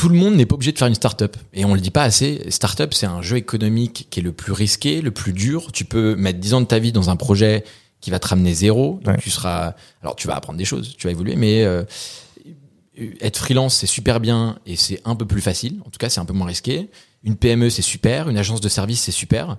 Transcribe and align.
tout 0.00 0.08
le 0.08 0.14
monde 0.14 0.34
n'est 0.34 0.46
pas 0.46 0.54
obligé 0.54 0.72
de 0.72 0.78
faire 0.78 0.88
une 0.88 0.94
start-up. 0.94 1.36
Et 1.52 1.66
on 1.66 1.74
le 1.74 1.80
dit 1.80 1.90
pas 1.90 2.04
assez. 2.04 2.42
Start-up, 2.48 2.94
c'est 2.94 3.04
un 3.04 3.20
jeu 3.20 3.36
économique 3.36 4.06
qui 4.08 4.20
est 4.20 4.22
le 4.22 4.32
plus 4.32 4.52
risqué, 4.52 5.02
le 5.02 5.10
plus 5.10 5.34
dur. 5.34 5.72
Tu 5.72 5.84
peux 5.84 6.16
mettre 6.16 6.38
10 6.38 6.54
ans 6.54 6.60
de 6.62 6.66
ta 6.66 6.78
vie 6.78 6.90
dans 6.90 7.10
un 7.10 7.16
projet 7.16 7.64
qui 8.00 8.10
va 8.10 8.18
te 8.18 8.26
ramener 8.28 8.54
zéro. 8.54 8.98
Donc 9.04 9.16
Ouais. 9.16 9.20
tu 9.22 9.28
seras, 9.28 9.74
alors 10.00 10.16
tu 10.16 10.26
vas 10.26 10.36
apprendre 10.36 10.58
des 10.58 10.64
choses, 10.64 10.94
tu 10.96 11.06
vas 11.06 11.10
évoluer, 11.10 11.36
mais 11.36 11.64
euh, 11.64 11.84
être 13.20 13.36
freelance, 13.38 13.74
c'est 13.76 13.86
super 13.86 14.20
bien 14.20 14.58
et 14.64 14.76
c'est 14.76 15.02
un 15.04 15.14
peu 15.14 15.26
plus 15.26 15.42
facile. 15.42 15.80
En 15.86 15.90
tout 15.90 15.98
cas, 15.98 16.08
c'est 16.08 16.20
un 16.20 16.24
peu 16.24 16.32
moins 16.32 16.46
risqué. 16.46 16.88
Une 17.22 17.36
PME, 17.36 17.68
c'est 17.68 17.82
super. 17.82 18.30
Une 18.30 18.38
agence 18.38 18.62
de 18.62 18.68
service, 18.70 19.00
c'est 19.02 19.12
super. 19.12 19.58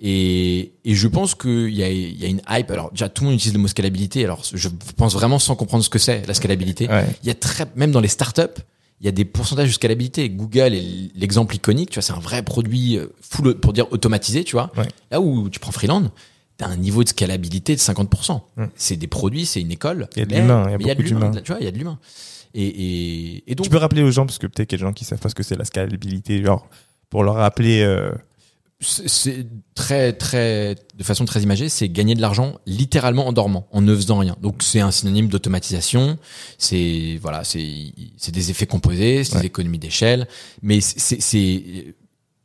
Et, 0.00 0.72
et 0.84 0.94
je 0.94 1.08
pense 1.08 1.34
qu'il 1.34 1.74
y 1.74 1.82
a, 1.82 1.90
il 1.90 2.16
y 2.16 2.24
a 2.24 2.28
une 2.28 2.42
hype. 2.48 2.70
Alors 2.70 2.90
déjà, 2.92 3.08
tout 3.08 3.24
le 3.24 3.30
monde 3.30 3.36
utilise 3.38 3.54
le 3.54 3.58
mot 3.60 3.66
scalabilité. 3.68 4.24
Alors 4.24 4.42
je 4.54 4.68
pense 4.96 5.14
vraiment 5.14 5.40
sans 5.40 5.56
comprendre 5.56 5.82
ce 5.82 5.90
que 5.90 5.98
c'est 5.98 6.24
la 6.28 6.34
scalabilité. 6.34 6.88
Ouais. 6.88 7.06
Il 7.22 7.26
y 7.26 7.30
a 7.30 7.34
très, 7.34 7.66
même 7.74 7.90
dans 7.90 8.00
les 8.00 8.08
startups, 8.08 8.62
il 9.00 9.06
y 9.06 9.08
a 9.08 9.12
des 9.12 9.24
pourcentages 9.24 9.68
de 9.68 9.72
scalabilité. 9.72 10.28
Google 10.28 10.74
est 10.74 11.10
l'exemple 11.14 11.54
iconique. 11.54 11.90
Tu 11.90 11.94
vois, 11.94 12.02
c'est 12.02 12.12
un 12.12 12.20
vrai 12.20 12.42
produit 12.42 12.98
euh, 12.98 13.06
full, 13.22 13.58
pour 13.58 13.72
dire 13.72 13.90
automatisé. 13.92 14.44
Tu 14.44 14.52
vois. 14.52 14.70
Ouais. 14.76 14.88
Là 15.10 15.20
où 15.20 15.48
tu 15.48 15.58
prends 15.58 15.72
Freeland, 15.72 16.10
t'as 16.58 16.66
un 16.66 16.76
niveau 16.76 17.02
de 17.02 17.08
scalabilité 17.08 17.74
de 17.74 17.80
50%. 17.80 18.42
Mm. 18.56 18.64
C'est 18.76 18.96
des 18.96 19.06
produits, 19.06 19.46
c'est 19.46 19.60
une 19.62 19.72
école. 19.72 20.08
Il 20.16 20.20
y 20.20 20.22
a 20.22 20.26
de 20.26 20.34
l'humain, 20.34 20.76
il 20.78 20.86
y 20.86 20.90
a 20.90 20.94
de 20.94 21.02
l'humain. 21.02 21.30
Tu 21.30 21.50
vois, 21.50 21.60
il 21.60 21.64
y 21.64 21.68
a 21.68 21.70
de 21.70 21.78
l'humain. 21.78 21.98
Et, 22.52 22.66
et, 22.66 23.52
et 23.52 23.54
donc, 23.54 23.64
Tu 23.64 23.70
peux 23.70 23.78
rappeler 23.78 24.02
aux 24.02 24.10
gens, 24.10 24.26
parce 24.26 24.38
que 24.38 24.46
peut-être 24.46 24.68
qu'il 24.68 24.78
y 24.78 24.82
a 24.82 24.84
des 24.84 24.88
gens 24.88 24.92
qui 24.92 25.04
savent 25.04 25.20
pas 25.20 25.28
ce 25.28 25.34
que 25.34 25.42
c'est 25.42 25.56
la 25.56 25.64
scalabilité, 25.64 26.42
genre, 26.42 26.68
pour 27.08 27.24
leur 27.24 27.36
rappeler, 27.36 27.82
euh, 27.82 28.10
c'est 28.80 29.46
très 29.74 30.12
très 30.14 30.74
de 30.96 31.04
façon 31.04 31.24
très 31.26 31.42
imagée, 31.42 31.68
c'est 31.68 31.88
gagner 31.88 32.14
de 32.14 32.20
l'argent 32.20 32.56
littéralement 32.66 33.26
en 33.28 33.32
dormant, 33.32 33.66
en 33.72 33.82
ne 33.82 33.94
faisant 33.94 34.18
rien. 34.18 34.36
Donc 34.40 34.62
c'est 34.62 34.80
un 34.80 34.90
synonyme 34.90 35.28
d'automatisation. 35.28 36.18
C'est 36.58 37.18
voilà, 37.20 37.44
c'est 37.44 37.92
c'est 38.16 38.32
des 38.32 38.50
effets 38.50 38.66
composés, 38.66 39.24
c'est 39.24 39.34
Ouais. 39.34 39.40
des 39.42 39.46
économies 39.48 39.78
d'échelle, 39.78 40.26
mais 40.62 40.80
c'est 40.80 41.20
c'est 41.20 41.94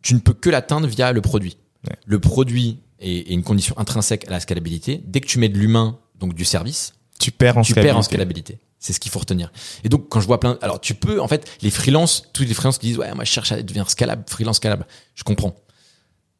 tu 0.01 0.13
ne 0.13 0.19
peux 0.19 0.33
que 0.33 0.49
l'atteindre 0.49 0.87
via 0.87 1.11
le 1.11 1.21
produit. 1.21 1.57
Ouais. 1.87 1.95
Le 2.05 2.19
produit 2.19 2.79
est, 2.99 3.11
est 3.29 3.33
une 3.33 3.43
condition 3.43 3.77
intrinsèque 3.77 4.27
à 4.27 4.31
la 4.31 4.39
scalabilité. 4.39 5.01
Dès 5.05 5.21
que 5.21 5.27
tu 5.27 5.39
mets 5.39 5.49
de 5.49 5.57
l'humain, 5.57 5.97
donc 6.19 6.33
du 6.33 6.45
service, 6.45 6.93
tu 7.19 7.31
perds 7.31 7.57
en 7.57 7.61
tu 7.61 7.73
perds 7.73 7.97
en 7.97 8.01
scalabilité. 8.01 8.53
scalabilité. 8.55 8.59
C'est 8.77 8.93
ce 8.93 8.99
qu'il 8.99 9.11
faut 9.11 9.17
retenir. 9.19 9.51
Et 9.83 9.89
donc, 9.89 10.09
quand 10.09 10.19
je 10.21 10.27
vois 10.27 10.39
plein, 10.39 10.59
alors 10.61 10.79
tu 10.79 10.93
peux, 10.93 11.19
en 11.19 11.27
fait, 11.27 11.47
les 11.63 11.71
freelances, 11.71 12.25
tous 12.33 12.43
les 12.43 12.53
freelances 12.53 12.77
qui 12.77 12.87
disent, 12.87 12.99
ouais, 12.99 13.11
moi, 13.15 13.23
je 13.23 13.31
cherche 13.31 13.51
à 13.51 13.59
devenir 13.63 13.89
scalable, 13.89 14.23
freelance 14.27 14.57
scalable. 14.57 14.85
Je 15.15 15.23
comprends. 15.23 15.55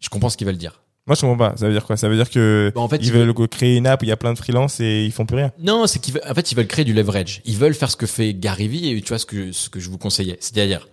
Je 0.06 0.09
comprends 0.09 0.30
ce 0.30 0.38
qu'ils 0.38 0.45
veulent 0.45 0.56
dire. 0.58 0.84
Moi, 1.08 1.16
je 1.16 1.22
comprends 1.22 1.50
pas. 1.50 1.58
Ça 1.58 1.66
veut 1.66 1.73
dire 1.73 1.84
quoi? 1.86 1.98
Ça 1.98 2.08
veut 2.08 2.16
dire 2.16 2.30
que 2.30 2.72
Bah, 2.75 2.81
en 2.81 2.88
fait, 2.88 2.98
ils 2.98 3.08
ils 3.08 3.11
veulent 3.11 3.34
créer 3.48 3.75
une 3.75 3.88
app 3.88 4.02
où 4.03 4.06
il 4.06 4.09
y 4.09 4.12
a 4.12 4.17
plein 4.17 4.34
de 4.34 4.38
freelance 4.38 4.80
et 4.80 5.03
ils 5.03 5.12
font 5.12 5.25
plus 5.25 5.38
rien. 5.38 5.52
Non, 5.59 5.88
c'est 5.88 5.97
qu'ils 6.00 6.14
veulent, 6.14 6.23
en 6.30 6.34
fait, 6.36 6.52
ils 6.52 6.56
veulent 6.56 6.67
créer 6.67 6.86
du 6.86 6.94
leverage. 6.94 7.42
Ils 7.45 7.58
veulent 7.58 7.73
faire 7.73 7.89
ce 7.89 7.95
que 7.95 8.06
fait 8.06 8.36
Gary 8.36 8.67
Vee 8.67 8.89
et 8.89 9.02
tu 9.02 9.09
vois 9.09 9.17
ce 9.20 9.25
que, 9.25 9.52
ce 9.52 9.70
que 9.70 9.80
je 9.80 9.89
vous 9.89 9.97
conseillais. 9.97 10.38
C'est-à-dire, 10.39 10.88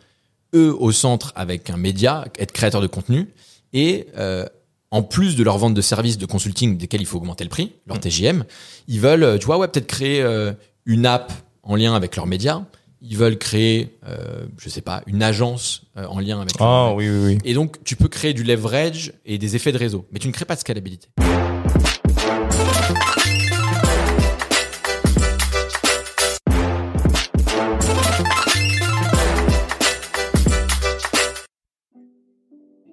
eux 0.54 0.74
au 0.78 0.92
centre 0.92 1.32
avec 1.36 1.68
un 1.68 1.76
média, 1.76 2.24
être 2.38 2.52
créateur 2.52 2.80
de 2.80 2.86
contenu 2.86 3.28
et, 3.74 4.06
euh, 4.16 4.46
en 4.90 5.02
plus 5.02 5.36
de 5.36 5.42
leur 5.42 5.56
vente 5.58 5.74
de 5.74 5.80
services 5.80 6.18
de 6.18 6.26
consulting 6.26 6.76
desquels 6.76 7.00
il 7.00 7.06
faut 7.06 7.16
augmenter 7.16 7.44
le 7.44 7.50
prix, 7.50 7.72
leur 7.86 7.98
TGM, 7.98 8.44
ils 8.88 9.00
veulent, 9.00 9.22
euh, 9.22 9.38
tu 9.38 9.46
vois, 9.46 9.56
ouais, 9.58 9.68
peut-être 9.68 9.86
créer 9.86 10.22
euh, 10.22 10.52
une 10.84 11.06
app 11.06 11.32
en 11.62 11.76
lien 11.76 11.94
avec 11.94 12.16
leurs 12.16 12.26
médias. 12.26 12.62
Ils 13.04 13.16
veulent 13.16 13.36
créer, 13.36 13.98
euh, 14.06 14.46
je 14.58 14.68
sais 14.68 14.80
pas, 14.80 15.02
une 15.08 15.24
agence 15.24 15.86
euh, 15.96 16.06
en 16.06 16.20
lien 16.20 16.40
avec. 16.40 16.54
Oh, 16.60 16.94
oui, 16.96 17.08
oui, 17.08 17.24
oui. 17.24 17.38
Et 17.44 17.52
donc, 17.52 17.82
tu 17.82 17.96
peux 17.96 18.06
créer 18.06 18.32
du 18.32 18.44
leverage 18.44 19.12
et 19.26 19.38
des 19.38 19.56
effets 19.56 19.72
de 19.72 19.78
réseau, 19.78 20.06
mais 20.12 20.20
tu 20.20 20.28
ne 20.28 20.32
crées 20.32 20.44
pas 20.44 20.54
de 20.54 20.60
scalabilité. 20.60 21.08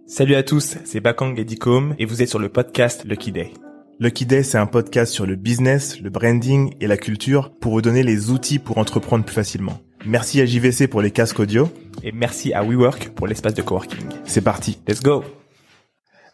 Salut 0.07 0.33
à 0.33 0.41
tous, 0.41 0.77
c'est 0.85 1.01
Bakang 1.01 1.37
et 1.37 1.45
Dicom 1.45 1.93
et 1.99 2.05
vous 2.05 2.23
êtes 2.23 2.29
sur 2.29 2.39
le 2.39 2.49
podcast 2.49 3.05
Lucky 3.05 3.31
Day. 3.31 3.53
Lucky 3.99 4.25
Day, 4.25 4.41
c'est 4.41 4.57
un 4.57 4.65
podcast 4.65 5.13
sur 5.13 5.27
le 5.27 5.35
business, 5.35 6.01
le 6.01 6.09
branding 6.09 6.73
et 6.81 6.87
la 6.87 6.97
culture 6.97 7.51
pour 7.59 7.73
vous 7.73 7.83
donner 7.83 8.01
les 8.01 8.31
outils 8.31 8.57
pour 8.57 8.79
entreprendre 8.79 9.23
plus 9.23 9.35
facilement. 9.35 9.79
Merci 10.05 10.39
à 10.39 10.45
JVC 10.45 10.87
pour 10.87 11.01
les 11.01 11.11
casques 11.11 11.39
audio 11.39 11.69
et 12.03 12.11
merci 12.11 12.53
à 12.53 12.63
WeWork 12.63 13.09
pour 13.09 13.27
l'espace 13.27 13.53
de 13.53 13.61
coworking. 13.61 14.05
C'est 14.25 14.41
parti, 14.41 14.79
let's 14.87 15.01
go 15.01 15.23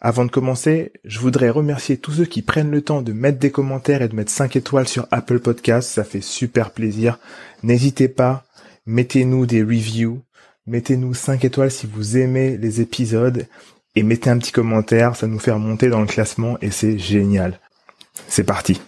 Avant 0.00 0.24
de 0.24 0.30
commencer, 0.30 0.92
je 1.04 1.18
voudrais 1.18 1.50
remercier 1.50 1.96
tous 1.96 2.12
ceux 2.12 2.24
qui 2.26 2.42
prennent 2.42 2.70
le 2.70 2.82
temps 2.82 3.02
de 3.02 3.12
mettre 3.12 3.38
des 3.38 3.50
commentaires 3.50 4.02
et 4.02 4.08
de 4.08 4.14
mettre 4.14 4.30
5 4.30 4.54
étoiles 4.54 4.86
sur 4.86 5.08
Apple 5.10 5.40
Podcasts, 5.40 5.90
ça 5.90 6.04
fait 6.04 6.20
super 6.20 6.70
plaisir. 6.70 7.18
N'hésitez 7.64 8.08
pas, 8.08 8.44
mettez-nous 8.86 9.46
des 9.46 9.62
reviews, 9.62 10.22
mettez-nous 10.66 11.14
5 11.14 11.44
étoiles 11.44 11.72
si 11.72 11.88
vous 11.92 12.16
aimez 12.16 12.56
les 12.56 12.80
épisodes 12.80 13.46
et 13.96 14.04
mettez 14.04 14.30
un 14.30 14.38
petit 14.38 14.52
commentaire, 14.52 15.16
ça 15.16 15.26
nous 15.26 15.40
fait 15.40 15.50
remonter 15.50 15.88
dans 15.88 16.00
le 16.00 16.06
classement 16.06 16.56
et 16.62 16.70
c'est 16.70 16.98
génial. 16.98 17.58
C'est 18.28 18.44
parti. 18.44 18.80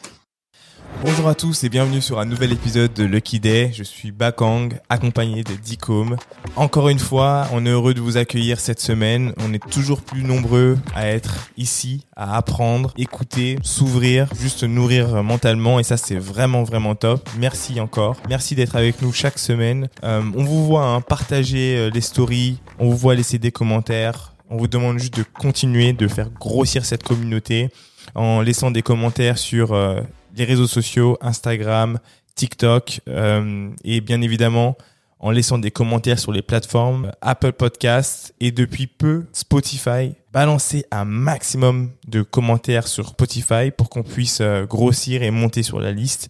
Bonjour 1.00 1.28
à 1.28 1.36
tous 1.36 1.62
et 1.62 1.68
bienvenue 1.68 2.00
sur 2.00 2.18
un 2.18 2.24
nouvel 2.24 2.52
épisode 2.52 2.92
de 2.92 3.04
Lucky 3.04 3.38
Day. 3.38 3.70
Je 3.72 3.84
suis 3.84 4.10
Bakang, 4.10 4.70
accompagné 4.88 5.44
de 5.44 5.54
Dicom. 5.54 6.16
Encore 6.56 6.88
une 6.88 6.98
fois, 6.98 7.46
on 7.52 7.64
est 7.66 7.70
heureux 7.70 7.94
de 7.94 8.00
vous 8.00 8.16
accueillir 8.16 8.58
cette 8.58 8.80
semaine. 8.80 9.32
On 9.38 9.52
est 9.52 9.64
toujours 9.70 10.02
plus 10.02 10.24
nombreux 10.24 10.76
à 10.96 11.06
être 11.06 11.50
ici, 11.56 12.04
à 12.16 12.36
apprendre, 12.36 12.92
écouter, 12.96 13.60
s'ouvrir, 13.62 14.26
juste 14.40 14.64
nourrir 14.64 15.22
mentalement 15.22 15.78
et 15.78 15.84
ça 15.84 15.96
c'est 15.96 16.18
vraiment 16.18 16.64
vraiment 16.64 16.96
top. 16.96 17.28
Merci 17.38 17.80
encore. 17.80 18.16
Merci 18.28 18.56
d'être 18.56 18.74
avec 18.74 19.00
nous 19.00 19.12
chaque 19.12 19.38
semaine. 19.38 19.88
Euh, 20.02 20.22
on 20.34 20.42
vous 20.42 20.66
voit 20.66 20.84
hein, 20.84 21.00
partager 21.00 21.76
euh, 21.76 21.90
les 21.94 22.00
stories, 22.00 22.58
on 22.80 22.90
vous 22.90 22.96
voit 22.96 23.14
laisser 23.14 23.38
des 23.38 23.52
commentaires. 23.52 24.34
On 24.50 24.56
vous 24.56 24.66
demande 24.66 24.98
juste 24.98 25.16
de 25.16 25.22
continuer 25.22 25.92
de 25.92 26.08
faire 26.08 26.30
grossir 26.30 26.84
cette 26.84 27.04
communauté 27.04 27.68
en 28.14 28.40
laissant 28.40 28.70
des 28.70 28.82
commentaires 28.82 29.38
sur 29.38 29.74
euh, 29.74 30.00
les 30.36 30.44
réseaux 30.44 30.66
sociaux, 30.66 31.18
Instagram, 31.20 31.98
TikTok 32.34 33.00
euh, 33.08 33.70
et 33.84 34.00
bien 34.00 34.20
évidemment 34.22 34.76
en 35.20 35.32
laissant 35.32 35.58
des 35.58 35.72
commentaires 35.72 36.18
sur 36.18 36.30
les 36.30 36.42
plateformes 36.42 37.10
Apple 37.20 37.52
Podcasts 37.52 38.34
et 38.38 38.52
depuis 38.52 38.86
peu 38.86 39.26
Spotify. 39.32 40.14
Balancez 40.32 40.84
un 40.92 41.04
maximum 41.04 41.90
de 42.06 42.22
commentaires 42.22 42.86
sur 42.86 43.08
Spotify 43.08 43.72
pour 43.76 43.90
qu'on 43.90 44.04
puisse 44.04 44.40
euh, 44.40 44.64
grossir 44.64 45.22
et 45.24 45.32
monter 45.32 45.64
sur 45.64 45.80
la 45.80 45.90
liste. 45.90 46.28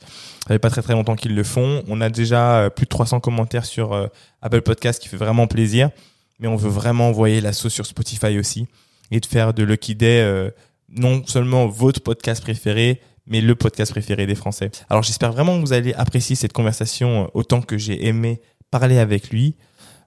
Ça 0.48 0.54
fait 0.54 0.58
pas 0.58 0.70
très 0.70 0.80
très 0.80 0.94
longtemps 0.94 1.16
qu'ils 1.16 1.34
le 1.34 1.44
font. 1.44 1.82
On 1.88 2.00
a 2.00 2.08
déjà 2.08 2.60
euh, 2.60 2.70
plus 2.70 2.84
de 2.84 2.88
300 2.88 3.20
commentaires 3.20 3.66
sur 3.66 3.92
euh, 3.92 4.06
Apple 4.40 4.62
Podcasts 4.62 5.02
qui 5.02 5.08
fait 5.08 5.18
vraiment 5.18 5.46
plaisir. 5.46 5.90
Mais 6.38 6.48
on 6.48 6.56
veut 6.56 6.70
vraiment 6.70 7.08
envoyer 7.08 7.42
la 7.42 7.52
sauce 7.52 7.74
sur 7.74 7.84
Spotify 7.84 8.38
aussi 8.38 8.66
et 9.10 9.20
de 9.20 9.26
faire 9.26 9.54
de 9.54 9.62
Lucky 9.62 9.94
Day 9.94 10.20
euh, 10.20 10.50
non 10.88 11.22
seulement 11.26 11.66
votre 11.66 12.00
podcast 12.00 12.42
préféré, 12.42 13.00
mais 13.28 13.40
le 13.40 13.54
podcast 13.54 13.92
préféré 13.92 14.26
des 14.26 14.34
Français. 14.34 14.70
Alors 14.88 15.02
j'espère 15.02 15.32
vraiment 15.32 15.56
que 15.56 15.66
vous 15.66 15.72
allez 15.72 15.94
apprécier 15.94 16.36
cette 16.36 16.52
conversation 16.52 17.24
euh, 17.24 17.26
autant 17.34 17.60
que 17.60 17.78
j'ai 17.78 18.06
aimé 18.06 18.40
parler 18.70 18.98
avec 18.98 19.30
lui. 19.30 19.56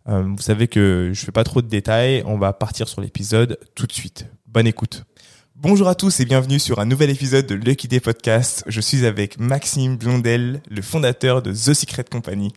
Euh, 0.08 0.24
vous 0.24 0.42
savez 0.42 0.68
que 0.68 1.12
je 1.14 1.26
fais 1.26 1.32
pas 1.32 1.44
trop 1.44 1.62
de 1.62 1.68
détails, 1.68 2.24
on 2.26 2.38
va 2.38 2.54
partir 2.54 2.88
sur 2.88 3.02
l'épisode 3.02 3.60
tout 3.76 3.88
de 3.88 3.92
suite. 3.92 4.26
Bonne 4.48 4.68
écoute. 4.68 5.06
Bonjour 5.56 5.88
à 5.88 5.96
tous 5.96 6.20
et 6.20 6.26
bienvenue 6.26 6.58
sur 6.58 6.80
un 6.80 6.86
nouvel 6.86 7.12
épisode 7.12 7.46
de 7.46 7.54
Lucky 7.54 7.88
Day 7.88 8.00
Podcast. 8.00 8.64
Je 8.66 8.82
suis 8.82 9.06
avec 9.06 9.40
Maxime 9.40 9.96
Blondel, 9.96 10.64
le 10.68 10.82
fondateur 10.82 11.44
de 11.44 11.52
The 11.52 11.76
Secret 11.76 12.06
Company. 12.10 12.52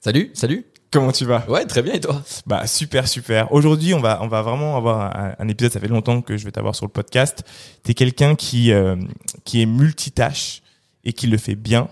Salut, 0.00 0.30
salut. 0.32 0.64
Comment 0.96 1.12
tu 1.12 1.26
vas 1.26 1.44
Ouais, 1.46 1.66
très 1.66 1.82
bien 1.82 1.92
et 1.92 2.00
toi 2.00 2.22
Bah 2.46 2.66
super 2.66 3.06
super. 3.06 3.52
Aujourd'hui, 3.52 3.92
on 3.92 4.00
va 4.00 4.18
on 4.22 4.28
va 4.28 4.40
vraiment 4.40 4.78
avoir 4.78 5.14
un, 5.14 5.34
un 5.38 5.48
épisode. 5.48 5.70
Ça 5.70 5.78
fait 5.78 5.88
longtemps 5.88 6.22
que 6.22 6.38
je 6.38 6.44
vais 6.46 6.50
t'avoir 6.50 6.74
sur 6.74 6.86
le 6.86 6.90
podcast. 6.90 7.44
T'es 7.82 7.92
quelqu'un 7.92 8.34
qui 8.34 8.72
euh, 8.72 8.96
qui 9.44 9.60
est 9.60 9.66
multitâche 9.66 10.62
et 11.04 11.12
qui 11.12 11.26
le 11.26 11.36
fait 11.36 11.54
bien, 11.54 11.88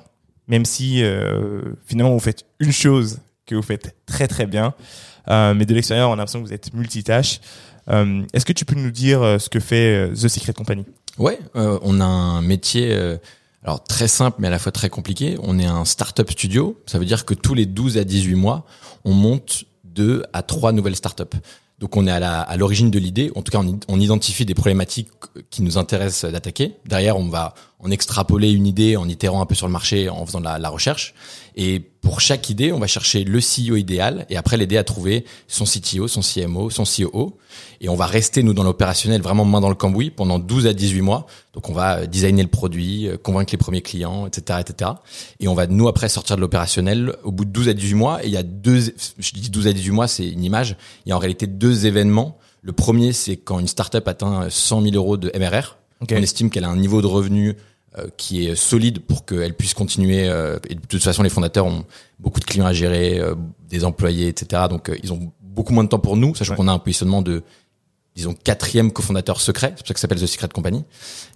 même 0.49 0.65
si 0.65 1.03
euh, 1.03 1.61
finalement 1.85 2.15
vous 2.15 2.19
faites 2.19 2.47
une 2.61 2.73
chose 2.73 3.19
que 3.45 3.55
vous 3.55 3.61
faites 3.61 3.95
très 4.07 4.27
très 4.27 4.47
bien. 4.47 4.73
Euh, 5.29 5.53
mais 5.53 5.67
de 5.67 5.75
l'extérieur, 5.75 6.09
on 6.09 6.15
a 6.15 6.17
l'impression 6.17 6.41
que 6.43 6.47
vous 6.47 6.55
êtes 6.55 6.73
multitâche. 6.73 7.43
Est-ce 7.87 8.47
que 8.47 8.55
tu 8.55 8.65
peux 8.65 8.77
nous 8.77 8.91
dire 8.91 9.21
ce 9.39 9.51
que 9.51 9.61
fait 9.61 10.13
The 10.15 10.29
Secret 10.29 10.55
Company? 10.55 10.87
Ouais, 11.19 11.39
on 11.55 12.01
a 12.01 12.07
un 12.07 12.41
métier 12.41 13.19
alors 13.65 13.83
très 13.83 14.09
simple 14.09 14.37
mais 14.41 14.49
à 14.49 14.51
la 14.51 14.59
fois 14.59 14.73
très 14.73 14.91
compliqué. 14.91 15.37
On 15.43 15.59
est 15.59 15.67
un 15.67 15.85
startup 15.85 16.31
studio, 16.31 16.81
ça 16.87 16.99
veut 16.99 17.07
dire 17.07 17.25
que 17.25 17.35
tous 17.35 17.55
les 17.55 17.67
12 17.67 17.99
à 17.99 18.05
18 18.05 18.35
mois, 18.35 18.67
on 19.05 19.13
monte 19.13 19.65
deux 19.85 20.23
à 20.33 20.43
trois 20.43 20.73
nouvelles 20.73 20.97
startups. 20.97 21.25
Donc 21.81 21.97
on 21.97 22.07
est 22.07 22.11
à 22.11 22.57
l'origine 22.57 22.91
de 22.91 22.99
l'idée, 22.99 23.33
en 23.35 23.43
tout 23.43 23.51
cas 23.51 23.61
on 23.89 24.01
identifie 24.01 24.45
des 24.45 24.55
problématiques 24.55 25.09
qui 25.51 25.63
nous 25.63 25.77
intéressent 25.77 26.31
d'attaquer. 26.31 26.77
Derrière, 26.87 27.17
on 27.19 27.29
va 27.29 27.55
en 27.85 27.91
extrapoler 27.91 28.51
une 28.51 28.67
idée, 28.67 28.97
en 28.97 29.09
itérant 29.09 29.43
un 29.43 29.47
peu 29.47 29.55
sur 29.55 29.67
le 29.67 29.73
marché, 29.73 30.09
en 30.09 30.25
faisant 30.25 30.41
de 30.41 30.45
la, 30.45 30.59
la 30.59 30.71
recherche. 30.71 31.15
Et 31.57 31.81
pour 31.81 32.21
chaque 32.21 32.51
idée, 32.51 32.73
on 32.73 32.79
va 32.79 32.87
chercher 32.87 33.25
le 33.25 33.39
CEO 33.39 33.77
idéal 33.77 34.27
et 34.29 34.37
après 34.37 34.57
l'aider 34.57 34.77
à 34.77 34.85
trouver 34.85 35.25
son 35.47 35.65
CTO, 35.65 36.09
son 36.09 36.21
CMO, 36.21 36.71
son 36.71 36.85
COO. 36.85 37.37
Et 37.81 37.89
on 37.89 37.95
va 37.95 38.07
rester, 38.07 38.43
nous, 38.43 38.55
dans 38.55 38.65
l'opérationnel, 38.65 39.23
vraiment 39.23 39.45
main 39.45 39.61
dans 39.61 39.69
le 39.69 39.75
cambouis 39.75 40.11
pendant 40.11 40.39
12 40.39 40.67
à 40.67 40.73
18 40.73 41.03
mois. 41.03 41.27
Donc, 41.53 41.69
on 41.69 41.73
va 41.73 41.99
euh, 41.99 42.07
designer 42.07 42.43
le 42.43 42.49
produit, 42.49 43.07
euh, 43.07 43.17
convaincre 43.17 43.53
les 43.53 43.59
premiers 43.59 43.83
clients, 43.83 44.27
etc., 44.27 44.61
etc. 44.61 44.91
Et 45.39 45.47
on 45.47 45.55
va, 45.55 45.67
nous, 45.67 45.87
après, 45.87 46.09
sortir 46.09 46.37
de 46.37 46.41
l'opérationnel 46.41 47.15
au 47.23 47.31
bout 47.31 47.45
de 47.45 47.51
12 47.51 47.69
à 47.69 47.75
18 47.75 47.95
mois. 47.95 48.25
Et 48.25 48.29
il 48.29 48.33
y 48.33 48.37
a 48.37 48.43
deux, 48.43 48.81
je 49.19 49.33
dis 49.33 49.51
12 49.51 49.69
à 49.69 49.73
18 49.73 49.91
mois, 49.93 50.09
c'est 50.09 50.27
une 50.27 50.43
image. 50.43 50.77
Il 51.07 51.11
y 51.11 51.13
a 51.13 51.17
en 51.17 51.21
réalité 51.21 51.47
deux 51.47 51.87
événements. 51.87 52.39
Le 52.63 52.73
premier, 52.73 53.13
c'est 53.13 53.37
quand 53.37 53.61
une 53.61 53.69
startup 53.69 54.09
atteint 54.09 54.49
100 54.49 54.83
000 54.83 54.95
euros 54.97 55.17
de 55.17 55.31
MRR. 55.39 55.77
Okay. 56.01 56.17
On 56.17 56.23
estime 56.23 56.51
qu'elle 56.51 56.65
a 56.65 56.69
un 56.69 56.77
niveau 56.77 57.01
de 57.01 57.07
revenu 57.07 57.57
qui 58.17 58.47
est 58.47 58.55
solide 58.57 59.01
pour 59.01 59.25
qu'elle 59.25 59.55
puisse 59.55 59.75
continuer. 59.75 60.29
Euh, 60.29 60.59
et 60.69 60.75
de 60.75 60.81
toute 60.89 61.03
façon, 61.03 61.23
les 61.23 61.31
fondateurs 61.31 61.67
ont 61.67 61.85
beaucoup 62.19 62.41
de 62.41 62.45
clients 62.45 62.67
à 62.67 62.73
gérer, 62.73 63.19
euh, 63.21 63.35
des 63.69 63.85
employés, 63.85 64.29
etc. 64.29 64.63
Donc, 64.69 64.91
ils 65.03 65.13
ont 65.13 65.33
beaucoup 65.43 65.73
moins 65.73 65.85
de 65.85 65.89
temps 65.89 65.99
pour 66.01 66.17
nous, 66.17 66.35
sachant 66.35 66.53
Ouais. 66.53 66.57
qu'on 66.57 66.69
a 66.69 66.73
un 66.73 66.79
positionnement 66.79 67.23
de 67.23 67.43
disons 68.17 68.35
quatrième 68.45 68.93
cofondateur 68.93 69.41
secret, 69.41 69.73
c'est 69.77 69.79
pour 69.83 69.89
ça 69.89 69.95
que 69.95 69.99
ça 70.01 70.03
s'appelle 70.03 70.21
The 70.21 70.27
Secret 70.27 70.49
Company. 70.49 70.85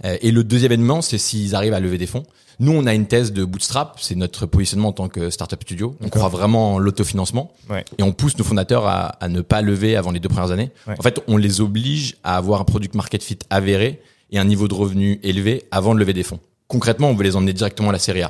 Euh, 0.04 0.16
et 0.20 0.30
le 0.30 0.44
deuxième 0.44 0.70
événement, 0.70 1.02
c'est 1.02 1.18
s'ils 1.18 1.56
arrivent 1.56 1.74
à 1.74 1.80
lever 1.80 1.98
des 1.98 2.06
fonds. 2.06 2.22
Nous, 2.60 2.70
on 2.72 2.86
a 2.86 2.94
une 2.94 3.06
thèse 3.06 3.32
de 3.32 3.44
bootstrap, 3.44 3.98
c'est 4.00 4.14
notre 4.14 4.46
positionnement 4.46 4.88
en 4.88 4.92
tant 4.92 5.08
que 5.08 5.28
startup 5.30 5.60
studio. 5.62 5.96
On 6.00 6.08
croit 6.08 6.28
vraiment 6.28 6.74
en 6.74 6.78
l'autofinancement 6.78 7.52
Ouais. 7.68 7.84
et 7.98 8.02
on 8.04 8.12
pousse 8.12 8.38
nos 8.38 8.44
fondateurs 8.44 8.86
à, 8.86 9.06
à 9.06 9.28
ne 9.28 9.40
pas 9.40 9.60
lever 9.60 9.96
avant 9.96 10.12
les 10.12 10.20
deux 10.20 10.28
premières 10.28 10.50
années. 10.52 10.70
Ouais. 10.86 10.94
En 10.98 11.02
fait, 11.02 11.20
on 11.26 11.36
les 11.36 11.60
oblige 11.60 12.16
à 12.22 12.36
avoir 12.36 12.60
un 12.60 12.64
product 12.64 12.94
market 12.94 13.22
fit 13.24 13.38
avéré 13.50 14.00
et 14.30 14.38
un 14.38 14.44
niveau 14.44 14.68
de 14.68 14.74
revenu 14.74 15.20
élevé 15.22 15.64
avant 15.70 15.94
de 15.94 16.00
lever 16.00 16.12
des 16.12 16.22
fonds. 16.22 16.40
Concrètement, 16.66 17.10
on 17.10 17.14
veut 17.14 17.24
les 17.24 17.36
emmener 17.36 17.52
directement 17.52 17.90
à 17.90 17.92
la 17.92 17.98
série 17.98 18.22
A 18.22 18.28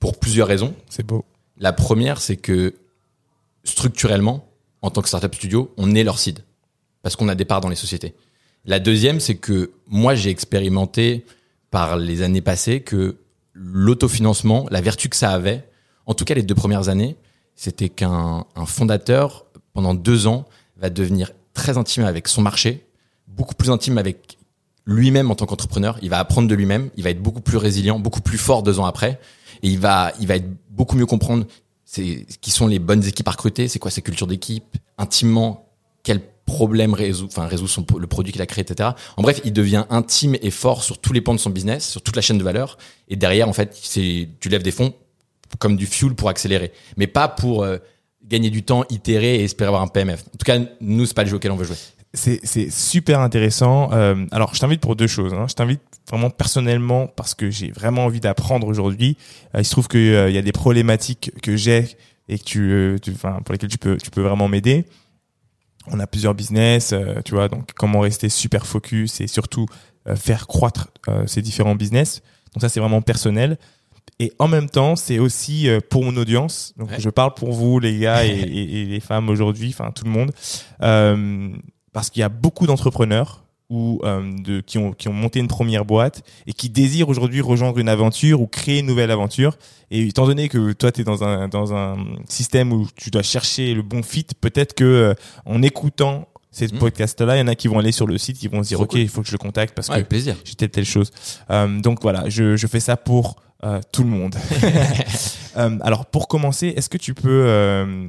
pour 0.00 0.18
plusieurs 0.18 0.48
raisons. 0.48 0.74
C'est 0.88 1.04
beau. 1.04 1.24
La 1.58 1.72
première, 1.72 2.20
c'est 2.20 2.36
que 2.36 2.74
structurellement, 3.62 4.48
en 4.82 4.90
tant 4.90 5.02
que 5.02 5.08
startup 5.08 5.34
studio, 5.34 5.72
on 5.76 5.94
est 5.94 6.04
leur 6.04 6.18
seed 6.18 6.40
parce 7.02 7.16
qu'on 7.16 7.28
a 7.28 7.34
des 7.34 7.44
parts 7.44 7.60
dans 7.60 7.68
les 7.68 7.76
sociétés. 7.76 8.14
La 8.64 8.80
deuxième, 8.80 9.20
c'est 9.20 9.34
que 9.34 9.72
moi, 9.86 10.14
j'ai 10.14 10.30
expérimenté 10.30 11.24
par 11.70 11.98
les 11.98 12.22
années 12.22 12.40
passées 12.40 12.80
que 12.80 13.16
l'autofinancement, 13.52 14.66
la 14.70 14.80
vertu 14.80 15.08
que 15.08 15.16
ça 15.16 15.30
avait, 15.30 15.64
en 16.06 16.14
tout 16.14 16.24
cas 16.24 16.34
les 16.34 16.42
deux 16.42 16.54
premières 16.54 16.88
années, 16.88 17.16
c'était 17.56 17.88
qu'un 17.88 18.46
un 18.56 18.66
fondateur, 18.66 19.46
pendant 19.74 19.94
deux 19.94 20.26
ans, 20.26 20.46
va 20.76 20.90
devenir 20.90 21.32
très 21.52 21.78
intime 21.78 22.04
avec 22.04 22.26
son 22.26 22.42
marché, 22.42 22.86
beaucoup 23.28 23.54
plus 23.54 23.70
intime 23.70 23.98
avec 23.98 24.38
lui-même 24.86 25.30
en 25.30 25.34
tant 25.34 25.46
qu'entrepreneur. 25.46 25.98
Il 26.02 26.10
va 26.10 26.18
apprendre 26.18 26.48
de 26.48 26.54
lui-même, 26.54 26.90
il 26.96 27.04
va 27.04 27.10
être 27.10 27.22
beaucoup 27.22 27.40
plus 27.40 27.56
résilient, 27.56 27.98
beaucoup 27.98 28.20
plus 28.20 28.38
fort 28.38 28.62
deux 28.62 28.78
ans 28.78 28.84
après, 28.84 29.20
et 29.62 29.68
il 29.68 29.78
va, 29.78 30.12
il 30.20 30.26
va 30.26 30.36
être 30.36 30.48
beaucoup 30.70 30.96
mieux 30.96 31.06
comprendre 31.06 31.46
qui 31.86 32.50
sont 32.50 32.66
les 32.66 32.78
bonnes 32.78 33.04
équipes 33.04 33.28
à 33.28 33.32
recruter, 33.32 33.68
c'est 33.68 33.78
quoi 33.78 33.90
sa 33.90 34.00
culture 34.00 34.26
d'équipe, 34.26 34.76
intimement 34.98 35.68
quel 36.02 36.20
problème 36.44 36.92
résout, 36.92 37.26
enfin 37.26 37.48
le 37.48 38.06
produit 38.06 38.32
qu'il 38.32 38.42
a 38.42 38.46
créé, 38.46 38.62
etc. 38.62 38.90
En 39.16 39.22
bref, 39.22 39.40
il 39.44 39.52
devient 39.52 39.86
intime 39.90 40.36
et 40.42 40.50
fort 40.50 40.82
sur 40.82 40.98
tous 40.98 41.12
les 41.12 41.20
pans 41.20 41.34
de 41.34 41.40
son 41.40 41.50
business, 41.50 41.88
sur 41.88 42.02
toute 42.02 42.16
la 42.16 42.22
chaîne 42.22 42.36
de 42.36 42.44
valeur, 42.44 42.78
et 43.08 43.16
derrière, 43.16 43.48
en 43.48 43.52
fait, 43.52 43.76
c'est 43.80 44.28
tu 44.40 44.48
lèves 44.48 44.62
des 44.62 44.70
fonds 44.70 44.92
comme 45.58 45.76
du 45.76 45.86
fuel 45.86 46.14
pour 46.14 46.28
accélérer, 46.28 46.72
mais 46.96 47.06
pas 47.06 47.28
pour 47.28 47.62
euh, 47.62 47.78
gagner 48.24 48.50
du 48.50 48.64
temps, 48.64 48.84
itérer 48.90 49.36
et 49.36 49.44
espérer 49.44 49.68
avoir 49.68 49.82
un 49.82 49.88
PMF. 49.88 50.24
En 50.34 50.36
tout 50.36 50.44
cas, 50.44 50.58
nous, 50.80 51.06
c'est 51.06 51.14
pas 51.14 51.22
le 51.22 51.30
jeu 51.30 51.36
auquel 51.36 51.52
on 51.52 51.56
veut 51.56 51.64
jouer. 51.64 51.76
C'est, 52.14 52.40
c'est 52.44 52.70
super 52.70 53.20
intéressant. 53.20 53.92
Euh, 53.92 54.24
alors, 54.30 54.54
je 54.54 54.60
t'invite 54.60 54.80
pour 54.80 54.94
deux 54.96 55.06
choses. 55.08 55.34
Hein. 55.34 55.46
Je 55.48 55.54
t'invite 55.54 55.80
vraiment 56.08 56.30
personnellement 56.30 57.06
parce 57.08 57.34
que 57.34 57.50
j'ai 57.50 57.70
vraiment 57.72 58.04
envie 58.04 58.20
d'apprendre 58.20 58.66
aujourd'hui. 58.68 59.16
Euh, 59.54 59.60
il 59.60 59.64
se 59.64 59.70
trouve 59.72 59.88
qu'il 59.88 60.04
y 60.30 60.38
a 60.38 60.42
des 60.42 60.52
problématiques 60.52 61.32
que 61.42 61.56
j'ai 61.56 61.96
et 62.28 62.38
que 62.38 62.44
tu, 62.44 62.70
euh, 62.72 62.98
tu, 62.98 63.10
enfin, 63.12 63.40
pour 63.44 63.52
lesquelles 63.52 63.68
tu 63.70 63.78
peux, 63.78 63.96
tu 63.96 64.10
peux 64.10 64.22
vraiment 64.22 64.48
m'aider. 64.48 64.84
On 65.88 65.98
a 66.00 66.06
plusieurs 66.06 66.34
business, 66.34 66.92
euh, 66.92 67.16
tu 67.24 67.34
vois, 67.34 67.48
donc 67.48 67.70
comment 67.74 68.00
rester 68.00 68.28
super 68.30 68.64
focus 68.66 69.20
et 69.20 69.26
surtout 69.26 69.66
euh, 70.08 70.16
faire 70.16 70.46
croître 70.46 70.88
euh, 71.08 71.26
ces 71.26 71.42
différents 71.42 71.74
business. 71.74 72.22
Donc 72.54 72.62
ça, 72.62 72.68
c'est 72.68 72.80
vraiment 72.80 73.02
personnel. 73.02 73.58
Et 74.20 74.32
en 74.38 74.46
même 74.48 74.70
temps, 74.70 74.94
c'est 74.96 75.18
aussi 75.18 75.68
euh, 75.68 75.80
pour 75.90 76.04
mon 76.04 76.16
audience. 76.16 76.72
Donc 76.76 76.90
Ouais. 76.90 77.00
je 77.00 77.10
parle 77.10 77.34
pour 77.34 77.52
vous, 77.52 77.80
les 77.80 77.98
gars 77.98 78.24
et, 78.24 78.28
et- 78.30 78.82
et 78.82 78.84
les 78.86 79.00
femmes 79.00 79.28
aujourd'hui, 79.28 79.74
enfin 79.76 79.90
tout 79.90 80.04
le 80.04 80.10
monde, 80.10 80.30
Euh, 80.82 81.48
parce 81.94 82.10
qu'il 82.10 82.20
y 82.20 82.24
a 82.24 82.28
beaucoup 82.28 82.66
d'entrepreneurs 82.66 83.40
ou 83.70 83.98
euh, 84.04 84.30
de 84.42 84.60
qui 84.60 84.76
ont 84.76 84.92
qui 84.92 85.08
ont 85.08 85.14
monté 85.14 85.40
une 85.40 85.48
première 85.48 85.86
boîte 85.86 86.22
et 86.46 86.52
qui 86.52 86.68
désirent 86.68 87.08
aujourd'hui 87.08 87.40
rejoindre 87.40 87.78
une 87.78 87.88
aventure 87.88 88.42
ou 88.42 88.46
créer 88.46 88.80
une 88.80 88.86
nouvelle 88.86 89.10
aventure. 89.10 89.56
Et 89.90 90.02
étant 90.06 90.26
donné 90.26 90.50
que 90.50 90.72
toi 90.74 90.92
tu 90.92 91.00
es 91.00 91.04
dans 91.04 91.24
un 91.24 91.48
dans 91.48 91.72
un 91.72 91.96
système 92.28 92.74
où 92.74 92.86
tu 92.94 93.10
dois 93.10 93.22
chercher 93.22 93.72
le 93.72 93.80
bon 93.80 94.02
fit, 94.02 94.26
peut-être 94.38 94.74
que 94.74 94.84
euh, 94.84 95.14
en 95.46 95.62
écoutant 95.62 96.28
ces 96.50 96.66
Mhm. 96.68 96.78
podcasts-là, 96.78 97.36
il 97.36 97.40
y 97.40 97.42
en 97.42 97.48
a 97.48 97.54
qui 97.56 97.66
vont 97.68 97.78
aller 97.80 97.90
sur 97.90 98.06
le 98.06 98.16
site, 98.18 98.40
ils 98.44 98.50
vont 98.50 98.62
se 98.62 98.68
dire 98.68 98.76
Trop 98.78 98.84
ok, 98.84 98.90
cool. 98.90 99.00
il 99.00 99.08
faut 99.08 99.22
que 99.22 99.26
je 99.26 99.32
le 99.32 99.38
contacte 99.38 99.74
parce 99.74 99.88
Ouais, 99.88 100.04
que 100.04 100.16
j'ai 100.18 100.34
telle 100.56 100.68
telle 100.70 100.84
chose. 100.84 101.10
Euh, 101.50 101.80
donc 101.80 102.00
voilà, 102.02 102.28
je, 102.28 102.56
je 102.56 102.66
fais 102.68 102.80
ça 102.80 102.96
pour 102.96 103.36
euh, 103.64 103.80
tout 103.92 104.02
le 104.04 104.10
monde. 104.10 104.36
Euh, 105.56 105.78
alors 105.82 106.06
pour 106.06 106.26
commencer, 106.26 106.74
est-ce 106.76 106.88
que 106.88 106.98
tu 106.98 107.14
peux 107.14 107.44
euh, 107.46 108.08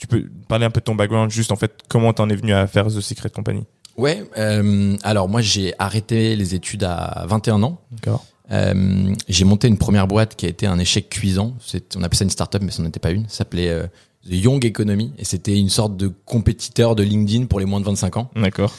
tu 0.00 0.06
peux 0.06 0.24
parler 0.48 0.64
un 0.64 0.70
peu 0.70 0.80
de 0.80 0.84
ton 0.84 0.94
background, 0.94 1.30
juste 1.30 1.52
en 1.52 1.56
fait 1.56 1.72
comment 1.88 2.12
t'en 2.14 2.28
es 2.30 2.34
venu 2.34 2.52
à 2.54 2.66
faire 2.66 2.86
The 2.86 3.00
Secret 3.00 3.28
Company? 3.30 3.64
Ouais. 3.98 4.24
euh, 4.38 4.96
alors 5.02 5.28
moi, 5.28 5.42
j'ai 5.42 5.74
arrêté 5.78 6.34
les 6.36 6.54
études 6.54 6.84
à 6.84 7.26
21 7.28 7.62
ans. 7.62 7.80
D'accord. 7.92 8.24
Euh, 8.50 9.14
j'ai 9.28 9.44
monté 9.44 9.68
une 9.68 9.76
première 9.76 10.08
boîte 10.08 10.36
qui 10.36 10.46
a 10.46 10.48
été 10.48 10.66
un 10.66 10.78
échec 10.78 11.10
cuisant. 11.10 11.54
C'est, 11.60 11.96
on 11.96 12.02
appelait 12.02 12.16
ça 12.16 12.24
une 12.24 12.30
startup, 12.30 12.62
mais 12.62 12.70
ce 12.70 12.80
n'en 12.80 12.88
était 12.88 12.98
pas 12.98 13.10
une. 13.10 13.28
Ça 13.28 13.38
s'appelait 13.38 13.68
euh, 13.68 13.86
The 14.24 14.32
Young 14.32 14.64
Economy 14.64 15.12
et 15.18 15.24
c'était 15.24 15.58
une 15.58 15.68
sorte 15.68 15.96
de 15.98 16.08
compétiteur 16.24 16.96
de 16.96 17.02
LinkedIn 17.02 17.44
pour 17.46 17.60
les 17.60 17.66
moins 17.66 17.80
de 17.80 17.84
25 17.84 18.16
ans. 18.16 18.30
D'accord. 18.34 18.74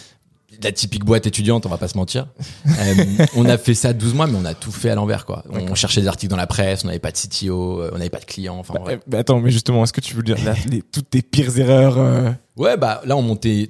La 0.63 0.71
typique 0.71 1.03
boîte 1.05 1.25
étudiante, 1.27 1.65
on 1.65 1.69
va 1.69 1.77
pas 1.77 1.87
se 1.87 1.97
mentir. 1.97 2.27
Euh, 2.79 3.25
on 3.35 3.45
a 3.45 3.57
fait 3.57 3.73
ça 3.73 3.93
12 3.93 4.13
mois, 4.13 4.27
mais 4.27 4.37
on 4.41 4.45
a 4.45 4.53
tout 4.53 4.71
fait 4.71 4.89
à 4.89 4.95
l'envers, 4.95 5.25
quoi. 5.25 5.43
On 5.49 5.75
cherchait 5.75 6.01
des 6.01 6.07
articles 6.07 6.29
dans 6.31 6.37
la 6.37 6.47
presse, 6.47 6.83
on 6.83 6.87
n'avait 6.87 6.99
pas 6.99 7.11
de 7.11 7.17
CTO, 7.17 7.81
euh, 7.81 7.91
on 7.93 7.97
n'avait 7.97 8.09
pas 8.09 8.19
de 8.19 8.25
clients. 8.25 8.57
Enfin, 8.57 8.73
Bah, 8.75 8.81
euh, 8.91 8.97
bah, 9.07 9.19
attends, 9.19 9.39
mais 9.39 9.51
justement, 9.51 9.83
est-ce 9.83 9.93
que 9.93 10.01
tu 10.01 10.15
veux 10.15 10.23
dire 10.23 10.37
les- 10.69 10.81
toutes 10.81 11.09
tes 11.09 11.21
pires 11.21 11.57
erreurs 11.59 11.97
euh, 11.97 12.31
Ouais, 12.57 12.77
bah 12.77 13.01
là 13.05 13.15
on 13.17 13.21
montait. 13.21 13.69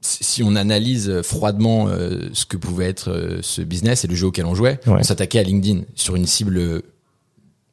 Si 0.00 0.42
on 0.42 0.56
analyse 0.56 1.20
froidement 1.22 1.86
euh, 1.88 2.28
ce 2.32 2.44
que 2.46 2.56
pouvait 2.56 2.86
être 2.86 3.38
ce 3.42 3.62
business 3.62 4.04
et 4.04 4.08
le 4.08 4.14
jeu 4.16 4.26
auquel 4.26 4.46
on 4.46 4.54
jouait, 4.54 4.80
Ouais. 4.86 4.96
on 4.98 5.02
s'attaquait 5.02 5.38
à 5.38 5.42
LinkedIn 5.44 5.82
sur 5.94 6.16
une 6.16 6.26
cible 6.26 6.82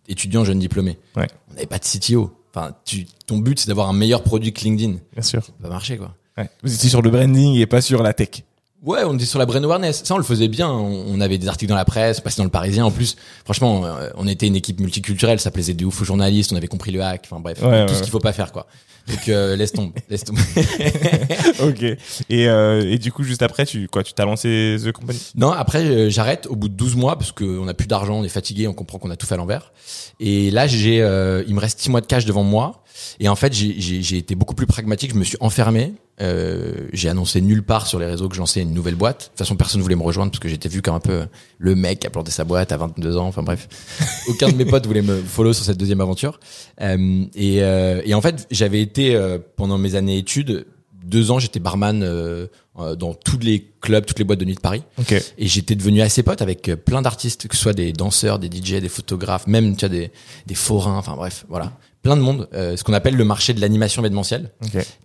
étudiant 0.08 0.44
jeune 0.46 0.60
diplômé. 0.60 0.98
Ouais. 1.16 1.28
On 1.50 1.54
n'avait 1.56 1.66
pas 1.68 1.80
de 1.80 1.86
CTO. 1.86 2.32
Enfin, 2.54 2.74
tu, 2.86 3.06
ton 3.28 3.38
but 3.40 3.60
c'est 3.60 3.68
d'avoir 3.68 3.90
un 3.90 3.94
meilleur 3.94 4.24
produit 4.24 4.54
que 4.54 4.62
LinkedIn. 4.62 4.98
Bien 5.14 5.22
sûr. 5.24 5.44
Ça 5.44 5.52
va 5.60 5.70
marcher 5.70 5.98
quoi. 5.98 6.14
Ouais. 6.40 6.50
Vous 6.64 6.74
étiez 6.74 6.90
sur 6.90 7.02
le 7.02 7.10
branding 7.10 7.56
et 7.58 7.66
pas 7.66 7.82
sur 7.82 8.02
la 8.02 8.14
tech. 8.14 8.44
Ouais, 8.82 9.02
on 9.06 9.14
était 9.16 9.26
sur 9.26 9.40
la 9.40 9.46
brand 9.46 9.64
awareness. 9.64 10.04
Ça, 10.06 10.16
on 10.16 10.18
le 10.18 10.24
faisait 10.24 10.48
bien. 10.48 10.70
On, 10.70 11.20
avait 11.20 11.38
des 11.38 11.50
articles 11.50 11.70
dans 11.70 11.76
la 11.76 11.84
presse, 11.84 12.20
on 12.20 12.22
passait 12.22 12.38
dans 12.38 12.46
le 12.46 12.50
Parisien. 12.50 12.86
En 12.86 12.92
plus, 12.92 13.18
franchement, 13.44 13.86
euh, 13.86 14.10
on 14.16 14.26
était 14.26 14.48
une 14.48 14.56
équipe 14.56 14.80
multiculturelle. 14.80 15.40
Ça 15.40 15.52
plaisait 15.52 15.74
de 15.74 15.84
ouf 15.84 16.02
aux 16.02 16.06
journalistes. 16.06 16.54
On 16.54 16.56
avait 16.56 16.68
compris 16.68 16.92
le 16.92 17.04
hack. 17.04 17.24
Enfin 17.26 17.42
bref, 17.42 17.62
Ouais, 17.62 17.86
tout 17.86 17.92
ouais, 17.92 17.98
ce 17.98 18.04
qu'il 18.04 18.12
faut 18.12 18.20
pas 18.20 18.32
faire 18.32 18.54
quoi. 18.54 18.68
Donc 19.10 19.28
euh, 19.30 19.56
laisse 19.58 19.74
tomber, 19.74 20.02
laisse 20.10 20.24
tomber. 20.24 20.42
ok. 21.62 21.84
Et, 22.30 22.48
euh, 22.48 22.90
et 22.90 22.98
du 22.98 23.12
coup, 23.12 23.24
juste 23.24 23.42
après, 23.42 23.66
tu 23.66 23.88
quoi, 23.88 24.04
tu 24.04 24.14
t'as 24.14 24.26
lancé 24.26 24.78
The 24.84 24.92
Company? 24.92 25.20
Non, 25.36 25.52
après 25.52 25.84
euh, 25.84 26.10
j'arrête 26.10 26.48
au 26.48 26.56
bout 26.56 26.70
de 26.70 26.76
12 26.76 26.96
mois 26.96 27.18
parce 27.18 27.32
qu'on 27.32 27.68
a 27.68 27.74
plus 27.74 27.88
d'argent, 27.88 28.20
on 28.20 28.24
est 28.24 28.30
fatigué, 28.30 28.68
on 28.68 28.74
comprend 28.74 29.00
qu'on 29.00 29.12
a 29.12 29.16
tout 29.16 29.28
fait 29.28 29.36
à 29.36 29.38
l'envers. 29.38 29.72
Et 30.20 30.52
là, 30.52 30.68
j'ai, 30.68 31.02
euh, 31.02 31.44
il 31.48 31.56
me 31.56 31.60
reste 31.60 31.80
6 31.80 31.90
mois 31.90 32.02
de 32.02 32.06
cash 32.06 32.26
devant 32.26 32.44
moi. 32.44 32.84
Et 33.20 33.28
en 33.30 33.36
fait, 33.36 33.54
j'ai- 33.54 34.18
été 34.18 34.36
beaucoup 34.36 34.56
plus 34.56 34.66
pragmatique. 34.68 35.12
Je 35.14 35.18
me 35.20 35.24
suis 35.24 35.38
enfermé. 35.40 35.94
Euh, 36.22 36.88
j'ai 36.92 37.08
annoncé 37.08 37.40
nulle 37.42 37.64
part 37.64 37.88
sur 37.88 37.98
les 38.00 38.06
réseaux 38.06 38.28
que 38.28 38.36
je 38.36 38.40
lançais 38.42 38.62
une 38.62 38.74
nouvelle 38.74 38.96
boîte. 38.96 39.20
De 39.20 39.26
toute 39.30 39.38
façon, 39.38 39.56
personne 39.56 39.80
ne 39.80 39.84
voulait 39.84 39.96
me 39.96 40.04
rejoindre 40.04 40.32
parce 40.32 40.40
que 40.40 40.50
j'étais 40.50 40.68
vu 40.68 40.82
comme 40.82 40.96
un 40.96 41.00
peu 41.00 41.22
le 41.60 41.76
mec 41.76 42.00
qui 42.00 42.08
a 42.08 42.10
planté 42.10 42.32
sa 42.32 42.44
boîte 42.44 42.72
à 42.74 42.78
22 42.78 43.16
ans. 43.18 43.28
Enfin 43.28 43.44
bref, 43.44 43.68
aucun 44.28 44.50
de 44.50 44.56
mes 44.56 44.66
potes 44.66 44.86
voulait 44.86 45.02
me 45.02 45.22
follow 45.22 45.54
sur 45.54 45.64
cette 45.64 45.78
deuxième 45.78 46.02
aventure. 46.02 46.40
Euh, 46.82 47.24
et, 47.36 47.64
euh, 47.64 48.02
et 48.04 48.14
en 48.14 48.22
fait, 48.22 48.48
j'avais 48.52 48.82
été 48.82 49.16
euh, 49.16 49.38
pendant 49.56 49.78
mes 49.78 49.96
années 49.96 50.18
études 50.18 50.66
deux 51.06 51.32
ans, 51.32 51.40
j'étais 51.40 51.60
barman 51.60 52.04
euh, 52.04 52.46
euh, 52.78 52.96
dans 52.96 53.14
tous 53.16 53.40
les 53.40 53.72
clubs, 53.82 54.06
toutes 54.06 54.20
les 54.20 54.26
boîtes 54.26 54.40
de 54.40 54.46
nuit 54.46 54.54
de 54.56 54.60
Paris. 54.60 54.84
Ok. 55.00 55.14
Et 55.38 55.48
j'étais 55.48 55.74
devenu 55.74 56.02
assez 56.02 56.22
pote 56.22 56.42
avec 56.42 56.70
euh, 56.70 56.76
plein 56.76 57.02
d'artistes, 57.02 57.48
que 57.48 57.56
ce 57.56 57.62
soit 57.64 57.74
des 57.74 57.94
danseurs, 57.94 58.38
des 58.38 58.48
DJ, 58.48 58.76
des 58.82 58.90
photographes, 58.90 59.48
même 59.48 59.76
tu 59.76 59.88
vois, 59.88 59.90
des, 59.98 60.12
des 60.46 60.54
forains, 60.56 60.98
enfin 60.98 61.16
bref, 61.16 61.46
voilà. 61.50 61.72
Plein 62.02 62.16
de 62.16 62.22
monde, 62.22 62.48
euh, 62.54 62.78
ce 62.78 62.84
qu'on 62.86 62.94
appelle 62.94 63.16
le 63.18 63.26
marché 63.26 63.54
de 63.54 63.60
l'animation 63.60 64.02
événementielle. 64.02 64.52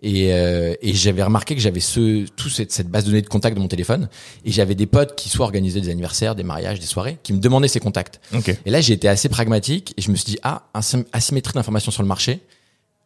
Et, 0.03 0.33
euh, 0.33 0.75
et 0.81 0.95
j'avais 0.95 1.25
remarqué 1.25 1.57
que 1.57 1.61
j'avais 1.61 1.81
ce, 1.81 2.25
tout 2.37 2.49
cette, 2.49 2.71
cette 2.71 2.89
base 2.89 3.05
de 3.05 3.11
données 3.11 3.23
de 3.23 3.29
contacts 3.29 3.57
de 3.57 3.61
mon 3.61 3.67
téléphone. 3.69 4.09
Et 4.45 4.53
j'avais 4.53 4.77
des 4.77 4.87
potes 4.87 5.17
qui 5.17 5.29
soit 5.29 5.45
organisaient 5.45 5.81
des 5.81 5.89
anniversaires, 5.91 6.37
des 6.37 6.45
mariages, 6.45 6.79
des 6.79 6.87
soirées, 6.87 7.19
qui 7.25 7.33
me 7.33 7.41
demandaient 7.41 7.67
ces 7.69 7.81
contacts. 7.81 8.21
Et 8.65 8.71
là, 8.71 8.81
j'ai 8.81 8.93
été 8.93 9.09
assez 9.09 9.29
pragmatique 9.29 9.93
et 9.97 10.03
je 10.03 10.11
me 10.11 10.17
suis 10.17 10.27
dit, 10.27 10.39
ah, 10.45 10.69
asym- 10.73 11.05
asymétrie 11.13 11.55
d'informations 11.55 11.91
sur 11.91 12.03
le 12.03 12.09
marché, 12.09 12.41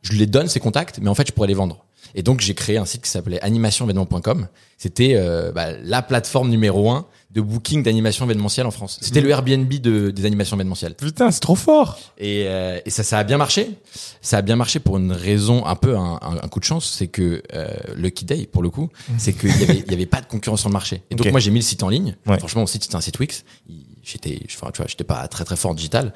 je 0.02 0.12
les 0.12 0.26
donne 0.26 0.48
ces 0.48 0.60
contacts, 0.60 0.98
mais 1.00 1.08
en 1.08 1.14
fait, 1.14 1.26
je 1.26 1.32
pourrais 1.32 1.48
les 1.48 1.54
vendre. 1.54 1.84
Et 2.14 2.22
donc 2.22 2.40
j'ai 2.40 2.54
créé 2.54 2.76
un 2.78 2.84
site 2.84 3.02
qui 3.02 3.10
s'appelait 3.10 3.40
animationévénement.com. 3.40 4.48
C'était 4.76 5.14
euh, 5.16 5.50
bah, 5.52 5.72
la 5.82 6.02
plateforme 6.02 6.50
numéro 6.50 6.90
un 6.90 7.06
de 7.30 7.40
booking 7.40 7.82
d'animation 7.82 8.24
événementielle 8.24 8.64
en 8.66 8.70
France. 8.70 8.98
C'était 9.02 9.20
le 9.20 9.28
Airbnb 9.28 9.68
de, 9.68 10.10
des 10.10 10.24
animations 10.24 10.56
événementielles. 10.56 10.94
Putain, 10.94 11.30
c'est 11.30 11.40
trop 11.40 11.56
fort. 11.56 11.98
Et, 12.16 12.44
euh, 12.46 12.80
et 12.86 12.90
ça, 12.90 13.02
ça 13.02 13.18
a 13.18 13.24
bien 13.24 13.36
marché. 13.36 13.70
Ça 14.22 14.38
a 14.38 14.42
bien 14.42 14.56
marché 14.56 14.78
pour 14.80 14.96
une 14.96 15.12
raison, 15.12 15.66
un 15.66 15.74
peu 15.76 15.96
un, 15.96 16.18
un- 16.22 16.38
un 16.42 16.48
coup 16.48 16.60
de 16.60 16.64
chance, 16.64 16.88
c'est 16.96 17.08
que 17.08 17.42
euh, 17.54 17.68
Lucky 17.96 18.24
Day, 18.24 18.46
pour 18.50 18.62
le 18.62 18.70
coup, 18.70 18.88
c'est 19.18 19.32
qu'il 19.34 19.50
y 19.50 19.62
avait, 19.64 19.78
il 19.86 19.90
y 19.90 19.94
avait 19.94 20.06
pas 20.06 20.20
de 20.22 20.26
concurrence 20.26 20.60
sur 20.60 20.68
le 20.70 20.72
marché. 20.74 21.02
Et 21.10 21.16
donc 21.16 21.30
moi 21.30 21.40
j'ai 21.40 21.50
mis 21.50 21.58
le 21.58 21.64
site 21.64 21.82
en 21.82 21.88
ligne. 21.90 22.16
Ouais. 22.26 22.38
Franchement, 22.38 22.62
mon 22.62 22.66
site 22.66 22.84
c'était 22.84 22.96
un 22.96 23.00
site 23.02 23.18
Wix. 23.18 23.44
J'étais, 24.02 24.40
enfin, 24.46 24.70
tu 24.72 24.78
vois, 24.78 24.86
j'étais 24.88 25.04
pas 25.04 25.26
très 25.28 25.44
très 25.44 25.56
fort 25.56 25.72
en 25.72 25.74
digital. 25.74 26.14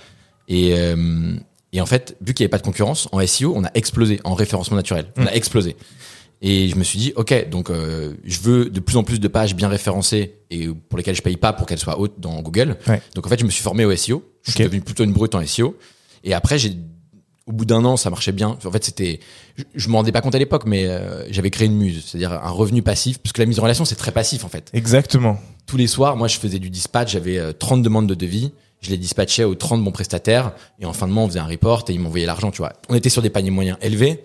Et 0.48 0.74
euh, 0.78 1.36
et 1.72 1.80
en 1.80 1.86
fait, 1.86 2.16
vu 2.20 2.34
qu'il 2.34 2.44
y 2.44 2.44
avait 2.44 2.50
pas 2.50 2.58
de 2.58 2.64
concurrence 2.64 3.08
en 3.12 3.26
SEO, 3.26 3.54
on 3.56 3.64
a 3.64 3.70
explosé 3.74 4.20
en 4.24 4.34
référencement 4.34 4.76
naturel. 4.76 5.06
On 5.16 5.26
a 5.26 5.32
explosé. 5.32 5.76
Et 6.44 6.68
je 6.68 6.76
me 6.76 6.82
suis 6.82 6.98
dit, 6.98 7.12
ok, 7.14 7.48
donc 7.50 7.70
euh, 7.70 8.14
je 8.24 8.40
veux 8.40 8.68
de 8.68 8.80
plus 8.80 8.96
en 8.96 9.04
plus 9.04 9.20
de 9.20 9.28
pages 9.28 9.54
bien 9.54 9.68
référencées 9.68 10.34
et 10.50 10.68
pour 10.88 10.98
lesquelles 10.98 11.14
je 11.14 11.22
paye 11.22 11.36
pas 11.36 11.52
pour 11.52 11.66
qu'elles 11.66 11.78
soient 11.78 12.00
hautes 12.00 12.18
dans 12.18 12.42
Google. 12.42 12.76
Ouais. 12.88 13.00
Donc 13.14 13.26
en 13.26 13.30
fait, 13.30 13.38
je 13.38 13.44
me 13.44 13.50
suis 13.50 13.62
formé 13.62 13.84
au 13.84 13.94
SEO. 13.94 14.24
Je 14.42 14.50
suis 14.50 14.64
devenu 14.64 14.80
plutôt 14.80 15.04
une 15.04 15.12
brute 15.12 15.34
en 15.36 15.46
SEO. 15.46 15.76
Et 16.24 16.34
après, 16.34 16.58
j'ai 16.58 16.76
au 17.46 17.52
bout 17.52 17.64
d'un 17.64 17.84
an, 17.84 17.96
ça 17.96 18.10
marchait 18.10 18.32
bien. 18.32 18.58
En 18.64 18.70
fait, 18.70 18.84
c'était, 18.84 19.20
je, 19.56 19.64
je 19.74 19.88
me 19.88 19.94
rendais 19.94 20.12
pas 20.12 20.20
compte 20.20 20.34
à 20.34 20.38
l'époque, 20.38 20.64
mais 20.66 20.86
euh, 20.86 21.24
j'avais 21.30 21.50
créé 21.50 21.66
une 21.66 21.76
muse, 21.76 22.04
c'est-à-dire 22.06 22.32
un 22.32 22.50
revenu 22.50 22.82
passif, 22.82 23.18
parce 23.18 23.32
que 23.32 23.40
la 23.40 23.46
mise 23.46 23.58
en 23.58 23.62
relation, 23.62 23.84
c'est 23.84 23.96
très 23.96 24.12
passif 24.12 24.44
en 24.44 24.48
fait. 24.48 24.70
Exactement. 24.74 25.38
Tous 25.66 25.76
les 25.76 25.86
soirs, 25.86 26.16
moi, 26.16 26.28
je 26.28 26.38
faisais 26.38 26.58
du 26.58 26.70
dispatch, 26.70 27.12
j'avais 27.12 27.38
euh, 27.38 27.52
30 27.52 27.82
demandes 27.82 28.08
de 28.08 28.14
devis, 28.14 28.52
je 28.82 28.90
les 28.90 28.98
dispatchais 28.98 29.44
aux 29.44 29.54
30 29.54 29.82
bons 29.82 29.92
prestataires, 29.92 30.52
et 30.78 30.84
en 30.84 30.92
fin 30.92 31.08
de 31.08 31.12
mois, 31.12 31.22
on 31.24 31.28
faisait 31.28 31.38
un 31.38 31.46
report 31.46 31.84
et 31.88 31.92
ils 31.94 32.00
m'envoyaient 32.00 32.26
l'argent, 32.26 32.50
tu 32.50 32.58
vois. 32.58 32.74
On 32.90 32.94
était 32.94 33.08
sur 33.08 33.22
des 33.22 33.30
paniers 33.30 33.50
moyens 33.50 33.78
élevés. 33.80 34.22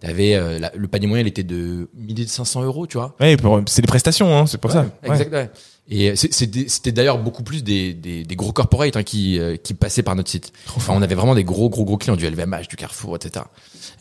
T'avais, 0.00 0.34
euh, 0.34 0.58
la- 0.58 0.72
le 0.74 0.88
panier 0.88 1.06
moyen, 1.06 1.22
il 1.24 1.28
était 1.28 1.42
de 1.42 1.88
1500 1.94 2.62
euros, 2.62 2.86
tu 2.86 2.96
vois. 2.98 3.14
Ouais, 3.20 3.36
c'est 3.66 3.82
des 3.82 3.86
prestations, 3.88 4.34
hein, 4.36 4.46
c'est 4.46 4.58
pour 4.58 4.70
ça. 4.72 4.82
Ouais. 5.02 5.10
Exact, 5.10 5.32
ouais. 5.32 5.50
Et 5.92 6.14
c'était 6.16 6.92
d'ailleurs 6.92 7.18
beaucoup 7.18 7.42
plus 7.42 7.64
des, 7.64 7.92
des, 7.94 8.22
des 8.24 8.36
gros 8.36 8.52
corporates 8.52 8.96
hein, 8.96 9.02
qui, 9.02 9.38
euh, 9.38 9.56
qui 9.56 9.74
passaient 9.74 10.04
par 10.04 10.14
notre 10.14 10.30
site. 10.30 10.52
Enfin, 10.76 10.92
on 10.96 11.02
avait 11.02 11.16
vraiment 11.16 11.34
des 11.34 11.42
gros, 11.44 11.68
gros, 11.68 11.84
gros 11.84 11.96
clients 11.98 12.14
du 12.16 12.24
LVMH, 12.24 12.68
du 12.68 12.76
Carrefour, 12.76 13.16
etc. 13.16 13.44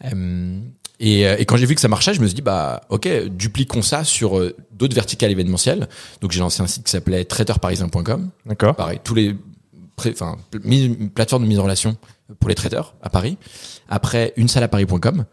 Euh, 0.06 0.60
et, 1.00 1.26
euh, 1.28 1.36
et 1.40 1.46
quand 1.46 1.58
j'ai 1.58 1.66
vu 1.66 1.76
que 1.76 1.82
ça 1.82 1.88
marchait, 1.88 2.14
je 2.14 2.22
me 2.22 2.28
suis 2.28 2.36
dit, 2.36 2.42
bah, 2.42 2.82
ok, 2.90 3.08
dupliquons 3.30 3.82
ça 3.82 4.04
sur 4.04 4.38
euh, 4.38 4.56
d'autres 4.72 4.94
verticales 4.96 5.32
événementielles. 5.32 5.90
Donc 6.22 6.32
j'ai 6.32 6.40
lancé 6.42 6.62
un 6.62 6.68
site 6.68 6.84
qui 6.84 6.92
s'appelait 6.92 7.26
traiteurparisien.com. 7.26 8.30
D'accord. 8.46 8.76
Pareil, 8.76 9.00
tous 9.04 9.16
les, 9.16 9.36
enfin, 10.08 10.38
mise- 10.64 10.96
plateforme 11.14 11.44
de 11.44 11.48
mise 11.48 11.60
en 11.60 11.64
relation 11.64 11.98
pour 12.40 12.50
les 12.50 12.56
traiteurs 12.56 12.96
à 13.02 13.10
Paris. 13.10 13.38
Après, 13.88 14.34
une 14.38 14.48
salle 14.48 14.64
à 14.64 14.68
Paris.com. 14.68 15.26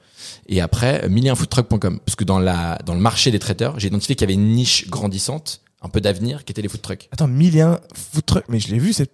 Et 0.48 0.60
après, 0.60 1.04
euh, 1.04 1.08
milliunfoodtruck.com. 1.08 2.00
Parce 2.04 2.16
que 2.16 2.24
dans 2.24 2.38
la, 2.38 2.78
dans 2.84 2.94
le 2.94 3.00
marché 3.00 3.30
des 3.30 3.38
traiteurs, 3.38 3.78
j'ai 3.78 3.88
identifié 3.88 4.14
qu'il 4.16 4.22
y 4.28 4.32
avait 4.32 4.40
une 4.40 4.52
niche 4.52 4.88
grandissante, 4.88 5.60
un 5.82 5.88
peu 5.88 6.00
d'avenir, 6.00 6.44
qui 6.44 6.52
était 6.52 6.62
les 6.62 6.68
food 6.68 6.82
trucks. 6.82 7.08
Attends, 7.12 7.26
un 7.28 7.78
food 7.94 8.24
truck. 8.24 8.44
Mais 8.48 8.58
je 8.60 8.68
l'ai 8.68 8.78
vu 8.78 8.92
cette. 8.92 9.12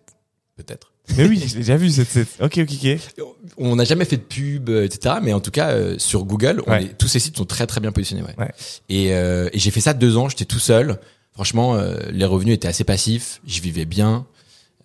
Peut-être. 0.56 0.92
Mais 1.16 1.26
oui, 1.26 1.38
je 1.44 1.54
l'ai 1.54 1.60
déjà 1.60 1.76
vu 1.76 1.90
cette. 1.90 2.08
cette... 2.08 2.28
Ok, 2.40 2.58
ok, 2.58 2.70
ok. 2.84 3.24
On 3.58 3.74
n'a 3.76 3.84
jamais 3.84 4.04
fait 4.04 4.16
de 4.18 4.22
pub, 4.22 4.68
euh, 4.68 4.84
etc. 4.84 5.16
Mais 5.22 5.32
en 5.32 5.40
tout 5.40 5.50
cas, 5.50 5.70
euh, 5.70 5.98
sur 5.98 6.24
Google, 6.24 6.62
on 6.66 6.70
Ouais. 6.70 6.84
est- 6.84 6.98
tous 6.98 7.08
ces 7.08 7.18
sites 7.18 7.36
sont 7.36 7.44
très 7.44 7.66
très 7.66 7.80
bien 7.80 7.90
positionnés. 7.90 8.22
Ouais. 8.22 8.34
Ouais. 8.38 8.50
Et, 8.88 9.12
euh, 9.12 9.48
et 9.52 9.58
j'ai 9.58 9.70
fait 9.72 9.80
ça 9.80 9.94
deux 9.94 10.16
ans. 10.16 10.28
J'étais 10.28 10.44
tout 10.44 10.60
seul. 10.60 11.00
Franchement, 11.32 11.74
euh, 11.74 11.98
les 12.12 12.24
revenus 12.26 12.54
étaient 12.54 12.68
assez 12.68 12.84
passifs. 12.84 13.40
Je 13.46 13.60
vivais 13.60 13.84
bien. 13.86 14.26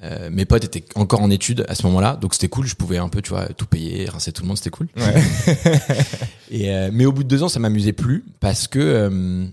Euh, 0.03 0.29
mes 0.31 0.45
potes 0.45 0.63
étaient 0.63 0.85
encore 0.95 1.21
en 1.21 1.31
études 1.31 1.65
à 1.67 1.75
ce 1.75 1.83
moment-là, 1.87 2.17
donc 2.17 2.33
c'était 2.33 2.49
cool. 2.49 2.67
Je 2.67 2.75
pouvais 2.75 2.97
un 2.97 3.09
peu, 3.09 3.21
tu 3.21 3.29
vois, 3.29 3.47
tout 3.47 3.65
payer, 3.65 4.05
rincer 4.05 4.31
tout 4.31 4.43
le 4.43 4.47
monde, 4.47 4.57
c'était 4.57 4.69
cool. 4.69 4.87
Ouais. 4.95 5.23
Et 6.51 6.71
euh, 6.71 6.89
mais 6.93 7.05
au 7.05 7.11
bout 7.11 7.23
de 7.23 7.27
deux 7.27 7.43
ans, 7.43 7.49
ça 7.49 7.59
m'amusait 7.59 7.93
plus 7.93 8.23
parce 8.39 8.67
que 8.67 8.79
euh, 8.79 9.47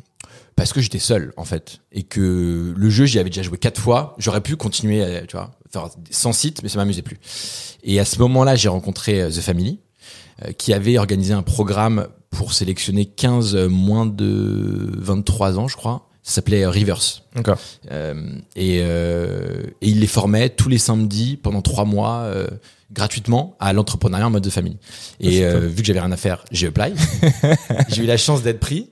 parce 0.56 0.72
que 0.72 0.80
j'étais 0.80 0.98
seul 0.98 1.32
en 1.36 1.44
fait 1.44 1.78
et 1.92 2.04
que 2.04 2.74
le 2.76 2.90
jeu 2.90 3.06
j'y 3.06 3.18
avais 3.18 3.30
déjà 3.30 3.42
joué 3.42 3.58
quatre 3.58 3.80
fois. 3.80 4.14
J'aurais 4.18 4.40
pu 4.40 4.56
continuer, 4.56 5.02
à, 5.02 5.26
tu 5.26 5.36
vois, 5.36 5.52
faire 5.70 5.88
100 6.10 6.32
sites, 6.32 6.62
mais 6.62 6.68
ça 6.68 6.78
m'amusait 6.78 7.02
plus. 7.02 7.18
Et 7.82 7.98
à 8.00 8.04
ce 8.04 8.18
moment-là, 8.20 8.56
j'ai 8.56 8.68
rencontré 8.68 9.20
euh, 9.20 9.30
The 9.30 9.40
Family 9.40 9.80
euh, 10.44 10.52
qui 10.52 10.72
avait 10.72 10.98
organisé 10.98 11.32
un 11.32 11.42
programme 11.42 12.08
pour 12.30 12.52
sélectionner 12.52 13.06
15 13.06 13.56
moins 13.68 14.06
de 14.06 14.90
23 14.98 15.58
ans, 15.58 15.68
je 15.68 15.76
crois. 15.76 16.08
Ça 16.26 16.36
s'appelait 16.36 16.64
Reverse. 16.66 17.22
D'accord. 17.36 17.58
Euh, 17.92 18.14
et, 18.56 18.78
euh, 18.82 19.62
et 19.82 19.88
il 19.90 20.00
les 20.00 20.06
formait 20.06 20.48
tous 20.48 20.68
les 20.70 20.78
samedis 20.78 21.36
pendant 21.36 21.60
trois 21.62 21.84
mois 21.84 22.20
euh, 22.22 22.46
gratuitement 22.92 23.56
à 23.60 23.72
l'entrepreneuriat 23.74 24.26
en 24.26 24.30
mode 24.30 24.42
de 24.42 24.48
famille. 24.50 24.78
Et 25.20 25.44
euh, 25.44 25.58
vu 25.68 25.82
que 25.82 25.84
j'avais 25.86 26.00
rien 26.00 26.12
à 26.12 26.16
faire, 26.16 26.42
j'ai 26.50 26.68
apply. 26.68 26.94
j'ai 27.90 28.02
eu 28.04 28.06
la 28.06 28.16
chance 28.16 28.42
d'être 28.42 28.58
pris. 28.60 28.88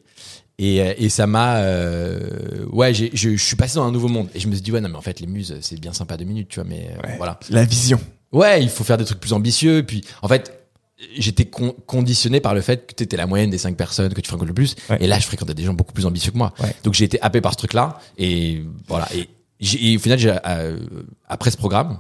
Et, 0.59 0.77
et 0.77 1.09
ça 1.09 1.27
m'a 1.27 1.57
euh, 1.61 2.67
ouais 2.71 2.93
je, 2.93 3.07
je 3.15 3.37
suis 3.37 3.57
passé 3.57 3.77
dans 3.77 3.85
un 3.85 3.91
nouveau 3.91 4.09
monde 4.09 4.29
et 4.35 4.39
je 4.39 4.47
me 4.49 4.53
suis 4.53 4.61
dit 4.63 4.71
ouais 4.71 4.83
non 4.83 4.91
mais 4.91 4.97
en 4.99 5.01
fait 5.01 5.19
les 5.19 5.27
muses 5.27 5.57
c'est 5.63 5.81
bien 5.81 5.95
sympa 5.95 6.19
deux 6.19 6.27
minutes 6.27 6.49
tu 6.51 6.61
vois 6.61 6.69
mais 6.69 6.91
Ouais. 7.03 7.15
voilà 7.17 7.41
La 7.49 7.65
vision. 7.65 7.99
ouais 8.33 8.63
il 8.63 8.69
faut 8.69 8.85
faire 8.85 8.99
des 8.99 9.07
trucs 9.07 9.19
plus 9.19 9.33
ambitieux 9.33 9.79
et 9.79 9.83
puis 9.83 10.05
en 10.21 10.29
fait 10.29 10.62
j'étais 11.19 11.47
con- 11.47 11.75
conditionné 11.87 12.41
par 12.41 12.55
le 12.55 12.61
fait 12.61 12.87
que 12.87 12.95
tu 12.95 13.03
étais 13.05 13.17
la 13.17 13.27
moyenne 13.27 13.51
des 13.51 13.59
cinq 13.59 13.77
personnes 13.77 14.13
que 14.15 14.21
tu 14.21 14.29
fréquentes 14.29 14.49
le 14.49 14.55
plus 14.55 14.75
Ouais. 14.91 14.99
et 15.01 15.07
là 15.07 15.19
je 15.19 15.27
fréquentais 15.27 15.55
des 15.55 15.65
gens 15.65 15.75
beaucoup 15.75 15.93
plus 15.93 16.07
ambitieux 16.07 16.33
que 16.33 16.39
moi 16.39 16.53
Ouais. 16.61 16.75
donc 16.85 16.95
j'ai 16.95 17.05
été 17.05 17.21
happé 17.23 17.41
par 17.41 17.53
ce 17.53 17.59
truc 17.59 17.73
là 17.73 17.99
et 18.19 18.63
voilà 18.89 19.09
et, 19.15 19.97
au 19.97 19.99
final 20.01 20.19
euh, 20.47 20.79
après 21.29 21.51
ce 21.51 21.57
programme 21.57 21.99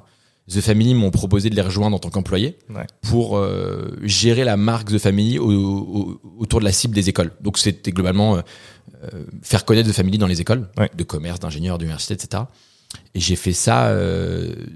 The 0.50 0.60
Family 0.60 0.94
m'ont 0.94 1.12
proposé 1.12 1.50
de 1.50 1.54
les 1.54 1.62
rejoindre 1.62 1.94
en 1.96 2.00
tant 2.00 2.10
qu'employé 2.10 2.58
Ouais. 2.70 2.86
pour 3.02 3.36
euh, 3.36 3.96
gérer 4.02 4.42
la 4.44 4.56
marque 4.56 4.90
The 4.90 4.98
Family 4.98 5.38
au- 5.38 5.50
au- 5.50 6.20
autour 6.38 6.58
de 6.60 6.64
la 6.64 6.72
cible 6.72 6.94
des 6.94 7.08
écoles. 7.08 7.30
Donc 7.40 7.58
c'était 7.58 7.92
globalement 7.92 8.36
euh, 8.36 8.42
faire 9.42 9.64
connaître 9.64 9.88
The 9.88 9.92
Family 9.92 10.18
dans 10.18 10.26
les 10.26 10.40
écoles 10.40 10.68
de 10.96 11.04
commerce, 11.04 11.38
d'ingénieurs, 11.38 11.78
d'université, 11.78 12.14
etc. 12.14 12.42
Et 13.14 13.20
j'ai 13.20 13.36
fait 13.36 13.52
ça 13.52 13.94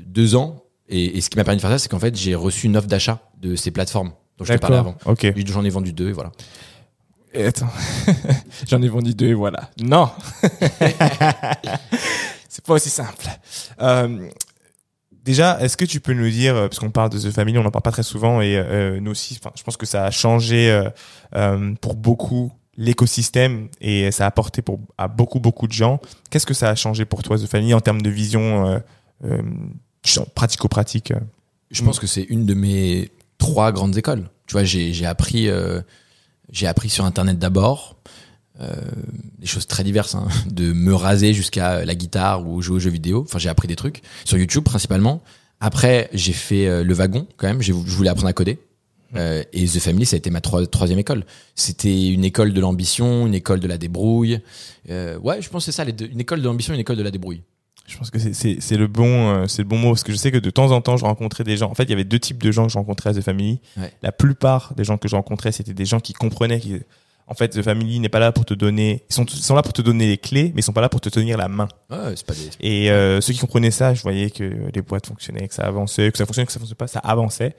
deux 0.07 0.37
ans. 0.37 0.63
Et, 0.89 1.19
et 1.19 1.21
ce 1.21 1.31
qui 1.31 1.37
m'a 1.37 1.45
permis 1.45 1.57
de 1.57 1.63
faire 1.63 1.71
ça, 1.71 1.79
c'est 1.79 1.89
qu'en 1.89 1.99
fait 1.99 2.17
j'ai 2.17 2.35
reçu 2.35 2.67
une 2.67 2.77
offre 2.77 2.89
d'achat 2.89 3.21
de 3.41 3.57
ces 3.57 3.71
plateformes 3.71 4.13
dont 4.39 4.45
je 4.45 4.53
te 4.53 4.59
parlais 4.59 4.77
avant. 4.77 4.97
Ok. 5.07 5.25
Et 5.25 5.35
J'en 5.47 5.65
ai 5.65 5.71
vendu 5.71 5.93
deux 5.93 6.09
et 6.09 6.13
voilà. 6.13 6.31
Et 7.33 7.45
attends. 7.45 7.69
J'en 8.69 8.81
ai 8.83 8.89
vendu 8.89 9.15
deux 9.15 9.29
et 9.29 9.35
voilà. 9.35 9.71
Non. 9.81 10.11
c'est 12.49 12.65
pas 12.65 12.75
aussi 12.75 12.91
simple. 12.91 13.27
Euh, 13.81 14.29
déjà, 15.23 15.61
est-ce 15.61 15.77
que 15.77 15.85
tu 15.85 16.01
peux 16.01 16.15
nous 16.15 16.31
dire, 16.31 16.57
euh, 16.57 16.69
parce 16.69 16.79
qu'on 16.79 16.91
parle 16.91 17.11
de 17.11 17.19
The 17.19 17.31
Family, 17.31 17.59
on 17.59 17.63
n'en 17.63 17.71
parle 17.71 17.83
pas 17.83 17.93
très 17.93 18.03
souvent 18.03 18.41
et 18.41 18.57
euh, 18.57 19.01
nous 19.01 19.11
aussi, 19.11 19.39
enfin, 19.41 19.53
je 19.57 19.63
pense 19.63 19.77
que 19.77 19.87
ça 19.87 20.05
a 20.05 20.11
changé 20.11 20.71
euh, 20.71 20.89
euh, 21.35 21.75
pour 21.81 21.95
beaucoup 21.95 22.53
l'écosystème 22.79 23.69
et 23.81 24.11
ça 24.13 24.25
a 24.25 24.29
apporté 24.29 24.63
pour 24.63 24.81
à 24.99 25.09
beaucoup 25.09 25.41
beaucoup 25.41 25.67
de 25.67 25.73
gens. 25.73 26.01
Qu'est-ce 26.31 26.47
que 26.47 26.55
ça 26.55 26.71
a 26.71 26.75
changé 26.75 27.05
pour 27.07 27.23
toi 27.23 27.39
The 27.39 27.47
Family 27.47 27.75
en 27.75 27.81
termes 27.81 28.03
de 28.03 28.11
vision 28.11 28.81
euh, 29.25 29.43
pratico-pratique 30.35 31.11
euh 31.11 31.21
Je 31.71 31.83
pense 31.83 31.99
que 31.99 32.07
c'est 32.07 32.23
une 32.23 32.47
de 32.47 32.55
mes 32.55 33.11
trois 33.39 33.73
grandes 33.73 33.97
écoles. 33.97 34.29
Tu 34.47 34.53
vois, 34.53 34.65
j'ai 34.65 35.07
appris 35.07 35.49
euh, 35.49 35.81
j'ai 36.51 36.67
appris 36.67 36.89
sur 36.89 37.05
internet 37.05 37.39
d'abord 37.39 37.97
euh, 38.61 38.73
des 39.39 39.47
choses 39.47 39.67
très 39.67 39.85
diverses, 39.85 40.15
hein, 40.15 40.29
de 40.51 40.73
me 40.73 40.95
raser 40.95 41.35
jusqu'à 41.35 41.85
la 41.85 41.95
guitare 41.95 42.47
ou 42.47 42.63
jouer 42.63 42.77
aux 42.77 42.81
jeux 42.81 42.91
vidéo. 42.91 43.25
Enfin, 43.27 43.39
j'ai 43.39 43.49
appris 43.49 43.69
des 43.69 43.77
trucs 43.77 44.03
sur 44.25 44.39
YouTube 44.39 44.65
principalement. 44.65 45.23
Après, 45.61 46.09
j'ai 46.13 46.33
fait 46.33 46.67
euh, 46.67 46.85
le 46.85 46.95
wagon 46.95 47.27
quand 47.37 47.49
même. 47.49 47.61
Je 47.63 47.73
voulais 47.73 48.11
apprendre 48.11 48.29
à 48.29 48.33
coder. 48.33 48.59
Et 49.53 49.67
The 49.67 49.79
Family, 49.79 50.05
ça 50.05 50.17
a 50.17 50.19
été 50.19 50.29
ma 50.29 50.41
troi- 50.41 50.67
troisième 50.67 50.99
école. 50.99 51.25
C'était 51.55 52.09
une 52.09 52.23
école 52.23 52.53
de 52.53 52.61
l'ambition, 52.61 53.27
une 53.27 53.33
école 53.35 53.61
de 53.61 53.67
la 53.67 53.79
débrouille. 53.79 54.41
Ouais, 54.91 55.41
je 55.41 55.49
pense 55.49 55.65
que 55.65 55.73
c'est 55.73 55.77
ça, 55.77 55.85
les 55.85 55.93
deux. 55.93 56.07
une 56.07 56.21
école 56.21 56.41
de 56.43 56.45
l'ambition, 56.45 56.75
une 56.75 56.81
école 56.81 56.97
de 56.97 57.03
la 57.03 57.11
débrouille. 57.11 57.41
Je 57.87 57.97
pense 57.97 58.11
que 58.11 58.19
c'est- 58.19 58.77
le 58.77 58.87
bon 58.89 59.29
euh, 59.31 59.47
c'est 59.47 59.63
le 59.63 59.69
bon 59.69 59.79
mot 59.79 59.91
parce 59.91 60.03
que 60.03 60.13
je 60.13 60.17
sais 60.17 60.33
que 60.33 60.39
de 60.39 60.51
temps 60.51 60.73
en 60.73 60.81
temps 60.81 60.97
je 60.97 61.05
rencontrais 61.05 61.45
des 61.45 61.57
gens. 61.57 61.71
En 61.71 61.75
fait, 61.75 61.85
il 61.85 61.91
y 61.91 61.93
avait 61.93 62.05
deux 62.05 62.19
types 62.19 62.43
de 62.43 62.51
gens 62.51 62.67
que 62.67 62.73
je 62.73 62.79
rencontrais 62.79 63.11
à 63.11 63.15
The 63.15 63.21
Family. 63.21 63.61
Ouais. 63.77 63.93
La 64.03 64.13
plupart 64.13 64.75
des 64.77 64.85
gens 64.85 64.99
que 64.99 65.09
je 65.09 65.15
rencontrais, 65.17 65.53
c'était 65.53 65.75
des 65.75 65.85
gens 65.85 66.01
qui 66.01 66.13
comprenaient 66.13 66.59
qui 66.61 66.81
en 67.29 67.35
fait 67.35 67.49
The 67.49 67.63
Family 67.63 67.99
n'est 68.01 68.09
pas 68.09 68.19
là 68.21 68.31
pour 68.33 68.45
te 68.45 68.55
donner 68.55 69.05
ils 69.11 69.15
sont 69.15 69.25
ils 69.25 69.37
sont 69.43 69.55
là 69.55 69.63
pour 69.63 69.73
te 69.73 69.83
donner 69.83 70.07
les 70.07 70.19
clés, 70.19 70.53
mais 70.55 70.61
ils 70.61 70.65
sont 70.65 70.73
pas 70.73 70.81
là 70.81 70.89
pour 70.89 71.01
te 71.01 71.09
tenir 71.09 71.37
la 71.39 71.49
main. 71.49 71.69
Ouais, 71.91 72.15
pas 72.27 72.35
des. 72.35 72.51
Et 72.61 72.91
euh, 72.91 73.21
ceux 73.21 73.33
qui 73.33 73.39
comprenaient 73.41 73.71
ça, 73.71 73.95
je 73.95 74.03
voyais 74.03 74.31
que 74.31 74.45
les 74.75 74.83
boîtes 74.83 75.07
fonctionnaient, 75.07 75.47
que 75.47 75.55
ça 75.55 75.63
avançait, 75.65 76.11
que 76.11 76.19
ça 76.19 76.27
fonctionnait, 76.27 76.47
que 76.47 76.53
ça 76.53 76.59
fonctionnait 76.59 76.77
pas, 76.77 76.87
ça 76.89 76.99
avançait. 77.01 77.55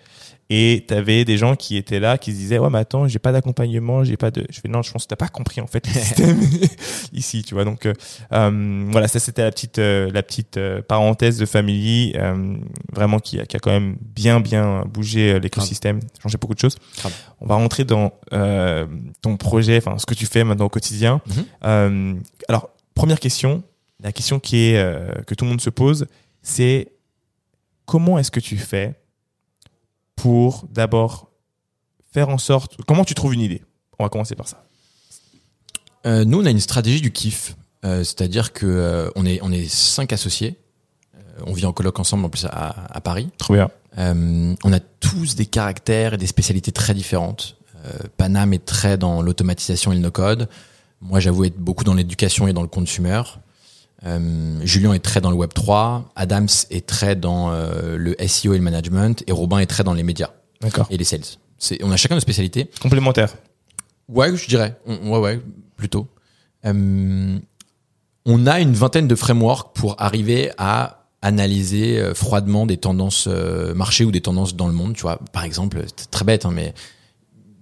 Et 0.49 0.85
t'avais 0.87 1.25
des 1.25 1.37
gens 1.37 1.57
qui 1.57 1.75
étaient 1.75 1.99
là, 1.99 2.17
qui 2.17 2.31
se 2.31 2.37
disaient 2.37 2.57
ouais 2.57 2.69
mais 2.69 2.77
attends, 2.79 3.07
j'ai 3.07 3.19
pas 3.19 3.33
d'accompagnement, 3.33 4.05
j'ai 4.05 4.15
pas 4.15 4.31
de. 4.31 4.45
Je 4.49 4.61
fais 4.61 4.69
non, 4.69 4.81
je 4.81 4.91
pense 4.93 5.03
que 5.03 5.09
t'as 5.09 5.17
pas 5.17 5.27
compris 5.27 5.59
en 5.59 5.67
fait 5.67 5.85
le 5.85 5.93
système 5.99 6.39
ici, 7.13 7.43
tu 7.43 7.53
vois. 7.53 7.65
Donc 7.65 7.85
euh, 7.85 7.93
euh, 8.31 8.85
voilà, 8.89 9.09
ça 9.09 9.19
c'était 9.19 9.43
la 9.43 9.51
petite 9.51 9.79
euh, 9.79 10.09
la 10.13 10.23
petite 10.23 10.55
euh, 10.55 10.81
parenthèse 10.81 11.37
de 11.37 11.45
Family, 11.45 12.13
euh, 12.15 12.55
vraiment 12.93 13.19
qui 13.19 13.39
a, 13.41 13.45
qui 13.45 13.57
a 13.57 13.59
quand 13.59 13.71
même 13.71 13.97
bien 14.01 14.39
bien 14.39 14.85
bougé 14.85 15.33
euh, 15.33 15.39
l'écosystème, 15.39 15.99
changé 16.23 16.37
beaucoup 16.37 16.53
de 16.55 16.59
choses. 16.59 16.77
Grave. 16.99 17.13
On 17.41 17.45
va 17.45 17.55
rentrer 17.55 17.83
dans 17.83 18.13
euh, 18.31 18.85
ton 19.21 19.35
projet, 19.35 19.77
enfin 19.77 19.97
ce 19.97 20.05
que 20.05 20.13
tu 20.13 20.25
fais 20.27 20.45
maintenant 20.45 20.65
au 20.65 20.69
quotidien. 20.69 21.21
Euh, 21.65 22.13
alors 22.47 22.69
première 22.95 23.19
question, 23.19 23.63
la 24.01 24.13
question 24.13 24.39
qui 24.39 24.69
est 24.69 24.77
euh, 24.77 25.11
que 25.25 25.35
tout 25.35 25.43
le 25.43 25.49
monde 25.49 25.61
se 25.61 25.69
pose, 25.69 26.07
c'est 26.41 26.87
comment 27.85 28.17
est-ce 28.17 28.31
que 28.31 28.39
tu 28.39 28.57
fais 28.57 28.95
pour 30.17 30.65
d'abord 30.69 31.29
faire 32.11 32.27
en 32.27 32.37
sorte 32.37 32.75
comment 32.85 33.05
tu 33.05 33.15
trouves 33.15 33.33
une 33.33 33.39
idée? 33.39 33.63
On 33.97 34.03
va 34.03 34.09
commencer 34.09 34.35
par 34.35 34.49
ça. 34.49 34.65
Euh, 36.05 36.25
nous, 36.25 36.41
on 36.41 36.45
a 36.45 36.49
une 36.49 36.59
stratégie 36.59 37.01
du 37.01 37.11
kiff, 37.11 37.55
Euh, 37.85 38.03
c'est-à-dire 38.03 38.53
que 38.53 38.65
euh, 38.65 39.09
on 39.15 39.23
est 39.25 39.39
on 39.43 39.51
est 39.51 39.69
cinq 39.69 40.11
associés. 40.11 40.57
On 41.45 41.53
vit 41.53 41.65
en 41.65 41.73
coloc 41.73 41.99
ensemble 41.99 42.25
en 42.25 42.29
plus 42.29 42.45
à, 42.45 42.73
à 42.89 43.01
Paris. 43.01 43.29
Trop 43.37 43.53
bien. 43.53 43.69
On 44.63 44.73
a 44.73 44.79
tous 44.79 45.35
des 45.35 45.45
caractères 45.45 46.15
et 46.15 46.17
des 46.17 46.27
spécialités 46.27 46.71
très 46.71 46.95
différentes. 46.95 47.57
Panam 48.17 48.53
est 48.53 48.65
très 48.65 48.97
dans 48.97 49.21
l'automatisation 49.21 49.91
et 49.91 49.95
le 49.95 50.01
no-code. 50.01 50.49
Moi, 50.99 51.19
j'avoue 51.19 51.45
être 51.45 51.59
beaucoup 51.59 51.83
dans 51.83 51.93
l'éducation 51.93 52.47
et 52.47 52.53
dans 52.53 52.63
le 52.63 52.67
consumer. 52.67 53.21
Euh, 54.05 54.59
Julien 54.63 54.93
est 54.93 54.99
très 54.99 55.21
dans 55.21 55.31
le 55.31 55.35
Web 55.35 55.53
3. 55.53 56.11
Adams 56.15 56.47
est 56.69 56.85
très 56.85 57.15
dans 57.15 57.51
euh, 57.51 57.97
le 57.97 58.15
SEO 58.27 58.53
et 58.53 58.57
le 58.57 58.63
management. 58.63 59.23
Et 59.27 59.31
Robin 59.31 59.57
est 59.59 59.65
très 59.65 59.83
dans 59.83 59.93
les 59.93 60.03
médias 60.03 60.29
et 60.89 60.97
les 60.97 61.03
sales. 61.03 61.21
C'est, 61.57 61.83
on 61.83 61.91
a 61.91 61.97
chacun 61.97 62.15
nos 62.15 62.21
spécialités. 62.21 62.69
Complémentaire. 62.81 63.33
Ouais, 64.07 64.35
je 64.35 64.47
dirais. 64.47 64.77
On- 64.85 65.11
Ouais, 65.11 65.19
ouais, 65.19 65.41
plutôt. 65.75 66.07
Euh, 66.65 67.39
on 68.25 68.47
a 68.47 68.59
une 68.59 68.73
vingtaine 68.73 69.07
de 69.07 69.15
frameworks 69.15 69.75
pour 69.75 69.95
arriver 70.01 70.51
à 70.57 71.05
analyser 71.23 72.11
froidement 72.13 72.65
des 72.67 72.77
tendances 72.77 73.27
marché 73.27 74.05
ou 74.05 74.11
des 74.11 74.21
tendances 74.21 74.55
dans 74.55 74.67
le 74.67 74.73
monde. 74.73 74.93
Tu 74.95 75.01
vois, 75.01 75.19
par 75.33 75.43
exemple, 75.43 75.83
c'est 75.97 76.11
très 76.11 76.23
bête, 76.25 76.45
hein, 76.45 76.51
mais 76.53 76.73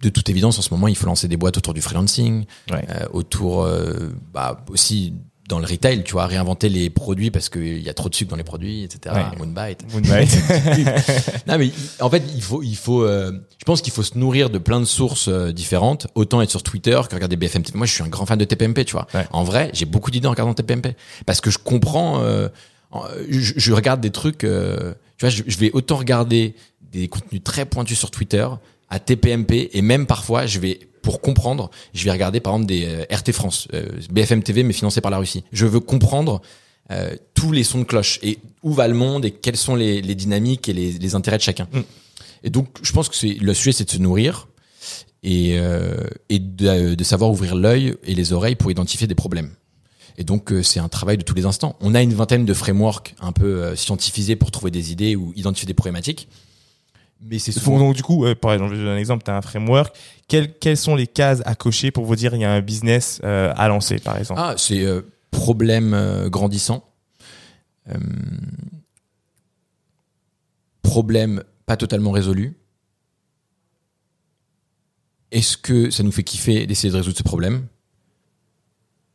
de 0.02 0.10
toute 0.10 0.28
évidence, 0.30 0.60
en 0.60 0.62
ce 0.62 0.74
moment, 0.74 0.88
il 0.90 0.96
faut 0.96 1.06
lancer 1.06 1.28
des 1.30 1.38
boîtes 1.38 1.58
autour 1.58 1.74
du 1.74 1.82
freelancing, 1.82 2.46
Ouais. 2.70 2.86
euh, 2.90 3.06
autour, 3.14 3.64
euh, 3.64 4.12
bah, 4.34 4.64
aussi 4.70 5.14
dans 5.48 5.60
le 5.60 5.66
retail, 5.68 6.04
tu 6.04 6.14
vois, 6.14 6.26
réinventer 6.26 6.70
les 6.70 6.90
produits 6.90 7.30
parce 7.30 7.50
qu'il 7.50 7.78
y 7.84 7.90
a 7.90 7.94
trop 7.94 8.10
de 8.10 8.16
sucre 8.16 8.32
dans 8.32 8.36
les 8.36 8.44
produits, 8.44 8.84
etc. 8.84 9.16
Ouais. 9.16 9.38
Moonbite. 9.38 9.86
Moonbite. 9.94 10.38
Non 11.48 11.58
mais 11.60 11.70
en 12.00 12.10
fait 12.10 12.24
il 12.36 12.42
faut 12.42 12.64
il 12.64 12.76
faut 12.76 13.04
euh, 13.04 13.32
je 13.60 13.64
pense 13.66 13.82
qu'il 13.82 13.94
faut 13.94 14.02
se 14.04 14.18
nourrir 14.18 14.50
de 14.50 14.58
plein 14.58 14.80
de 14.80 14.86
sources 14.86 15.28
euh, 15.28 15.52
différentes 15.52 16.08
autant 16.16 16.42
être 16.42 16.50
sur 16.50 16.64
Twitter 16.64 17.00
que 17.08 17.14
regarder 17.14 17.36
BFM. 17.36 17.62
Moi 17.76 17.86
je 17.86 17.94
suis 17.94 18.04
un 18.04 18.08
grand 18.08 18.26
fan 18.26 18.40
de 18.40 18.46
TPMP 18.46 18.86
tu 18.86 18.94
vois. 18.94 19.06
Ouais. 19.14 19.28
En 19.32 19.44
vrai 19.44 19.70
j'ai 19.74 19.86
beaucoup 19.86 20.10
d'idées 20.10 20.28
en 20.28 20.32
regardant 20.32 20.54
TPMP 20.56 20.96
parce 21.28 21.42
que 21.42 21.52
je 21.52 21.60
comprends 21.60 22.22
euh, 22.24 22.50
en- 22.92 23.04
je, 23.30 23.54
je 23.56 23.74
regarde 23.74 24.02
des 24.02 24.12
trucs 24.12 24.44
euh, 24.44 24.94
tu 25.18 25.26
vois 25.26 25.30
je, 25.30 25.44
je 25.46 25.58
vais 25.58 25.70
autant 25.74 25.98
regarder 25.98 26.56
des 26.92 27.08
contenus 27.08 27.44
très 27.44 27.66
pointus 27.66 28.00
sur 28.00 28.10
Twitter 28.10 28.48
à 28.90 29.00
TPMP 29.00 29.70
et 29.74 29.82
même 29.84 30.08
parfois 30.08 30.48
je 30.48 30.58
vais 30.60 30.80
pour 31.06 31.22
comprendre 31.22 31.70
je 31.94 32.04
vais 32.04 32.12
regarder 32.12 32.40
par 32.40 32.54
exemple 32.54 32.68
des 32.68 32.86
euh, 32.86 33.16
RT 33.16 33.32
France 33.32 33.68
euh, 33.74 33.86
BFM 34.10 34.42
TV 34.44 34.64
mais 34.64 34.74
financé 34.74 35.00
par 35.00 35.12
la 35.12 35.20
Russie. 35.20 35.44
Je 35.54 35.68
veux 35.68 35.80
comprendre 35.80 36.42
euh, 36.92 37.16
tous 37.34 37.52
les 37.52 37.64
sons 37.64 37.80
de 37.80 37.84
cloche 37.84 38.20
et 38.22 38.40
où 38.62 38.74
va 38.74 38.88
le 38.88 38.94
monde 38.94 39.26
et 39.26 39.32
quelles 39.32 39.58
sont 39.58 39.76
les, 39.76 40.02
les 40.02 40.14
dynamiques 40.16 40.68
et 40.68 40.74
les, 40.74 40.92
les 40.92 41.16
intérêts 41.16 41.38
de 41.38 41.42
chacun. 41.42 41.68
Et 42.44 42.52
donc, 42.52 42.68
je 42.84 42.92
pense 42.92 43.10
que 43.10 43.44
le 43.44 43.54
sujet, 43.56 43.72
c'est 43.72 43.86
de 43.86 43.90
se 43.90 43.98
nourrir 43.98 44.48
et, 45.24 45.58
euh, 45.58 46.04
et 46.30 46.38
de, 46.38 46.94
de 46.94 47.04
savoir 47.04 47.32
ouvrir 47.32 47.56
l'œil 47.56 47.96
et 48.04 48.14
les 48.14 48.34
oreilles 48.34 48.56
pour 48.56 48.70
identifier 48.70 49.08
des 49.08 49.16
problèmes. 49.16 49.56
Et 50.18 50.24
donc, 50.24 50.52
euh, 50.52 50.62
c'est 50.62 50.80
un 50.80 50.88
travail 50.88 51.18
de 51.18 51.24
tous 51.24 51.34
les 51.34 51.46
instants. 51.46 51.76
On 51.82 51.96
a 51.96 52.04
une 52.04 52.14
vingtaine 52.14 52.46
de 52.46 52.54
frameworks 52.54 53.16
un 53.20 53.32
peu 53.32 53.76
scientifisés 53.76 54.36
pour 54.36 54.52
trouver 54.52 54.70
des 54.70 54.92
idées 54.92 55.16
ou 55.16 55.34
identifier 55.36 55.66
des 55.66 55.74
problématiques. 55.74 56.28
Mais 57.28 57.40
c'est 57.40 57.52
souvent... 57.52 57.80
donc, 57.80 57.96
du 57.96 58.04
coup, 58.04 58.26
euh, 58.26 58.36
par 58.36 58.54
exemple, 58.54 58.76
je 58.76 58.82
donne 58.82 58.90
un 58.90 58.98
exemple, 58.98 59.24
tu 59.24 59.32
as 59.32 59.36
un 59.36 59.42
framework. 59.42 59.96
Quelles, 60.28 60.54
quelles 60.54 60.78
sont 60.78 60.96
les 60.96 61.08
cases 61.08 61.42
à 61.46 61.56
cocher 61.56 61.92
pour 61.92 62.06
vous 62.06 62.16
dire 62.16 62.36
il 62.36 62.42
y 62.42 62.46
a 62.46 62.52
un 62.52 62.62
business 62.62 63.20
euh, 63.24 63.52
à 63.56 63.68
lancer, 63.68 64.00
par 64.00 64.18
exemple? 64.18 64.42
Ah, 64.44 64.54
c'est 64.58 64.84
euh, 64.84 65.02
problème 65.32 66.28
grandissant. 66.28 66.88
Problème 70.82 71.44
pas 71.66 71.78
totalement 71.78 72.12
résolu. 72.12 72.58
Est-ce 75.32 75.58
que 75.58 75.90
ça 75.90 76.04
nous 76.04 76.12
fait 76.12 76.24
kiffer 76.24 76.66
d'essayer 76.68 76.92
de 76.92 76.98
résoudre 76.98 77.18
ce 77.18 77.24
problème? 77.24 77.68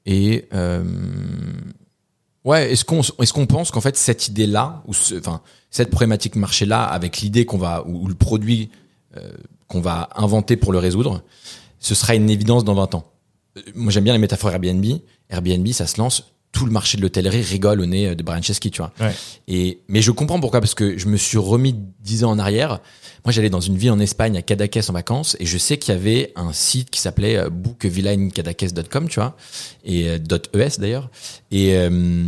Et 0.05 0.49
ouais, 2.44 2.73
est-ce 2.73 2.85
qu'on 2.85 3.00
est-ce 3.00 3.32
qu'on 3.32 3.47
pense 3.47 3.70
qu'en 3.70 3.80
fait 3.80 3.97
cette 3.97 4.28
idée-là 4.28 4.82
ou 4.87 4.94
ce, 4.94 5.14
enfin 5.18 5.40
cette 5.70 5.90
problématique 5.90 6.37
marché-là 6.37 6.85
avec 6.85 7.18
l'idée 7.18 7.44
qu'on 7.44 7.59
va 7.59 7.85
ou, 7.87 8.04
ou 8.04 8.09
le 8.09 8.14
produit 8.14 8.70
euh, 9.16 9.30
qu'on 9.68 9.80
va 9.80 10.09
inventer 10.16 10.56
pour 10.56 10.73
le 10.73 10.78
résoudre, 10.78 11.23
ce 11.78 11.94
sera 11.94 12.14
une 12.14 12.28
évidence 12.30 12.64
dans 12.64 12.75
20 12.75 12.94
ans? 12.97 13.04
Euh, 13.56 13.62
Moi 13.75 13.92
j'aime 13.92 14.04
bien 14.04 14.12
les 14.12 14.18
métaphores 14.18 14.52
Airbnb. 14.52 14.85
Airbnb, 15.28 15.68
ça 15.68 15.87
se 15.87 15.99
lance, 15.99 16.25
tout 16.52 16.66
le 16.66 16.73
marché 16.73 16.97
de 16.97 17.02
l'hôtellerie 17.02 17.42
rigole 17.42 17.80
au 17.80 17.87
nez 17.87 18.14
de 18.16 18.23
Brian 18.23 18.42
Chesky, 18.42 18.70
tu 18.70 18.82
vois. 18.82 18.92
Ouais. 19.00 19.14
Et 19.47 19.78
mais 19.88 20.02
je 20.02 20.11
comprends 20.11 20.40
pourquoi 20.40 20.61
parce 20.61 20.75
que 20.75 20.99
je 20.99 21.06
me 21.06 21.16
suis 21.16 21.38
remis 21.38 21.75
dix 22.00 22.25
ans 22.25 22.30
en 22.30 22.38
arrière. 22.38 22.80
Moi, 23.25 23.33
j'allais 23.33 23.50
dans 23.50 23.61
une 23.61 23.77
ville 23.77 23.91
en 23.91 23.99
Espagne 24.00 24.37
à 24.37 24.43
Cadaqués 24.43 24.89
en 24.89 24.93
vacances 24.93 25.37
et 25.41 25.47
je 25.47 25.59
sais 25.59 25.79
qu'il 25.79 25.95
y 25.95 25.97
avait 25.97 26.33
un 26.37 26.53
site 26.53 26.91
qui 26.91 27.00
s'appelait 27.00 27.37
euh, 27.37 27.50
bookvillaincadaqués.com, 27.50 29.09
tu 29.09 29.17
vois, 29.21 29.37
et 29.85 30.09
euh, 30.09 30.19
.es 30.55 30.69
d'ailleurs. 30.79 31.11
Et 31.50 31.77
euh, 31.77 32.25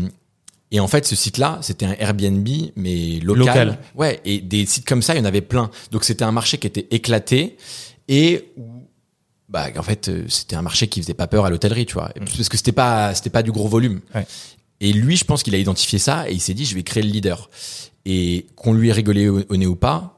et 0.74 0.80
en 0.80 0.88
fait, 0.88 1.06
ce 1.06 1.14
site-là, 1.14 1.58
c'était 1.60 1.84
un 1.84 1.92
Airbnb 1.98 2.48
mais 2.76 3.20
local. 3.20 3.46
Local. 3.46 3.78
Ouais, 3.94 4.20
et 4.24 4.40
des 4.40 4.64
sites 4.64 4.86
comme 4.86 5.02
ça, 5.02 5.14
il 5.14 5.18
y 5.18 5.20
en 5.20 5.26
avait 5.26 5.42
plein. 5.42 5.70
Donc 5.90 6.02
c'était 6.04 6.24
un 6.24 6.32
marché 6.32 6.56
qui 6.56 6.66
était 6.66 6.86
éclaté 6.90 7.56
et 8.08 8.48
où 8.56 8.64
bah 9.48 9.66
en 9.76 9.82
fait 9.82 10.10
c'était 10.28 10.56
un 10.56 10.62
marché 10.62 10.88
qui 10.88 11.02
faisait 11.02 11.12
pas 11.12 11.26
peur 11.26 11.44
à 11.44 11.50
l'hôtellerie 11.50 11.84
tu 11.84 11.92
vois 11.92 12.10
Et 12.16 12.20
parce 12.20 12.48
que 12.48 12.56
c'était 12.56 12.72
pas 12.72 13.14
c'était 13.14 13.28
pas 13.28 13.42
du 13.42 13.52
gros 13.52 13.68
volume 13.68 14.00
Ouais. 14.14 14.24
et 14.80 14.94
lui 14.94 15.14
je 15.18 15.24
pense 15.24 15.42
qu'il 15.42 15.54
a 15.54 15.58
identifié 15.58 15.98
ça 15.98 16.26
et 16.30 16.32
il 16.32 16.40
s'est 16.40 16.54
dit 16.54 16.64
je 16.64 16.74
vais 16.74 16.82
créer 16.82 17.02
le 17.02 17.10
leader 17.10 17.50
et 18.06 18.46
qu'on 18.56 18.72
lui 18.72 18.88
ait 18.88 18.92
rigolé 18.92 19.28
au, 19.28 19.42
au 19.46 19.56
nez 19.56 19.66
ou 19.66 19.76
pas 19.76 20.11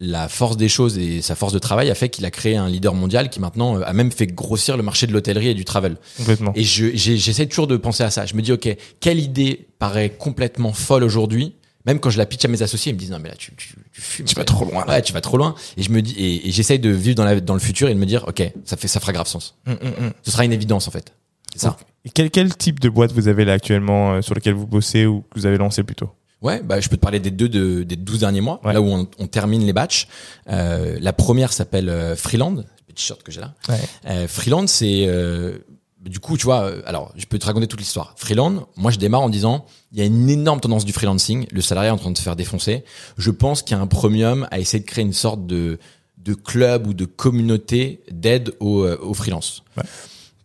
la 0.00 0.28
force 0.28 0.56
des 0.56 0.68
choses 0.68 0.96
et 0.96 1.22
sa 1.22 1.34
force 1.34 1.52
de 1.52 1.58
travail 1.58 1.90
a 1.90 1.94
fait 1.94 2.08
qu'il 2.08 2.24
a 2.24 2.30
créé 2.30 2.56
un 2.56 2.68
leader 2.68 2.94
mondial 2.94 3.30
qui 3.30 3.40
maintenant 3.40 3.78
euh, 3.78 3.82
a 3.84 3.92
même 3.92 4.12
fait 4.12 4.28
grossir 4.28 4.76
le 4.76 4.82
marché 4.82 5.06
de 5.06 5.12
l'hôtellerie 5.12 5.48
et 5.48 5.54
du 5.54 5.64
travel. 5.64 5.96
Complètement. 6.16 6.52
et 6.54 6.62
je 6.62 6.94
j'essaie 6.94 7.46
toujours 7.46 7.66
de 7.66 7.76
penser 7.76 8.04
à 8.04 8.10
ça. 8.10 8.24
Je 8.24 8.34
me 8.34 8.42
dis 8.42 8.52
ok 8.52 8.68
quelle 9.00 9.18
idée 9.18 9.66
paraît 9.78 10.10
complètement 10.10 10.72
folle 10.72 11.02
aujourd'hui? 11.02 11.54
Même 11.84 12.00
quand 12.00 12.10
je 12.10 12.18
la 12.18 12.26
pitch 12.26 12.44
à 12.44 12.48
mes 12.48 12.62
associés 12.62 12.90
ils 12.92 12.94
me 12.94 12.98
disent 13.00 13.10
non 13.10 13.18
mais 13.20 13.28
là 13.30 13.34
tu 13.36 13.52
tu, 13.56 13.74
tu 13.92 14.00
fumes. 14.00 14.26
Tu 14.26 14.34
vas 14.36 14.44
trop 14.44 14.64
loin. 14.64 14.86
ouais 14.86 15.02
tu 15.02 15.12
vas 15.12 15.20
trop 15.20 15.36
loin. 15.36 15.54
Et 15.76 15.82
je 15.82 15.90
me 15.90 16.00
dis 16.00 16.14
et, 16.16 16.48
et 16.48 16.50
j'essaye 16.52 16.78
de 16.78 16.90
vivre 16.90 17.16
dans 17.16 17.24
la 17.24 17.40
dans 17.40 17.54
le 17.54 17.60
futur 17.60 17.88
et 17.88 17.94
de 17.94 17.98
me 17.98 18.06
dire 18.06 18.24
ok 18.28 18.42
ça 18.64 18.76
fait 18.76 18.88
ça 18.88 19.00
fera 19.00 19.12
grave 19.12 19.26
sens. 19.26 19.56
Hum, 19.66 19.78
hum, 19.82 19.92
hum. 19.98 20.12
ce 20.22 20.30
sera 20.30 20.44
une 20.44 20.52
évidence 20.52 20.86
en 20.86 20.92
fait. 20.92 21.12
C'est 21.54 21.62
ça. 21.62 21.76
Et 22.04 22.10
quel, 22.10 22.30
quel 22.30 22.54
type 22.56 22.78
de 22.78 22.88
boîte 22.88 23.12
vous 23.12 23.26
avez 23.26 23.44
là 23.44 23.54
actuellement 23.54 24.12
euh, 24.12 24.22
sur 24.22 24.34
lequel 24.34 24.54
vous 24.54 24.66
bossez 24.66 25.06
ou 25.06 25.22
que 25.22 25.40
vous 25.40 25.46
avez 25.46 25.58
lancé 25.58 25.82
plutôt? 25.82 26.10
Ouais 26.42 26.62
bah 26.62 26.80
je 26.80 26.88
peux 26.88 26.96
te 26.96 27.00
parler 27.00 27.20
des 27.20 27.30
deux 27.30 27.48
de, 27.48 27.82
des 27.82 27.96
12 27.96 28.20
derniers 28.20 28.40
mois 28.40 28.60
Ouais. 28.64 28.72
là 28.72 28.80
où 28.80 28.86
on, 28.86 29.08
on 29.18 29.26
termine 29.26 29.64
les 29.66 29.72
batchs 29.72 30.06
euh, 30.48 30.98
la 31.00 31.12
première 31.12 31.52
s'appelle 31.52 31.88
euh, 31.88 32.14
Freeland 32.16 32.54
le 32.88 32.92
petit 32.94 33.04
shirt 33.04 33.22
que 33.22 33.32
j'ai 33.32 33.40
là 33.40 33.54
Ouais. 33.68 33.78
Euh, 34.06 34.28
Freeland, 34.28 34.66
c'est 34.66 35.04
euh, 35.06 35.58
du 36.04 36.20
coup, 36.20 36.36
tu 36.38 36.44
vois. 36.44 36.62
euh, 36.62 36.82
alors, 36.86 37.12
je 37.16 37.26
peux 37.26 37.38
te 37.38 37.44
raconter 37.44 37.66
toute 37.66 37.80
l'histoire. 37.80 38.14
Freeland, 38.16 38.66
moi, 38.76 38.90
je 38.92 38.98
démarre 38.98 39.20
en 39.20 39.28
disant, 39.28 39.66
il 39.92 39.98
y 39.98 40.00
a 40.00 40.04
une 40.04 40.30
énorme 40.30 40.60
tendance 40.60 40.84
du 40.84 40.92
freelancing. 40.92 41.46
Le 41.50 41.60
salarié 41.60 41.88
est 41.88 41.92
en 41.92 41.96
train 41.98 42.12
de 42.12 42.16
se 42.16 42.22
faire 42.22 42.36
défoncer. 42.36 42.84
Je 43.18 43.30
pense 43.32 43.62
qu'il 43.62 43.76
y 43.76 43.78
a 43.80 43.82
un 43.82 43.86
premium 43.88 44.46
à 44.52 44.58
essayer 44.60 44.78
de 44.82 44.86
créer 44.88 45.04
une 45.04 45.12
sorte 45.12 45.44
de 45.46 45.78
de 46.18 46.34
club 46.34 46.86
ou 46.86 46.94
de 46.94 47.04
communauté 47.04 48.00
d'aide 48.10 48.52
aux, 48.60 48.86
aux 48.86 49.14
freelances. 49.14 49.62
Ouais. 49.76 49.82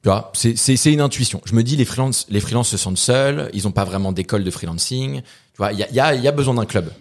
Tu 0.01 0.09
vois, 0.09 0.31
c'est 0.33 0.91
une 0.93 1.01
intuition. 1.01 1.39
Je 1.45 1.53
me 1.55 1.63
dis 1.63 1.75
les 1.77 1.85
freelances 1.85 2.25
les 2.29 2.39
freelances 2.39 2.69
se 2.69 2.77
sentent 2.77 2.97
seuls, 2.97 3.49
ils 3.53 3.67
ont 3.67 3.71
pas 3.71 3.85
vraiment 3.85 4.11
d'école 4.11 4.43
de 4.43 4.51
freelancing. 4.51 5.21
Tu 5.53 5.57
vois, 5.57 5.71
il 5.71 5.79
y 5.79 5.83
a 5.83 5.91
y 5.91 5.99
a 5.99 6.15
y 6.15 6.27
a 6.27 6.31
besoin 6.31 6.55
d'un 6.55 6.65
club. 6.65 6.91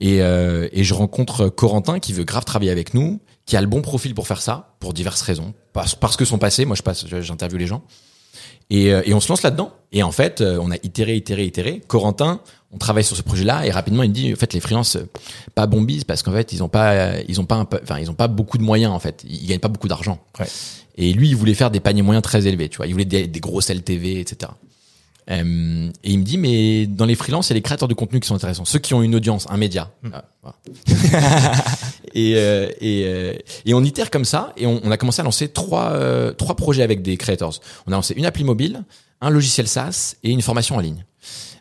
Et, 0.00 0.20
euh, 0.20 0.68
et 0.72 0.82
je 0.82 0.94
rencontre 0.94 1.48
Corentin 1.48 2.00
qui 2.00 2.12
veut 2.12 2.24
grave 2.24 2.44
travailler 2.44 2.72
avec 2.72 2.92
nous, 2.92 3.20
qui 3.46 3.56
a 3.56 3.60
le 3.60 3.66
bon 3.66 3.82
profil 3.82 4.14
pour 4.14 4.26
faire 4.26 4.40
ça, 4.42 4.74
pour 4.80 4.92
diverses 4.92 5.22
raisons. 5.22 5.54
Parce, 5.72 5.94
parce 5.94 6.16
que 6.16 6.24
son 6.24 6.38
passé, 6.38 6.64
moi 6.64 6.74
je 6.74 6.82
passe, 6.82 7.06
j'interviewe 7.06 7.58
les 7.58 7.66
gens. 7.66 7.82
Et, 8.70 8.92
euh, 8.92 9.02
et 9.04 9.14
on 9.14 9.20
se 9.20 9.28
lance 9.28 9.42
là-dedans. 9.42 9.72
Et 9.92 10.02
en 10.02 10.12
fait, 10.12 10.40
euh, 10.40 10.58
on 10.60 10.70
a 10.70 10.76
itéré, 10.82 11.14
itéré, 11.14 11.44
itéré. 11.44 11.82
Corentin, 11.86 12.40
on 12.72 12.78
travaille 12.78 13.04
sur 13.04 13.16
ce 13.16 13.22
projet-là 13.22 13.66
et 13.66 13.70
rapidement 13.70 14.02
il 14.02 14.08
me 14.08 14.14
dit, 14.14 14.32
en 14.32 14.36
fait, 14.36 14.54
les 14.54 14.60
freelances, 14.60 14.96
euh, 14.96 15.08
pas 15.54 15.66
bon 15.66 15.82
bise 15.82 16.04
parce 16.04 16.22
qu'en 16.22 16.32
fait, 16.32 16.52
ils 16.52 16.62
ont 16.62 16.68
pas, 16.68 17.20
ils 17.28 17.40
ont 17.40 17.44
pas, 17.44 17.56
un 17.56 17.68
enfin, 17.82 17.98
ils 17.98 18.10
ont 18.10 18.14
pas 18.14 18.28
beaucoup 18.28 18.58
de 18.58 18.62
moyens 18.62 18.92
en 18.92 18.98
fait. 18.98 19.22
Ils 19.28 19.46
gagnent 19.46 19.60
pas 19.60 19.68
beaucoup 19.68 19.88
d'argent. 19.88 20.18
Ouais. 20.40 20.46
Et 20.96 21.12
lui, 21.12 21.28
il 21.28 21.36
voulait 21.36 21.54
faire 21.54 21.70
des 21.70 21.80
paniers 21.80 22.02
moyens 22.02 22.22
très 22.22 22.46
élevés, 22.46 22.68
tu 22.68 22.78
vois. 22.78 22.86
Il 22.86 22.92
voulait 22.92 23.04
des, 23.04 23.26
des 23.26 23.40
grosses 23.40 23.70
LTV, 23.70 24.20
etc. 24.20 24.50
Euh, 25.30 25.90
et 26.02 26.10
il 26.10 26.18
me 26.18 26.24
dit, 26.24 26.38
mais 26.38 26.86
dans 26.86 27.06
les 27.06 27.14
freelances, 27.14 27.48
il 27.48 27.50
y 27.50 27.54
a 27.54 27.56
les 27.56 27.62
créateurs 27.62 27.88
de 27.88 27.94
contenu 27.94 28.20
qui 28.20 28.28
sont 28.28 28.34
intéressants. 28.34 28.64
Ceux 28.64 28.78
qui 28.78 28.94
ont 28.94 29.02
une 29.02 29.14
audience, 29.14 29.46
un 29.50 29.56
média. 29.56 29.90
Ah, 30.12 30.24
voilà. 30.42 30.56
et, 32.14 32.34
euh, 32.36 32.70
et, 32.80 33.04
euh, 33.06 33.34
et 33.64 33.74
on 33.74 33.82
itère 33.84 34.10
comme 34.10 34.24
ça, 34.24 34.52
et 34.56 34.66
on, 34.66 34.80
on 34.82 34.90
a 34.90 34.96
commencé 34.96 35.20
à 35.20 35.24
lancer 35.24 35.48
trois, 35.48 35.96
trois 36.34 36.56
projets 36.56 36.82
avec 36.82 37.02
des 37.02 37.16
creators. 37.16 37.60
On 37.86 37.92
a 37.92 37.96
lancé 37.96 38.14
une 38.14 38.26
appli 38.26 38.44
mobile, 38.44 38.84
un 39.20 39.30
logiciel 39.30 39.68
SaaS 39.68 40.16
et 40.22 40.30
une 40.30 40.42
formation 40.42 40.76
en 40.76 40.80
ligne. 40.80 41.04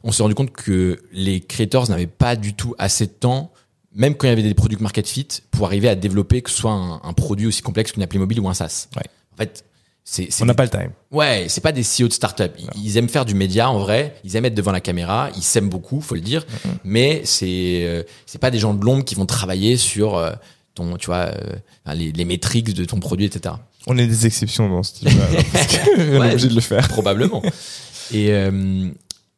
On 0.03 0.11
s'est 0.11 0.23
rendu 0.23 0.35
compte 0.35 0.51
que 0.51 0.99
les 1.11 1.41
creators 1.41 1.89
n'avaient 1.89 2.07
pas 2.07 2.35
du 2.35 2.55
tout 2.55 2.73
assez 2.79 3.05
de 3.05 3.11
temps, 3.11 3.51
même 3.93 4.15
quand 4.15 4.25
il 4.25 4.31
y 4.31 4.33
avait 4.33 4.41
des 4.41 4.55
produits 4.55 4.77
market 4.81 5.07
fit, 5.07 5.27
pour 5.51 5.67
arriver 5.67 5.87
à 5.87 5.95
développer 5.95 6.41
que 6.41 6.49
ce 6.49 6.57
soit 6.57 6.71
un, 6.71 6.99
un 7.03 7.13
produit 7.13 7.45
aussi 7.45 7.61
complexe 7.61 7.91
qu'une 7.91 8.01
appli 8.01 8.17
mobile 8.17 8.39
ou 8.39 8.49
un 8.49 8.55
SaaS. 8.55 8.87
Ouais. 8.95 9.03
En 9.33 9.37
fait, 9.37 9.63
On 10.41 10.45
n'a 10.45 10.53
pas 10.53 10.63
le 10.63 10.69
time. 10.69 10.89
Ouais, 11.11 11.45
c'est 11.47 11.61
pas 11.61 11.71
des 11.71 11.83
CEO 11.83 12.07
de 12.07 12.13
start-up. 12.13 12.53
Ils, 12.57 12.85
ils 12.85 12.97
aiment 12.97 13.07
faire 13.07 13.23
du 13.25 13.33
média 13.35 13.69
en 13.69 13.79
vrai. 13.79 14.15
Ils 14.23 14.35
aiment 14.35 14.45
être 14.45 14.55
devant 14.55 14.71
la 14.71 14.81
caméra. 14.81 15.29
Ils 15.37 15.43
s'aiment 15.43 15.69
beaucoup, 15.69 16.01
faut 16.01 16.15
le 16.15 16.21
dire. 16.21 16.45
Mais 16.83 17.21
c'est 17.23 17.83
euh, 17.85 18.03
c'est 18.25 18.39
pas 18.39 18.51
des 18.51 18.59
gens 18.59 18.73
de 18.73 18.83
l'ombre 18.83 19.05
qui 19.05 19.15
vont 19.15 19.25
travailler 19.25 19.77
sur 19.77 20.17
euh, 20.17 20.31
ton, 20.75 20.97
tu 20.97 21.05
vois, 21.05 21.31
euh, 21.33 21.93
les, 21.93 22.11
les 22.11 22.25
métriques 22.25 22.73
de 22.73 22.83
ton 22.85 22.99
produit, 22.99 23.25
etc. 23.25 23.55
On 23.87 23.97
est 23.97 24.07
des 24.07 24.25
exceptions 24.25 24.69
dans 24.69 24.83
ce 24.83 24.93
alors, 25.07 25.43
parce 25.53 25.67
que 25.67 25.99
on 25.99 26.01
est 26.15 26.19
Ouais. 26.19 26.29
obligé 26.31 26.47
de 26.49 26.55
le 26.55 26.61
faire. 26.61 26.87
probablement. 26.89 27.41
et 28.11 28.31
euh, 28.31 28.89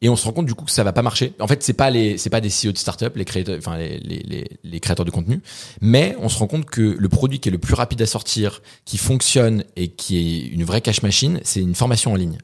et 0.04 0.10
on 0.10 0.16
se 0.16 0.26
rend 0.26 0.32
compte 0.32 0.44
du 0.44 0.54
coup 0.54 0.66
que 0.66 0.70
ça 0.70 0.84
va 0.84 0.92
pas 0.92 1.00
marcher. 1.00 1.32
En 1.40 1.46
fait, 1.46 1.62
c'est 1.62 1.72
pas 1.72 1.88
les 1.88 2.18
c'est 2.18 2.28
pas 2.28 2.42
des 2.42 2.50
CEO 2.50 2.72
de 2.72 2.76
start-up, 2.76 3.16
les 3.16 3.24
créateurs, 3.24 3.56
enfin 3.56 3.78
les, 3.78 3.98
les, 4.00 4.18
les, 4.18 4.44
les 4.62 4.80
créateurs 4.80 5.06
de 5.06 5.10
contenu, 5.10 5.40
mais 5.80 6.14
on 6.20 6.28
se 6.28 6.38
rend 6.38 6.46
compte 6.46 6.66
que 6.66 6.82
le 6.82 7.08
produit 7.08 7.40
qui 7.40 7.48
est 7.48 7.52
le 7.52 7.56
plus 7.56 7.72
rapide 7.72 8.02
à 8.02 8.06
sortir, 8.06 8.60
qui 8.84 8.98
fonctionne 8.98 9.64
et 9.76 9.88
qui 9.88 10.18
est 10.18 10.46
une 10.48 10.62
vraie 10.62 10.82
cash 10.82 11.00
machine, 11.00 11.40
c'est 11.42 11.60
une 11.60 11.74
formation 11.74 12.12
en 12.12 12.16
ligne. 12.16 12.36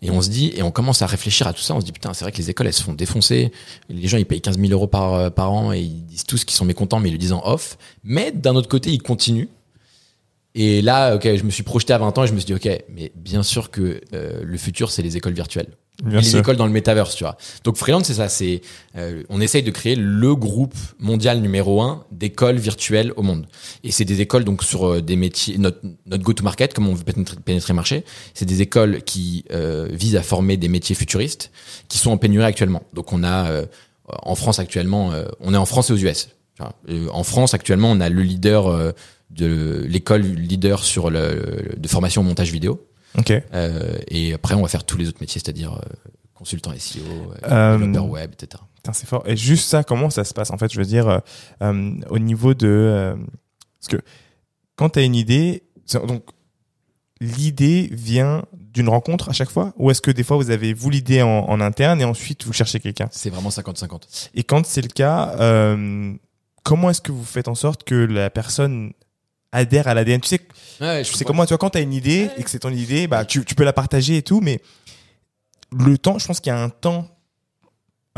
Et 0.00 0.10
on 0.10 0.22
se 0.22 0.30
dit 0.30 0.54
et 0.56 0.62
on 0.62 0.70
commence 0.70 1.02
à 1.02 1.06
réfléchir 1.06 1.46
à 1.46 1.52
tout 1.52 1.60
ça. 1.60 1.74
On 1.74 1.80
se 1.80 1.84
dit 1.84 1.92
putain, 1.92 2.14
c'est 2.14 2.24
vrai 2.24 2.32
que 2.32 2.38
les 2.38 2.48
écoles 2.48 2.66
elles 2.66 2.72
se 2.72 2.82
font 2.82 2.94
défoncer. 2.94 3.52
Les 3.90 4.08
gens 4.08 4.16
ils 4.16 4.24
payent 4.24 4.40
15 4.40 4.58
000 4.58 4.72
euros 4.72 4.86
par 4.86 5.12
euh, 5.12 5.28
par 5.28 5.52
an 5.52 5.74
et 5.74 5.80
ils 5.80 6.06
disent 6.06 6.24
tous 6.24 6.46
qu'ils 6.46 6.56
sont 6.56 6.64
mécontents, 6.64 6.98
mais 6.98 7.10
ils 7.10 7.12
le 7.12 7.18
disent 7.18 7.32
en 7.32 7.42
off. 7.44 7.76
Mais 8.04 8.32
d'un 8.32 8.56
autre 8.56 8.70
côté, 8.70 8.88
ils 8.88 9.02
continuent. 9.02 9.48
Et 10.54 10.82
là, 10.82 11.14
ok, 11.14 11.22
je 11.36 11.44
me 11.44 11.50
suis 11.50 11.62
projeté 11.62 11.92
à 11.92 11.98
20 11.98 12.18
ans 12.18 12.24
et 12.24 12.26
je 12.26 12.34
me 12.34 12.38
suis 12.38 12.46
dit, 12.46 12.54
ok, 12.54 12.68
mais 12.90 13.12
bien 13.14 13.42
sûr 13.42 13.70
que 13.70 14.00
euh, 14.12 14.42
le 14.42 14.58
futur, 14.58 14.90
c'est 14.90 15.02
les 15.02 15.16
écoles 15.16 15.32
virtuelles. 15.32 15.68
Bien 16.02 16.20
les 16.20 16.26
sûr. 16.26 16.38
écoles 16.40 16.56
dans 16.56 16.66
le 16.66 16.72
metaverse, 16.72 17.14
tu 17.14 17.22
vois. 17.24 17.36
Donc 17.64 17.76
Freelance, 17.76 18.06
c'est 18.06 18.14
ça, 18.14 18.28
c'est 18.28 18.62
euh, 18.96 19.22
on 19.28 19.40
essaye 19.40 19.62
de 19.62 19.70
créer 19.70 19.94
le 19.94 20.34
groupe 20.34 20.74
mondial 20.98 21.40
numéro 21.40 21.80
un 21.80 22.04
d'écoles 22.10 22.56
virtuelles 22.56 23.12
au 23.16 23.22
monde. 23.22 23.46
Et 23.84 23.92
c'est 23.92 24.06
des 24.06 24.20
écoles 24.20 24.44
donc 24.44 24.62
sur 24.64 24.86
euh, 24.86 25.00
des 25.02 25.16
métiers, 25.16 25.58
notre, 25.58 25.78
notre 26.06 26.22
go-to-market, 26.24 26.74
comme 26.74 26.88
on 26.88 26.94
veut 26.94 27.04
pénétrer, 27.04 27.36
pénétrer 27.44 27.72
le 27.72 27.76
marché, 27.76 28.04
c'est 28.34 28.46
des 28.46 28.62
écoles 28.62 29.02
qui 29.02 29.44
euh, 29.52 29.88
visent 29.92 30.16
à 30.16 30.22
former 30.22 30.56
des 30.56 30.68
métiers 30.68 30.96
futuristes 30.96 31.50
qui 31.88 31.98
sont 31.98 32.10
en 32.10 32.16
pénurie 32.16 32.46
actuellement. 32.46 32.82
Donc 32.94 33.12
on 33.12 33.22
a 33.22 33.64
euh, 34.12 34.16
en 34.22 34.34
France 34.34 34.58
actuellement, 34.58 35.12
euh, 35.12 35.24
on 35.40 35.54
est 35.54 35.58
en 35.58 35.66
France 35.66 35.90
et 35.90 35.92
aux 35.92 35.96
US. 35.96 36.28
en 37.12 37.24
France 37.24 37.54
actuellement, 37.54 37.90
on 37.90 38.00
a 38.00 38.08
le 38.08 38.22
leader 38.22 38.66
euh, 38.66 38.92
de 39.32 39.84
l'école 39.88 40.22
leader 40.22 40.84
sur 40.84 41.10
le, 41.10 41.74
de 41.76 41.88
formation 41.88 42.22
au 42.22 42.24
montage 42.24 42.52
vidéo. 42.52 42.86
Ok. 43.18 43.30
Euh, 43.30 43.98
et 44.08 44.34
après, 44.34 44.54
on 44.54 44.62
va 44.62 44.68
faire 44.68 44.84
tous 44.84 44.96
les 44.96 45.08
autres 45.08 45.20
métiers, 45.20 45.40
c'est-à-dire 45.44 45.74
euh, 45.74 45.80
consultant 46.34 46.72
SEO, 46.78 47.00
euh, 47.44 47.78
développeur 47.78 48.08
web, 48.08 48.30
etc. 48.32 48.62
C'est 48.92 49.06
fort. 49.06 49.22
Et 49.26 49.36
juste 49.36 49.68
ça, 49.68 49.84
comment 49.84 50.10
ça 50.10 50.24
se 50.24 50.34
passe? 50.34 50.50
En 50.50 50.58
fait 50.58 50.72
Je 50.72 50.78
veux 50.78 50.86
dire, 50.86 51.20
au 51.60 52.18
niveau 52.18 52.54
de, 52.54 52.66
euh, 52.66 53.14
parce 53.80 53.88
que 53.88 54.04
quand 54.76 54.90
t'as 54.90 55.04
une 55.04 55.14
idée, 55.14 55.62
donc 56.06 56.24
l'idée 57.20 57.88
vient 57.92 58.44
d'une 58.58 58.88
rencontre 58.88 59.28
à 59.28 59.32
chaque 59.32 59.50
fois, 59.50 59.72
ou 59.76 59.90
est-ce 59.90 60.00
que 60.00 60.10
des 60.10 60.24
fois 60.24 60.36
vous 60.36 60.50
avez 60.50 60.72
vous 60.74 60.90
l'idée 60.90 61.22
en, 61.22 61.28
en 61.28 61.60
interne 61.60 62.00
et 62.00 62.04
ensuite 62.04 62.44
vous 62.44 62.52
cherchez 62.52 62.80
quelqu'un? 62.80 63.08
C'est 63.12 63.30
vraiment 63.30 63.50
50-50. 63.50 64.30
Et 64.34 64.42
quand 64.42 64.66
c'est 64.66 64.82
le 64.82 64.88
cas, 64.88 65.36
euh, 65.38 66.14
comment 66.64 66.90
est-ce 66.90 67.00
que 67.00 67.12
vous 67.12 67.24
faites 67.24 67.48
en 67.48 67.54
sorte 67.54 67.84
que 67.84 67.94
la 67.94 68.30
personne 68.30 68.92
adhère 69.52 69.86
à 69.86 69.94
l'ADN 69.94 70.20
Tu 70.20 70.28
sais, 70.28 70.40
Ouais, 70.80 71.02
c'est 71.04 71.24
comment, 71.24 71.44
tu 71.44 71.50
vois, 71.50 71.58
quand 71.58 71.70
t'as 71.70 71.82
une 71.82 71.92
idée 71.92 72.28
et 72.36 72.42
que 72.42 72.50
c'est 72.50 72.58
ton 72.58 72.70
idée, 72.70 73.06
bah, 73.06 73.24
tu, 73.24 73.44
tu 73.44 73.54
peux 73.54 73.64
la 73.64 73.72
partager 73.72 74.16
et 74.16 74.22
tout, 74.22 74.40
mais 74.40 74.60
le 75.70 75.96
temps, 75.96 76.18
je 76.18 76.26
pense 76.26 76.40
qu'il 76.40 76.52
y 76.52 76.56
a 76.56 76.60
un 76.60 76.70
temps 76.70 77.08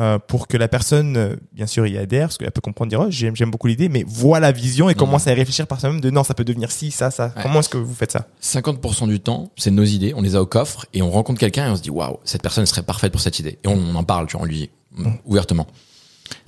euh, 0.00 0.18
pour 0.18 0.48
que 0.48 0.56
la 0.56 0.66
personne, 0.66 1.16
euh, 1.16 1.36
bien 1.52 1.66
sûr, 1.66 1.86
y 1.86 1.98
adhère, 1.98 2.28
parce 2.28 2.38
qu'elle 2.38 2.50
peut 2.50 2.60
comprendre, 2.60 2.88
dire, 2.88 3.00
oh, 3.00 3.10
j'aime, 3.10 3.50
beaucoup 3.50 3.66
l'idée, 3.66 3.88
mais 3.88 4.04
voit 4.06 4.40
la 4.40 4.50
vision 4.50 4.88
et 4.88 4.94
commence 4.94 5.26
à 5.26 5.32
y 5.32 5.34
réfléchir 5.34 5.66
par 5.66 5.78
soi-même 5.78 6.00
de 6.00 6.10
non, 6.10 6.24
ça 6.24 6.34
peut 6.34 6.44
devenir 6.44 6.72
ci, 6.72 6.90
ça, 6.90 7.10
ça. 7.10 7.26
Ouais. 7.26 7.42
Comment 7.42 7.60
est-ce 7.60 7.68
que 7.68 7.76
vous 7.76 7.94
faites 7.94 8.12
ça? 8.12 8.26
50% 8.42 9.06
du 9.08 9.20
temps, 9.20 9.52
c'est 9.56 9.70
nos 9.70 9.84
idées, 9.84 10.12
on 10.16 10.22
les 10.22 10.34
a 10.34 10.42
au 10.42 10.46
coffre 10.46 10.86
et 10.94 11.02
on 11.02 11.10
rencontre 11.10 11.38
quelqu'un 11.38 11.68
et 11.68 11.70
on 11.70 11.76
se 11.76 11.82
dit 11.82 11.90
waouh, 11.90 12.18
cette 12.24 12.42
personne 12.42 12.66
serait 12.66 12.82
parfaite 12.82 13.12
pour 13.12 13.20
cette 13.20 13.38
idée. 13.38 13.58
Et 13.62 13.68
on, 13.68 13.76
on 13.76 13.94
en 13.94 14.04
parle, 14.04 14.26
tu 14.26 14.36
vois, 14.36 14.42
on 14.42 14.48
lui 14.48 14.56
dit 14.56 14.70
mm, 14.96 15.12
ouvertement. 15.26 15.66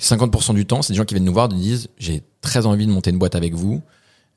50% 0.01 0.55
du 0.55 0.67
temps, 0.67 0.83
c'est 0.83 0.95
des 0.95 0.97
gens 0.97 1.05
qui 1.05 1.15
viennent 1.15 1.25
nous 1.25 1.33
voir 1.33 1.49
nous 1.49 1.57
disent 1.59 1.89
j'ai 1.99 2.23
très 2.41 2.67
envie 2.67 2.87
de 2.87 2.91
monter 2.91 3.11
une 3.11 3.19
boîte 3.19 3.35
avec 3.37 3.55
vous 3.55 3.83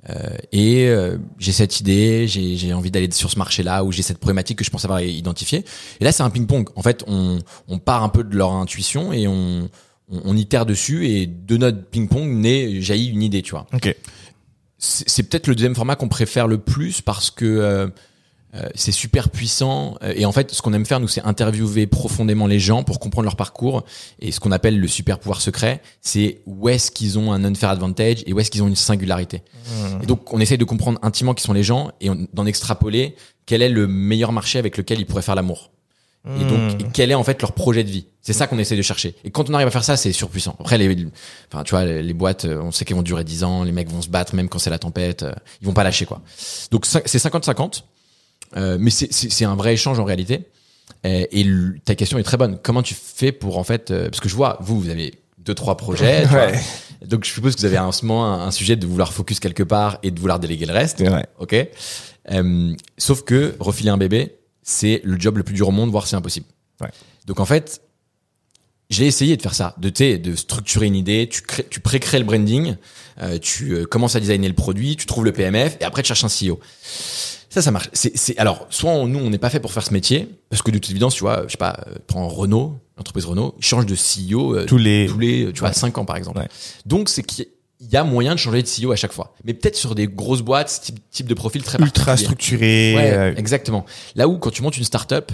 euh, 0.10 0.14
et 0.54 0.88
euh, 0.88 1.18
j'ai 1.40 1.52
cette 1.52 1.80
idée, 1.82 2.26
j'ai 2.28 2.56
j'ai 2.56 2.74
envie 2.74 2.90
d'aller 2.90 3.12
sur 3.12 3.30
ce 3.30 3.38
marché-là 3.38 3.84
ou 3.84 3.92
j'ai 3.92 4.02
cette 4.02 4.18
problématique 4.20 4.58
que 4.60 4.64
je 4.64 4.70
pense 4.70 4.86
avoir 4.86 5.02
identifiée. 5.02 5.66
Et 6.00 6.04
là, 6.06 6.12
c'est 6.12 6.24
un 6.24 6.30
ping-pong. 6.30 6.70
En 6.76 6.82
fait, 6.82 7.04
on, 7.08 7.40
on 7.68 7.80
part 7.80 8.04
un 8.04 8.10
peu 8.10 8.24
de 8.24 8.36
leur 8.36 8.54
intuition 8.54 9.12
et 9.12 9.28
on, 9.28 9.70
on, 10.10 10.22
on 10.24 10.38
itère 10.38 10.66
dessus 10.66 11.08
et 11.08 11.28
de 11.28 11.58
notre 11.58 11.84
ping-pong 11.84 12.30
naît 12.30 12.80
jaillit 12.82 13.10
une 13.10 13.24
idée, 13.24 13.42
tu 13.42 13.52
vois 13.52 13.68
Ok. 13.74 13.94
c'est 14.78 15.10
c'est 15.10 15.24
peut-être 15.24 15.48
le 15.48 15.56
deuxième 15.56 15.76
format 15.76 15.98
qu'on 15.98 16.08
préfère 16.08 16.48
le 16.48 16.60
plus 16.60 17.02
parce 17.02 17.30
que 17.30 17.92
euh, 18.56 18.68
c'est 18.74 18.92
super 18.92 19.30
puissant. 19.30 19.96
Euh, 20.02 20.14
et 20.16 20.26
en 20.26 20.32
fait 20.32 20.52
ce 20.52 20.62
qu'on 20.62 20.74
aime 20.74 20.86
faire 20.86 21.00
nous 21.00 21.08
c'est 21.08 21.22
interviewer 21.22 21.86
profondément 21.86 22.48
les 22.48 22.60
gens 22.60 22.84
pour 22.84 23.00
comprendre 23.00 23.26
leur 23.26 23.36
parcours. 23.36 23.84
Et 24.20 24.32
ce 24.32 24.40
qu'on 24.40 24.52
appelle 24.52 24.80
le 24.80 24.88
super 24.88 25.20
pouvoir 25.20 25.42
secret 25.42 25.82
c'est 26.02 26.42
où 26.46 26.70
est-ce 26.70 26.90
qu'ils 26.92 27.20
ont 27.20 27.32
un 27.32 27.44
unfair 27.44 27.70
advantage 27.70 28.24
et 28.26 28.34
où 28.34 28.40
est-ce 28.40 28.50
qu'ils 28.50 28.64
ont 28.64 28.68
une 28.68 28.76
singularité. 28.76 29.44
Et 30.02 30.06
donc 30.06 30.34
on 30.34 30.40
essaye 30.40 30.58
de 30.58 30.66
comprendre 30.66 31.00
intimement 31.04 31.34
qui 31.34 31.44
sont 31.44 31.54
les 31.54 31.64
gens 31.64 31.92
et 32.02 32.10
d'en 32.34 32.46
extrapoler 32.46 33.16
quel 33.46 33.62
est 33.62 33.70
le 33.70 33.88
meilleur 33.88 34.32
marché 34.32 34.58
avec 34.58 34.78
lequel 34.78 35.00
ils 35.00 35.06
pourraient 35.06 35.22
faire 35.22 35.36
l'amour. 35.36 35.72
Et 36.28 36.44
donc, 36.44 36.82
et 36.82 36.86
quel 36.94 37.12
est 37.12 37.16
en 37.16 37.24
fait 37.24 37.42
leur 37.42 37.54
projet 37.54 37.84
de 37.84 37.90
vie. 37.90 38.06
C'est 38.22 38.34
ça 38.34 38.46
qu'on 38.46 38.60
essaie 38.60 38.76
de 38.76 38.82
chercher. 38.82 39.16
Et 39.24 39.32
quand 39.32 39.50
on 39.50 39.54
arrive 39.54 39.68
à 39.68 39.72
faire 39.72 39.86
ça, 39.86 39.96
c'est 39.96 40.12
surpuissant. 40.12 40.56
Après, 40.60 40.78
les, 40.78 41.08
enfin, 41.52 41.64
tu 41.64 41.72
vois, 41.72 41.86
les, 41.86 42.04
les 42.04 42.14
boîtes, 42.14 42.44
euh, 42.44 42.62
on 42.62 42.72
sait 42.72 42.84
qu'elles 42.84 42.98
vont 42.98 43.04
durer 43.04 43.24
10 43.24 43.46
ans, 43.46 43.64
les 43.64 43.72
mecs 43.72 43.90
vont 43.90 44.02
se 44.02 44.10
battre, 44.10 44.36
même 44.36 44.50
quand 44.50 44.60
c'est 44.60 44.70
la 44.70 44.78
tempête, 44.78 45.26
ils 45.62 45.66
vont 45.66 45.74
pas 45.74 45.84
lâcher 45.84 46.06
quoi. 46.06 46.22
Donc 46.72 46.86
c'est 46.86 47.06
50-50, 47.06 47.84
euh, 48.58 48.78
mais 48.80 48.90
c'est- 48.92 49.46
un 49.46 49.56
vrai 49.56 49.74
échange 49.74 50.00
en 50.00 50.06
réalité. 50.06 50.46
Euh, 51.06 51.26
et 51.32 51.44
le- 51.44 51.78
ta 51.86 51.96
question 51.96 52.18
est 52.18 52.24
très 52.24 52.38
bonne. 52.38 52.60
Comment 52.62 52.82
tu 52.84 52.94
fais 52.96 53.32
pour 53.32 53.58
en 53.58 53.64
fait, 53.64 53.92
euh, 53.92 54.10
parce 54.10 54.20
que 54.20 54.28
je 54.30 54.36
vois, 54.36 54.58
vous, 54.62 54.80
vous 54.82 54.90
avez 54.90 55.14
deux 55.38 55.54
trois 55.54 55.78
projets, 55.78 56.22
tu 56.24 56.30
vois. 56.30 56.48
Ouais. 56.48 56.60
donc 57.06 57.24
je 57.26 57.32
suppose 57.32 57.56
que 57.56 57.60
vous 57.62 57.66
avez 57.66 57.78
en 57.80 57.92
ce 57.92 58.06
moment 58.06 58.26
un, 58.26 58.48
un 58.48 58.52
sujet 58.52 58.76
de 58.76 58.86
vouloir 58.86 59.14
focus 59.14 59.40
quelque 59.40 59.64
part 59.64 60.00
et 60.04 60.12
de 60.12 60.20
vouloir 60.20 60.40
déléguer 60.40 60.66
le 60.66 60.74
reste. 60.74 61.02
Vrai. 61.02 61.28
Ok. 61.40 61.56
Euh, 62.32 62.76
sauf 62.98 63.24
que 63.24 63.56
refiler 63.60 63.90
un 63.90 63.98
bébé, 63.98 64.36
c'est 64.62 65.02
le 65.04 65.18
job 65.20 65.38
le 65.38 65.44
plus 65.44 65.56
dur 65.56 65.70
au 65.70 65.72
monde, 65.72 65.90
voire 65.90 66.06
c'est 66.08 66.16
impossible. 66.18 66.46
Ouais. 66.82 66.90
Donc 67.26 67.40
en 67.40 67.46
fait, 67.46 67.82
j'ai 68.90 69.06
essayé 69.06 69.38
de 69.38 69.42
faire 69.42 69.54
ça, 69.56 69.76
de 69.78 69.90
de 70.18 70.36
structurer 70.36 70.88
une 70.88 70.96
idée, 70.96 71.30
tu 71.32 71.42
crées, 71.44 71.66
tu 71.70 71.80
pré-crées 71.80 72.20
le 72.20 72.26
branding, 72.26 72.76
euh, 73.22 73.38
tu 73.40 73.72
euh, 73.74 73.86
commences 73.86 74.16
à 74.16 74.20
designer 74.20 74.48
le 74.50 74.56
produit, 74.56 74.96
tu 74.98 75.06
trouves 75.06 75.26
le 75.26 75.32
PMF 75.32 75.78
et 75.80 75.84
après 75.86 76.02
tu 76.04 76.08
cherches 76.14 76.24
un 76.24 76.28
CEO. 76.30 76.60
Ça, 77.50 77.62
ça 77.64 77.72
marche. 77.72 77.90
C'est, 77.94 78.16
c'est, 78.16 78.38
alors, 78.38 78.68
soit 78.70 78.92
on- 78.92 79.08
nous, 79.08 79.20
on 79.20 79.30
n'est 79.30 79.38
pas 79.40 79.50
fait 79.50 79.60
pour 79.60 79.74
faire 79.74 79.84
ce 79.84 79.92
métier, 79.94 80.30
parce 80.50 80.62
que 80.62 80.70
de 80.72 80.78
toute 80.78 80.92
évidence, 80.92 81.16
tu 81.16 81.22
vois, 81.22 81.44
je 81.48 81.52
sais 81.52 81.58
pas, 81.58 81.80
euh, 81.88 81.96
prends 82.08 82.28
Renault, 82.28 82.78
l'entreprise 82.98 83.26
Renault, 83.26 83.56
ils 83.58 83.64
changent 83.66 83.86
de 83.88 83.96
CEO 83.96 84.56
euh, 84.56 84.66
Tous 84.66 84.78
les- 84.78 85.08
tous 85.08 85.18
les, 85.20 85.52
tu 85.54 85.60
vois, 85.62 85.70
Ouais. 85.70 85.74
5 85.74 85.98
ans 85.98 86.06
par 86.06 86.16
exemple. 86.18 86.38
Ouais. 86.40 86.48
Donc, 86.86 87.10
c'est 87.10 87.24
qu'il 87.24 87.48
y 87.82 87.96
a 87.98 88.04
moyen 88.04 88.34
de 88.36 88.40
changer 88.40 88.62
de 88.62 88.68
CEO 88.68 88.92
à 88.92 88.96
chaque 88.96 89.14
fois. 89.14 89.34
Mais 89.46 89.54
peut-être 89.56 89.76
sur 89.78 89.96
des 89.96 90.08
grosses 90.08 90.42
boîtes, 90.44 90.80
type, 90.84 91.00
type 91.10 91.28
de 91.28 91.34
profil 91.34 91.64
très 91.64 91.80
Ultra 91.80 92.18
structuré. 92.18 92.94
Ouais, 92.96 93.12
euh, 93.14 93.34
exactement. 93.36 93.86
Là 94.16 94.28
où 94.28 94.38
quand 94.38 94.52
tu 94.52 94.62
montes 94.62 94.78
une 94.78 94.84
startup, 94.84 95.32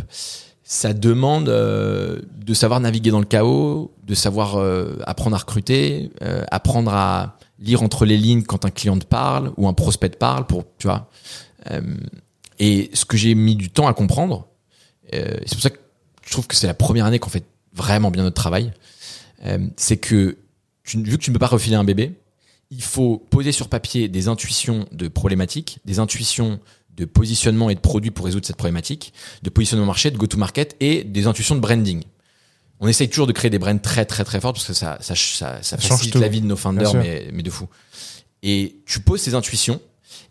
ça 0.63 0.93
demande 0.93 1.49
euh, 1.49 2.21
de 2.43 2.53
savoir 2.53 2.79
naviguer 2.79 3.11
dans 3.11 3.19
le 3.19 3.25
chaos, 3.25 3.91
de 4.03 4.15
savoir 4.15 4.55
euh, 4.55 4.97
apprendre 5.05 5.35
à 5.35 5.39
recruter, 5.39 6.11
euh, 6.23 6.43
apprendre 6.49 6.91
à 6.93 7.37
lire 7.59 7.83
entre 7.83 8.05
les 8.05 8.17
lignes 8.17 8.43
quand 8.43 8.65
un 8.65 8.69
client 8.69 8.97
te 8.97 9.05
parle 9.05 9.51
ou 9.57 9.67
un 9.67 9.73
prospect 9.73 10.09
te 10.09 10.17
parle 10.17 10.45
pour 10.47 10.63
tu 10.77 10.87
vois. 10.87 11.09
Euh, 11.71 11.81
et 12.59 12.89
ce 12.93 13.05
que 13.05 13.17
j'ai 13.17 13.35
mis 13.35 13.55
du 13.55 13.69
temps 13.69 13.87
à 13.87 13.93
comprendre, 13.93 14.47
euh, 15.13 15.35
c'est 15.45 15.55
pour 15.55 15.61
ça 15.61 15.69
que 15.69 15.79
je 16.25 16.31
trouve 16.31 16.47
que 16.47 16.55
c'est 16.55 16.67
la 16.67 16.73
première 16.73 17.05
année 17.05 17.19
qu'on 17.19 17.29
fait 17.29 17.45
vraiment 17.73 18.11
bien 18.11 18.23
notre 18.23 18.35
travail, 18.35 18.73
euh, 19.45 19.67
c'est 19.75 19.97
que 19.97 20.37
tu, 20.83 21.01
vu 21.01 21.17
que 21.17 21.23
tu 21.23 21.31
ne 21.31 21.35
peux 21.35 21.39
pas 21.39 21.47
refiler 21.47 21.75
un 21.75 21.83
bébé, 21.83 22.13
il 22.71 22.81
faut 22.81 23.17
poser 23.29 23.51
sur 23.51 23.67
papier 23.67 24.07
des 24.07 24.27
intuitions 24.27 24.87
de 24.91 25.07
problématiques, 25.07 25.79
des 25.85 25.99
intuitions 25.99 26.59
de 26.95 27.05
positionnement 27.05 27.69
et 27.69 27.75
de 27.75 27.79
produits 27.79 28.11
pour 28.11 28.25
résoudre 28.25 28.45
cette 28.45 28.55
problématique, 28.55 29.13
de 29.43 29.49
positionnement 29.49 29.85
marché, 29.85 30.11
de 30.11 30.17
go-to-market 30.17 30.75
et 30.79 31.03
des 31.03 31.27
intuitions 31.27 31.55
de 31.55 31.59
branding. 31.59 32.03
On 32.79 32.87
essaye 32.87 33.09
toujours 33.09 33.27
de 33.27 33.33
créer 33.33 33.51
des 33.51 33.59
brands 33.59 33.77
très 33.77 34.05
très 34.05 34.23
très 34.23 34.39
fortes 34.39 34.55
parce 34.55 34.67
que 34.67 34.73
ça, 34.73 34.97
ça, 35.01 35.15
ça, 35.15 35.61
ça 35.61 35.77
facilite 35.77 36.15
la 36.15 36.27
vie 36.27 36.41
de 36.41 36.45
nos 36.45 36.55
founders, 36.55 36.93
mais, 36.95 37.29
mais 37.31 37.43
de 37.43 37.49
fou. 37.49 37.67
Et 38.43 38.77
tu 38.85 38.99
poses 38.99 39.21
ces 39.21 39.33
intuitions, 39.33 39.81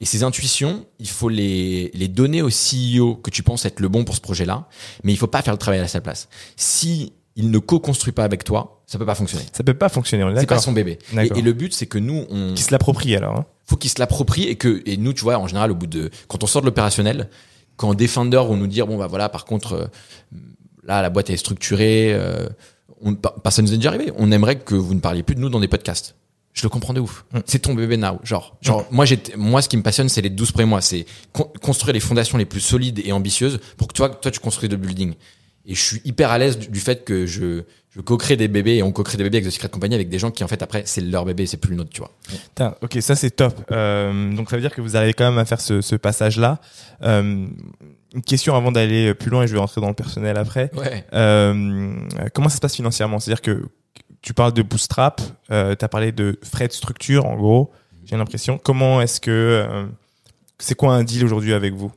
et 0.01 0.05
ces 0.05 0.23
intuitions, 0.23 0.87
il 0.99 1.09
faut 1.09 1.29
les, 1.29 1.91
les 1.95 2.09
donner 2.09 2.43
au 2.43 2.49
CEO 2.49 3.17
que 3.17 3.31
tu 3.31 3.43
penses 3.43 3.65
être 3.65 3.81
le 3.81 3.89
bon 3.89 4.05
pour 4.05 4.15
ce 4.15 4.21
projet-là, 4.21 4.69
mais 5.03 5.13
il 5.13 5.17
faut 5.17 5.27
pas 5.27 5.43
faire 5.43 5.55
le 5.55 5.59
travail 5.59 5.81
à 5.81 5.89
sa 5.89 6.01
place. 6.01 6.29
Si 6.57 7.13
il 7.37 7.51
ne 7.51 7.59
co-construit 7.59 8.13
pas 8.13 8.25
avec 8.25 8.45
toi, 8.45 8.83
ça 8.87 8.99
peut 8.99 9.07
pas 9.07 9.15
fonctionner. 9.15 9.45
Ça 9.53 9.65
peut 9.65 9.75
pas 9.75 9.89
fonctionner, 9.89 10.25
on 10.25 10.31
est 10.31 10.41
C'est 10.41 10.47
pas 10.47 10.59
son 10.59 10.73
bébé. 10.73 10.99
Et, 11.17 11.43
le 11.43 11.53
but, 11.53 11.73
c'est 11.73 11.87
que 11.87 11.99
nous, 11.99 12.27
on 12.31 12.55
Qui 12.55 12.63
se 12.63 12.71
l'approprie 12.71 13.17
alors. 13.17 13.37
hein. 13.37 13.47
faut 13.65 13.77
qu'il 13.77 13.91
se 13.91 13.99
l'approprie 13.99 14.45
et 14.45 14.57
que 14.57 14.83
et 14.87 14.97
nous, 14.97 15.13
tu 15.13 15.23
vois, 15.23 15.39
en 15.39 15.49
général, 15.49 15.73
au 15.73 15.75
bout 15.75 15.87
de 15.87 16.11
quand 16.29 16.45
on 16.45 16.47
sort 16.47 16.63
de 16.63 16.67
l'opérationnel, 16.67 17.29
quand 17.77 17.95
des 17.95 18.07
founders 18.07 18.45
vont 18.45 18.57
nous 18.57 18.67
dire 18.69 18.87
bon 18.87 18.99
bah 18.99 19.09
voilà, 19.09 19.29
par 19.29 19.45
contre, 19.47 19.73
euh, 19.73 19.87
là 20.85 21.03
la 21.03 21.11
boîte 21.11 21.31
est 21.31 21.37
structurée, 21.37 22.13
euh, 22.13 22.49
on, 23.03 23.17
ça 23.51 23.63
nous 23.63 23.73
est 23.73 23.77
déjà 23.79 23.89
arrivé. 23.89 24.13
On 24.17 24.31
aimerait 24.31 24.59
que 24.59 24.75
vous 24.75 24.95
ne 24.95 25.01
parliez 25.01 25.23
plus 25.23 25.35
de 25.35 25.41
nous 25.41 25.49
dans 25.49 25.61
des 25.61 25.69
podcasts. 25.69 26.15
Je 26.55 26.63
le 26.63 26.69
comprends 26.71 26.95
de 26.95 27.01
ouf. 27.01 27.25
Mm. 27.33 27.39
C'est 27.47 27.59
ton 27.59 27.75
bébé 27.75 27.97
now. 27.97 28.21
Genre, 28.23 28.57
genre 28.63 28.87
moi, 28.91 29.05
j'ai, 29.05 29.19
moi, 29.37 29.61
ce 29.61 29.69
qui 29.69 29.77
me 29.77 29.83
passionne, 29.83 30.09
c'est 30.09 30.23
les 30.23 30.31
12 30.31 30.53
premiers 30.53 30.69
mois. 30.69 30.81
C'est 30.81 31.05
con- 31.33 31.51
construire 31.61 31.93
les 31.93 32.01
fondations 32.01 32.39
les 32.39 32.45
plus 32.47 32.61
solides 32.61 33.03
et 33.05 33.13
ambitieuses 33.13 33.59
pour 33.77 33.89
que 33.89 33.93
toi, 33.93 34.09
toi, 34.09 34.31
tu 34.31 34.41
construis 34.41 34.69
le 34.69 34.77
building. 34.77 35.15
Et 35.67 35.75
je 35.75 35.81
suis 35.83 36.01
hyper 36.05 36.31
à 36.31 36.39
l'aise 36.39 36.59
du, 36.59 36.69
du 36.69 36.79
fait 36.79 37.05
que 37.05 37.27
je, 37.27 37.63
je 37.91 38.01
co-crée 38.03 38.37
des 38.37 38.49
bébés 38.49 38.77
et 38.77 38.83
on 38.83 38.93
co-crée 38.93 39.17
des 39.17 39.25
bébés 39.25 39.39
avec 39.39 39.49
The 39.49 39.53
Secret 39.55 39.69
Company 39.71 39.95
avec 39.95 40.09
des 40.11 40.19
gens 40.19 40.31
qui 40.31 40.45
en 40.45 40.49
fait 40.49 40.63
après 40.63 40.83
c'est 40.85 41.01
leur 41.01 41.25
bébé, 41.25 41.47
c'est 41.47 41.57
plus 41.57 41.71
le 41.71 41.77
nôtre, 41.77 41.91
tu 41.91 42.01
vois. 42.01 42.11
Putain, 42.29 42.75
ok, 42.83 42.99
ça 43.01 43.17
c'est 43.17 43.31
top. 43.31 43.59
Euh, 43.73 44.33
donc 44.35 44.51
ça 44.51 44.57
veut 44.57 44.63
dire 44.63 44.75
que 44.75 44.81
vous 44.83 44.97
arrivez 44.97 45.15
quand 45.15 45.25
même 45.29 45.39
à 45.39 45.45
faire 45.47 45.61
ce, 45.63 45.81
ce 45.81 45.97
passage-là. 45.97 46.61
Euh, 47.03 47.47
une 48.15 48.23
question 48.23 48.55
avant 48.55 48.71
d'aller 48.73 49.15
plus 49.15 49.31
loin 49.31 49.43
et 49.43 49.47
je 49.49 49.55
vais 49.55 49.59
rentrer 49.59 49.81
dans 49.81 49.89
le 49.89 49.95
personnel 49.95 50.37
après. 50.37 50.71
Ouais. 50.77 51.05
Euh, 51.15 51.95
comment 52.35 52.49
ça 52.51 52.57
se 52.57 52.61
passe 52.61 52.77
financièrement? 52.77 53.19
C'est-à-dire 53.19 53.43
que 53.43 53.65
tu 54.25 54.33
parles 54.33 54.55
de 54.55 54.63
bootstrap, 54.63 55.21
euh, 55.51 55.77
tu 55.79 55.85
as 55.85 55.89
parlé 55.89 56.11
de 56.11 56.41
frais 56.43 56.67
de 56.67 56.73
structure 56.73 57.27
en 57.27 57.37
gros, 57.37 57.71
j'ai 58.07 58.17
l'impression. 58.17 58.59
Comment 58.59 59.03
est-ce 59.03 59.21
que... 59.21 59.31
euh, 59.31 59.87
c'est 60.59 60.75
quoi 60.75 60.95
un 60.95 61.05
deal 61.05 61.27
aujourd'hui 61.27 61.53
avec 61.53 61.75
vous? 61.75 61.93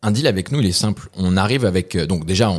Un 0.00 0.10
deal 0.10 0.26
avec 0.26 0.50
nous, 0.52 0.60
il 0.60 0.66
est 0.66 0.72
simple. 0.72 1.10
On 1.16 1.36
arrive 1.36 1.66
avec 1.66 1.94
euh, 1.94 2.06
donc 2.06 2.24
déjà 2.24 2.50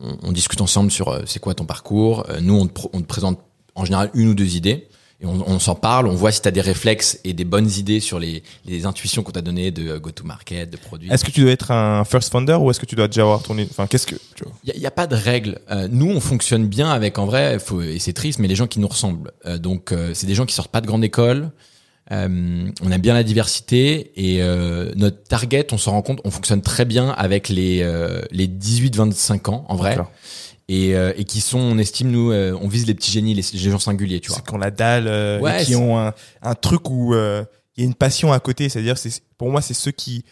on, 0.00 0.32
discute 0.32 0.60
ensemble 0.60 0.90
sur 0.90 1.08
euh, 1.08 1.22
c'est 1.24 1.38
quoi 1.38 1.54
ton 1.54 1.66
parcours. 1.66 2.26
Nous 2.40 2.54
on 2.54 2.66
te, 2.66 2.80
on 2.92 3.00
te 3.00 3.06
présente 3.06 3.38
en 3.76 3.84
général 3.84 4.10
une 4.12 4.30
ou 4.30 4.34
deux 4.34 4.56
idées 4.56 4.88
et 5.24 5.26
on, 5.26 5.42
on 5.48 5.58
s'en 5.58 5.74
parle. 5.74 6.06
On 6.06 6.14
voit 6.14 6.32
si 6.32 6.42
tu 6.42 6.48
as 6.48 6.50
des 6.50 6.60
réflexes 6.60 7.18
et 7.24 7.32
des 7.32 7.44
bonnes 7.44 7.70
idées 7.70 8.00
sur 8.00 8.18
les, 8.18 8.42
les 8.66 8.86
intuitions 8.86 9.22
qu'on 9.22 9.32
t'a 9.32 9.42
données 9.42 9.70
de 9.70 9.88
euh, 9.88 9.98
go-to-market, 9.98 10.70
de 10.70 10.76
produits. 10.76 11.10
Est-ce 11.10 11.24
que 11.24 11.30
tu 11.30 11.40
dois 11.40 11.50
être 11.50 11.70
un 11.70 12.04
first 12.04 12.30
founder 12.30 12.54
ou 12.54 12.70
est-ce 12.70 12.80
que 12.80 12.86
tu 12.86 12.94
dois 12.94 13.08
déjà 13.08 13.22
avoir 13.22 13.42
tourné 13.42 13.66
Enfin, 13.70 13.86
qu'est-ce 13.86 14.06
que... 14.06 14.16
Tu 14.34 14.44
vois? 14.44 14.52
Il 14.64 14.78
n'y 14.78 14.86
a, 14.86 14.90
pas 14.90 15.06
de 15.06 15.16
règle. 15.16 15.58
Euh, 15.70 15.88
nous, 15.90 16.10
on 16.10 16.20
fonctionne 16.20 16.66
bien 16.66 16.90
avec, 16.90 17.18
en 17.18 17.26
vrai, 17.26 17.58
faut, 17.58 17.82
et 17.82 17.98
c'est 17.98 18.12
triste, 18.12 18.38
mais 18.38 18.48
les 18.48 18.56
gens 18.56 18.66
qui 18.66 18.80
nous 18.80 18.88
ressemblent. 18.88 19.32
Euh, 19.46 19.58
donc, 19.58 19.92
euh, 19.92 20.12
c'est 20.14 20.26
des 20.26 20.34
gens 20.34 20.46
qui 20.46 20.54
sortent 20.54 20.70
pas 20.70 20.80
de 20.80 20.86
grande 20.86 21.04
école. 21.04 21.50
Euh, 22.12 22.70
on 22.82 22.92
aime 22.92 23.00
bien 23.00 23.14
la 23.14 23.22
diversité 23.22 24.12
et 24.16 24.42
euh, 24.42 24.92
notre 24.94 25.22
target, 25.22 25.66
on 25.72 25.78
s'en 25.78 25.92
rend 25.92 26.02
compte, 26.02 26.20
on 26.24 26.30
fonctionne 26.30 26.60
très 26.60 26.84
bien 26.84 27.08
avec 27.08 27.48
les 27.48 27.80
euh, 27.82 28.20
les 28.30 28.46
18-25 28.46 29.50
ans, 29.50 29.64
en 29.68 29.76
vrai, 29.76 29.90
D'accord. 29.90 30.12
Et, 30.68 30.94
euh, 30.94 31.12
et 31.16 31.24
qui 31.24 31.40
sont, 31.40 31.58
on 31.58 31.78
estime 31.78 32.10
nous, 32.10 32.30
euh, 32.32 32.56
on 32.60 32.68
vise 32.68 32.86
les 32.86 32.94
petits 32.94 33.10
génies, 33.10 33.34
les, 33.34 33.42
les 33.52 33.58
gens 33.58 33.78
singuliers, 33.78 34.20
tu 34.20 34.28
vois. 34.28 34.36
C'est 34.36 34.46
qu'on 34.46 34.58
la 34.58 34.70
dalle 34.70 35.06
euh, 35.08 35.40
Ouais, 35.40 35.62
et 35.62 35.66
qui 35.66 35.74
ont 35.76 35.98
un, 35.98 36.14
un 36.42 36.54
truc 36.54 36.88
où 36.90 37.14
euh, 37.14 37.44
il 37.76 37.82
y 37.82 37.86
a 37.86 37.86
une 37.86 37.94
passion 37.94 38.32
à 38.32 38.40
côté. 38.40 38.68
C'est-à-dire, 38.68 38.96
c'est 38.96 39.22
pour 39.36 39.50
moi, 39.50 39.60
c'est 39.60 39.74
ceux 39.74 39.90
qui 39.90 40.24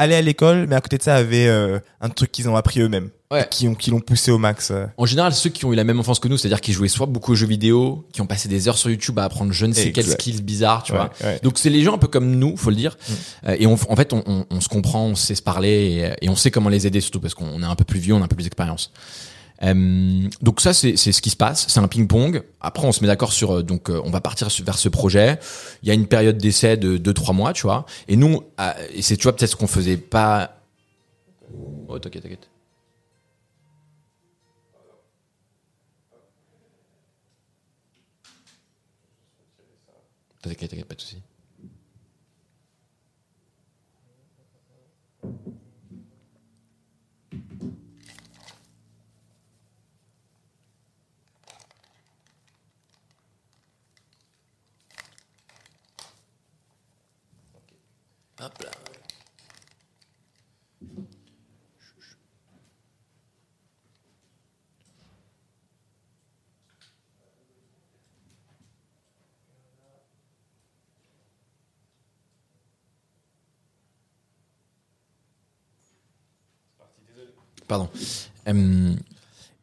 allaient 0.00 0.16
à 0.16 0.22
l'école, 0.22 0.66
mais 0.68 0.74
à 0.76 0.80
côté 0.80 0.98
de 0.98 1.02
ça 1.02 1.14
avaient 1.16 1.46
euh, 1.48 1.78
un 2.00 2.08
truc 2.08 2.32
qu'ils 2.32 2.48
ont 2.48 2.56
appris 2.56 2.80
eux-mêmes, 2.80 3.10
Ouais. 3.30 3.46
qui 3.50 3.68
ont 3.68 3.74
qui 3.76 3.90
l'ont 3.90 4.00
poussé 4.00 4.30
au 4.32 4.38
max. 4.38 4.70
euh. 4.72 4.86
En 4.96 5.06
général, 5.06 5.32
ceux 5.32 5.50
qui 5.50 5.64
ont 5.64 5.72
eu 5.72 5.76
la 5.76 5.84
même 5.84 6.00
enfance 6.00 6.18
que 6.18 6.26
nous, 6.28 6.36
c'est-à-dire 6.36 6.60
qui 6.60 6.72
jouaient 6.72 6.88
soit 6.88 7.06
beaucoup 7.06 7.32
aux 7.32 7.34
jeux 7.36 7.46
vidéo, 7.46 8.04
qui 8.12 8.20
ont 8.20 8.26
passé 8.26 8.48
des 8.48 8.66
heures 8.68 8.76
sur 8.78 8.90
YouTube 8.90 9.18
à 9.20 9.24
apprendre 9.24 9.52
je 9.52 9.66
ne 9.66 9.72
sais 9.72 9.92
quelles 9.92 10.04
Exact. 10.06 10.20
skills 10.20 10.42
bizarres, 10.42 10.82
tu 10.82 10.92
vois. 10.92 11.10
Ouais. 11.22 11.38
Donc 11.42 11.58
c'est 11.58 11.70
les 11.70 11.82
gens 11.82 11.94
un 11.94 11.98
peu 11.98 12.08
comme 12.08 12.30
nous, 12.36 12.56
faut 12.56 12.70
le 12.70 12.76
dire. 12.76 12.96
Mm. 13.08 13.12
Euh, 13.50 13.56
et 13.60 13.66
on, 13.66 13.74
en 13.74 13.96
fait, 13.96 14.12
on, 14.12 14.22
on- 14.26 14.46
on 14.50 14.60
se 14.60 14.68
comprend, 14.68 15.04
on 15.06 15.14
sait 15.14 15.34
se 15.36 15.42
parler 15.42 16.12
et, 16.20 16.24
et 16.26 16.28
on 16.28 16.34
sait 16.36 16.50
comment 16.50 16.68
les 16.70 16.86
aider 16.86 17.00
surtout 17.00 17.20
parce 17.20 17.34
qu'on 17.34 17.62
est 17.62 17.66
un 17.66 17.76
peu 17.76 17.84
plus 17.84 18.00
vieux, 18.00 18.14
on 18.14 18.20
a 18.20 18.24
un 18.24 18.28
peu 18.28 18.36
plus 18.36 18.44
d'expérience. 18.44 18.90
Donc 19.62 20.60
ça, 20.60 20.72
c'est 20.72 20.96
ce 20.96 21.20
qui 21.20 21.30
se 21.30 21.36
passe. 21.36 21.66
C'est 21.68 21.80
un 21.80 21.88
ping-pong. 21.88 22.42
Après, 22.60 22.86
on 22.86 22.92
se 22.92 23.00
met 23.02 23.06
d'accord 23.06 23.32
sur. 23.32 23.56
euh, 23.58 23.62
Donc, 23.62 23.90
euh, 23.90 24.00
on 24.04 24.10
va 24.10 24.20
partir 24.20 24.48
vers 24.64 24.78
ce 24.78 24.88
projet. 24.88 25.38
Il 25.82 25.88
y 25.88 25.90
a 25.90 25.94
une 25.94 26.06
période 26.06 26.38
d'essai 26.38 26.76
de 26.76 26.96
2-3 26.96 27.34
mois, 27.34 27.52
tu 27.52 27.62
vois. 27.62 27.84
Et 28.08 28.16
nous, 28.16 28.42
et 28.94 29.02
c'est 29.02 29.16
tu 29.16 29.24
vois 29.24 29.36
peut-être 29.36 29.50
ce 29.50 29.56
qu'on 29.56 29.66
faisait 29.66 29.96
pas. 29.98 30.56
Oh, 31.88 31.98
t'inquiète, 31.98 32.22
t'inquiète. 32.22 32.48
T'inquiète, 40.42 40.70
t'inquiète, 40.70 40.86
pas 40.88 40.94
de 40.94 41.00
soucis. 41.00 41.22
Pardon. 77.70 77.88
Euh, 78.48 78.92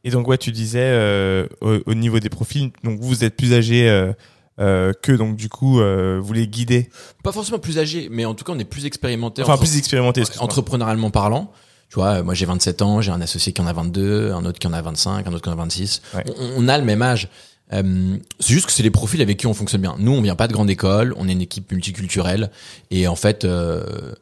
Et 0.04 0.10
donc 0.12 0.28
ouais, 0.28 0.38
tu 0.38 0.52
disais 0.52 0.80
euh, 0.82 1.46
au, 1.62 1.78
au 1.86 1.94
niveau 1.94 2.20
des 2.20 2.30
profils, 2.30 2.72
donc 2.84 3.00
vous 3.02 3.24
êtes 3.24 3.36
plus 3.36 3.54
âgé 3.54 3.90
euh, 3.90 4.14
euh, 4.60 4.94
que 5.04 5.12
donc 5.12 5.36
du 5.36 5.50
coup 5.50 5.80
vous 5.80 6.34
les 6.34 6.48
guidez, 6.48 6.90
pas 7.24 7.32
forcément 7.32 7.60
plus 7.60 7.78
âgé, 7.78 8.08
mais 8.10 8.26
en 8.26 8.34
tout 8.34 8.46
cas, 8.46 8.54
on 8.54 8.60
est 8.60 8.64
plus 8.64 8.86
expérimenté. 8.86 9.44
enfin 9.44 9.54
entre- 9.54 9.62
plus 9.64 9.78
expérimentés. 9.78 10.22
excuse-moi. 10.22 10.46
entrepreneurialement 10.46 11.12
parlant. 11.12 11.52
Tu 11.90 11.96
vois, 11.96 12.22
moi 12.24 12.34
j'ai 12.34 12.46
27 12.46 12.82
ans, 12.82 13.02
j'ai 13.02 13.12
un 13.12 13.22
associé 13.22 13.54
qui 13.54 13.62
en 13.62 13.68
a 13.68 13.74
22, 13.74 14.32
un 14.32 14.44
autre 14.46 14.60
qui 14.60 14.68
en 14.68 14.74
a 14.74 14.82
25, 14.82 15.26
un 15.28 15.32
autre 15.34 15.42
qui 15.44 15.50
en 15.50 15.54
a 15.54 15.56
26. 15.56 16.02
Ouais. 16.16 16.24
On, 16.38 16.64
on 16.66 16.68
a 16.68 16.78
le 16.78 16.84
même 16.84 17.02
âge. 17.02 17.30
Euh, 17.74 18.18
c'est 18.40 18.54
juste 18.54 18.66
que 18.66 18.72
c'est 18.72 18.84
les 18.84 18.92
profils 18.92 19.22
avec 19.22 19.38
qui 19.38 19.48
on 19.48 19.54
fonctionne 19.54 19.82
bien. 19.82 19.96
Nous, 20.00 20.12
on 20.12 20.22
vient 20.22 20.36
pas 20.36 20.48
de 20.48 20.54
grande 20.54 20.70
école, 20.70 21.14
on 21.18 21.28
est 21.28 21.34
une 21.34 21.42
équipe 21.42 21.72
multiculturelle 21.72 22.50
et 22.92 23.08
en 23.08 23.16
fait, 23.16 23.44
euh, 23.44 24.14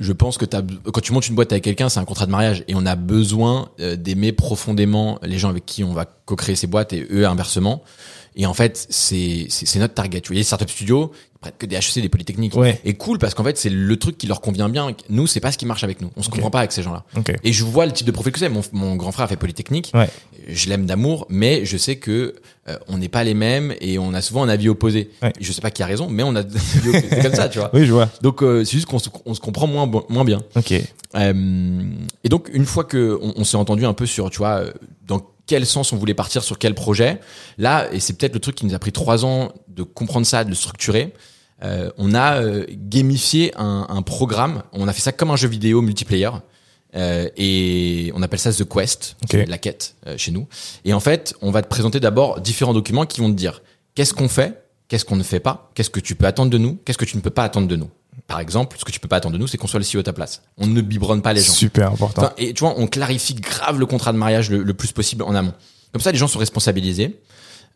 je, 0.00 0.12
pense 0.12 0.36
que 0.36 0.44
quand 0.44 1.00
tu 1.00 1.12
montes 1.12 1.28
une 1.28 1.34
boîte 1.34 1.52
avec 1.52 1.64
quelqu'un, 1.64 1.88
c'est 1.88 2.00
un 2.00 2.04
contrat 2.04 2.26
de 2.26 2.32
mariage 2.32 2.64
et 2.66 2.74
on 2.74 2.84
a 2.84 2.96
besoin 2.96 3.70
euh, 3.80 3.96
d'aimer 3.96 4.32
profondément 4.32 5.18
les 5.22 5.38
gens 5.38 5.48
avec 5.48 5.64
qui 5.64 5.84
on 5.84 5.92
va 5.92 6.06
co-créer 6.06 6.56
ces 6.56 6.66
boîtes 6.66 6.92
et 6.92 7.06
eux 7.10 7.26
inversement. 7.26 7.82
Et 8.36 8.46
en 8.46 8.54
fait, 8.54 8.86
c'est 8.90 9.48
notre 9.76 9.94
target. 9.94 10.20
Tu 10.20 10.28
vois, 10.28 10.36
les 10.36 10.42
startup 10.42 10.70
studios, 10.70 11.12
ils 11.34 11.38
prennent 11.38 11.52
que 11.58 11.66
des 11.66 11.76
HEC, 11.76 12.00
des 12.00 12.08
polytechniques. 12.08 12.54
Ouais. 12.56 12.80
Et 12.84 12.94
cool 12.94 13.18
parce 13.18 13.34
qu'en 13.34 13.44
fait, 13.44 13.58
c'est 13.58 13.68
le 13.68 13.96
truc 13.98 14.16
qui 14.16 14.26
leur 14.26 14.40
convient 14.40 14.68
bien. 14.68 14.94
Nous, 15.10 15.26
c'est 15.26 15.40
pas 15.40 15.52
ce 15.52 15.58
qui 15.58 15.66
marche 15.66 15.84
avec 15.84 16.00
nous. 16.00 16.10
On 16.16 16.22
se 16.22 16.30
comprend 16.30 16.50
pas 16.50 16.60
avec 16.60 16.72
ces 16.72 16.82
gens-là. 16.82 17.04
Ok. 17.16 17.32
Et 17.44 17.52
je 17.52 17.64
vois 17.64 17.84
le 17.84 17.92
type 17.92 18.06
de 18.06 18.12
profil 18.12 18.32
que 18.32 18.38
c'est. 18.38 18.48
Mon, 18.48 18.62
mon 18.72 18.96
grand 18.96 19.12
frère 19.12 19.24
a 19.24 19.28
fait 19.28 19.36
Polytechnique. 19.36 19.92
Ouais. 19.94 20.08
Je 20.48 20.68
l'aime 20.68 20.86
d'amour, 20.86 21.26
mais 21.28 21.64
je 21.64 21.76
sais 21.76 21.96
que 21.96 22.34
euh, 22.68 22.76
on 22.88 22.98
n'est 22.98 23.08
pas 23.08 23.22
les 23.24 23.34
mêmes 23.34 23.74
et 23.80 23.98
on 23.98 24.14
a 24.14 24.22
souvent 24.22 24.42
un 24.42 24.48
avis 24.48 24.68
opposé. 24.68 25.10
Ouais. 25.22 25.32
Je 25.40 25.52
sais 25.52 25.60
pas 25.60 25.70
qui 25.70 25.82
a 25.82 25.86
raison, 25.86 26.08
mais 26.08 26.22
on 26.22 26.34
a 26.34 26.42
c'est 26.82 27.22
comme 27.22 27.34
ça, 27.34 27.48
tu 27.48 27.58
vois. 27.58 27.70
Oui, 27.74 27.84
je 27.86 27.92
vois. 27.92 28.08
Donc 28.22 28.42
euh, 28.42 28.64
c'est 28.64 28.72
juste 28.72 28.86
qu'on 28.86 28.98
se, 28.98 29.08
on 29.26 29.34
se 29.34 29.40
comprend 29.40 29.66
moins 29.66 29.90
moins 30.08 30.24
bien. 30.24 30.42
Ok. 30.56 30.74
Euh, 31.14 31.82
et 32.24 32.28
donc 32.28 32.48
une 32.52 32.64
fois 32.64 32.84
que 32.84 33.18
on, 33.20 33.34
on 33.36 33.44
s'est 33.44 33.56
entendu 33.56 33.84
un 33.84 33.92
peu 33.92 34.06
sur, 34.06 34.30
tu 34.30 34.38
vois, 34.38 34.60
euh, 34.60 34.72
dans 35.06 35.20
quel 35.46 35.66
sens 35.66 35.92
on 35.92 35.96
voulait 35.96 36.14
partir 36.14 36.42
sur 36.42 36.58
quel 36.58 36.74
projet, 36.74 37.20
là 37.58 37.88
et 37.92 38.00
c'est 38.00 38.12
peut-être 38.14 38.34
le 38.34 38.40
truc 38.40 38.54
qui 38.56 38.66
nous 38.66 38.74
a 38.74 38.78
pris 38.78 38.92
trois 38.92 39.24
ans 39.24 39.52
de 39.68 39.82
comprendre 39.82 40.26
ça, 40.26 40.44
de 40.44 40.48
le 40.50 40.54
structurer. 40.54 41.12
euh, 41.64 41.90
on 41.98 42.14
a 42.14 42.42
euh, 42.42 42.64
gamifié 42.70 43.52
un, 43.56 43.86
un 43.88 44.02
programme. 44.02 44.62
On 44.72 44.88
a 44.88 44.92
fait 44.92 45.00
ça 45.00 45.12
comme 45.12 45.30
un 45.30 45.36
jeu 45.36 45.48
vidéo 45.48 45.80
multiplayer. 45.82 46.30
Euh, 46.94 47.28
et 47.36 48.12
on 48.14 48.22
appelle 48.22 48.38
ça 48.38 48.52
The 48.52 48.68
Quest, 48.68 49.16
Ok. 49.22 49.28
c'est 49.30 49.46
la 49.46 49.58
quête 49.58 49.94
euh, 50.06 50.18
chez 50.18 50.30
nous. 50.30 50.46
Et 50.84 50.92
en 50.92 51.00
fait, 51.00 51.34
on 51.40 51.50
va 51.50 51.62
te 51.62 51.68
présenter 51.68 52.00
d'abord 52.00 52.40
différents 52.40 52.74
documents 52.74 53.06
qui 53.06 53.20
vont 53.20 53.30
te 53.30 53.36
dire 53.36 53.62
qu'est-ce 53.94 54.12
qu'on 54.12 54.28
fait, 54.28 54.62
qu'est-ce 54.88 55.04
qu'on 55.06 55.16
ne 55.16 55.22
fait 55.22 55.40
pas, 55.40 55.70
qu'est-ce 55.74 55.88
que 55.88 56.00
tu 56.00 56.14
peux 56.16 56.26
attendre 56.26 56.50
de 56.50 56.58
nous, 56.58 56.78
qu'est-ce 56.84 56.98
que 56.98 57.06
tu 57.06 57.16
ne 57.16 57.22
peux 57.22 57.30
pas 57.30 57.44
attendre 57.44 57.66
de 57.66 57.76
nous. 57.76 57.88
Par 58.26 58.40
exemple, 58.40 58.76
ce 58.78 58.84
que 58.84 58.92
tu 58.92 59.00
peux 59.00 59.08
pas 59.08 59.16
attendre 59.16 59.34
de 59.34 59.38
nous, 59.38 59.46
c'est 59.46 59.58
qu'on 59.58 59.66
soit 59.66 59.80
le 59.80 59.86
CEO 59.86 60.00
à 60.00 60.02
ta 60.02 60.12
place. 60.12 60.42
On 60.58 60.66
ne 60.66 60.80
biberonne 60.80 61.22
pas 61.22 61.32
les 61.32 61.40
gens. 61.40 61.52
Super 61.52 61.92
important. 61.92 62.22
Enfin, 62.22 62.32
et 62.38 62.52
tu 62.54 62.60
vois, 62.60 62.74
on 62.76 62.86
clarifie 62.86 63.34
grave 63.34 63.78
le 63.78 63.86
contrat 63.86 64.12
de 64.12 64.18
mariage 64.18 64.50
le, 64.50 64.62
le 64.62 64.74
plus 64.74 64.92
possible 64.92 65.22
en 65.22 65.34
amont. 65.34 65.54
Comme 65.92 66.02
ça, 66.02 66.12
les 66.12 66.18
gens 66.18 66.28
sont 66.28 66.38
responsabilisés 66.38 67.20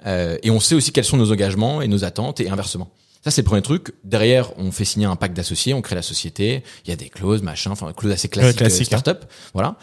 euh, 0.05 0.39
et 0.43 0.51
on 0.51 0.61
sait 0.61 0.75
aussi 0.75 0.93
quels 0.93 1.05
sont 1.05 1.17
nos 1.17 1.33
engagements 1.33 1.81
et 1.81 1.89
nos 1.89 2.05
attentes 2.05 2.41
et 2.41 2.49
inversement. 2.49 2.91
Ça, 3.25 3.31
c'est 3.31 3.43
le 3.43 3.47
premier 3.47 3.63
truc. 3.63 3.93
Derrière, 4.05 4.57
on 4.59 4.71
fait 4.71 4.85
signer 4.85 5.07
un 5.07 5.17
pacte 5.17 5.37
d'associés, 5.37 5.75
on 5.75 5.83
crée 5.83 5.97
la 5.97 6.03
société. 6.03 6.63
Il 6.85 6.91
y 6.91 6.93
a 6.93 6.97
des 6.97 7.09
clauses, 7.09 7.43
machin, 7.43 7.73
enfin, 7.73 7.93
clauses 7.93 8.13
assez 8.13 8.29
classiques, 8.29 8.59
classique, 8.59 8.93
euh, 8.93 8.99
startup. 8.99 9.25
Voilà. 9.53 9.77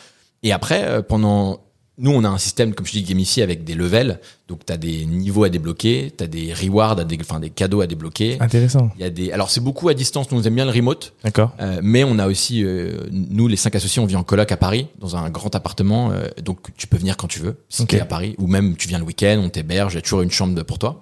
Et 0.43 0.53
après, 0.53 0.85
euh, 0.85 1.01
pendant, 1.01 1.61
nous, 1.99 2.11
on 2.11 2.23
a 2.23 2.27
un 2.27 2.39
système, 2.39 2.73
comme 2.73 2.87
je 2.87 2.91
dis, 2.91 3.03
gamifié 3.03 3.43
avec 3.43 3.63
des 3.63 3.75
levels. 3.75 4.19
Donc, 4.47 4.65
tu 4.65 4.73
as 4.73 4.77
des 4.77 5.05
niveaux 5.05 5.43
à 5.43 5.49
débloquer, 5.49 6.11
tu 6.17 6.23
as 6.23 6.27
des 6.27 6.51
rewards, 6.53 6.99
à 6.99 7.05
enfin, 7.21 7.39
des 7.39 7.51
cadeaux 7.51 7.81
à 7.81 7.87
débloquer. 7.87 8.37
Intéressant. 8.39 8.89
Il 8.97 9.01
y 9.01 9.05
a 9.05 9.11
des, 9.11 9.31
alors 9.31 9.51
c'est 9.51 9.61
beaucoup 9.61 9.89
à 9.89 9.93
distance. 9.93 10.31
Nous, 10.31 10.39
on 10.39 10.43
aime 10.43 10.55
bien 10.55 10.65
le 10.65 10.71
remote. 10.71 11.13
D'accord. 11.23 11.51
Euh, 11.59 11.79
mais 11.83 12.03
on 12.03 12.17
a 12.17 12.27
aussi, 12.27 12.63
euh, 12.63 12.97
nous 13.11 13.47
les 13.47 13.57
cinq 13.57 13.75
associés, 13.75 14.01
on 14.01 14.07
vit 14.07 14.15
en 14.15 14.23
coloc 14.23 14.51
à 14.51 14.57
Paris, 14.57 14.87
dans 14.99 15.15
un 15.15 15.29
grand 15.29 15.53
appartement, 15.55 16.11
euh, 16.11 16.27
donc 16.43 16.75
tu 16.77 16.87
peux 16.87 16.97
venir 16.97 17.15
quand 17.15 17.27
tu 17.27 17.39
veux, 17.39 17.57
si 17.69 17.83
Ok. 17.83 17.89
tu 17.89 17.95
es 17.97 17.99
à 17.99 18.05
Paris, 18.05 18.35
ou 18.39 18.47
même 18.47 18.75
tu 18.75 18.87
viens 18.87 18.97
le 18.97 19.05
week-end, 19.05 19.39
on 19.43 19.49
t'héberge, 19.49 19.93
il 19.93 19.97
y 19.97 19.99
a 19.99 20.01
toujours 20.01 20.21
une 20.21 20.31
chambre 20.31 20.63
pour 20.63 20.79
toi. 20.79 20.99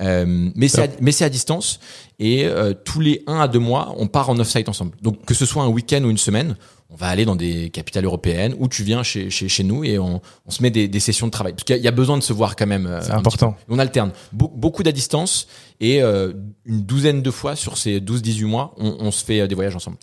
Euh, 0.00 0.50
mais 0.54 0.68
c'est 0.68 0.82
à, 0.82 0.88
mais 1.00 1.10
c'est 1.12 1.24
à 1.24 1.30
distance 1.30 1.80
et 2.18 2.44
euh, 2.44 2.74
tous 2.74 3.00
les 3.00 3.22
un 3.26 3.40
à 3.40 3.48
deux 3.48 3.58
mois, 3.58 3.94
on 3.96 4.08
part 4.08 4.28
en 4.28 4.38
off-site 4.38 4.68
ensemble. 4.68 4.92
Donc 5.00 5.24
que 5.24 5.32
ce 5.32 5.46
soit 5.46 5.62
un 5.62 5.68
week-end 5.68 6.02
ou 6.04 6.10
une 6.10 6.18
semaine, 6.18 6.56
on 6.88 6.94
va 6.96 7.08
aller 7.08 7.24
dans 7.24 7.34
des 7.36 7.70
capitales 7.70 8.04
européennes 8.04 8.54
ou 8.60 8.68
tu 8.68 8.84
viens 8.84 9.02
chez, 9.02 9.28
chez, 9.28 9.48
chez 9.48 9.64
nous 9.64 9.82
et 9.82 9.98
on, 9.98 10.20
on 10.46 10.50
se 10.50 10.62
met 10.62 10.70
des, 10.70 10.86
des 10.86 11.00
sessions 11.00 11.26
de 11.26 11.32
travail. 11.32 11.52
Parce 11.52 11.64
qu'il 11.64 11.74
y, 11.74 11.78
a- 11.78 11.80
il 11.80 11.84
y 11.84 11.88
a 11.88 11.92
besoin 11.92 12.16
de 12.16 12.22
se 12.22 12.32
voir 12.32 12.54
quand 12.54 12.66
même. 12.66 12.86
euh, 12.86 13.00
C'est 13.02 13.10
important. 13.10 13.56
On 13.68 13.78
alterne. 13.80 14.12
Be- 14.32 14.50
beaucoup 14.54 14.82
d'à 14.84 14.92
distance 14.92 15.48
et 15.80 16.00
euh, 16.00 16.32
une 16.64 16.82
douzaine 16.82 17.22
de 17.22 17.30
fois 17.32 17.56
sur 17.56 17.76
ces 17.76 18.00
12-18 18.00 18.44
mois, 18.44 18.72
on, 18.78 18.96
on 19.00 19.10
se 19.10 19.24
fait 19.24 19.40
euh, 19.40 19.46
des 19.48 19.54
voyages 19.56 19.74
ensemble. 19.74 19.96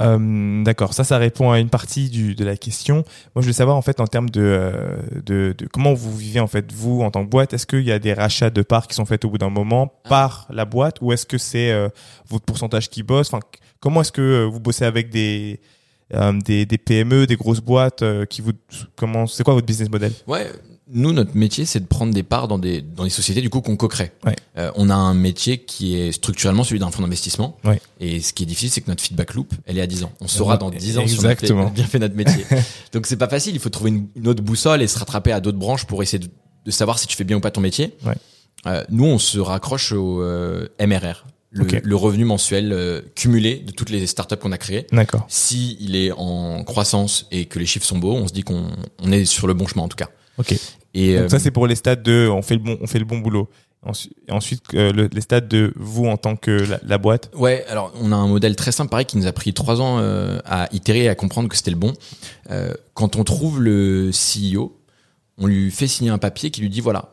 Euh, 0.00 0.64
D'accord, 0.64 0.94
ça, 0.94 1.04
ça 1.04 1.18
répond 1.18 1.50
à 1.50 1.58
une 1.60 1.68
partie 1.68 2.08
du, 2.08 2.34
de 2.34 2.44
la 2.44 2.56
question. 2.56 3.04
Moi, 3.34 3.42
je 3.42 3.46
veux 3.46 3.52
savoir 3.52 3.76
en 3.76 3.82
fait 3.82 4.00
en 4.00 4.06
termes 4.06 4.30
de, 4.30 4.40
euh, 4.40 4.96
de, 5.26 5.54
de 5.56 5.66
comment 5.66 5.92
vous 5.92 6.16
vivez 6.16 6.40
en 6.40 6.46
fait 6.46 6.72
vous 6.72 7.02
en 7.02 7.10
tant 7.10 7.22
que 7.24 7.30
boîte. 7.30 7.52
Est-ce 7.52 7.66
qu'il 7.66 7.82
y 7.84 7.92
a 7.92 7.98
des 7.98 8.14
rachats 8.14 8.50
de 8.50 8.62
parts 8.62 8.86
qui 8.88 8.94
sont 8.94 9.04
faits 9.04 9.24
au 9.26 9.30
bout 9.30 9.38
d'un 9.38 9.50
moment 9.50 9.88
par 10.08 10.46
la 10.50 10.64
boîte 10.64 10.96
ou 11.02 11.12
est-ce 11.12 11.26
que 11.26 11.36
c'est 11.38 11.70
euh, 11.70 11.88
votre 12.28 12.44
pourcentage 12.46 12.88
qui 12.88 13.02
bosse? 13.02 13.28
Enfin, 13.32 13.40
comment 13.78 14.00
est-ce 14.00 14.12
que 14.12 14.44
vous 14.50 14.58
bossez 14.60 14.84
avec 14.86 15.10
des 15.10 15.60
des, 16.44 16.66
des 16.66 16.78
PME, 16.78 17.26
des 17.26 17.36
grosses 17.36 17.60
boîtes 17.60 18.02
euh, 18.02 18.24
qui 18.26 18.40
vous 18.42 18.52
comment 18.96 19.26
c'est 19.26 19.42
quoi 19.44 19.54
votre 19.54 19.66
business 19.66 19.88
model? 19.90 20.12
Ouais, 20.26 20.50
nous 20.92 21.12
notre 21.12 21.36
métier 21.36 21.64
c'est 21.66 21.78
de 21.80 21.86
prendre 21.86 22.12
des 22.12 22.24
parts 22.24 22.48
dans 22.48 22.58
des 22.58 22.82
dans 22.82 23.04
des 23.04 23.10
sociétés 23.10 23.40
du 23.40 23.48
coup 23.50 23.60
qu'on 23.60 23.76
co-crée. 23.76 24.10
Ouais. 24.24 24.34
Euh, 24.58 24.72
on 24.74 24.90
a 24.90 24.94
un 24.94 25.14
métier 25.14 25.58
qui 25.58 25.96
est 25.96 26.10
structurellement 26.10 26.64
celui 26.64 26.80
d'un 26.80 26.90
fonds 26.90 27.02
d'investissement. 27.02 27.56
Ouais. 27.64 27.80
Et 28.00 28.20
ce 28.20 28.32
qui 28.32 28.42
est 28.42 28.46
difficile 28.46 28.70
c'est 28.70 28.80
que 28.80 28.90
notre 28.90 29.02
feedback 29.02 29.34
loop, 29.34 29.52
elle 29.66 29.78
est 29.78 29.82
à 29.82 29.86
10 29.86 30.02
ans. 30.04 30.12
On 30.20 30.26
saura 30.26 30.56
dans 30.56 30.70
10 30.70 30.98
ans 30.98 31.06
si 31.06 31.18
on 31.20 31.24
a 31.24 31.36
fait- 31.36 31.52
bien 31.72 31.84
fait 31.84 31.98
notre 32.00 32.16
métier. 32.16 32.44
Donc 32.92 33.06
c'est 33.06 33.16
pas 33.16 33.28
facile, 33.28 33.54
il 33.54 33.60
faut 33.60 33.68
trouver 33.70 33.90
une, 33.90 34.08
une 34.16 34.26
autre 34.26 34.42
boussole 34.42 34.82
et 34.82 34.88
se 34.88 34.98
rattraper 34.98 35.30
à 35.30 35.40
d'autres 35.40 35.58
branches 35.58 35.84
pour 35.86 36.02
essayer 36.02 36.18
de, 36.18 36.28
de 36.64 36.70
savoir 36.72 36.98
si 36.98 37.06
tu 37.06 37.16
fais 37.16 37.24
bien 37.24 37.36
ou 37.36 37.40
pas 37.40 37.52
ton 37.52 37.60
métier. 37.60 37.94
Ouais. 38.04 38.14
Euh, 38.66 38.82
nous 38.90 39.04
on 39.06 39.18
se 39.18 39.38
raccroche 39.38 39.92
au 39.92 40.20
euh, 40.22 40.66
MRR, 40.84 41.24
le, 41.50 41.96
revenu 41.96 42.24
mensuel 42.24 42.72
euh, 42.72 43.00
cumulé 43.16 43.56
de 43.56 43.72
toutes 43.72 43.90
les 43.90 44.06
startups 44.06 44.36
qu'on 44.36 44.52
a 44.52 44.58
créées. 44.58 44.86
D'accord. 44.92 45.24
Si 45.28 45.76
il 45.80 45.96
est 45.96 46.12
en 46.12 46.62
croissance 46.64 47.26
et 47.30 47.46
que 47.46 47.58
les 47.58 47.66
chiffres 47.66 47.86
sont 47.86 47.98
beaux, 47.98 48.14
on 48.14 48.28
se 48.28 48.32
dit 48.32 48.42
qu'on 48.42 48.70
on 49.02 49.12
est 49.12 49.24
sur 49.24 49.46
le 49.46 49.54
bon 49.54 49.66
chemin 49.66 49.82
en 49.82 49.88
tout 49.88 49.96
cas. 49.96 50.08
Ok. 50.38 50.54
Et 50.94 51.14
Donc 51.16 51.24
euh, 51.24 51.28
ça 51.28 51.38
c'est 51.38 51.50
pour 51.50 51.66
les 51.66 51.74
stades 51.74 52.02
de 52.02 52.28
on 52.32 52.42
fait 52.42 52.54
le 52.54 52.60
bon 52.60 52.78
on 52.80 52.86
fait 52.86 52.98
le 53.00 53.04
bon 53.04 53.18
boulot. 53.18 53.48
Ensuite, 54.28 54.62
euh, 54.74 54.92
le- 54.92 55.08
les 55.10 55.22
stades 55.22 55.48
de 55.48 55.72
vous 55.76 56.04
en 56.04 56.18
tant 56.18 56.36
que 56.36 56.50
la, 56.50 56.78
la 56.82 56.98
boîte. 56.98 57.30
Ouais, 57.34 57.64
alors 57.66 57.90
on 57.98 58.12
a 58.12 58.14
un 58.14 58.26
modèle 58.28 58.54
très 58.54 58.72
simple, 58.72 58.90
pareil, 58.90 59.06
qui 59.06 59.16
nous 59.16 59.26
a 59.26 59.32
pris 59.32 59.54
trois 59.54 59.80
ans 59.80 59.98
euh, 60.00 60.38
à 60.44 60.68
itérer 60.74 61.04
et 61.04 61.08
à 61.08 61.14
comprendre 61.14 61.48
que 61.48 61.56
c'était 61.56 61.70
le 61.70 61.78
bon. 61.78 61.94
Euh, 62.50 62.74
quand 62.92 63.16
on 63.16 63.24
trouve 63.24 63.62
le 63.62 64.10
CEO, 64.12 64.76
on 65.38 65.46
lui 65.46 65.70
fait 65.70 65.86
signer 65.86 66.10
un 66.10 66.18
papier 66.18 66.50
qui 66.50 66.60
lui 66.60 66.68
dit 66.68 66.82
voilà, 66.82 67.10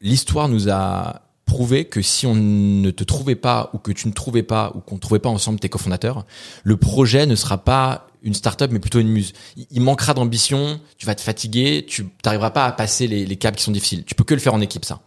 l'histoire 0.00 0.48
nous 0.48 0.68
a 0.70 1.22
prouvé 1.52 1.84
que 1.84 2.00
si 2.02 2.26
on 2.26 2.34
ne 2.34 2.90
te 2.90 3.04
trouvait 3.04 3.34
pas 3.36 3.70
ou 3.74 3.78
que 3.78 3.92
tu 3.92 4.08
ne 4.08 4.12
trouvais 4.12 4.42
pas 4.42 4.72
ou 4.74 4.80
qu'on 4.80 4.94
ne 4.96 5.00
trouvait 5.00 5.20
pas 5.20 5.28
ensemble 5.28 5.58
tes 5.60 5.68
cofondateurs, 5.68 6.24
le 6.64 6.76
projet 6.76 7.26
ne 7.26 7.34
sera 7.36 7.58
pas 7.58 8.06
une 8.22 8.34
startup 8.34 8.70
mais 8.70 8.78
plutôt 8.78 9.00
une 9.00 9.08
muse. 9.08 9.32
Il- 9.70 9.80
manquera 9.82 10.14
d'ambition, 10.14 10.80
tu 10.96 11.06
vas 11.06 11.14
te 11.14 11.20
fatiguer, 11.20 11.84
tu 11.86 12.06
n'arriveras 12.24 12.50
pas 12.50 12.64
à 12.66 12.72
passer 12.72 13.06
les, 13.06 13.26
les 13.26 13.36
caps 13.36 13.58
qui 13.58 13.64
sont 13.64 13.72
difficiles. 13.72 14.04
Tu 14.04 14.14
peux 14.14 14.24
que 14.24 14.34
le 14.34 14.40
faire 14.40 14.54
en 14.54 14.60
équipe 14.60 14.84
ça. 14.84 15.00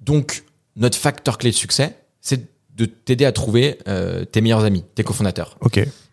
Donc, 0.00 0.44
notre 0.76 0.98
facteur 0.98 1.38
clé 1.38 1.50
de 1.50 1.54
succès, 1.56 1.96
c'est 2.20 2.48
de 2.76 2.86
t'aider 2.86 3.24
à 3.24 3.32
trouver 3.32 3.78
euh, 3.88 4.24
tes 4.24 4.40
meilleurs 4.40 4.64
amis, 4.64 4.84
tes 4.94 5.04
cofondateurs. 5.04 5.56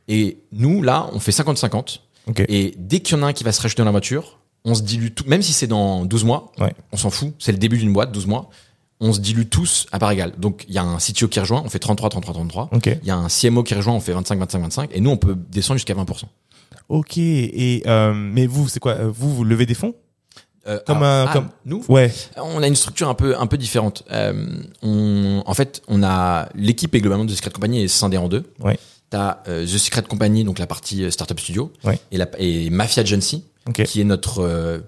Et 0.07 0.37
nous, 0.51 0.81
là, 0.83 1.09
on 1.13 1.19
fait 1.19 1.31
50-50. 1.31 1.99
Ok. 2.27 2.43
Et 2.47 2.73
dès 2.77 2.99
qu'il 2.99 3.17
y 3.17 3.19
en 3.19 3.23
a 3.23 3.27
un 3.27 3.33
qui 3.33 3.43
va 3.43 3.51
se 3.51 3.61
rajouter 3.61 3.81
dans 3.81 3.85
la 3.85 3.91
voiture, 3.91 4.37
on 4.63 4.75
se 4.75 4.81
dilue 4.83 5.09
tout, 5.15 5.23
même 5.27 5.41
si 5.41 5.53
c'est 5.53 5.65
dans 5.67 6.05
12 6.05 6.23
mois, 6.25 6.51
Ouais. 6.59 6.73
on 6.91 6.97
s'en 6.97 7.09
fout, 7.09 7.33
c'est 7.39 7.51
le 7.51 7.57
début 7.57 7.77
d'une 7.79 7.91
boîte, 7.93 8.11
12 8.11 8.27
mois, 8.27 8.49
on 9.01 9.11
se 9.11 9.19
dilue 9.19 9.47
tous 9.49 9.87
à 9.91 9.99
part 9.99 10.11
égale. 10.11 10.33
Donc, 10.37 10.63
il 10.69 10.73
y 10.73 10.77
a 10.77 10.83
un 10.83 10.97
CTO 10.97 11.27
qui 11.27 11.39
rejoint, 11.39 11.61
on 11.65 11.69
fait 11.69 11.79
33, 11.79 12.09
33, 12.09 12.33
33. 12.33 12.69
Ok. 12.71 12.85
Il 13.01 13.07
y 13.07 13.11
a 13.11 13.17
un 13.17 13.27
CMO 13.27 13.63
qui 13.63 13.73
rejoint, 13.73 13.93
on 13.93 13.99
fait 13.99 14.13
25, 14.13 14.39
25, 14.39 14.59
25. 14.61 14.89
Et 14.93 15.01
nous, 15.01 15.09
on 15.09 15.17
peut 15.17 15.35
descendre 15.35 15.77
jusqu'à 15.77 15.93
20%. 15.95 16.23
Ok. 16.89 17.17
Et 17.17 17.83
euh, 17.87 18.13
mais 18.13 18.45
vous, 18.47 18.67
c'est 18.69 18.79
quoi 18.79 18.93
euh, 18.93 19.11
Vous, 19.13 19.33
vous 19.35 19.43
levez 19.43 19.65
des 19.65 19.73
fonds? 19.73 19.95
Euh, 20.67 20.79
Comme 20.85 20.97
alors, 21.03 21.07
un- 21.07 21.25
ah, 21.29 21.33
comme- 21.33 21.49
nous, 21.65 21.83
Ouais. 21.89 22.13
On 22.37 22.61
a 22.61 22.67
une 22.67 22.75
structure 22.75 23.09
un 23.09 23.15
peu 23.15 23.35
un 23.37 23.47
peu 23.47 23.57
différente. 23.57 24.03
Euh, 24.11 24.61
on, 24.83 25.41
en 25.45 25.53
fait, 25.55 25.81
on 25.87 26.03
a 26.03 26.49
l'équipe 26.53 26.93
est 26.93 27.01
globalement 27.01 27.25
de 27.25 27.31
The 27.33 27.37
Secret 27.37 27.49
Company 27.51 27.81
est 27.83 27.87
scindée 27.87 28.17
en 28.17 28.27
deux. 28.27 28.43
Ouais. 28.63 28.77
T'as 29.09 29.39
euh, 29.47 29.65
The 29.65 29.77
Secret 29.79 30.03
Company, 30.03 30.43
donc 30.43 30.59
la 30.59 30.67
partie 30.67 31.11
startup 31.11 31.39
studio, 31.39 31.71
Ouais. 31.83 31.99
et, 32.11 32.17
la, 32.17 32.27
et 32.37 32.69
Mafia 32.69 33.01
Agency, 33.01 33.43
qui 33.85 34.01
est 34.01 34.03
notre 34.05 34.81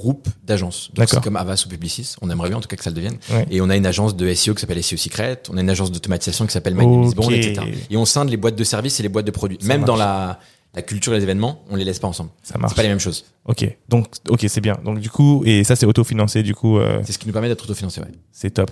groupe 0.00 0.28
d'agences. 0.44 0.90
Donc 0.94 1.08
c'est 1.08 1.22
comme 1.22 1.36
Avas 1.36 1.62
ou 1.66 1.68
Publicis. 1.68 2.14
On 2.22 2.30
aimerait 2.30 2.48
bien 2.48 2.58
en 2.58 2.60
tout 2.60 2.68
cas 2.68 2.76
que 2.76 2.82
ça 2.82 2.90
le 2.90 2.96
devienne. 2.96 3.18
Ouais. 3.30 3.46
Et 3.50 3.60
on 3.60 3.68
a 3.70 3.76
une 3.76 3.86
agence 3.86 4.16
de 4.16 4.32
SEO 4.34 4.54
qui 4.54 4.60
s'appelle 4.62 4.82
SEO 4.82 4.96
Secret. 4.96 5.42
On 5.50 5.56
a 5.56 5.60
une 5.60 5.70
agence 5.70 5.92
d'automatisation 5.92 6.46
qui 6.46 6.52
s'appelle 6.52 6.74
My 6.74 6.86
Name 6.86 7.04
is 7.04 7.14
Bond, 7.14 7.24
Ok. 7.26 7.32
etc. 7.32 7.60
Et 7.90 7.96
on 7.96 8.04
scinde 8.04 8.30
les 8.30 8.36
boîtes 8.36 8.56
de 8.56 8.64
services 8.64 8.98
et 9.00 9.02
les 9.02 9.08
boîtes 9.08 9.26
de 9.26 9.30
produits. 9.30 9.58
Ça 9.60 9.68
Même 9.68 9.84
dans 9.84 9.96
la 9.96 10.40
la 10.72 10.82
culture 10.82 11.12
et 11.12 11.16
les 11.16 11.24
événements, 11.24 11.64
on 11.68 11.74
les 11.74 11.84
laisse 11.84 11.98
pas 11.98 12.06
ensemble. 12.06 12.30
Ça 12.44 12.56
marche. 12.56 12.70
C'est 12.72 12.76
pas 12.76 12.82
les 12.84 12.88
mêmes 12.88 13.00
choses. 13.00 13.24
Ok. 13.44 13.66
Donc, 13.88 14.06
ok, 14.28 14.44
c'est 14.48 14.60
bien. 14.60 14.78
Donc 14.84 15.00
du 15.00 15.10
coup, 15.10 15.42
et 15.44 15.64
ça 15.64 15.74
c'est 15.74 15.84
autofinancé. 15.86 16.42
Du 16.44 16.54
coup, 16.54 16.78
euh, 16.78 17.00
C'est 17.04 17.12
ce 17.12 17.18
qui 17.18 17.26
nous 17.26 17.32
permet 17.32 17.48
d'être 17.48 17.64
autofinancé. 17.64 18.00
Ouais. 18.00 18.06
c'est 18.30 18.50
top. 18.50 18.70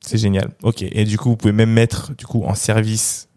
C'est 0.00 0.18
génial. 0.18 0.50
Ok. 0.62 0.82
Et 0.82 1.04
du 1.04 1.16
coup, 1.18 1.30
vous 1.30 1.36
pouvez 1.36 1.52
même 1.52 1.72
mettre 1.72 2.14
du 2.14 2.26
coup 2.26 2.44
en 2.44 2.54
service. 2.54 3.28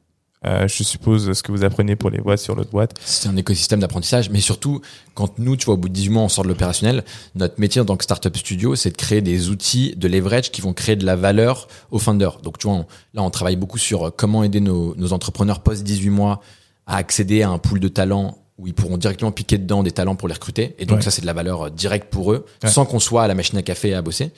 Euh, 0.45 0.67
je 0.67 0.83
suppose 0.83 1.33
ce 1.33 1.43
que 1.43 1.51
vous 1.51 1.63
apprenez 1.63 1.95
pour 1.95 2.09
les 2.09 2.19
boîtes 2.19 2.39
sur 2.39 2.55
l'autre 2.55 2.71
boîte. 2.71 2.93
C'est 3.05 3.29
un 3.29 3.37
écosystème 3.37 3.79
d'apprentissage, 3.79 4.29
mais 4.29 4.39
surtout, 4.39 4.81
quand 5.13 5.37
nous, 5.37 5.55
tu 5.55 5.65
vois, 5.65 5.75
au 5.75 5.77
bout 5.77 5.89
de 5.89 5.93
18 5.93 6.09
mois, 6.09 6.23
on 6.23 6.29
sort 6.29 6.43
de 6.43 6.49
l'opérationnel, 6.49 7.03
notre 7.35 7.59
métier 7.59 7.79
en 7.81 7.85
tant 7.85 7.95
que 7.97 8.03
startup 8.03 8.35
studio, 8.35 8.75
c'est 8.75 8.91
de 8.91 8.97
créer 8.97 9.21
des 9.21 9.49
outils 9.49 9.93
de 9.95 10.07
leverage 10.07 10.51
qui 10.51 10.61
vont 10.61 10.73
créer 10.73 10.95
de 10.95 11.05
la 11.05 11.15
valeur 11.15 11.67
aux 11.91 11.99
founders. 11.99 12.39
Donc, 12.41 12.57
tu 12.57 12.67
vois, 12.67 12.77
on- 12.77 12.85
là, 13.13 13.21
on 13.21 13.29
travaille 13.29 13.55
beaucoup 13.55 13.77
sur 13.77 14.07
euh, 14.07 14.11
comment 14.15 14.43
aider 14.43 14.61
nos, 14.61 14.95
nos 14.95 15.13
entrepreneurs 15.13 15.61
post 15.61 15.83
18 15.83 16.09
mois 16.09 16.41
à 16.87 16.95
accéder 16.97 17.43
à 17.43 17.49
un 17.49 17.57
pool 17.59 17.79
de 17.79 17.87
talents 17.87 18.37
où 18.57 18.67
ils 18.67 18.73
pourront 18.73 18.97
directement 18.97 19.31
piquer 19.31 19.57
dedans 19.57 19.81
des 19.83 19.91
talents 19.91 20.15
pour 20.15 20.27
les 20.27 20.33
recruter. 20.33 20.75
Et 20.79 20.85
donc, 20.85 20.97
Ouais. 20.97 21.03
ça, 21.03 21.11
c'est 21.11 21.21
de 21.21 21.25
la 21.27 21.33
valeur 21.33 21.67
euh, 21.67 21.69
directe 21.69 22.09
pour 22.11 22.31
eux, 22.31 22.45
Ouais. 22.63 22.69
sans 22.69 22.85
qu'on 22.85 22.99
soit 22.99 23.23
à 23.23 23.27
la 23.27 23.35
machine 23.35 23.57
à 23.57 23.61
café 23.63 23.93
à 23.93 24.01
bosser. 24.01 24.31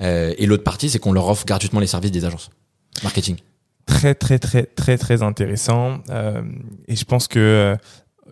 Euh, 0.00 0.32
et 0.38 0.46
l'autre 0.46 0.64
partie, 0.64 0.88
c'est 0.90 0.98
qu'on 1.00 1.12
leur 1.12 1.28
offre 1.28 1.44
gratuitement 1.44 1.80
les 1.80 1.86
services 1.88 2.12
des 2.12 2.24
agences. 2.24 2.50
Marketing. 3.02 3.36
Très 3.90 4.14
très 4.14 4.38
très 4.38 4.62
très 4.64 4.96
très 4.98 5.22
intéressant. 5.22 5.98
Euh, 6.10 6.42
et 6.88 6.94
je 6.96 7.04
pense 7.04 7.26
que 7.28 7.38
euh, 7.38 7.76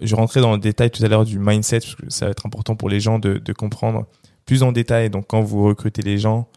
je 0.00 0.14
rentrais 0.14 0.40
dans 0.40 0.52
le 0.52 0.58
détail 0.58 0.90
tout 0.90 1.04
à 1.04 1.08
l'heure 1.08 1.24
du 1.24 1.38
mindset 1.38 1.80
parce 1.80 1.94
que 1.96 2.08
ça 2.10 2.26
va 2.26 2.30
être 2.30 2.46
important 2.46 2.76
pour 2.76 2.88
les 2.88 3.00
gens 3.00 3.18
de, 3.18 3.38
de 3.38 3.52
comprendre 3.52 4.06
plus 4.46 4.62
en 4.62 4.72
détail. 4.72 5.10
Donc 5.10 5.26
quand 5.26 5.42
vous 5.42 5.64
recrutez 5.64 6.02
les 6.02 6.16
gens, 6.18 6.48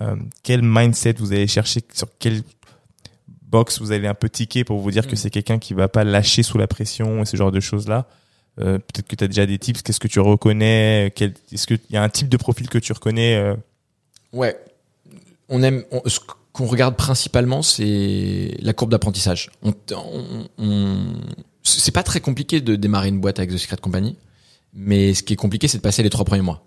euh, 0.00 0.14
quel 0.42 0.62
mindset 0.62 1.14
vous 1.18 1.32
allez 1.32 1.46
chercher, 1.48 1.80
sur 1.92 2.08
quelle 2.18 2.42
box 3.42 3.80
vous 3.80 3.92
allez 3.92 4.06
un 4.06 4.14
peu 4.14 4.28
ticker 4.28 4.64
pour 4.64 4.78
vous 4.78 4.90
dire 4.90 5.06
que 5.06 5.12
Mm. 5.12 5.16
c'est 5.16 5.30
quelqu'un 5.30 5.58
qui 5.58 5.74
va 5.74 5.88
pas 5.88 6.04
lâcher 6.04 6.42
sous 6.42 6.58
la 6.58 6.66
pression 6.66 7.22
et 7.22 7.26
ce 7.26 7.36
genre 7.36 7.52
de 7.52 7.60
choses 7.60 7.88
là. 7.88 8.06
Euh, 8.60 8.78
Peut-être 8.78 9.08
que 9.08 9.16
tu 9.16 9.24
as 9.24 9.28
déjà 9.28 9.46
des 9.46 9.58
tips. 9.58 9.82
Qu'est-ce 9.82 9.98
que 10.00 10.06
tu 10.08 10.20
reconnais 10.20 11.12
Quel- 11.16 11.34
Est-ce 11.52 11.66
qu'il 11.66 11.80
y 11.90 11.96
a 11.96 12.02
un 12.04 12.08
type 12.08 12.28
de 12.28 12.36
profil 12.36 12.68
que 12.68 12.78
tu 12.78 12.92
reconnais 12.92 13.34
euh, 13.36 13.56
Ouais. 14.32 14.56
On 15.48 15.60
aime, 15.62 15.82
on- 15.90 16.02
qu'on 16.54 16.66
regarde 16.66 16.96
principalement, 16.96 17.60
c'est 17.62 18.56
la 18.62 18.72
courbe 18.72 18.90
d'apprentissage. 18.90 19.50
On, 19.62 19.74
on, 19.92 20.46
on- 20.58 21.12
c'est 21.62 21.92
pas 21.92 22.02
très 22.02 22.20
compliqué 22.20 22.60
de 22.60 22.76
démarrer 22.76 23.08
une 23.08 23.20
boîte 23.20 23.38
avec 23.38 23.50
The 23.50 23.56
Secret 23.58 23.76
Company, 23.78 24.16
mais 24.72 25.12
ce 25.14 25.22
qui 25.22 25.32
est 25.32 25.36
compliqué, 25.36 25.66
c'est 25.68 25.78
de 25.78 25.82
passer 25.82 26.02
les 26.02 26.10
trois 26.10 26.24
premiers 26.24 26.42
mois. 26.42 26.64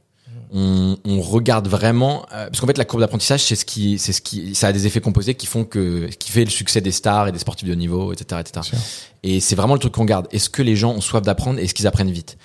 On, 0.51 0.97
on 1.05 1.21
regarde 1.21 1.67
vraiment, 1.67 2.25
euh, 2.33 2.47
parce 2.47 2.61
qu'en 2.61 2.67
fait, 2.67 2.77
la 2.77 2.85
courbe 2.85 3.01
d'apprentissage, 3.01 3.43
c'est 3.43 3.55
ce 3.55 3.65
qui, 3.65 3.99
c'est 3.99 4.13
ce 4.13 4.21
qui, 4.21 4.55
ça 4.55 4.67
a 4.67 4.71
des 4.73 4.87
effets 4.87 5.01
composés 5.01 5.35
qui 5.35 5.45
font 5.45 5.65
que, 5.65 6.07
qui 6.19 6.31
fait 6.31 6.45
le 6.45 6.49
succès 6.49 6.79
des 6.81 6.91
stars 6.93 7.27
et 7.27 7.31
des 7.31 7.39
sportifs 7.39 7.67
de 7.67 7.73
haut 7.73 7.75
niveau, 7.75 8.13
etc., 8.13 8.41
etc. 8.41 8.75
Et 9.23 9.39
c'est 9.39 9.55
vraiment 9.55 9.73
le 9.73 9.79
truc 9.79 9.93
qu'on 9.93 10.05
garde. 10.05 10.27
Est-ce 10.31 10.49
que 10.49 10.61
les 10.61 10.75
gens 10.75 10.93
ont 10.93 11.01
soif 11.01 11.21
d'apprendre 11.21 11.59
et 11.59 11.63
est-ce 11.65 11.73
qu'ils 11.73 11.87
apprennent 11.87 12.11
vite? 12.11 12.37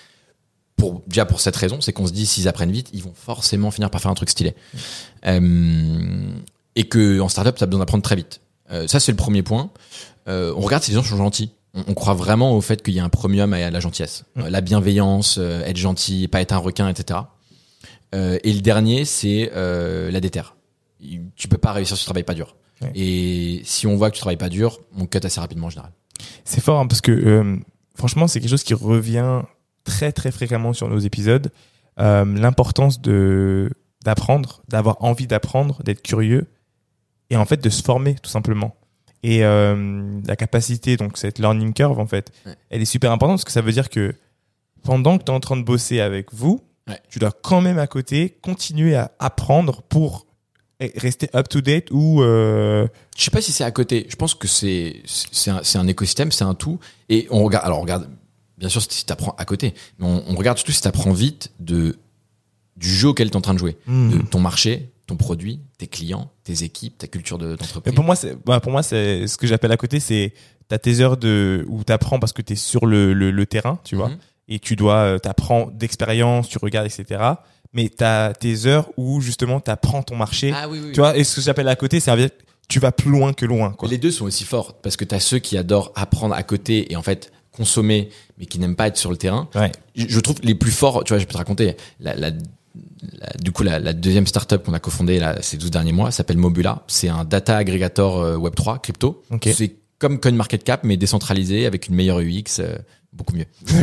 Pour, 0.77 1.03
déjà 1.07 1.25
pour 1.27 1.41
cette 1.41 1.55
raison, 1.57 1.81
c'est 1.81 1.93
qu'on 1.93 2.07
se 2.09 2.13
dit 2.13 2.27
s'ils 2.27 2.49
apprennent 2.49 2.73
vite, 2.73 2.89
ils 2.93 3.03
vont 3.05 3.15
forcément 3.15 3.71
finir 3.71 3.89
par 3.89 4.01
faire 4.01 4.11
un 4.11 4.15
truc 4.15 4.31
stylé. 4.31 4.55
Euh, 5.27 5.41
et 6.77 6.85
que 6.85 7.21
en 7.21 7.29
startup, 7.29 7.57
tu 7.57 7.63
as 7.63 7.67
besoin 7.67 7.81
d'apprendre 7.81 8.03
très 8.03 8.17
vite. 8.17 8.41
Euh, 8.71 8.87
ça, 8.87 9.01
c'est 9.01 9.13
le 9.13 9.17
premier 9.17 9.43
point. 9.43 9.71
Euh, 10.29 10.55
on 10.57 10.61
regarde 10.61 10.83
si 10.83 10.91
les 10.91 10.97
gens 10.97 11.03
sont 11.03 11.17
gentils. 11.17 11.53
On, 11.75 11.85
on 11.89 11.95
croit 11.95 12.15
vraiment 12.15 12.57
au 12.57 12.61
fait 12.61 12.83
qu'il 12.83 12.95
y 12.95 13.01
a 13.01 13.05
un 13.05 13.09
premium 13.09 13.53
à 13.53 13.71
la 13.71 13.81
gentillesse, 13.81 14.25
Mm. 14.37 14.43
Euh, 14.43 14.51
la 14.51 14.61
bienveillance, 14.61 15.39
être 15.39 15.77
gentil, 15.77 16.29
pas 16.29 16.41
être 16.41 16.53
un 16.53 16.59
requin, 16.59 16.89
etc. 16.89 17.21
Et 18.15 18.53
le 18.53 18.61
dernier, 18.61 19.07
c'est 19.07 19.51
la 19.55 20.21
déterre. 20.21 20.55
Tu 21.35 21.49
peux 21.49 21.59
pas 21.59 21.73
réussir 21.73 21.97
si 21.97 22.03
tu 22.03 22.07
travailles 22.07 22.25
pas 22.25 22.35
dur. 22.35 22.57
Ouais. 22.83 22.93
Et 22.95 23.63
si 23.65 23.87
on 23.87 23.97
voit 23.97 24.11
que 24.11 24.17
tu 24.17 24.21
travailles 24.21 24.37
pas 24.37 24.51
dur, 24.51 24.81
on 24.99 25.07
cut 25.07 25.21
assez 25.23 25.41
rapidement 25.41 25.69
en 25.69 25.71
général. 25.71 25.93
C'est 26.45 26.61
fort 26.61 26.79
hein, 26.79 26.87
parce 26.87 27.01
que 27.01 27.59
franchement, 27.95 28.29
c'est 28.29 28.41
quelque 28.41 28.51
chose 28.51 28.65
qui 28.65 28.75
revient 28.75 29.41
très 29.85 30.13
très 30.13 30.31
fréquemment 30.31 30.75
sur 30.75 30.89
nos 30.89 30.99
épisodes. 30.99 31.51
L'importance 31.97 33.01
de 33.01 33.71
d'apprendre, 34.05 34.63
d'avoir 34.69 35.03
envie 35.03 35.27
d'apprendre, 35.27 35.83
d'être 35.83 36.03
curieux 36.03 36.49
et 37.33 37.37
en 37.37 37.45
fait 37.45 37.61
de 37.63 37.71
se 37.71 37.83
former 37.83 38.15
tout 38.23 38.31
simplement. 38.31 38.77
Et 39.25 39.45
euh, 39.45 40.21
la 40.27 40.37
capacité, 40.37 40.97
donc 40.97 41.17
cette 41.17 41.39
learning 41.39 41.73
curve 41.73 41.99
en 41.99 42.07
fait, 42.07 42.31
Ouais. 42.47 42.55
elle 42.71 42.83
est 42.83 42.85
super 42.85 43.11
importante 43.13 43.37
parce 43.39 43.45
que 43.45 43.53
ça 43.53 43.61
veut 43.63 43.73
dire 43.73 43.89
que 43.89 44.15
pendant 44.85 45.17
que 45.19 45.25
tu 45.25 45.31
es 45.33 45.35
en 45.35 45.41
train 45.41 45.57
de 45.57 45.63
bosser 45.65 46.01
avec 46.01 46.33
vous, 46.33 46.61
Ouais. 46.89 47.01
tu 47.09 47.19
dois 47.21 47.31
quand 47.31 47.61
même 47.61 47.79
à 47.79 47.87
côté 47.87 48.37
continuer 48.43 48.97
à 48.97 49.13
apprendre 49.21 49.83
pour 49.83 50.27
rester 50.97 51.29
up 51.37 51.49
to 51.49 51.61
date 51.61 51.89
ou 51.93 52.23
euh, 52.23 52.89
Je 53.17 53.23
sais 53.23 53.31
pas 53.31 53.41
si 53.41 53.53
c'est 53.53 53.63
à 53.63 53.71
côté. 53.71 54.07
Je 54.09 54.17
pense 54.17 54.35
que 54.35 54.49
c'est 54.49 55.01
c'est 55.07 55.51
un, 55.53 55.61
un 55.77 55.87
écosystème, 55.87 56.33
c'est 56.33 56.43
un 56.43 56.55
tout. 56.55 56.81
Et 57.09 57.29
on 57.31 57.45
regarde. 57.45 57.65
Alors 57.65 57.79
on 57.79 57.83
regarde. 57.83 58.09
bien 58.59 58.69
sûr 58.69 58.83
si 58.83 59.07
tu 59.07 59.13
apprends 59.13 59.35
à 59.39 59.45
côté, 59.45 59.75
mais 60.01 60.07
on, 60.07 60.25
on 60.27 60.35
regarde 60.35 60.59
surtout 60.59 60.73
si 60.73 60.81
tu 60.83 60.89
apprends 60.89 61.13
vite 61.13 61.53
de 61.61 61.97
du 62.77 62.89
jeu 62.89 63.09
auquel 63.11 63.29
tu 63.31 63.35
es 63.35 63.37
en 63.37 63.41
train 63.43 63.55
de 63.55 63.59
jouer, 63.61 63.77
Hmm. 63.87 64.11
de 64.11 64.23
ton 64.23 64.41
marché, 64.41 64.91
ton 65.07 65.17
produit, 65.17 65.61
tes 65.79 65.87
clients, 65.89 66.31
tes 66.45 66.63
équipes, 66.65 66.97
ta 66.99 67.07
culture 67.09 67.39
de- 67.39 67.57
d'entreprise. 67.57 67.95
pour 67.95 68.05
moi, 68.05 68.15
c'est, 68.17 68.37
bah, 68.45 68.61
pour 68.61 68.73
moi, 68.73 68.83
c'est 68.83 69.27
ce 69.27 69.37
que 69.37 69.47
j'appelle 69.47 69.73
à 69.73 69.77
côté, 69.77 70.01
c'est 70.01 70.33
t'as 70.69 70.79
tes 70.79 71.01
heures 71.01 71.17
de 71.17 71.65
où 71.69 71.83
t'apprends 71.85 72.19
parce 72.19 72.33
que 72.33 72.41
t'es 72.43 72.55
sur 72.57 72.87
le, 72.87 73.13
le, 73.13 73.31
le 73.31 73.47
terrain, 73.47 73.79
tu 73.85 73.97
vois, 73.97 74.09
Mhm. 74.09 74.17
et 74.49 74.59
tu 74.59 74.77
dois 74.77 74.95
euh, 74.97 75.19
t'apprends 75.19 75.67
d'expérience, 75.73 76.49
tu 76.49 76.59
regardes, 76.59 76.87
etc. 76.87 77.21
Mais 77.75 77.89
t'as 77.89 78.33
tes 78.33 78.67
heures 78.67 78.91
où 78.97 79.21
justement 79.21 79.59
t'apprends 79.61 80.03
ton 80.03 80.17
marché, 80.17 80.53
Ah 80.55 80.69
oui, 80.69 80.81
oui. 80.83 80.93
tu 80.93 81.01
vois. 81.01 81.17
Et 81.17 81.25
ce 81.25 81.37
que 81.37 81.41
j'appelle 81.41 81.69
à 81.69 81.77
côté, 81.77 82.01
c'est 82.01 82.13
tu 82.69 82.79
vas 82.79 82.93
plus 82.93 83.11
loin 83.11 83.33
que 83.33 83.45
loin, 83.45 83.73
quoi. 83.73 83.89
Les 83.89 83.99
deux 83.99 84.11
sont 84.11 84.25
aussi 84.25 84.45
forts 84.45 84.75
parce 84.81 84.97
que 84.97 85.05
tu 85.05 85.15
as 85.15 85.21
ceux 85.21 85.39
qui 85.41 85.59
adorent 85.59 85.91
apprendre 85.95 86.35
à 86.35 86.43
côté 86.43 86.91
et 86.93 86.97
en 86.97 87.03
fait 87.03 87.33
consommer 87.51 88.09
mais 88.39 88.47
qui 88.47 88.59
n'aiment 88.59 88.77
pas 88.77 88.87
être 88.87 88.97
sur 88.97 89.11
le 89.11 89.17
terrain. 89.19 89.49
Ouais. 89.55 89.73
Je 89.95 90.07
je 90.09 90.21
trouve 90.21 90.37
les 90.43 90.55
plus 90.55 90.71
forts, 90.71 91.05
tu 91.05 91.13
vois, 91.13 91.19
je 91.19 91.25
peux 91.27 91.33
te 91.33 91.39
raconter, 91.39 91.77
la, 92.01 92.15
la- 92.15 92.31
la- 93.21 93.33
du 93.41 93.53
coup 93.53 93.63
la, 93.63 93.79
la 93.79 93.93
deuxième 93.93 94.27
startup 94.27 94.63
qu'on 94.65 94.75
a 94.75 94.81
cofondée 94.81 95.19
là, 95.19 95.37
ces 95.43 95.57
12 95.57 95.71
derniers 95.71 95.93
mois 95.93 96.11
s'appelle 96.11 96.39
Mobula. 96.39 96.83
C'est 96.89 97.09
un 97.09 97.25
data 97.25 97.57
aggregator 97.57 98.21
euh, 98.21 98.37
Web3 98.39 98.81
crypto. 98.81 99.23
C'est 99.45 99.75
comme 99.99 100.19
CoinMarketCap 100.19 100.85
mais 100.85 100.97
décentralisé 100.97 101.67
avec 101.67 101.89
une 101.89 101.95
meilleure 101.95 102.19
UX, 102.21 102.59
euh, 102.61 102.77
beaucoup 103.13 103.35
mieux. 103.37 103.47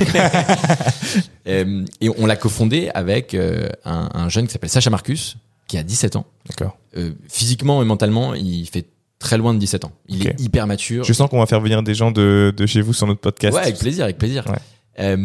Euh, 1.48 1.84
et 2.02 2.10
on 2.18 2.26
l'a 2.28 2.36
cofondé 2.36 2.92
avec 2.94 3.34
euh, 3.34 3.70
un, 3.86 4.10
un 4.14 4.30
jeune 4.30 4.46
qui 4.46 4.54
s'appelle 4.54 4.70
Sacha 4.70 4.90
Marcus 4.92 5.38
qui 5.68 5.78
a 5.80 5.84
17 5.84 6.16
ans. 6.16 6.26
D'accord. 6.48 6.78
Euh, 6.96 7.12
physiquement 7.28 7.82
et 7.82 7.86
mentalement, 7.86 8.36
il 8.36 8.68
fait 8.68 8.86
très 9.18 9.38
loin 9.38 9.54
de 9.56 9.60
17 9.60 9.86
ans. 9.86 9.92
Il 10.08 10.28
est 10.28 10.40
hyper 10.40 10.68
mature. 10.68 11.04
Je 11.04 11.14
sens 11.14 11.28
qu'on 11.30 11.40
va 11.40 11.46
faire 11.48 11.62
venir 11.62 11.82
des 11.82 11.96
gens 11.96 12.12
de, 12.12 12.54
de 12.56 12.66
chez 12.68 12.82
vous 12.82 12.94
sur 12.94 13.08
notre 13.08 13.22
podcast. 13.22 13.56
Ouais, 13.56 13.64
avec 13.64 13.80
plaisir, 13.80 14.04
avec 14.04 14.18
plaisir. 14.20 14.46
Ouais. 14.48 15.18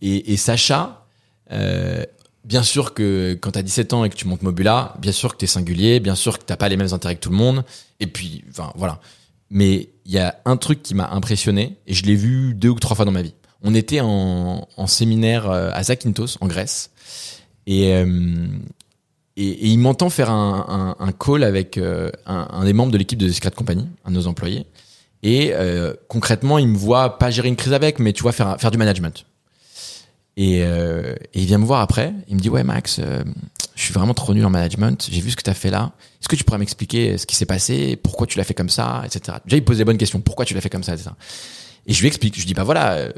Et, 0.00 0.32
et 0.32 0.36
Sacha, 0.38 1.04
euh, 1.52 2.02
bien 2.46 2.62
sûr 2.62 2.94
que 2.94 3.36
quand 3.40 3.50
t'as 3.52 3.62
17 3.62 3.92
ans 3.92 4.04
et 4.04 4.08
que 4.08 4.14
tu 4.14 4.26
montes 4.26 4.42
Mobula, 4.42 4.94
bien 5.00 5.12
sûr 5.12 5.32
que 5.32 5.38
t'es 5.38 5.46
singulier, 5.46 6.00
bien 6.00 6.14
sûr 6.14 6.38
que 6.38 6.44
t'as 6.44 6.56
pas 6.56 6.68
les 6.68 6.76
mêmes 6.76 6.92
intérêts 6.92 7.16
que 7.16 7.20
tout 7.20 7.30
le 7.30 7.36
monde. 7.36 7.64
Et 8.00 8.06
puis, 8.06 8.44
enfin, 8.48 8.72
voilà. 8.76 9.00
Mais 9.50 9.90
il 10.04 10.12
y 10.12 10.18
a 10.18 10.36
un 10.44 10.56
truc 10.56 10.82
qui 10.82 10.94
m'a 10.94 11.10
impressionné 11.10 11.76
et 11.86 11.94
je 11.94 12.04
l'ai 12.04 12.14
vu 12.14 12.54
deux 12.54 12.68
ou 12.70 12.78
trois 12.78 12.96
fois 12.96 13.04
dans 13.04 13.12
ma 13.12 13.22
vie. 13.22 13.34
On 13.62 13.74
était 13.74 14.00
en, 14.00 14.66
séminaire 14.86 15.50
euh, 15.50 15.70
à 15.72 15.82
Zakynthos, 15.82 16.38
en 16.40 16.46
Grèce. 16.46 16.90
Et, 17.66 17.94
euh, 17.94 18.46
il 19.38 19.78
m'entend 19.78 20.08
faire 20.08 20.30
un, 20.30 21.12
call 21.18 21.44
avec 21.44 21.76
euh, 21.76 22.10
un, 22.24 22.64
des 22.64 22.72
membres 22.72 22.92
de 22.92 22.96
l'équipe 22.96 23.18
de 23.18 23.28
Secret 23.28 23.50
Company, 23.50 23.86
un 24.06 24.10
de 24.10 24.14
nos 24.14 24.28
employés. 24.28 24.64
Et 25.22 25.52
concrètement, 26.08 26.58
il 26.58 26.68
me 26.68 26.76
voit 26.76 27.18
pas 27.18 27.30
gérer 27.30 27.48
une 27.48 27.56
crise 27.56 27.74
avec, 27.74 27.98
mais 27.98 28.14
tu 28.14 28.22
vois 28.22 28.32
faire 28.32 28.70
du 28.70 28.78
management. 28.78 29.26
Et, 30.36 30.62
euh, 30.62 31.14
il 31.34 31.46
vient 31.46 31.58
me 31.58 31.64
voir 31.64 31.80
après. 31.80 32.12
Il 32.28 32.36
me 32.36 32.40
dit 32.40 32.48
ouais 32.48 32.64
Max, 32.64 32.98
euh, 32.98 33.24
je 33.74 33.82
suis 33.82 33.94
vraiment 33.94 34.14
trop 34.14 34.34
nul 34.34 34.44
en 34.44 34.50
management. 34.50 35.08
J'ai 35.10 35.20
vu 35.20 35.30
ce 35.30 35.36
que 35.36 35.42
tu 35.42 35.50
as 35.50 35.54
fait 35.54 35.70
là. 35.70 35.92
Est-ce 36.20 36.28
que 36.28 36.36
tu 36.36 36.44
pourrais 36.44 36.58
m'expliquer 36.58 37.18
ce 37.18 37.26
qui 37.26 37.36
s'est 37.36 37.46
passé, 37.46 37.96
pourquoi 37.96 38.26
tu 38.26 38.38
l'as 38.38 38.44
fait 38.44 38.54
comme 38.54 38.68
ça, 38.68 39.02
etc. 39.04 39.38
Déjà 39.44 39.56
il 39.56 39.64
pose 39.64 39.78
des 39.78 39.84
bonnes 39.84 39.98
questions. 39.98 40.20
Pourquoi 40.20 40.44
tu 40.44 40.54
l'as 40.54 40.60
fait 40.60 40.70
comme 40.70 40.82
ça, 40.82 40.94
etc. 40.94 41.10
Et 41.86 41.92
je 41.92 42.00
lui 42.00 42.08
explique. 42.08 42.38
Je 42.38 42.46
dis 42.46 42.54
bah 42.54 42.64
voilà. 42.64 42.94
euh, 42.94 43.12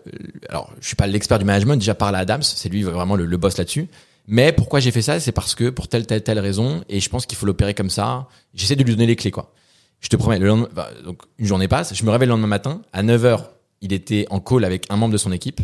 alors 0.48 0.72
je 0.80 0.86
suis 0.86 0.96
pas 0.96 1.06
l'expert 1.06 1.38
du 1.38 1.44
management. 1.44 1.76
Déjà 1.76 1.94
parle 1.94 2.16
à 2.16 2.20
Adams, 2.20 2.42
c'est 2.42 2.68
lui 2.68 2.82
vraiment 2.82 3.16
le, 3.16 3.36
boss 3.36 3.58
là-dessus. 3.58 3.88
Mais 4.30 4.52
pourquoi 4.52 4.78
j'ai 4.78 4.90
fait 4.90 5.02
ça, 5.02 5.20
c'est 5.20 5.32
parce 5.32 5.54
que 5.54 5.70
pour 5.70 5.88
telle 5.88 6.06
telle 6.06 6.22
telle 6.22 6.38
raison. 6.38 6.84
Et 6.88 7.00
je 7.00 7.08
pense 7.08 7.26
qu'il 7.26 7.38
faut 7.38 7.46
l'opérer 7.46 7.74
comme 7.74 7.90
ça. 7.90 8.28
J'essaie 8.54 8.76
de 8.76 8.84
lui 8.84 8.92
donner 8.92 9.06
les 9.06 9.16
clés 9.16 9.30
quoi. 9.30 9.52
Je 10.00 10.08
te 10.08 10.16
promets, 10.16 10.38
le 10.38 10.46
lendemain, 10.46 10.68
bah, 10.72 10.90
donc 11.04 11.22
une 11.38 11.46
journée 11.46 11.66
passe, 11.66 11.94
je 11.94 12.04
me 12.04 12.10
réveille 12.10 12.28
le 12.28 12.32
lendemain 12.32 12.46
matin, 12.46 12.82
à 12.92 13.02
9h, 13.02 13.46
il 13.80 13.92
était 13.92 14.26
en 14.30 14.38
call 14.38 14.64
avec 14.64 14.86
un 14.90 14.96
membre 14.96 15.12
de 15.12 15.18
son 15.18 15.32
équipe, 15.32 15.60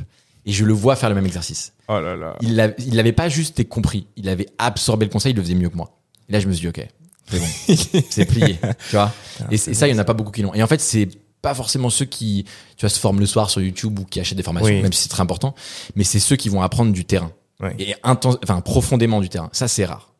et 0.46 0.52
je 0.52 0.64
le 0.64 0.72
vois 0.72 0.96
faire 0.96 1.08
le 1.08 1.14
même 1.14 1.26
exercice. 1.26 1.72
Oh 1.88 2.00
là 2.00 2.16
là. 2.16 2.36
Il 2.40 2.56
l'a- 2.56 2.72
il 2.78 2.94
l'avait 2.96 3.12
pas 3.12 3.28
juste 3.28 3.66
compris, 3.68 4.06
il 4.16 4.28
avait 4.28 4.46
absorbé 4.58 5.06
le 5.06 5.10
conseil, 5.12 5.32
il 5.32 5.36
le 5.36 5.42
faisait 5.42 5.54
mieux 5.54 5.68
que 5.70 5.76
moi. 5.76 5.96
Et 6.28 6.32
là, 6.32 6.40
je 6.40 6.48
me 6.48 6.52
suis 6.52 6.62
dit, 6.62 6.68
ok, 6.68 6.86
c'est 7.28 7.38
bon, 7.38 8.02
c'est 8.10 8.24
plié, 8.26 8.58
tu 8.90 8.96
vois. 8.96 9.12
Et, 9.50 9.56
c'est- 9.56 9.74
ça, 9.74 9.88
il 9.88 9.92
y 9.92 9.94
en 9.94 9.98
a 9.98 10.04
pas 10.04 10.14
beaucoup 10.14 10.32
qui 10.32 10.42
l'ont. 10.42 10.54
Et 10.54 10.62
en 10.62 10.66
fait, 10.66 10.80
c'est 10.80 11.08
pas 11.42 11.54
forcément 11.54 11.90
ceux 11.90 12.06
qui, 12.06 12.44
tu 12.76 12.80
vois, 12.86 12.88
se 12.88 12.98
forment 12.98 13.20
le 13.20 13.26
soir 13.26 13.50
sur 13.50 13.60
YouTube 13.60 13.98
ou 13.98 14.04
qui 14.04 14.18
achètent 14.20 14.36
des 14.38 14.42
formations, 14.42 14.74
Oui. 14.74 14.80
même 14.82 14.92
si 14.94 15.02
c'est 15.02 15.08
très 15.10 15.20
important, 15.22 15.54
mais 15.94 16.04
c'est 16.04 16.18
ceux 16.20 16.36
qui 16.36 16.48
vont 16.48 16.62
apprendre 16.62 16.92
du 16.92 17.04
terrain. 17.04 17.32
Et 17.78 17.94
intense, 18.02 18.36
enfin, 18.42 18.60
profondément 18.60 19.20
du 19.20 19.28
terrain. 19.30 19.48
Ça, 19.52 19.68
c'est 19.68 19.84
rare. 19.86 20.12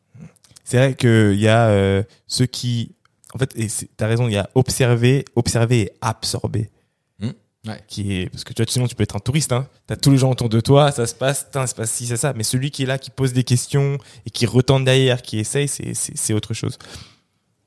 C'est 0.63 0.77
vrai 0.77 0.95
qu'il 0.95 1.39
y 1.39 1.47
a 1.47 1.67
euh, 1.67 2.01
ceux 2.27 2.47
qui, 2.47 2.91
en 3.35 3.37
fait, 3.37 3.51
et 3.55 3.67
t'as 3.97 4.07
raison, 4.07 4.27
il 4.27 4.33
y 4.33 4.37
a 4.37 4.49
observer, 4.55 5.25
observer 5.35 5.81
et 5.81 5.91
absorber. 6.01 6.69
Ouais. 7.65 7.81
Qui 7.87 8.13
est, 8.17 8.29
parce 8.29 8.43
que 8.43 8.53
tu 8.53 8.61
vois, 8.63 8.71
sinon 8.71 8.87
tu 8.87 8.95
peux 8.95 9.03
être 9.03 9.15
un 9.15 9.19
touriste, 9.19 9.51
hein. 9.51 9.67
T'as 9.87 9.95
tous 9.95 10.11
les 10.11 10.17
gens 10.17 10.29
autour 10.31 10.49
de 10.49 10.59
toi, 10.59 10.91
ça 10.91 11.07
se 11.07 11.15
passe, 11.15 11.47
ça 11.51 11.65
se 11.67 11.73
passe 11.75 11.91
ci, 11.91 12.05
c'est 12.05 12.17
ça. 12.17 12.33
Mais 12.33 12.43
celui 12.43 12.69
qui 12.71 12.83
est 12.83 12.85
là, 12.85 12.97
qui 12.99 13.09
pose 13.09 13.33
des 13.33 13.43
questions 13.43 13.97
et 14.25 14.29
qui 14.29 14.45
retente 14.45 14.85
derrière, 14.85 15.21
qui 15.21 15.39
essaye, 15.39 15.67
c'est 15.67 16.33
autre 16.33 16.53
chose. 16.53 16.77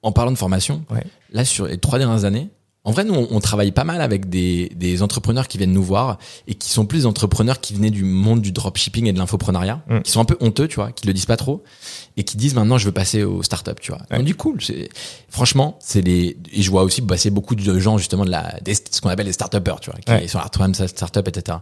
En 0.02 0.12
parlant 0.12 0.30
de 0.30 0.38
formation, 0.38 0.84
Ouais. 0.90 1.04
là 1.32 1.44
sur 1.44 1.66
les 1.66 1.78
trois 1.78 1.98
dernières 1.98 2.24
années, 2.24 2.48
en 2.88 2.92
vrai 2.92 3.04
nous 3.04 3.14
on, 3.14 3.28
on 3.30 3.40
travaille 3.40 3.70
pas 3.72 3.84
mal 3.84 4.00
avec 4.00 4.28
des, 4.30 4.70
des 4.74 5.02
entrepreneurs 5.02 5.46
qui 5.46 5.58
viennent 5.58 5.72
nous 5.72 5.82
voir 5.82 6.18
et 6.46 6.54
qui 6.54 6.70
sont 6.70 6.86
plus 6.86 7.00
des 7.00 7.06
entrepreneurs 7.06 7.60
qui 7.60 7.74
venaient 7.74 7.90
du 7.90 8.04
monde 8.04 8.40
du 8.40 8.50
dropshipping 8.52 9.06
et 9.06 9.12
de 9.12 9.18
l'infoprenariat, 9.18 9.82
Mm. 9.88 10.00
qui 10.00 10.10
sont 10.10 10.20
un 10.20 10.24
peu 10.24 10.36
honteux, 10.40 10.66
tu 10.68 10.76
vois, 10.76 10.90
qui 10.92 11.06
le 11.06 11.12
disent 11.12 11.26
pas 11.26 11.36
trop 11.36 11.62
et 12.16 12.24
qui 12.24 12.36
disent 12.36 12.54
maintenant 12.54 12.78
je 12.78 12.86
veux 12.86 12.92
passer 12.92 13.22
aux 13.24 13.42
startups, 13.42 13.80
tu 13.80 13.92
vois. 13.92 14.00
Ouais. 14.10 14.18
On 14.20 14.22
dit 14.22 14.32
cool, 14.34 14.62
c'est 14.62 14.88
franchement 15.28 15.78
c'est 15.80 16.00
les 16.00 16.36
et 16.52 16.62
je 16.62 16.70
vois 16.70 16.82
aussi 16.82 17.02
passer 17.02 17.30
beaucoup 17.30 17.54
de 17.54 17.78
gens 17.78 17.98
justement 17.98 18.24
de 18.24 18.30
la 18.30 18.58
des, 18.62 18.74
ce 18.74 19.00
qu'on 19.00 19.10
appelle 19.10 19.26
les 19.26 19.32
startupers, 19.32 19.80
tu 19.80 19.90
vois, 19.90 20.00
qui 20.00 20.10
Ouais. 20.10 20.28
sont 20.28 20.38
à 20.38 20.48
toi-même 20.48 20.74
startup, 20.74 21.28
etc. 21.28 21.58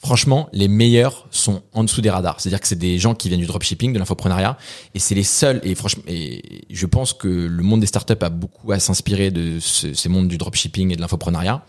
Franchement, 0.00 0.48
les 0.52 0.68
meilleurs 0.68 1.26
sont 1.32 1.62
en 1.72 1.82
dessous 1.82 2.00
des 2.00 2.10
radars. 2.10 2.40
C'est-à-dire 2.40 2.60
que 2.60 2.68
c'est 2.68 2.76
des 2.78 3.00
gens 3.00 3.16
qui 3.16 3.28
viennent 3.28 3.40
du 3.40 3.46
dropshipping, 3.46 3.92
de 3.92 3.98
l'infoprenariat, 3.98 4.56
et 4.94 5.00
c'est 5.00 5.16
les 5.16 5.24
seuls. 5.24 5.60
Et 5.64 5.74
franchement, 5.74 6.04
et 6.06 6.64
je 6.70 6.86
pense 6.86 7.12
que 7.12 7.26
le 7.26 7.62
monde 7.64 7.80
des 7.80 7.86
startups 7.86 8.14
a 8.20 8.28
beaucoup 8.30 8.70
à 8.70 8.78
s'inspirer 8.78 9.32
de 9.32 9.58
ce- 9.58 9.94
ces 9.94 10.08
mondes 10.08 10.28
du 10.28 10.38
dropshipping 10.38 10.92
et 10.92 10.96
de 10.96 11.00
l'infoprenariat. 11.00 11.64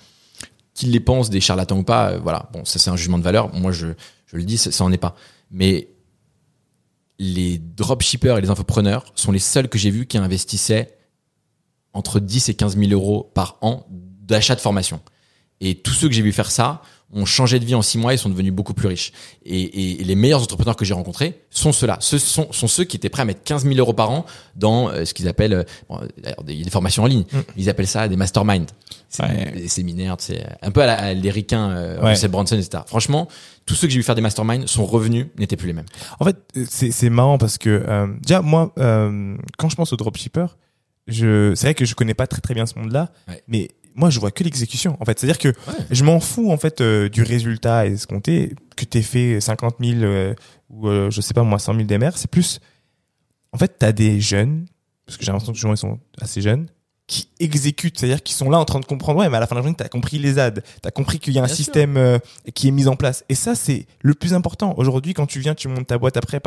Qu'ils 0.76 0.92
les 0.92 1.00
pensent 1.00 1.32
des 1.32 1.42
charlatans 1.42 1.80
ou 1.80 1.84
pas, 1.84 2.12
euh, 2.12 2.20
voilà. 2.20 2.50
Bon, 2.54 2.64
ça 2.66 2.78
c'est 2.78 2.92
un 2.92 2.96
jugement 2.96 3.18
de 3.18 3.24
valeur. 3.24 3.52
Moi, 3.54 3.72
je, 3.72 3.88
le 4.32 4.44
dis, 4.44 4.58
ça, 4.60 4.72
ça 4.72 4.84
en 4.84 4.92
est 4.92 4.98
pas. 5.00 5.16
Mais 5.50 5.90
les 7.18 7.58
dropshippers 7.58 8.38
et 8.38 8.42
les 8.42 8.50
infopreneurs 8.52 9.12
sont 9.16 9.32
les 9.32 9.40
seuls 9.40 9.68
que 9.70 9.78
j'ai 9.80 9.90
vus 9.90 10.06
qui 10.06 10.18
investissaient 10.20 10.96
entre 11.94 12.20
10 12.20 12.50
et 12.50 12.54
15 12.54 12.78
000 12.78 12.92
euros 12.92 13.32
par 13.34 13.58
an 13.62 13.88
d'achat 13.90 14.56
de 14.56 14.62
formation. 14.62 15.02
Et 15.60 15.76
tous 15.76 15.92
ceux 15.94 16.08
que 16.08 16.14
j'ai 16.14 16.22
vu 16.22 16.32
faire 16.32 16.52
ça 16.52 16.82
ont 17.12 17.26
changé 17.26 17.60
de 17.60 17.66
vie 17.66 17.74
en 17.74 17.82
six 17.82 17.98
mois 17.98 18.14
et 18.14 18.18
sont 18.18 18.30
devenus 18.30 18.54
beaucoup 18.54 18.74
plus 18.76 18.88
riches. 18.88 19.12
Et, 19.44 19.60
et- 19.62 20.02
et 20.02 20.04
les 20.04 20.16
meilleurs 20.16 20.44
entrepreneurs 20.44 20.76
que 20.76 20.86
j'ai 20.86 20.94
rencontrés 20.94 21.42
sont 21.50 21.72
ceux-là. 21.72 21.98
Ce 22.02 22.20
sont, 22.20 22.52
sont 22.52 22.68
ceux 22.68 22.84
qui 22.84 22.98
étaient 22.98 23.10
prêts 23.10 23.24
à 23.24 23.26
mettre 23.26 23.42
15 23.44 23.64
000 23.64 23.76
euros 23.80 23.94
par 23.94 24.12
an 24.12 24.26
dans 24.56 24.90
euh, 24.90 25.06
ce 25.06 25.14
qu'ils 25.16 25.28
appellent, 25.28 25.54
euh, 25.54 25.64
bon, 25.90 26.00
d'ailleurs, 26.22 26.44
des, 26.44 26.64
des 26.64 26.70
formations 26.70 27.02
en 27.04 27.08
ligne. 27.08 27.26
Mm. 27.32 27.38
Ils 27.58 27.70
appellent 27.70 27.88
ça 27.88 28.08
des 28.08 28.16
masterminds. 28.16 28.68
C'est 29.10 29.24
Ouais. 29.24 29.52
des 29.56 29.68
séminaires, 29.70 30.18
c'est 30.20 30.46
un 30.62 30.70
peu 30.70 30.82
à, 30.84 30.86
la, 30.86 30.94
à 31.00 31.14
les 31.16 31.32
ricains, 31.32 31.72
euh, 31.72 32.00
Ouais. 32.04 32.28
Brunson, 32.28 32.56
etc. 32.58 32.84
Franchement, 32.86 33.28
tous 33.66 33.74
ceux 33.74 33.88
que 33.88 33.94
j'ai 33.94 33.98
vu 34.00 34.04
faire 34.04 34.14
des 34.14 34.22
masterminds 34.22 34.68
sont 34.68 34.86
revenus, 34.86 35.26
n'étaient 35.40 35.56
plus 35.58 35.66
les 35.68 35.74
mêmes. 35.74 35.88
En 36.20 36.26
fait, 36.26 36.38
c'est, 36.70 36.92
c'est 36.92 37.10
marrant 37.10 37.40
parce 37.40 37.58
que, 37.58 37.70
euh, 37.88 38.06
déjà, 38.22 38.42
moi, 38.44 38.72
euh, 38.78 39.36
quand 39.58 39.70
je 39.70 39.76
pense 39.76 39.92
au 39.94 39.96
dropshipper, 39.96 40.46
je, 41.08 41.56
c'est 41.56 41.66
vrai 41.66 41.74
que 41.74 41.86
je 41.86 41.96
connais 41.96 42.14
pas 42.14 42.28
très 42.28 42.40
très 42.42 42.54
bien 42.54 42.68
ce 42.68 42.78
monde-là, 42.78 43.10
Ouais. 43.28 43.42
mais 43.48 43.70
moi, 44.00 44.10
je 44.10 44.20
vois 44.22 44.32
que 44.32 44.46
l'exécution. 44.46 44.96
En 45.02 45.06
fait, 45.06 45.20
c'est-à-dire 45.20 45.38
que 45.38 45.54
je 45.92 46.04
m'en 46.06 46.22
fous 46.22 46.52
en 46.52 46.58
fait 46.58 46.80
euh, 46.80 47.10
du 47.10 47.22
résultat 47.22 47.84
compter 48.08 48.56
que 48.78 48.86
t'aies 48.86 49.02
fait 49.02 49.42
50 49.42 49.76
000 49.84 50.00
euh, 50.04 50.34
ou 50.70 50.88
euh, 50.88 51.12
je 51.12 51.20
sais 51.20 51.34
pas 51.34 51.44
moi 51.44 51.60
100 51.60 51.74
000 51.74 51.86
DMR. 51.86 52.12
C'est 52.16 52.32
plus, 52.32 52.62
en 53.52 53.58
fait, 53.58 53.76
t'as 53.78 53.92
des 53.92 54.22
jeunes 54.22 54.66
parce 55.06 55.18
que 55.18 55.26
j'ai 55.26 55.34
l'impression 55.34 55.52
que 55.52 55.58
les 55.58 55.62
gens 55.62 55.74
ils 55.74 55.78
sont 55.78 56.00
assez 56.22 56.42
jeunes 56.42 56.68
qui 57.10 57.28
exécutent, 57.40 57.98
c'est-à-dire 58.00 58.22
qu'ils 58.24 58.36
sont 58.36 58.50
là 58.50 58.60
en 58.60 58.66
train 58.66 58.80
de 58.80 58.86
comprendre. 58.86 59.20
Ouais, 59.20 59.28
mais 59.30 59.38
à 59.38 59.40
la 59.40 59.48
fin 59.48 59.56
de 59.56 59.60
la 59.60 59.64
journée, 59.64 59.76
t'as 59.76 59.90
compris 59.90 60.20
les 60.20 60.38
ads, 60.40 60.52
t'as 60.82 60.92
compris 60.92 61.18
qu'il 61.20 61.34
y 61.34 61.40
a 61.40 61.42
un 61.44 61.48
Bien 61.48 61.56
système 61.56 61.98
euh, 61.98 62.20
qui 62.54 62.68
est 62.68 62.72
mis 62.72 62.88
en 62.88 62.96
place. 62.96 63.26
Et 63.30 63.36
ça, 63.36 63.56
c'est 63.56 63.88
le 64.02 64.14
plus 64.14 64.34
important. 64.36 64.76
Aujourd'hui, 64.78 65.14
quand 65.16 65.26
tu 65.26 65.40
viens, 65.40 65.56
tu 65.56 65.68
montes 65.68 65.88
ta 65.88 65.98
boîte 65.98 66.16
après, 66.18 66.40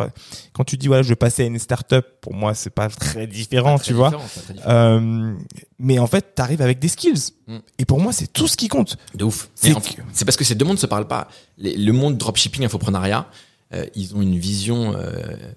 quand 0.53 0.65
tu 0.65 0.77
dis 0.79 0.87
voilà, 0.87 1.03
je 1.03 1.09
vais 1.09 1.17
passer 1.17 1.43
à 1.43 1.47
une 1.47 1.59
start-up, 1.59 2.07
pour 2.21 2.33
moi, 2.33 2.55
c'est 2.55 2.71
pas 2.71 2.89
très 2.89 3.27
différent, 3.27 3.77
Très 3.77 3.87
tu 3.89 3.93
vois. 3.93 4.11
différent, 4.11 4.27
différent. 4.55 4.71
Euh, 4.73 5.35
mais 5.81 5.99
en 5.99 6.07
fait, 6.07 6.35
t'arrives 6.35 6.63
avec 6.63 6.79
des 6.79 6.89
skills. 6.89 7.33
Mm. 7.49 7.57
Et 7.81 7.85
pour 7.85 8.01
moi, 8.01 8.13
c'est 8.13 8.33
tout 8.33 8.47
ce 8.47 8.57
qui 8.57 8.69
compte. 8.69 8.97
De 9.17 9.25
ouf. 9.25 9.51
C'est 9.57 9.75
que- 9.75 10.25
parce 10.25 10.37
que 10.37 10.45
ces 10.45 10.55
deux 10.55 10.65
mondes 10.65 10.79
se 10.79 10.87
parlent 10.87 11.09
pas. 11.09 11.27
Les- 11.59 11.77
le 11.77 11.93
monde 11.93 12.17
dropshipping, 12.19 12.65
infoprenariat, 12.65 13.27
euh, 13.75 13.85
ils 13.97 14.15
ont 14.15 14.23
une 14.23 14.39
vision 14.39 14.95
euh, 14.95 15.11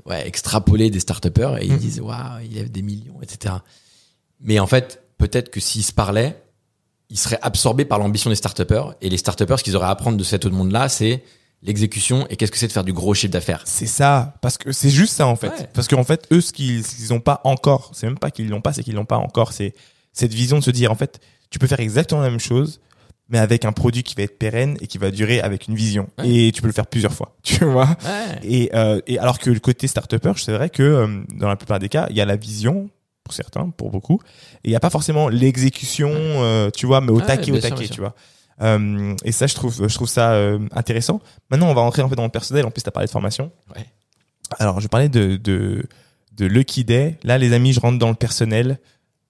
ouais, 0.08 0.28
extrapolée 0.28 0.90
des 0.90 1.00
start 1.00 1.26
et 1.28 1.30
ils 1.66 1.74
Mhm. 1.74 1.78
disent 1.78 2.00
waouh, 2.02 2.40
il 2.44 2.58
y 2.58 2.60
a 2.60 2.64
des 2.64 2.82
millions, 2.82 3.22
etc. 3.22 3.56
Mais 4.46 4.60
en 4.60 4.68
fait, 4.68 5.04
peut-être 5.18 5.50
que 5.50 5.60
s'ils 5.60 5.84
se 5.84 5.92
parlaient, 5.92 6.42
ils 7.10 7.20
seraient 7.20 7.40
absorbés 7.42 7.84
par 7.84 8.00
l'ambition 8.00 8.30
des 8.30 8.36
start 8.36 8.62
et 9.02 9.10
les 9.10 9.18
start 9.18 9.58
ce 9.58 9.64
qu'ils 9.64 9.76
auraient 9.76 9.88
à 9.88 9.90
apprendre 9.90 10.18
de 10.18 10.24
cet 10.24 10.46
autre 10.46 10.56
monde-là, 10.56 10.88
c'est 10.88 11.24
l'exécution 11.62 12.26
et 12.30 12.36
qu'est-ce 12.36 12.52
que 12.52 12.58
c'est 12.58 12.68
de 12.68 12.72
faire 12.72 12.84
du 12.84 12.94
gros 12.94 13.14
chiffre 13.14 13.34
d'affaires. 13.34 13.64
C'est 13.66 13.88
ça, 13.88 14.36
parce 14.42 14.58
que 14.58 14.72
c'est 14.72 14.90
juste 14.90 15.14
ça 15.14 15.28
en 15.28 15.36
fait. 15.36 15.50
Ouais. 15.50 15.70
Parce 15.74 15.88
qu'en 15.88 16.04
fait, 16.04 16.28
eux, 16.32 16.42
ce 16.42 16.54
qu'ils 16.54 16.86
ce 16.86 16.96
qu'ils 16.96 17.14
ont 17.14 17.20
pas 17.20 17.42
encore, 17.44 17.92
c'est 17.94 18.06
même 18.06 18.20
pas 18.20 18.32
qu'ils 18.32 18.50
l'ont 18.50 18.62
pas, 18.62 18.72
c'est 18.72 18.84
qu'ils 18.84 18.96
l'ont 18.96 19.06
pas 19.06 19.18
encore. 19.18 19.52
C'est 19.52 19.74
cette 20.14 20.34
vision 20.34 20.60
de 20.60 20.64
se 20.64 20.72
dire 20.72 20.92
en 20.92 20.96
fait, 20.96 21.20
tu 21.50 21.60
peux 21.60 21.68
faire 21.68 21.80
exactement 21.80 22.22
la 22.22 22.30
même 22.30 22.40
chose 22.40 22.80
mais 23.30 23.40
avec 23.40 23.66
un 23.66 23.72
produit 23.72 24.04
qui 24.04 24.16
va 24.16 24.24
être 24.24 24.38
pérenne 24.38 24.78
et 24.82 24.88
qui 24.88 24.98
va 24.98 25.12
durer 25.12 25.42
avec 25.42 25.68
une 25.68 25.76
vision. 25.76 26.10
Ouais. 26.20 26.30
Et 26.30 26.52
tu 26.52 26.62
peux 26.62 26.68
le 26.68 26.74
faire 26.74 26.88
plusieurs 26.88 27.14
fois, 27.14 27.36
tu 27.44 27.66
vois. 27.66 27.98
Ouais. 28.06 28.40
Et, 28.44 28.70
euh, 28.74 29.02
et 29.08 29.18
alors 29.18 29.40
que 29.40 29.50
le 29.50 29.60
côté 29.60 29.88
start-upper, 29.88 30.34
c'est 30.38 30.54
vrai 30.54 30.70
que 30.70 30.84
euh, 30.84 31.08
dans 31.34 31.48
la 31.48 31.56
plupart 31.56 31.80
des 31.80 31.90
cas, 31.90 32.08
il 32.10 32.16
y 32.16 32.22
a 32.22 32.26
la 32.26 32.36
vision 32.36 32.90
pour 33.26 33.34
certains, 33.34 33.72
pour 33.72 33.90
beaucoup, 33.90 34.22
et 34.64 34.68
il 34.68 34.70
n'y 34.70 34.76
a 34.76 34.80
pas 34.80 34.92
forcément 34.92 35.28
l'exécution, 35.28 36.12
euh, 36.14 36.70
tu 36.70 36.86
vois, 36.86 37.02
mais 37.02 37.12
au 37.12 37.20
Ouais, 37.20 37.26
taquet, 37.26 37.52
au 37.52 37.60
sûr, 37.60 37.70
taquet, 37.70 37.88
tu 37.90 38.00
vois. 38.00 38.14
Euh, 38.62 39.16
et 39.26 39.32
ça, 39.34 39.48
je 39.48 39.56
trouve, 39.56 39.88
je 39.90 39.94
trouve 39.94 40.08
ça 40.08 40.34
euh, 40.34 40.60
intéressant. 40.72 41.20
Maintenant, 41.50 41.68
on 41.70 41.74
va 41.74 41.82
rentrer 41.82 42.04
en 42.04 42.08
fait 42.08 42.16
dans 42.16 42.24
le 42.24 42.30
personnel. 42.30 42.66
En 42.66 42.72
plus, 42.72 42.84
tu 42.84 42.88
as 42.88 42.92
parlé 42.92 43.08
de 43.08 43.12
formation. 43.12 43.52
Ouais. 43.76 43.84
Alors, 44.60 44.80
je 44.80 44.88
parlais 44.88 45.10
de, 45.10 45.38
de, 45.38 45.84
de 46.34 46.46
Lucky 46.46 46.86
Day. 46.86 47.18
Là, 47.24 47.38
les 47.40 47.52
amis, 47.52 47.74
je 47.74 47.80
rentre 47.80 47.98
dans 47.98 48.10
le 48.10 48.16
personnel 48.16 48.80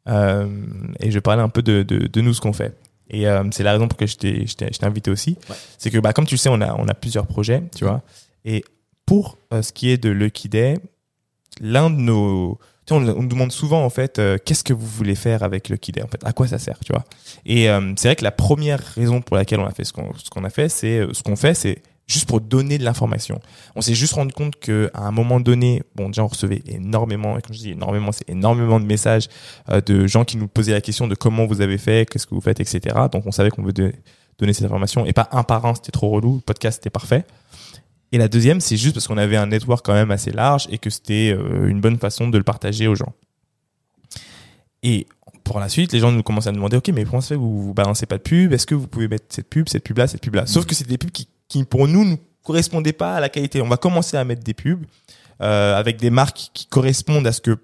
et 0.08 1.10
je 1.10 1.20
parlais 1.20 1.42
un 1.42 1.50
peu 1.50 1.64
de, 1.64 1.82
de, 1.82 2.06
de 2.06 2.22
nous, 2.22 2.34
ce 2.34 2.42
qu'on 2.42 2.54
fait. 2.54 2.78
Et 3.10 3.26
c'est 3.52 3.64
la 3.64 3.72
raison 3.72 3.88
pour 3.88 3.98
laquelle 4.00 4.46
je 4.48 4.56
t'ai 4.56 4.86
invité 4.86 5.10
aussi. 5.10 5.38
Ouais. 5.50 5.56
C'est 5.80 5.90
que, 5.90 5.98
bah, 6.00 6.12
comme 6.14 6.26
tu 6.26 6.36
le 6.36 6.40
sais, 6.40 6.50
on 6.50 6.62
a, 6.62 6.76
on 6.76 6.88
a 6.88 6.94
plusieurs 6.94 7.26
projets, 7.26 7.64
tu 7.76 7.86
vois. 7.86 8.04
Et 8.44 8.64
pour 9.06 9.38
ce 9.52 9.72
qui 9.72 9.90
est 9.90 9.98
de 9.98 10.10
Lucky 10.10 10.50
Day, 10.50 10.78
l'un 11.62 11.90
de 11.90 11.96
nos... 11.96 12.60
On, 12.92 13.00
nous 13.00 13.28
demande 13.28 13.52
souvent, 13.52 13.84
en 13.84 13.90
fait, 13.90 14.20
euh, 14.20 14.38
qu'est-ce 14.44 14.64
que 14.64 14.74
vous 14.74 14.86
voulez 14.86 15.16
faire 15.16 15.44
avec 15.44 15.70
Lucky 15.70 15.92
Day, 15.92 16.04
en 16.04 16.08
fait? 16.08 16.24
À 16.24 16.34
quoi 16.34 16.48
ça 16.48 16.60
sert, 16.60 16.78
tu 16.86 16.94
vois? 16.94 17.04
Et 17.46 17.70
euh, 17.70 17.94
c'est 17.96 18.10
vrai 18.10 18.16
que 18.16 18.24
la 18.24 18.32
première 18.32 18.80
raison 18.80 19.22
pour 19.22 19.36
laquelle 19.36 19.60
on 19.60 19.66
a 19.66 19.72
fait 19.72 19.84
ce 19.84 19.94
qu'on 19.94 20.14
ce 20.16 20.30
qu'on 20.30 20.44
a 20.44 20.50
fait, 20.50 20.70
c'est 20.70 21.00
euh, 21.00 21.14
ce 21.14 21.24
qu'on 21.24 21.36
fait, 21.36 21.56
c'est 21.56 21.82
juste 22.06 22.28
pour 22.28 22.42
donner 22.42 22.78
de 22.78 22.84
l'information. 22.84 23.40
On 23.76 23.82
s'est 23.82 23.96
juste 23.96 24.14
rendu 24.14 24.34
compte 24.34 24.58
que 24.58 24.92
à 24.94 25.08
un 25.08 25.12
moment 25.12 25.40
donné, 25.40 25.82
bon, 25.96 26.08
déjà 26.08 26.24
on 26.24 26.28
recevait 26.28 26.62
énormément, 26.68 27.38
et 27.40 27.42
quand 27.42 27.54
je 27.54 27.60
dis 27.60 27.72
énormément, 27.72 28.12
c'est 28.12 28.30
énormément 28.30 28.80
de 28.80 28.86
messages 28.86 29.28
de 29.68 30.06
gens 30.06 30.24
qui 30.24 30.38
nous 30.38 30.48
posaient 30.48 30.74
la 30.74 30.82
question 30.82 31.08
de 31.08 31.16
comment 31.16 31.48
vous 31.48 31.62
avez 31.62 31.80
fait, 31.80 32.08
qu'est-ce 32.08 32.28
que 32.28 32.36
vous 32.36 32.42
faites, 32.42 32.60
etc. 32.60 32.96
Donc 33.12 33.26
on 33.26 33.32
savait 33.32 33.50
qu'on 33.50 33.64
veut 33.64 33.74
donner 33.74 34.54
cette 34.54 34.66
information 34.66 35.08
et 35.08 35.14
pas 35.14 35.28
un 35.32 35.42
par 35.42 35.66
un, 35.66 35.74
c'était 35.74 35.92
trop 35.92 36.12
relou. 36.12 36.36
Le 36.36 36.42
podcast 36.42 36.78
c'était 36.78 36.92
parfait. 36.92 37.26
Et 38.12 38.18
la 38.18 38.28
deuxième, 38.28 38.62
c'est 38.62 38.78
juste 38.78 38.94
parce 38.94 39.08
qu'on 39.08 39.18
avait 39.18 39.36
un 39.36 39.48
network 39.48 39.86
quand 39.86 39.94
même 39.94 40.12
assez 40.12 40.32
large 40.32 40.68
et 40.70 40.78
que 40.78 40.90
c'était 40.90 41.36
euh, 41.38 41.68
une 41.68 41.82
bonne 41.82 41.98
façon 41.98 42.28
de 42.30 42.38
le 42.38 42.44
partager 42.44 42.88
aux 42.88 42.96
gens. 42.96 43.14
Et 44.84 45.08
pour 45.44 45.60
la 45.60 45.70
suite, 45.70 45.92
les 45.94 46.00
gens 46.00 46.12
nous 46.12 46.24
commencent 46.24 46.48
à 46.48 46.52
nous 46.52 46.58
demander, 46.58 46.78
OK, 46.78 46.90
mais 46.90 47.04
comment 47.04 47.22
ça 47.22 47.30
fait 47.30 47.36
vous, 47.36 47.62
vous 47.62 47.74
balancez 47.74 48.06
pas 48.06 48.18
de 48.18 48.24
pub? 48.24 48.54
Est-ce 48.54 48.66
que 48.66 48.76
vous 48.76 48.88
pouvez 48.88 49.08
mettre 49.08 49.26
cette 49.30 49.50
pub, 49.50 49.68
cette 49.68 49.84
pub-là, 49.84 50.08
cette 50.08 50.22
pub-là 50.22 50.46
Sauf 50.46 50.66
que 50.66 50.76
c'est 50.76 50.88
des 50.88 50.98
pubs 50.98 51.12
qui, 51.12 51.28
qui, 51.48 51.64
pour 51.64 51.88
nous, 51.88 52.06
ne 52.06 52.16
correspondaient 52.44 52.94
pas 52.94 53.16
à 53.16 53.20
la 53.20 53.30
qualité. 53.30 53.62
On 53.62 53.68
va 53.68 53.78
commencer 53.78 54.18
à 54.18 54.24
mettre 54.24 54.44
des 54.44 54.54
pubs 54.54 54.86
euh, 55.42 55.76
avec 55.76 55.98
des 55.98 56.10
marques 56.10 56.52
qui 56.54 56.68
correspondent 56.68 57.28
à 57.28 57.32
ce 57.32 57.42
que 57.42 57.58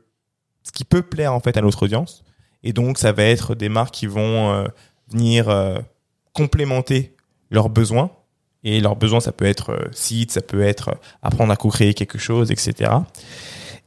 ce 0.63 0.71
qui 0.71 0.83
peut 0.83 1.01
plaire 1.01 1.33
en 1.33 1.39
fait 1.39 1.57
à 1.57 1.61
notre 1.61 1.83
audience. 1.83 2.23
Et 2.63 2.73
donc, 2.73 2.97
ça 2.97 3.11
va 3.11 3.23
être 3.23 3.55
des 3.55 3.69
marques 3.69 3.93
qui 3.93 4.05
vont 4.05 4.53
euh, 4.53 4.67
venir 5.11 5.81
complémenter 6.33 7.15
leurs 7.49 7.69
besoins. 7.69 8.11
Et 8.63 8.79
leurs 8.79 8.95
besoins, 8.95 9.19
ça 9.19 9.31
peut 9.31 9.45
être 9.45 9.71
euh, 9.71 9.87
site, 9.91 10.31
ça 10.31 10.41
peut 10.41 10.61
être 10.61 10.89
euh, 10.89 10.95
apprendre 11.23 11.51
à 11.51 11.55
co-créer 11.55 11.93
quelque 11.93 12.17
chose, 12.19 12.51
etc. 12.51 12.91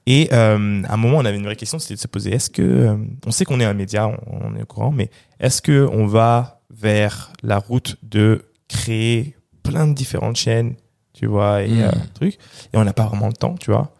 Et 0.07 0.29
euh, 0.33 0.83
à 0.85 0.95
un 0.95 0.97
moment, 0.97 1.19
on 1.19 1.25
avait 1.25 1.37
une 1.39 1.45
vraie 1.45 1.57
question, 1.57 1.79
c'était 1.79 1.95
de 1.95 2.01
se 2.01 2.09
poser 2.09 2.33
est-ce 2.33 2.51
que 2.51 2.63
euh, 2.63 2.97
on 3.27 3.31
sait 3.31 3.45
qu'on 3.45 3.61
est 3.61 3.65
un 3.65 3.73
média, 3.75 4.09
on, 4.09 4.17
on 4.27 4.57
est 4.57 4.63
au 4.63 4.67
courant, 4.67 4.91
mais 4.91 5.11
est-ce 5.41 5.63
que 5.63 5.89
on 5.93 6.07
va 6.07 6.61
vers 6.71 7.33
la 7.43 7.59
route 7.59 7.97
de 8.03 8.43
créer 8.69 9.37
plein 9.63 9.87
de 9.87 9.95
différentes 9.95 10.37
chaînes, 10.37 10.75
tu 11.15 11.27
vois, 11.27 11.63
et 11.63 11.69
Mm. 11.71 11.81
euh, 11.83 11.91
trucs, 12.15 12.35
et 12.35 12.77
on 12.77 12.85
n'a 12.85 12.93
pas 12.93 13.07
vraiment 13.07 13.29
le 13.29 13.33
temps, 13.33 13.55
tu 13.55 13.71
vois? 13.71 13.93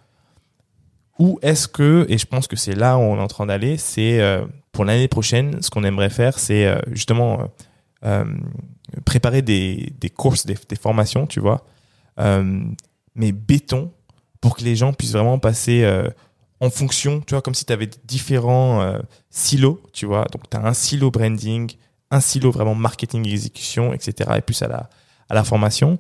Ou 1.21 1.39
est-ce 1.43 1.69
que, 1.69 2.05
et 2.09 2.19
je 2.19 2.27
pense 2.27 2.49
que 2.49 2.57
c'est 2.57 2.75
là 2.75 2.99
où 2.99 3.01
on 3.01 3.17
est 3.17 3.21
en 3.21 3.29
train 3.29 3.47
d'aller, 3.47 3.77
c'est 3.77 4.21
euh, 4.21 4.45
pour 4.73 4.85
l'année 4.85 5.07
prochaine, 5.09 5.63
ce 5.63 5.71
qu'on 5.71 5.85
aimerait 5.85 6.11
faire, 6.11 6.39
c'est 6.41 6.67
euh, 6.67 6.77
justement 6.91 7.49
préparer 9.05 9.43
des, 9.43 9.93
des 10.01 10.11
courses, 10.11 10.47
des, 10.47 10.57
formations, 10.81 11.27
tu 11.27 11.41
vois, 11.41 11.67
euh, 12.21 12.63
mais 13.15 13.33
béton 13.33 13.93
pour 14.41 14.57
que 14.57 14.65
les 14.65 14.77
gens 14.77 14.93
puissent 14.93 15.13
vraiment 15.13 15.39
passer 15.39 15.85
euh, 15.85 16.09
en 16.61 16.71
fonction, 16.71 17.21
tu 17.21 17.35
vois, 17.35 17.43
comme 17.43 17.55
si 17.55 17.65
tu 17.65 17.73
avais 17.73 17.89
différents 18.05 18.83
euh, 18.83 18.99
silos, 19.31 19.81
tu 19.93 20.07
vois. 20.07 20.27
Donc, 20.33 20.49
tu 20.51 20.57
as 20.57 20.65
un 20.65 20.75
silo 20.75 21.11
branding, 21.11 21.71
un 22.11 22.21
silo 22.21 22.51
vraiment 22.51 22.75
marketing 22.75 23.27
exécution, 23.29 23.93
etc. 23.93 24.31
Et 24.37 24.41
plus 24.41 24.61
à 24.63 24.69
la, 24.69 24.91
à 25.29 25.35
la 25.35 25.45
formation. 25.45 25.99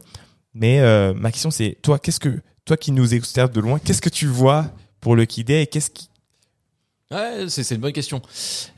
Mais 0.55 0.81
ma 1.15 1.33
question, 1.33 1.51
c'est, 1.51 1.77
toi, 1.83 1.99
qu'est-ce 1.99 2.21
que, 2.21 2.41
toi 2.65 2.77
qui 2.77 2.93
nous 2.93 3.13
observes 3.15 3.51
de 3.51 3.61
loin, 3.61 3.81
qu'est-ce 3.81 4.01
que 4.01 4.09
tu 4.09 4.27
vois 4.27 4.71
pour 5.01 5.17
le 5.17 5.25
Kid 5.25 5.49
Day 5.49 5.63
et 5.63 5.67
qu'est-ce 5.67 5.91
qui. 5.91 6.09
Ouais, 7.13 7.45
c'est 7.49 7.63
c'est 7.63 7.75
une 7.75 7.81
bonne 7.81 7.93
question. 7.93 8.23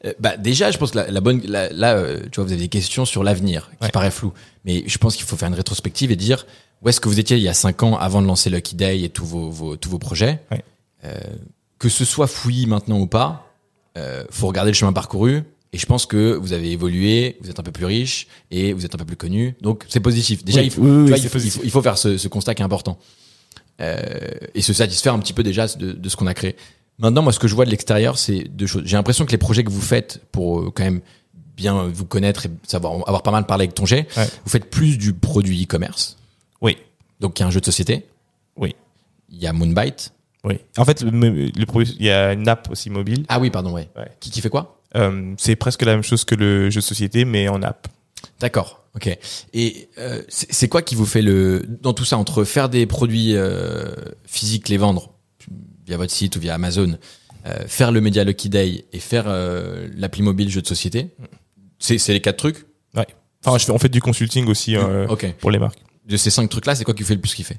Euh, 0.04 0.12
bah 0.18 0.36
déjà, 0.36 0.70
je 0.70 0.78
pense 0.78 0.90
que 0.90 0.96
la, 0.98 1.10
la 1.10 1.20
bonne, 1.20 1.40
la- 1.46 1.70
là, 1.70 1.94
euh, 1.94 2.20
tu 2.30 2.36
vois, 2.36 2.44
vous 2.44 2.52
avez 2.52 2.60
des 2.60 2.68
questions 2.68 3.04
sur 3.04 3.22
l'avenir 3.22 3.70
qui 3.78 3.84
Ouais. 3.86 3.90
paraît 3.90 4.10
flou, 4.10 4.32
mais 4.64 4.82
je 4.86 4.98
pense 4.98 5.16
qu'il 5.16 5.24
faut 5.24 5.36
faire 5.36 5.48
une 5.48 5.54
rétrospective 5.54 6.10
et 6.10 6.16
dire 6.16 6.44
où 6.82 6.88
est-ce 6.88 7.00
que 7.00 7.08
vous 7.08 7.20
étiez 7.20 7.36
il 7.36 7.42
y 7.42 7.48
a 7.48 7.54
cinq 7.54 7.82
ans 7.82 7.96
avant 7.96 8.20
de 8.20 8.26
lancer 8.26 8.50
Lucky 8.50 8.74
Day 8.74 9.02
et 9.02 9.08
tous 9.08 9.24
vos, 9.24 9.50
vos 9.50 9.76
tous 9.76 9.88
vos 9.88 9.98
projets. 9.98 10.40
Ouais. 10.50 10.62
Euh, 11.04 11.18
que 11.78 11.88
ce 11.88 12.04
soit 12.04 12.26
fouillis 12.26 12.66
maintenant 12.66 12.98
ou 12.98 13.06
pas, 13.06 13.52
euh, 13.96 14.24
faut 14.30 14.48
regarder 14.48 14.70
le 14.72 14.76
chemin 14.76 14.92
parcouru. 14.92 15.42
Et 15.72 15.78
je 15.78 15.86
pense 15.86 16.06
que 16.06 16.34
vous 16.34 16.52
avez 16.52 16.72
évolué, 16.72 17.36
vous 17.42 17.50
êtes 17.50 17.60
un 17.60 17.62
peu 17.62 17.72
plus 17.72 17.84
riche 17.86 18.26
et 18.50 18.72
vous 18.72 18.84
êtes 18.86 18.94
un 18.94 18.98
peu 18.98 19.04
plus 19.04 19.16
connu. 19.16 19.54
Donc 19.60 19.84
c'est 19.88 20.00
positif. 20.00 20.44
Déjà, 20.44 20.60
Oui, 20.60 20.66
il, 20.66 20.70
faut, 20.72 20.80
oui, 20.82 20.88
tu 20.88 20.94
oui, 21.02 21.08
vois, 21.08 21.16
c'est 21.18 21.22
il, 21.24 21.28
faut, 21.28 21.38
il, 21.38 21.40
positif. 21.40 21.60
faut, 21.60 21.64
il 21.64 21.70
faut 21.70 21.82
faire 21.82 21.98
ce, 21.98 22.18
ce 22.18 22.28
constat 22.28 22.54
qui 22.54 22.62
est 22.62 22.64
important. 22.64 22.98
Euh, 23.80 23.98
et 24.54 24.62
se 24.62 24.72
satisfaire 24.72 25.12
un 25.14 25.18
petit 25.18 25.32
peu 25.34 25.42
déjà 25.42 25.66
de, 25.68 25.92
de 25.92 26.08
ce 26.08 26.16
qu'on 26.16 26.26
a 26.26 26.34
créé. 26.34 26.56
Maintenant, 26.98 27.22
moi, 27.22 27.32
ce 27.32 27.38
que 27.38 27.48
je 27.48 27.54
vois 27.54 27.64
de 27.66 27.70
l'extérieur, 27.70 28.16
c'est 28.18 28.44
deux 28.44 28.66
choses. 28.66 28.82
J'ai 28.86 28.96
l'impression 28.96 29.26
que 29.26 29.30
les 29.32 29.38
projets 29.38 29.64
que 29.64 29.70
vous 29.70 29.80
faites 29.82 30.22
pour 30.32 30.60
euh, 30.60 30.70
quand 30.74 30.84
même 30.84 31.00
bien 31.56 31.84
vous 31.88 32.04
connaître 32.06 32.46
et 32.46 32.50
savoir 32.66 32.94
avoir 33.06 33.22
pas 33.22 33.30
mal 33.30 33.46
parlé 33.46 33.64
avec 33.64 33.74
ton 33.74 33.86
jet, 33.86 34.06
Ouais. 34.16 34.26
vous 34.44 34.50
faites 34.50 34.70
plus 34.70 34.98
du 34.98 35.12
produit 35.14 35.62
e-commerce. 35.64 36.16
Oui. 36.60 36.76
Donc, 37.20 37.38
il 37.38 37.42
y 37.42 37.44
a 37.44 37.46
un 37.46 37.50
jeu 37.50 37.60
de 37.60 37.64
société. 37.66 38.06
Oui. 38.56 38.74
Il 39.30 39.38
y 39.38 39.46
a 39.46 39.52
Moonbite. 39.52 40.12
Oui. 40.44 40.58
En 40.76 40.84
fait, 40.84 41.02
le, 41.02 41.10
le 41.10 41.66
produit- 41.66 41.96
il 41.98 42.06
y 42.06 42.10
a 42.10 42.32
une 42.32 42.46
app 42.48 42.68
aussi 42.70 42.88
mobile. 42.90 43.24
Ah 43.28 43.40
oui, 43.40 43.50
pardon, 43.50 43.72
ouais. 43.72 43.88
Ouais. 43.96 44.08
Qui, 44.20 44.30
qui 44.30 44.40
fait 44.40 44.48
quoi 44.50 44.80
Euh, 44.96 45.34
c'est 45.38 45.56
presque 45.56 45.82
la 45.82 45.92
même 45.92 46.02
chose 46.04 46.24
que 46.24 46.34
le 46.34 46.70
jeu 46.70 46.80
de 46.80 46.84
société, 46.84 47.24
mais 47.24 47.48
en 47.48 47.62
app. 47.62 47.88
D'accord. 48.40 48.84
Ok. 48.94 49.18
Et 49.52 49.88
euh, 49.98 50.22
c'est 50.28 50.50
c'est 50.52 50.68
quoi 50.68 50.80
qui 50.82 50.94
vous 50.94 51.04
fait 51.04 51.20
le 51.20 51.66
dans 51.82 51.92
tout 51.92 52.04
ça 52.06 52.16
entre 52.16 52.44
faire 52.44 52.68
des 52.70 52.86
produits 52.86 53.34
euh, 53.36 53.94
physiques, 54.26 54.68
les 54.70 54.78
vendre 54.78 55.10
via 55.86 55.96
votre 55.96 56.12
site 56.12 56.36
ou 56.36 56.40
via 56.40 56.54
Amazon, 56.54 56.98
euh, 57.46 57.66
faire 57.66 57.92
le 57.92 58.00
média 58.00 58.24
Lucky 58.24 58.48
Day 58.48 58.84
et 58.92 59.00
faire 59.00 59.24
euh, 59.26 59.88
l'appli 59.96 60.22
mobile 60.22 60.50
jeu 60.50 60.60
de 60.62 60.66
société, 60.66 61.10
c'est 61.78 61.98
c'est 61.98 62.12
les 62.12 62.20
quatre 62.20 62.38
trucs? 62.38 62.66
Ouais. 62.94 63.06
Enfin, 63.44 63.58
je 63.58 63.64
fais, 63.64 63.72
on 63.72 63.78
fait 63.78 63.88
du 63.88 64.00
consulting 64.00 64.46
aussi 64.48 64.76
euh, 64.76 65.06
ok. 65.08 65.34
pour 65.38 65.50
les 65.50 65.58
marques. 65.58 65.78
De 66.06 66.16
ces 66.16 66.30
cinq 66.30 66.48
trucs-là, 66.48 66.74
c'est 66.74 66.84
quoi 66.84 66.94
qui 66.94 67.02
vous 67.02 67.08
fait 67.08 67.14
le 67.14 67.20
plus 67.20 67.34
kiffer? 67.34 67.58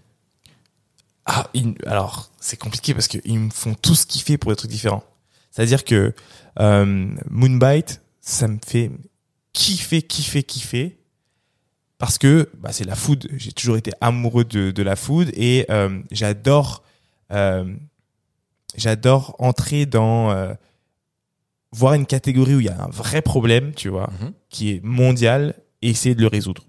Ah, 1.26 1.50
ils- 1.54 1.76
alors 1.86 2.30
c'est 2.40 2.58
compliqué 2.58 2.94
parce 2.94 3.08
qu'ils 3.08 3.40
me 3.40 3.50
font 3.50 3.74
tous 3.76 4.06
kiffer 4.06 4.38
pour 4.38 4.52
des 4.52 4.56
trucs 4.56 4.72
différents. 4.72 5.04
C'est-à-dire 5.52 5.84
que 5.84 6.14
euh, 6.60 7.08
Moonbite, 7.30 8.02
ça 8.22 8.48
me 8.48 8.58
fait 8.66 8.92
kiffer, 9.54 10.02
kiffer, 10.02 10.44
kiffer 10.44 10.98
parce 11.98 12.18
que 12.18 12.50
bah, 12.58 12.72
c'est 12.72 12.84
la 12.86 12.96
food. 12.96 13.28
J'ai 13.36 13.52
toujours 13.52 13.76
été 13.78 13.92
amoureux 14.02 14.46
de, 14.46 14.72
de 14.72 14.84
la 14.84 14.96
food 14.96 15.30
et 15.34 15.66
euh, 15.70 16.00
j'adore, 16.12 16.84
euh, 17.32 17.66
j'adore 18.76 19.36
entrer 19.40 19.86
dans 19.86 20.32
euh, 20.32 20.54
voir 21.72 21.94
une 21.94 22.06
catégorie 22.06 22.56
où 22.56 22.60
il 22.60 22.66
y 22.66 22.70
a 22.70 22.84
un 22.84 22.90
vrai 22.90 23.22
problème, 23.22 23.74
tu 23.74 23.90
vois, 23.90 24.10
Mhm. 24.22 24.32
qui 24.50 24.72
est 24.72 24.84
mondial 24.84 25.54
et 25.82 25.90
essayer 25.90 26.16
de 26.16 26.22
le 26.22 26.28
résoudre. 26.28 26.64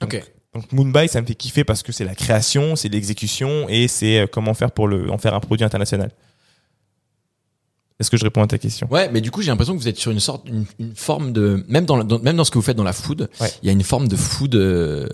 Donc, 0.00 0.14
Ok. 0.14 0.32
donc 0.54 0.72
Moonbite, 0.72 1.10
ça 1.10 1.20
me 1.20 1.26
fait 1.26 1.34
kiffer 1.34 1.64
parce 1.64 1.82
que 1.82 1.92
c'est 1.92 2.04
la 2.04 2.14
création, 2.14 2.76
c'est 2.76 2.88
l'exécution 2.88 3.68
et 3.68 3.88
c'est 3.88 4.20
euh, 4.20 4.26
comment 4.26 4.54
faire 4.54 4.70
pour 4.72 4.88
le, 4.88 5.10
en 5.10 5.18
faire 5.18 5.34
un 5.34 5.40
produit 5.40 5.64
international. 5.64 6.10
Est-ce 7.98 8.10
que 8.10 8.16
je 8.16 8.24
réponds 8.24 8.42
à 8.42 8.46
ta 8.46 8.56
question? 8.56 8.88
Ouais, 8.90 9.10
mais 9.10 9.20
du 9.20 9.30
coup, 9.30 9.42
j'ai 9.42 9.50
l'impression 9.50 9.74
que 9.74 9.78
vous 9.82 9.88
êtes 9.88 9.98
sur 9.98 10.10
une 10.10 10.20
sorte, 10.20 10.48
une, 10.48 10.64
une 10.78 10.94
forme 10.94 11.32
de, 11.34 11.64
même 11.68 11.84
dans, 11.84 12.02
même 12.20 12.36
dans 12.36 12.44
ce 12.44 12.50
que 12.50 12.56
vous 12.56 12.62
faites 12.62 12.76
dans 12.78 12.82
la 12.84 12.94
food, 12.94 13.28
il 13.62 13.66
y 13.66 13.68
a 13.68 13.72
une 13.72 13.82
forme 13.82 14.08
de 14.08 14.16
food 14.16 14.54
euh, 14.54 15.06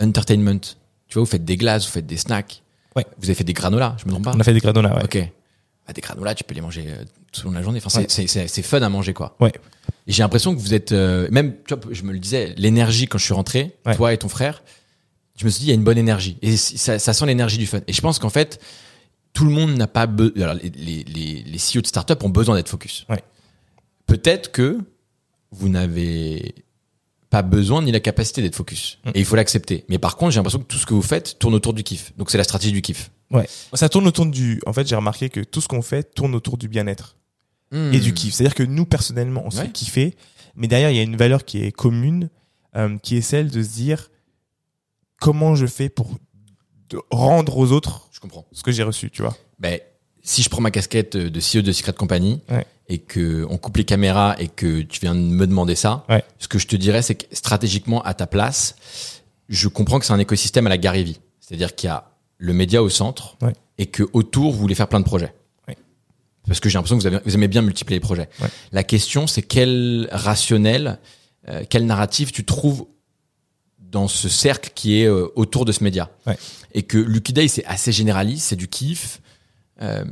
entertainment. 0.00 0.60
Tu 1.08 1.14
vois, 1.14 1.22
vous 1.22 1.30
faites 1.30 1.44
des 1.44 1.56
glaces, 1.56 1.86
vous 1.86 1.92
faites 1.92 2.06
des 2.06 2.18
snacks. 2.18 2.62
Ouais. 2.96 3.06
Vous 3.18 3.24
avez 3.26 3.34
fait 3.34 3.44
des 3.44 3.52
granolas, 3.52 3.96
je 3.98 4.04
me 4.06 4.10
trompe 4.10 4.24
pas 4.24 4.32
On 4.34 4.40
a 4.40 4.44
fait 4.44 4.52
des 4.54 4.60
granola, 4.60 4.94
ouais. 4.96 5.04
Ok. 5.04 5.18
Bah, 5.86 5.92
des 5.92 6.00
granolas, 6.00 6.34
tu 6.34 6.44
peux 6.44 6.54
les 6.54 6.60
manger 6.60 6.84
euh, 6.88 7.04
tout 7.32 7.42
au 7.42 7.44
long 7.44 7.50
de 7.50 7.56
la 7.56 7.62
journée. 7.62 7.80
Enfin, 7.84 7.90
c'est- 8.00 8.10
c'est 8.10 8.26
c'est 8.26 8.48
c'est 8.48 8.62
fun 8.62 8.80
à 8.82 8.88
manger, 8.88 9.12
quoi. 9.12 9.36
Ouais. 9.40 9.52
Et 10.06 10.12
j'ai 10.12 10.22
l'impression 10.22 10.54
que 10.54 10.60
vous 10.60 10.72
êtes, 10.74 10.92
euh, 10.92 11.28
même, 11.30 11.54
tu 11.66 11.74
vois, 11.74 11.82
je 11.92 12.02
me 12.04 12.12
le 12.12 12.18
disais, 12.18 12.54
l'énergie 12.56 13.06
quand 13.06 13.18
je 13.18 13.24
suis 13.24 13.34
rentré, 13.34 13.74
Ouais. 13.86 13.94
toi 13.96 14.12
et 14.12 14.18
ton 14.18 14.28
frère, 14.28 14.62
je 15.36 15.44
me 15.44 15.50
suis 15.50 15.60
dit, 15.60 15.66
il 15.66 15.68
y 15.70 15.72
a 15.72 15.74
une 15.74 15.84
bonne 15.84 15.98
énergie. 15.98 16.38
Et 16.42 16.56
ça, 16.56 16.98
ça 16.98 17.12
sent 17.12 17.26
l'énergie 17.26 17.58
du 17.58 17.66
fun. 17.66 17.80
Et 17.86 17.92
je 17.92 18.00
pense 18.00 18.18
qu'en 18.18 18.30
fait, 18.30 18.60
tout 19.32 19.44
le 19.44 19.50
monde 19.50 19.76
n'a 19.76 19.86
pas 19.88 20.06
besoin. 20.06 20.54
Les, 20.54 20.70
les, 20.70 21.04
les, 21.04 21.42
les 21.42 21.58
CEO 21.58 21.80
de 21.82 21.86
start-up 21.86 22.22
ont 22.22 22.28
besoin 22.28 22.54
d'être 22.54 22.68
focus. 22.68 23.04
Ouais. 23.10 23.22
Peut-être 24.06 24.52
que 24.52 24.78
vous 25.50 25.68
n'avez 25.68 26.54
pas 27.34 27.42
besoin 27.42 27.82
ni 27.82 27.90
la 27.92 28.00
capacité 28.00 28.42
d'être 28.42 28.54
focus. 28.56 28.98
Mm. 29.04 29.10
Et 29.14 29.18
il 29.20 29.24
faut 29.24 29.36
l'accepter. 29.36 29.84
Mais 29.88 29.98
par 29.98 30.16
contre, 30.16 30.30
j'ai 30.32 30.38
l'impression 30.38 30.60
que 30.60 30.64
tout 30.66 30.78
ce 30.78 30.86
que 30.86 30.94
vous 30.94 31.02
faites 31.02 31.38
tourne 31.38 31.54
autour 31.54 31.72
du 31.74 31.82
kiff. 31.82 32.12
Donc 32.16 32.30
c'est 32.30 32.38
la 32.38 32.44
stratégie 32.44 32.72
du 32.72 32.80
kiff. 32.82 33.10
Ouais. 33.30 33.48
Ça 33.72 33.88
tourne 33.88 34.06
autour 34.06 34.26
du. 34.26 34.60
En 34.66 34.72
fait, 34.72 34.86
j'ai 34.86 34.94
remarqué 34.96 35.28
que 35.30 35.40
tout 35.40 35.60
ce 35.60 35.66
qu'on 35.68 35.82
fait 35.82 36.14
tourne 36.14 36.34
autour 36.34 36.56
du 36.58 36.68
bien-être 36.68 37.16
et 37.72 37.98
du 37.98 38.14
kiff. 38.14 38.34
C'est-à-dire 38.34 38.54
que 38.54 38.62
nous, 38.62 38.84
personnellement, 38.86 39.42
on 39.44 39.50
se 39.50 39.58
Ouais. 39.58 39.64
fait 39.64 39.72
kiffer. 39.72 40.16
mais 40.54 40.68
derrière 40.68 40.90
il 40.90 40.96
y 40.96 41.00
a 41.00 41.02
une 41.02 41.16
valeur 41.16 41.44
qui 41.44 41.64
est 41.64 41.72
commune, 41.72 42.30
euh, 42.76 42.96
qui 42.98 43.16
est 43.16 43.20
celle 43.22 43.50
de 43.50 43.60
se 43.62 43.68
dire 43.70 44.10
comment 45.20 45.56
je 45.56 45.66
fais 45.66 45.88
pour 45.88 46.16
de 46.90 47.00
rendre 47.10 47.56
aux 47.58 47.72
autres 47.72 48.08
Je 48.12 48.20
comprends. 48.20 48.46
ce 48.52 48.62
que 48.62 48.70
j'ai 48.70 48.84
reçu, 48.84 49.10
tu 49.10 49.22
vois. 49.22 49.36
Ben, 49.58 49.80
si 50.22 50.42
je 50.42 50.48
prends 50.48 50.60
ma 50.60 50.70
casquette 50.70 51.16
de 51.16 51.40
CEO 51.40 51.62
de 51.62 51.72
Secret 51.72 51.92
Company 51.94 52.40
Ouais. 52.48 52.64
Et 52.88 52.98
que 52.98 53.46
on 53.48 53.56
coupe 53.58 53.76
les 53.78 53.84
caméras 53.84 54.36
et 54.38 54.48
que 54.48 54.82
tu 54.82 55.00
viens 55.00 55.14
de 55.14 55.20
me 55.20 55.46
demander 55.46 55.74
ça, 55.74 56.04
Ouais. 56.08 56.22
ce 56.38 56.48
que 56.48 56.58
je 56.58 56.66
te 56.66 56.76
dirais, 56.76 57.02
c'est 57.02 57.14
que 57.14 57.24
stratégiquement, 57.34 58.02
à 58.02 58.12
ta 58.14 58.26
place, 58.26 58.76
je 59.48 59.68
comprends 59.68 59.98
que 59.98 60.06
c'est 60.06 60.12
un 60.12 60.18
écosystème 60.18 60.66
à 60.66 60.70
la 60.70 60.78
Gary. 60.78 61.20
C'est-à-dire 61.40 61.74
qu'il 61.74 61.88
y 61.88 61.90
a 61.90 62.10
le 62.38 62.52
média 62.52 62.82
au 62.82 62.88
centre 62.90 63.36
Ouais. 63.42 63.52
et 63.78 63.86
que 63.86 64.02
autour, 64.12 64.52
vous 64.52 64.58
voulez 64.58 64.74
faire 64.74 64.88
plein 64.88 65.00
de 65.00 65.04
projets. 65.04 65.32
Ouais. 65.68 65.76
Parce 66.46 66.60
que 66.60 66.68
j'ai 66.68 66.76
l'impression 66.78 66.96
que 66.96 67.02
vous, 67.02 67.06
avez, 67.06 67.20
vous 67.24 67.34
aimez 67.34 67.48
bien 67.48 67.62
multiplier 67.62 67.96
les 67.96 68.04
projets. 68.04 68.28
Ouais. 68.40 68.48
La 68.72 68.82
question, 68.84 69.26
c'est 69.26 69.42
quel 69.42 70.08
rationnel, 70.12 70.98
euh, 71.48 71.64
quel 71.68 71.86
narratif 71.86 72.32
tu 72.32 72.44
trouves 72.44 72.86
dans 73.78 74.08
ce 74.08 74.28
cercle 74.28 74.72
qui 74.74 75.00
est 75.00 75.06
euh, 75.06 75.28
autour 75.36 75.64
de 75.64 75.72
ce 75.72 75.84
média. 75.84 76.10
Ouais. 76.26 76.36
Et 76.72 76.82
que 76.82 76.98
Lucky 76.98 77.32
Day, 77.32 77.48
c'est 77.48 77.64
assez 77.66 77.92
généraliste, 77.92 78.48
c'est 78.48 78.56
du 78.56 78.68
kiff. 78.68 79.20
Euh, 79.80 80.04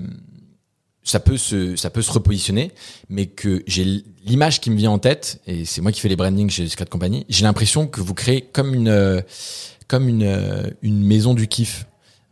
ça 1.05 1.19
peut 1.21 1.37
se 1.37 1.75
ça 1.77 1.91
peut 1.91 2.03
se 2.03 2.13
repositionner 2.13 2.71
mais 3.09 3.27
que 3.27 3.63
j'ai 3.67 3.85
l'image 4.25 4.61
qui 4.61 4.71
me 4.71 4.77
vient 4.77 4.91
en 4.93 4.99
tête 4.99 5.41
et 5.47 5.65
c'est 5.65 5.81
moi 5.81 5.91
qui 5.93 6.01
fais 6.01 6.09
les 6.09 6.17
brandings 6.17 6.49
chez 6.51 6.69
Secret 6.69 6.87
Company 6.87 7.27
j'ai 7.29 7.45
l'impression 7.45 7.87
que 7.89 8.01
vous 8.01 8.15
créez 8.15 8.43
comme 8.43 8.73
une 8.75 8.89
euh, 8.89 9.21
comme 9.89 10.09
une 10.09 10.23
euh, 10.23 10.63
une 10.83 11.05
maison 11.05 11.35
du 11.35 11.49
kiff 11.49 11.87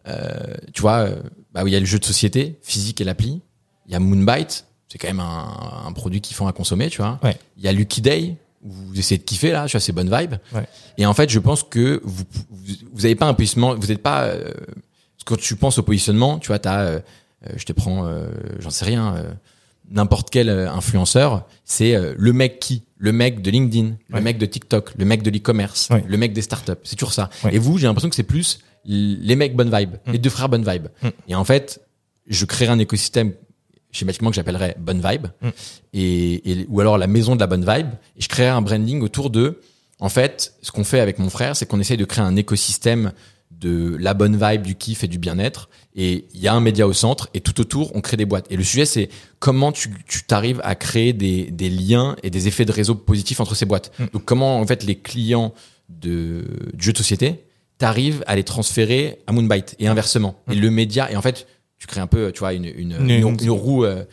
euh, 0.07 0.55
tu 0.73 0.83
vois 0.83 0.99
euh, 1.01 1.17
bah 1.53 1.65
où 1.65 1.67
il 1.67 1.73
y 1.73 1.77
a 1.77 1.81
le 1.81 1.87
jeu 1.87 1.99
de 1.99 2.05
société 2.05 2.59
physique 2.63 3.01
et 3.01 3.05
l'appli 3.05 3.41
il 3.87 3.93
y 3.93 3.95
a 3.97 3.99
Moonbite 4.01 4.67
c'est 4.89 4.99
quand 4.99 5.09
même 5.09 5.21
un, 5.21 5.83
un 5.87 5.93
produit 5.93 6.21
kiffant 6.21 6.47
à 6.47 6.53
consommer 6.53 6.89
tu 6.91 6.99
vois 6.99 7.19
Ouais. 7.25 7.37
il 7.57 7.65
y 7.65 7.69
a 7.69 7.73
Lucky 7.73 8.01
Day 8.01 8.37
où 8.63 8.71
vous 8.71 8.99
essayez 8.99 9.19
de 9.19 9.25
kiffer 9.25 9.51
là 9.53 9.67
tu 9.67 9.73
vois 9.73 9.81
c'est 9.81 9.93
bonne 9.93 10.15
vibe 10.17 10.35
Ouais. 10.55 10.67
et 10.97 11.07
en 11.07 11.15
fait 11.15 11.29
je 11.29 11.39
pense 11.41 11.63
que 11.65 12.01
vous 12.05 12.25
vous, 12.51 12.75
vous 12.93 13.05
avez 13.05 13.17
pas 13.17 13.27
un 13.27 13.35
positionnement 13.35 13.75
vous 13.75 13.89
n'êtes 13.89 14.03
pas 14.03 14.25
euh, 14.27 14.53
quand 15.25 15.37
tu 15.39 15.57
penses 15.57 15.79
au 15.79 15.83
positionnement 15.83 16.39
tu 16.39 16.49
vois 16.49 16.59
t'as 16.61 16.81
euh, 16.83 16.99
euh, 16.99 17.01
je 17.57 17.65
te 17.65 17.73
prends, 17.73 18.07
euh, 18.07 18.29
j'en 18.59 18.71
sais 18.71 18.85
rien, 18.85 19.15
euh, 19.17 19.33
n'importe 19.91 20.31
quel 20.31 20.49
euh, 20.49 20.71
influenceur, 20.71 21.47
c'est 21.65 21.95
euh, 21.95 22.15
le 22.17 22.33
mec 22.33 22.61
qui, 22.61 22.85
le 22.99 23.13
mec 23.13 23.43
de 23.43 23.51
LinkedIn, 23.51 23.87
Ouais. 23.89 23.97
le 24.19 24.21
mec 24.21 24.39
de 24.39 24.47
TikTok, 24.47 24.93
le 24.97 25.05
mec 25.05 25.23
de 25.23 25.31
l'e-commerce, 25.31 25.89
Ouais. 25.91 26.05
le 26.07 26.17
mec 26.17 26.33
des 26.33 26.43
startups. 26.43 26.73
C'est 26.85 26.97
toujours 26.97 27.13
ça. 27.13 27.31
Ouais. 27.45 27.55
Et 27.55 27.59
vous, 27.59 27.79
j'ai 27.79 27.87
l'impression 27.87 28.09
que 28.11 28.17
c'est 28.17 28.23
plus 28.23 28.61
les 28.85 29.37
mecs 29.37 29.55
bonne 29.57 29.75
vibe, 29.75 29.97
Mm. 30.07 30.13
les 30.13 30.19
deux 30.19 30.31
frères 30.31 30.49
bonne 30.49 30.65
vibe. 30.69 30.87
Mm. 31.03 31.09
Et 31.29 31.35
en 31.35 31.45
fait, 31.45 31.81
je 32.27 32.45
créerai 32.47 32.73
un 32.73 32.79
écosystème 32.79 33.33
schématiquement 33.93 34.31
que 34.31 34.37
j'appellerais 34.37 34.77
bonne 34.79 35.03
vibe, 35.05 35.27
Mm. 35.43 35.49
et, 35.95 36.51
et- 36.53 36.67
ou 36.69 36.81
alors 36.81 36.97
la 36.99 37.07
maison 37.07 37.35
de 37.35 37.41
la 37.41 37.47
bonne 37.47 37.65
vibe. 37.67 37.89
Et 38.17 38.23
je 38.23 38.29
créerai 38.29 38.51
un 38.51 38.63
branding 38.63 39.01
autour 39.03 39.31
de. 39.31 39.61
En 39.99 40.09
fait, 40.09 40.55
ce 40.63 40.71
qu'on 40.73 40.85
fait 40.85 41.01
avec 41.01 41.19
mon 41.19 41.29
frère, 41.29 41.57
c'est 41.57 41.67
qu'on 41.67 41.81
essaye 41.81 41.97
de 41.99 42.05
créer 42.07 42.25
un 42.25 42.37
écosystème 42.37 43.13
de 43.61 43.97
la 44.01 44.15
bonne 44.15 44.37
vibe, 44.43 44.63
du 44.63 44.75
kiff 44.75 45.05
et 45.05 45.09
du 45.09 45.19
bien-être. 45.19 45.69
Et 45.95 46.27
il 46.33 46.41
y 46.41 46.49
a 46.49 46.55
un 46.55 46.61
média 46.61 46.87
au 46.87 46.93
centre 46.93 47.29
et 47.35 47.41
tout 47.41 47.61
autour, 47.61 47.95
on 47.95 48.01
crée 48.01 48.17
des 48.17 48.25
boîtes. 48.25 48.47
Et 48.51 48.57
le 48.57 48.65
sujet, 48.65 48.87
c'est 48.87 49.09
comment 49.39 49.71
tu 49.73 49.91
tu 50.07 50.23
t'arrives 50.25 50.61
à 50.65 50.75
créer 50.75 51.13
des, 51.13 51.51
des 51.51 51.69
liens 51.69 52.17
et 52.23 52.31
des 52.31 52.49
effets 52.49 52.65
de 52.65 52.73
réseau 52.73 52.95
positifs 52.95 53.41
entre 53.41 53.55
ces 53.55 53.67
boîtes. 53.67 53.93
Mm. 53.99 54.05
Donc 54.15 54.25
comment 54.25 54.59
en 54.61 54.67
fait 54.67 54.83
les 54.85 54.97
clients 54.97 55.53
de 55.89 56.45
du 56.75 56.85
jeu 56.87 56.93
de 56.93 56.99
société 56.99 57.45
t'arrives 57.79 58.23
à 58.27 58.37
les 58.37 58.45
transférer 58.45 59.19
à 59.27 59.33
Moonbite 59.33 59.75
et 59.79 59.89
inversement. 59.89 60.37
Et 60.51 60.55
le 60.55 60.71
média 60.71 61.11
et 61.11 61.17
en 61.17 61.23
fait 61.23 61.47
tu 61.79 61.87
crées 61.87 62.01
un 62.01 62.07
peu 62.07 62.31
tu 62.33 62.39
vois 62.41 62.53
une 62.55 62.65
une, 62.67 62.93
Une- 63.01 63.11
une, 63.11 63.37
une 63.43 63.51
roue. 63.51 63.85
euh, 63.85 64.05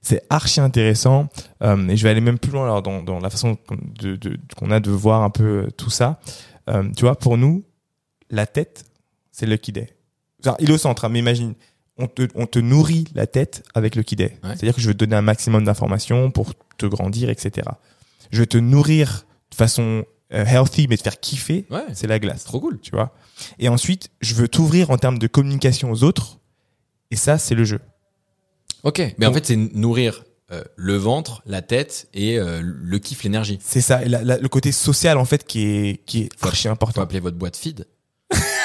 C'est 0.00 0.22
archi 0.30 0.60
intéressant 0.60 1.28
euh, 1.62 1.88
et 1.88 1.96
je 1.96 2.02
vais 2.04 2.10
aller 2.10 2.20
même 2.20 2.38
plus 2.38 2.52
loin 2.52 2.64
alors 2.64 2.82
dans, 2.82 3.02
dans 3.02 3.18
la 3.20 3.28
façon 3.30 3.56
de, 4.00 4.16
de- 4.16 4.38
qu'on 4.56 4.70
a 4.70 4.80
de 4.80 4.90
voir 4.90 5.22
un 5.22 5.30
peu 5.30 5.68
tout 5.76 5.90
ça. 5.90 6.20
Euh, 6.70 6.84
tu 6.96 7.02
vois, 7.04 7.16
pour 7.16 7.36
nous, 7.36 7.64
la 8.30 8.46
tête, 8.46 8.84
c'est 9.38 9.46
Lucky 9.46 9.72
Day. 9.72 9.88
Enfin, 10.40 10.56
il 10.60 10.70
est 10.70 10.72
au 10.72 10.78
centre, 10.78 11.04
hein, 11.04 11.08
mais 11.10 11.18
imagine, 11.18 11.54
on 11.98 12.06
te, 12.06 12.26
on 12.34 12.46
te 12.46 12.58
nourrit 12.58 13.04
la 13.14 13.26
tête 13.26 13.62
avec 13.74 13.94
Lucky 13.96 14.16
Day. 14.16 14.38
Ouais. 14.42 14.50
C'est-à-dire 14.50 14.74
que 14.74 14.80
je 14.80 14.86
vais 14.88 14.94
te 14.94 14.98
donner 14.98 15.16
un 15.16 15.22
maximum 15.22 15.64
d'informations 15.64 16.30
pour 16.30 16.54
te 16.78 16.86
grandir, 16.86 17.28
etc. 17.30 17.68
Je 18.30 18.40
vais 18.40 18.46
te 18.46 18.56
nourrir 18.58 19.26
de 19.50 19.54
façon 19.54 20.04
euh, 20.32 20.44
healthy, 20.44 20.86
mais 20.88 20.96
te 20.96 21.02
faire 21.02 21.20
kiffer, 21.20 21.66
Ouais, 21.70 21.84
c'est 21.92 22.06
la 22.06 22.18
glace. 22.18 22.44
trop 22.44 22.60
cool. 22.60 22.80
Tu 22.80 22.90
vois? 22.92 23.14
Et 23.58 23.68
ensuite, 23.68 24.08
je 24.20 24.34
veux 24.34 24.48
t'ouvrir 24.48 24.90
en 24.90 24.96
termes 24.98 25.18
de 25.18 25.26
communication 25.26 25.90
aux 25.90 26.02
autres, 26.02 26.38
et 27.10 27.16
ça, 27.16 27.38
c'est 27.38 27.54
le 27.54 27.64
jeu. 27.64 27.80
Ok. 28.82 29.02
Mais 29.18 29.26
en 29.26 29.32
fait 29.32 29.46
c'est 29.46 29.56
nourrir 29.56 30.24
euh, 30.52 30.62
le 30.76 30.96
ventre, 30.96 31.42
la 31.46 31.60
tête 31.62 32.08
et 32.14 32.38
euh, 32.38 32.60
le 32.62 32.98
kiff, 32.98 33.24
l'énergie. 33.24 33.58
C'est 33.62 33.80
ça, 33.80 34.04
et 34.04 34.08
la- 34.08 34.22
la- 34.22 34.38
le 34.38 34.48
côté 34.48 34.70
social 34.70 35.18
en 35.18 35.24
fait 35.24 35.44
qui 35.44 35.62
est 35.64 36.04
qui 36.06 36.22
est 36.22 36.28
Faut- 36.38 36.46
archi 36.48 36.64
Faut 36.64 36.68
important. 36.72 37.00
appeler 37.02 37.18
votre 37.20 37.36
boîte 37.36 37.56
feed. 37.56 37.86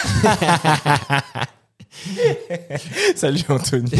Salut 3.15 3.43
Anthony. 3.49 3.91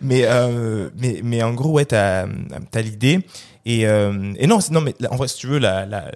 mais 0.00 0.22
euh, 0.24 0.90
mais 0.96 1.20
mais 1.22 1.42
en 1.42 1.54
gros 1.54 1.72
ouais 1.72 1.84
t'as 1.84 2.26
t'as 2.70 2.82
l'idée 2.82 3.20
et 3.66 3.86
euh, 3.86 4.32
et 4.36 4.46
non 4.46 4.58
non 4.70 4.80
mais 4.80 4.94
en 5.10 5.16
vrai 5.16 5.28
si 5.28 5.36
tu 5.36 5.46
veux 5.46 5.58
la, 5.58 5.86
la 5.86 6.10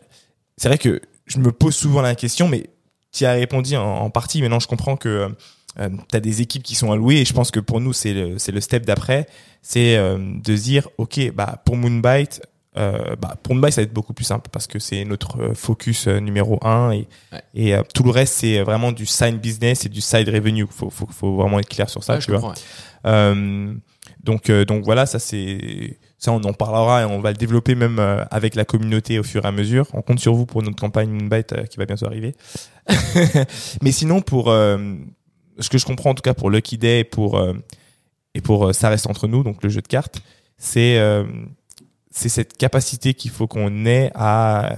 c'est 0.56 0.68
vrai 0.68 0.78
que 0.78 1.00
je 1.26 1.38
me 1.38 1.52
pose 1.52 1.76
souvent 1.76 2.00
la 2.00 2.14
question 2.14 2.48
mais 2.48 2.70
tu 3.12 3.24
as 3.26 3.32
répondu 3.32 3.76
en, 3.76 3.82
en 3.84 4.10
partie 4.10 4.40
maintenant 4.40 4.60
je 4.60 4.68
comprends 4.68 4.96
que 4.96 5.28
euh, 5.78 5.88
t'as 6.08 6.20
des 6.20 6.42
équipes 6.42 6.62
qui 6.62 6.74
sont 6.74 6.90
allouées 6.90 7.20
et 7.20 7.24
je 7.24 7.32
pense 7.32 7.50
que 7.50 7.60
pour 7.60 7.80
nous 7.80 7.92
c'est 7.92 8.14
le 8.14 8.38
c'est 8.38 8.52
le 8.52 8.60
step 8.60 8.84
d'après 8.84 9.26
c'est 9.62 9.96
euh, 9.96 10.18
de 10.18 10.56
se 10.56 10.62
dire 10.62 10.88
ok 10.98 11.32
bah 11.32 11.62
pour 11.64 11.76
Moonbite 11.76 12.42
euh, 12.78 13.16
bah, 13.16 13.34
pour 13.42 13.54
Moonbite 13.54 13.72
ça 13.74 13.80
va 13.80 13.84
être 13.84 13.92
beaucoup 13.92 14.12
plus 14.14 14.24
simple 14.24 14.48
parce 14.52 14.66
que 14.66 14.78
c'est 14.78 15.04
notre 15.04 15.40
euh, 15.40 15.54
focus 15.54 16.06
euh, 16.06 16.20
numéro 16.20 16.58
un 16.64 16.92
et 16.92 17.08
Ouais. 17.32 17.42
et 17.54 17.74
euh, 17.74 17.82
tout 17.94 18.02
le 18.04 18.10
reste 18.10 18.34
c'est 18.34 18.62
vraiment 18.62 18.92
du 18.92 19.04
side 19.06 19.40
business 19.40 19.84
et 19.84 19.88
du 19.88 20.00
side 20.00 20.28
revenue 20.28 20.66
faut 20.70 20.88
faut 20.90 21.06
faut 21.10 21.34
vraiment 21.36 21.58
être 21.58 21.68
clair 21.68 21.90
sur 21.90 22.04
ça 22.04 22.14
Ouais, 22.14 22.18
tu 22.20 22.30
vois 22.32 22.54
euh, 23.06 23.74
donc, 24.24 24.50
donc 24.50 24.84
voilà, 24.84 25.06
ça 25.06 25.18
c'est 25.18 25.98
ça 26.18 26.32
on 26.32 26.42
en 26.42 26.52
parlera 26.52 27.02
et 27.02 27.04
on 27.04 27.20
va 27.20 27.30
le 27.30 27.36
développer 27.36 27.74
même 27.74 27.98
avec 28.30 28.54
la 28.56 28.64
communauté 28.64 29.18
au 29.18 29.22
fur 29.22 29.44
et 29.44 29.48
à 29.48 29.52
mesure. 29.52 29.86
On 29.92 30.02
compte 30.02 30.18
sur 30.18 30.34
vous 30.34 30.44
pour 30.46 30.62
notre 30.62 30.76
campagne 30.76 31.28
euh, 31.32 31.64
qui 31.66 31.76
va 31.76 31.86
bientôt 31.86 32.06
arriver. 32.06 32.34
Mais 33.82 33.92
sinon 33.92 34.20
pour 34.20 34.46
ce 34.48 35.68
que 35.70 35.78
je 35.78 35.86
comprends 35.86 36.10
en 36.10 36.14
tout 36.14 36.22
cas 36.22 36.34
pour 36.34 36.50
Lucky 36.50 36.78
Day 36.78 37.00
et 37.00 37.04
pour 37.04 37.40
et 38.34 38.40
pour 38.40 38.74
ça 38.74 38.88
reste 38.88 39.06
entre 39.06 39.28
nous 39.28 39.42
donc 39.42 39.62
le 39.62 39.68
jeu 39.68 39.80
de 39.80 39.88
cartes, 39.88 40.20
c'est 40.56 40.98
c'est 42.18 42.28
cette 42.28 42.56
capacité 42.56 43.14
qu'il 43.14 43.30
faut 43.30 43.46
qu'on 43.46 43.86
ait 43.86 44.10
à 44.14 44.76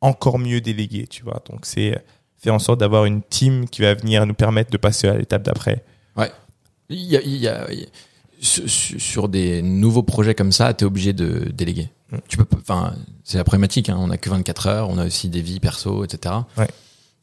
encore 0.00 0.38
mieux 0.38 0.60
déléguer, 0.60 1.06
tu 1.06 1.22
vois. 1.22 1.42
Donc 1.50 1.60
c'est 1.66 2.02
faire 2.36 2.54
en 2.54 2.58
sorte 2.58 2.80
d'avoir 2.80 3.04
une 3.04 3.22
team 3.22 3.68
qui 3.68 3.82
va 3.82 3.94
venir 3.94 4.26
nous 4.26 4.34
permettre 4.34 4.70
de 4.70 4.76
passer 4.76 5.08
à 5.08 5.16
l'étape 5.16 5.42
d'après. 5.42 5.84
A, 6.16 6.28
il 6.88 7.00
y 7.04 7.16
a- 7.16 7.20
il 7.22 7.36
y 7.36 7.48
a- 7.48 7.66
sur, 8.40 9.28
des 9.28 9.62
nouveaux 9.62 10.02
projets 10.04 10.34
comme 10.34 10.52
ça, 10.52 10.72
t'es 10.72 10.84
obligé 10.84 11.12
de 11.12 11.50
déléguer. 11.52 11.90
Mm. 12.12 12.16
Tu 12.28 12.36
peux, 12.36 12.46
enfin, 12.56 12.94
c'est 13.24 13.36
la 13.36 13.44
problématique. 13.44 13.88
Hein. 13.88 13.96
On 13.98 14.10
a 14.10 14.16
que 14.16 14.30
24 14.30 14.66
heures, 14.68 14.88
on 14.88 14.98
a 14.98 15.06
aussi 15.06 15.28
des 15.28 15.42
vies 15.42 15.58
perso, 15.60 16.04
etc. 16.04 16.34
Ouais. 16.56 16.68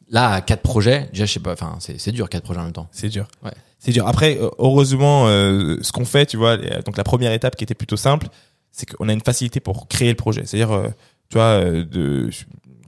Là, 0.10 0.42
quatre 0.42 0.62
projets, 0.62 1.08
déjà, 1.14 1.26
je 1.26 1.32
sais 1.34 1.40
pas. 1.40 1.54
Enfin, 1.54 1.78
c'est 1.80 2.00
c'est 2.00 2.12
dur 2.12 2.30
quatre 2.30 2.44
projets 2.44 2.60
en 2.60 2.66
même 2.66 2.74
temps. 2.74 2.88
C'est 2.92 3.10
dur. 3.10 3.28
Ouais. 3.44 3.52
C'est 3.80 3.92
dur. 3.92 4.08
Après, 4.08 4.38
euh, 4.40 4.50
heureusement, 4.60 5.28
euh, 5.28 5.78
ce 5.82 5.92
qu'on 5.92 6.06
fait, 6.06 6.26
tu 6.26 6.38
vois, 6.38 6.58
les- 6.58 6.82
donc 6.86 6.98
la 6.98 7.04
première 7.04 7.32
étape 7.32 7.56
qui 7.56 7.64
était 7.64 7.74
plutôt 7.76 7.98
simple, 7.98 8.28
c'est 8.76 8.94
qu'on 8.94 9.08
a 9.08 9.14
une 9.14 9.22
facilité 9.22 9.62
pour 9.62 9.88
créer 9.88 10.10
le 10.10 10.16
projet. 10.16 10.42
C'est-à-dire, 10.46 10.74
euh, 10.74 10.90
tu 11.30 11.36
vois, 11.38 11.62
euh, 11.62 11.86
de, 11.86 12.30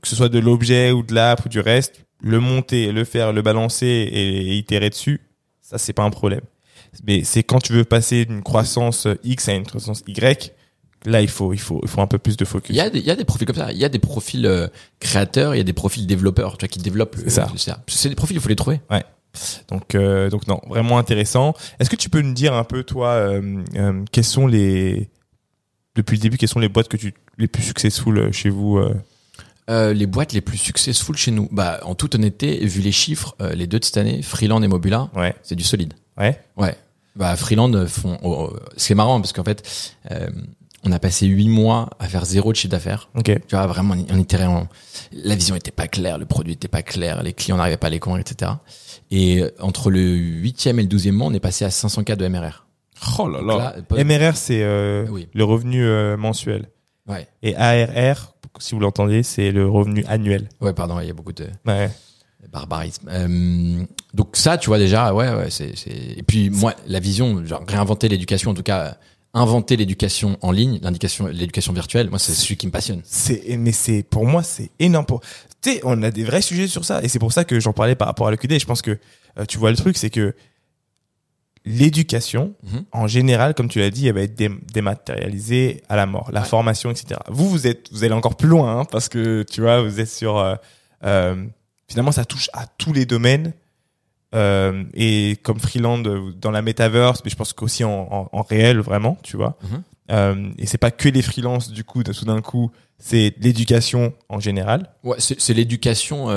que 0.02 0.08
ce 0.08 0.16
soit 0.18 0.28
de 0.28 0.38
l'objet 0.38 0.92
ou 0.92 1.02
de 1.02 1.14
l'app 1.14 1.46
ou 1.46 1.50
du 1.50 1.62
reste, 1.62 2.06
le 2.22 2.40
monter, 2.40 2.92
le 2.92 3.06
faire, 3.06 3.32
le 3.32 3.42
balancer 3.42 3.86
et, 3.86 4.52
et 4.52 4.58
itérer 4.58 4.90
dessus, 4.90 5.22
ça 5.62 5.78
c'est 5.78 5.94
pas 5.94 6.04
un 6.04 6.10
problème. 6.10 6.42
Mais 7.06 7.24
c'est 7.24 7.44
quand 7.44 7.60
tu 7.60 7.72
veux 7.74 7.86
passer 7.86 8.26
d'une 8.26 8.44
croissance 8.44 9.08
X 9.24 9.48
à 9.48 9.54
une 9.54 9.66
croissance 9.66 10.04
Y, 10.08 10.54
là 11.06 11.22
il 11.22 11.30
faut, 11.30 11.54
il 11.54 11.60
faut, 11.60 11.80
il 11.84 11.88
faut 11.88 12.02
un 12.02 12.08
peu 12.08 12.18
plus 12.18 12.36
de 12.36 12.44
focus. 12.44 12.76
Il 12.76 12.78
y 12.78 12.82
a 12.82 12.90
des, 12.90 13.00
il 13.00 13.06
y 13.06 13.12
a 13.12 13.16
des 13.16 13.24
profils 13.24 13.48
comme 13.48 13.56
ça. 13.56 13.72
Il 13.72 13.78
y 13.78 13.86
a 13.86 13.90
des 13.90 14.00
profils 14.00 14.46
euh, 14.46 14.68
créateurs, 15.00 15.56
il 15.56 15.60
y 15.60 15.62
a 15.62 15.64
des 15.64 15.74
profils 15.74 16.06
développeurs, 16.06 16.58
tu 16.58 16.66
vois, 16.66 16.70
qui 16.70 16.80
développent. 16.80 17.16
C'est 17.18 17.30
ça. 17.30 17.48
C'est 17.88 18.10
des 18.10 18.16
profils, 18.16 18.36
il 18.36 18.42
faut 18.42 18.50
les 18.50 18.56
trouver. 18.56 18.82
Donc, 19.70 19.96
euh, 19.96 20.30
donc 20.30 20.48
non, 20.48 20.60
vraiment 20.68 20.98
intéressant. 20.98 21.54
Est-ce 21.80 21.90
que 21.90 21.96
tu 21.96 22.10
peux 22.10 22.22
nous 22.22 22.34
dire 22.34 22.54
un 22.54 22.64
peu, 22.64 22.84
toi, 22.84 23.10
euh, 23.10 23.64
euh, 23.76 24.04
quels 24.12 24.24
sont 24.24 24.48
les, 24.48 25.10
depuis 25.98 26.16
le 26.16 26.22
début, 26.22 26.38
quelles 26.38 26.48
sont 26.48 26.60
les 26.60 26.70
boîtes 26.70 26.88
que 26.88 26.96
tu, 26.98 27.14
les 27.38 27.48
plus 27.48 27.64
successful 27.64 28.18
euh, 28.18 28.32
chez 28.32 28.50
vous 28.50 28.78
euh 28.78 28.96
Euh, 29.70 29.94
les 29.94 30.06
boîtes 30.06 30.32
les 30.32 30.40
plus 30.40 30.58
successful 30.58 31.18
chez 31.18 31.32
nous, 31.32 31.50
bah, 31.52 31.82
en 31.84 31.94
toute 31.94 32.16
honnêteté, 32.16 32.66
vu 32.66 32.80
les 32.82 32.94
chiffres, 32.94 33.36
euh, 33.42 33.54
les 33.54 33.68
deux 33.68 33.80
de 33.80 33.84
cette 33.86 33.98
année, 33.98 34.22
Freeland 34.22 34.62
et 34.64 34.68
Mobula, 34.70 35.10
Ouais, 35.14 35.36
c'est 35.44 35.56
du 35.56 35.64
solide. 35.66 35.94
ouais, 36.18 36.40
Ouais. 36.56 36.76
Bah, 37.18 37.36
Freeland 37.36 37.86
font. 37.88 38.18
oh, 38.24 38.50
oh, 38.52 38.56
c'est 38.78 38.94
marrant 38.96 39.20
parce 39.20 39.34
qu'en 39.34 39.44
fait, 39.44 39.92
euh, 40.12 40.30
on 40.84 40.92
a 40.92 41.00
passé 41.00 41.26
huit 41.26 41.50
mois 41.50 41.90
à 42.00 42.08
faire 42.08 42.24
zéro 42.26 42.52
de 42.52 42.56
chiffre 42.58 42.72
d'affaires. 42.72 43.10
ok, 43.16 43.26
Tu 43.26 43.56
vois, 43.56 43.66
vraiment, 43.68 43.96
on, 44.10 44.36
en- 44.46 44.68
La 45.12 45.36
vision 45.36 45.56
était 45.56 45.72
pas 45.72 45.88
claire, 45.88 46.18
le 46.20 46.26
produit 46.28 46.54
était 46.54 46.68
pas 46.70 46.84
clair, 46.84 47.24
les 47.24 47.34
clients 47.34 47.58
n'arrivaient 47.58 47.76
pas 47.78 47.88
à 47.88 47.90
les 47.90 48.00
convaincre, 48.00 48.32
etc. 48.32 48.52
Et 49.10 49.44
entre 49.60 49.90
le 49.90 50.00
huitième 50.00 50.78
et 50.80 50.84
le 50.84 50.88
douzième 50.88 51.16
mois, 51.16 51.28
on 51.28 51.34
est 51.34 51.40
passé 51.40 51.66
à 51.66 51.72
500 51.72 52.04
k 52.04 52.12
de 52.16 52.28
MRR. 52.28 52.67
Oh 53.20 53.28
là 53.28 53.40
Donc 53.40 53.48
là, 53.60 53.76
pas- 53.88 54.04
MRR, 54.04 54.36
c'est 54.36 54.64
euh, 54.64 55.06
Oui. 55.10 55.28
le 55.34 55.44
revenu 55.44 55.84
euh, 55.86 56.18
mensuel. 56.18 56.70
Ouais. 57.08 57.28
Et 57.44 57.56
ARR, 57.56 58.34
si 58.60 58.76
vous 58.76 58.82
l'entendez, 58.82 59.24
c'est 59.24 59.52
le 59.52 59.68
revenu 59.68 60.04
annuel. 60.08 60.50
Ouais, 60.62 60.74
pardon, 60.74 61.00
il 61.00 61.08
y 61.08 61.10
a 61.10 61.14
beaucoup 61.14 61.34
de 61.34 61.46
Ouais. 61.66 61.90
barbarisme. 62.52 63.08
Euh, 63.10 63.84
donc 64.14 64.36
ça, 64.36 64.58
tu 64.58 64.68
vois 64.68 64.78
déjà, 64.80 65.14
ouais, 65.14 65.30
ouais, 65.34 65.50
c'est, 65.50 65.78
c'est. 65.78 65.92
Et 65.92 66.24
puis 66.24 66.50
moi, 66.50 66.74
la 66.88 67.00
vision, 67.00 67.46
genre 67.46 67.64
réinventer 67.68 68.08
l'éducation, 68.10 68.52
en 68.52 68.54
tout 68.54 68.64
cas, 68.64 68.98
inventer 69.34 69.76
l'éducation 69.78 70.38
en 70.42 70.52
ligne, 70.52 70.80
l'indication, 70.82 71.28
l'éducation 71.28 71.74
virtuelle. 71.74 72.10
Moi, 72.10 72.20
c'est 72.20 72.32
celui 72.34 72.58
qui 72.58 72.66
me 72.68 72.72
passionne. 72.72 73.02
C'est, 73.04 73.58
mais 73.58 73.72
c'est, 73.72 74.04
pour 74.04 74.26
moi, 74.26 74.42
c'est 74.44 74.72
énorme. 74.80 75.06
Pour, 75.06 75.22
tu 75.62 75.74
sais, 75.74 75.82
on 75.84 76.02
a 76.04 76.10
des 76.12 76.24
vrais 76.24 76.42
sujets 76.42 76.68
sur 76.68 76.84
ça. 76.86 77.02
Et 77.04 77.08
c'est 77.08 77.20
pour 77.20 77.32
ça 77.34 77.44
que 77.44 77.60
j'en 77.60 77.74
parlais 77.74 77.96
par 77.96 78.08
rapport 78.08 78.28
à 78.28 78.32
l'EQD. 78.32 78.60
Je 78.60 78.66
pense 78.66 78.82
que, 78.82 78.98
euh, 79.38 79.46
tu 79.48 79.58
vois, 79.60 79.70
le 79.70 79.78
truc, 79.78 79.98
c'est 79.98 80.10
que 80.10 80.34
l'éducation, 81.68 82.54
Mhm. 82.64 82.84
en 82.92 83.08
général, 83.08 83.54
comme 83.54 83.68
tu 83.70 83.80
l'as 83.80 83.90
dit, 83.90 84.08
elle 84.08 84.16
va 84.16 84.22
être 84.22 84.36
dé- 84.36 84.50
dématérialisée 84.74 85.84
à 85.90 85.96
la 85.96 86.06
mort. 86.06 86.30
La 86.32 86.42
Ouais. 86.42 86.48
formation, 86.48 86.90
etc. 86.92 87.20
Vous, 87.30 87.50
vous 87.50 87.68
êtes, 87.68 87.92
vous 87.92 88.04
allez 88.04 88.14
encore 88.14 88.36
plus 88.36 88.48
loin, 88.48 88.80
hein, 88.80 88.86
parce 88.86 89.10
que, 89.10 89.44
tu 89.44 89.62
vois, 89.62 89.82
vous 89.82 90.00
êtes 90.00 90.10
sur, 90.10 90.38
euh, 90.38 90.56
euh, 91.04 91.46
finalement, 91.88 92.12
ça 92.12 92.26
touche 92.26 92.50
à 92.54 92.66
tous 92.66 92.94
les 92.94 93.06
domaines. 93.06 93.54
Euh, 94.36 94.84
et 94.94 95.38
comme 95.42 95.58
Freeland 95.60 96.04
euh, 96.06 96.32
dans 96.34 96.52
la 96.52 96.62
metaverse, 96.62 97.22
mais 97.24 97.32
je 97.32 97.36
pense 97.38 97.54
qu'aussi 97.54 97.86
en, 97.86 98.08
en, 98.12 98.30
en 98.34 98.42
réel 98.42 98.80
vraiment, 98.80 99.18
tu 99.24 99.38
vois. 99.38 99.58
Euh, 100.12 100.50
et 100.58 100.66
c'est 100.66 100.78
pas 100.78 100.92
que 100.92 101.08
les 101.08 101.22
freelances 101.22 101.72
du 101.72 101.86
coup, 101.86 102.04
tout 102.04 102.26
d'un 102.26 102.42
coup, 102.42 102.70
c'est 103.00 103.34
l'éducation 103.40 104.14
en 104.28 104.40
général. 104.42 104.90
Ouais, 105.04 105.16
c'est, 105.20 105.54
l'éducation, 105.54 106.28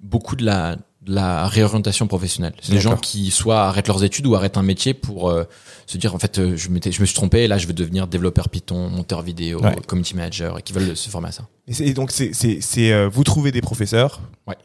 beaucoup 0.00 0.36
de 0.36 0.44
la, 0.44 0.76
de 1.04 1.14
la 1.14 1.48
réorientation 1.48 2.06
professionnelle. 2.06 2.54
C'est 2.62 2.72
des 2.72 2.80
gens 2.80 2.96
qui 2.96 3.30
soit 3.30 3.62
arrêtent 3.64 3.88
leurs 3.88 4.04
études 4.04 4.26
ou 4.26 4.34
arrêtent 4.34 4.56
un 4.56 4.62
métier 4.62 4.94
pour 4.94 5.30
euh, 5.30 5.44
se 5.86 5.98
dire 5.98 6.14
en 6.14 6.18
fait, 6.18 6.38
euh, 6.38 6.56
je, 6.56 6.68
je 6.68 7.00
me 7.00 7.06
suis 7.06 7.14
trompé, 7.14 7.48
là, 7.48 7.58
je 7.58 7.66
veux 7.66 7.72
devenir 7.72 8.06
développeur 8.06 8.48
Python, 8.48 8.88
monteur 8.88 9.22
vidéo, 9.22 9.60
Ouais. 9.60 9.74
community 9.86 10.14
manager, 10.14 10.58
et 10.58 10.62
qui 10.62 10.72
veulent 10.72 10.96
se 10.96 11.10
former 11.10 11.28
à 11.28 11.32
ça. 11.32 11.48
Et, 11.80 11.92
donc 11.94 12.12
c'est 12.12 12.92
euh, 12.92 13.08
vous 13.12 13.24
trouvez 13.24 13.50
des 13.50 13.60
professeurs, 13.62 14.20
Ouais. 14.46 14.56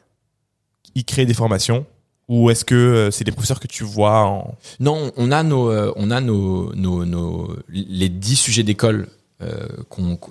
ils 0.95 1.05
créent 1.05 1.25
des 1.25 1.33
formations, 1.33 1.85
ou 2.27 2.49
est-ce 2.51 2.65
que 2.65 2.75
euh, 2.75 3.11
c'est 3.11 3.23
des 3.23 3.31
professeurs 3.31 3.59
que 3.59 3.67
tu 3.67 3.83
vois 3.83 4.25
en 4.25 4.55
Non, 4.79 5.11
on 5.17 5.31
a 5.31 5.41
nos, 5.43 5.71
on 5.95 6.11
a 6.11 6.21
nos, 6.21 6.73
nos, 6.75 7.05
nos 7.05 7.55
les 7.69 8.09
dix 8.09 8.35
sujets 8.35 8.63
d'école 8.63 9.07
euh, 9.41 9.67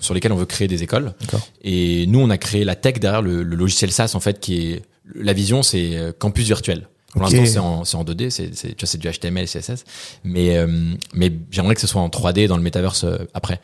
sur 0.01 0.15
lesquels 0.15 0.33
on 0.33 0.37
veut 0.37 0.47
créer 0.47 0.69
des 0.69 0.83
écoles. 0.83 1.15
Et 1.63 2.07
nous, 2.07 2.19
on 2.21 2.29
a 2.31 2.39
créé 2.39 2.65
la 2.65 2.75
tech 2.77 3.01
derrière 3.01 3.23
le, 3.23 3.43
le 3.43 3.57
logiciel 3.57 3.91
SaaS 3.93 4.13
en 4.15 4.21
fait, 4.21 4.41
qui 4.41 4.71
est 4.73 4.83
la 5.15 5.33
vision, 5.33 5.63
c'est 5.63 5.97
euh, 5.97 6.13
campus 6.13 6.47
virtuel. 6.47 6.89
Pour 7.17 7.23
l'instant, 7.23 7.47
c'est 7.47 7.59
en, 7.59 7.85
c'est 7.85 7.97
en 7.97 8.05
2D, 8.05 8.29
c'est, 8.31 8.55
c'est, 8.55 8.69
tu 8.69 8.85
vois, 8.85 8.87
c'est 8.87 8.99
du 8.99 9.11
HTML, 9.11 9.47
CSS, 9.47 9.85
mais 10.23 10.57
euh, 10.57 10.67
mais 11.15 11.33
j'aimerais 11.51 11.75
que 11.75 11.81
ce 11.81 11.87
soit 11.87 12.03
en 12.03 12.09
3D 12.09 12.47
dans 12.47 12.59
le 12.59 12.63
metaverse 12.63 13.05
euh, 13.05 13.17
après. 13.33 13.61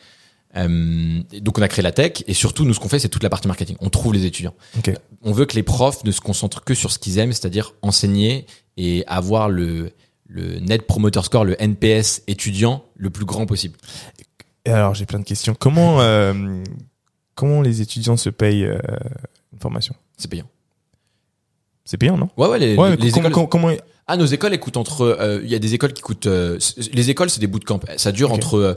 Euh, 0.55 1.21
donc, 1.39 1.59
on 1.59 1.61
a 1.61 1.67
créé 1.67 1.83
la 1.83 1.91
tech 1.91 2.23
et 2.27 2.33
surtout, 2.33 2.65
nous, 2.65 2.73
ce 2.73 2.79
qu'on 2.79 2.89
fait, 2.89 2.99
c'est 2.99 3.09
toute 3.09 3.23
la 3.23 3.29
partie 3.29 3.47
marketing. 3.47 3.75
On 3.79 3.89
trouve 3.89 4.13
les 4.13 4.25
étudiants. 4.25 4.53
On 5.21 5.31
veut 5.31 5.45
que 5.45 5.55
les 5.55 5.63
profs 5.63 6.03
ne 6.03 6.11
se 6.11 6.21
concentrent 6.21 6.63
que 6.63 6.73
sur 6.73 6.91
ce 6.91 6.99
qu'ils 6.99 7.17
aiment, 7.19 7.31
c'est-à-dire 7.31 7.73
enseigner 7.81 8.45
et 8.77 9.03
avoir 9.07 9.49
le 9.49 9.91
le 10.27 10.59
Net 10.59 10.87
Promoter 10.87 11.21
Score, 11.21 11.45
le 11.45 11.55
NPS 11.61 12.23
étudiant, 12.25 12.83
le 12.95 13.11
plus 13.11 13.25
grand 13.25 13.45
possible. 13.45 13.77
Et 14.65 14.71
alors 14.71 14.95
j'ai 14.95 15.05
plein 15.05 15.19
de 15.19 15.25
questions. 15.25 15.53
Comment 15.53 15.99
comment 17.35 17.61
les 17.61 17.81
étudiants 17.81 18.17
se 18.17 18.29
payent 18.29 18.63
une 18.63 19.59
formation? 19.59 19.93
C'est 20.17 20.29
payant. 20.29 20.47
C'est 21.85 21.97
payant, 21.97 22.17
non 22.17 22.29
Ouais, 22.37 22.47
ouais, 22.47 22.59
les, 22.59 22.75
Ouais, 22.77 22.91
mais 22.91 22.95
les 22.97 23.11
comment, 23.11 23.29
écoles. 23.29 23.47
comment, 23.49 23.67
comment- 23.67 23.81
Ah, 24.07 24.17
nos 24.17 24.25
écoles 24.25 24.53
elles 24.53 24.59
coûtent 24.59 24.77
entre. 24.77 25.01
euh, 25.01 25.41
Il 25.43 25.49
y 25.49 25.55
a 25.55 25.59
des 25.59 25.73
écoles 25.73 25.93
qui 25.93 26.01
coûtent. 26.01 26.27
euh, 26.27 26.57
les 26.93 27.09
écoles, 27.09 27.29
c'est 27.29 27.39
des 27.39 27.47
bootcamps. 27.47 27.79
Ça 27.97 28.11
dure 28.11 28.31
entre. 28.31 28.55
euh, 28.57 28.73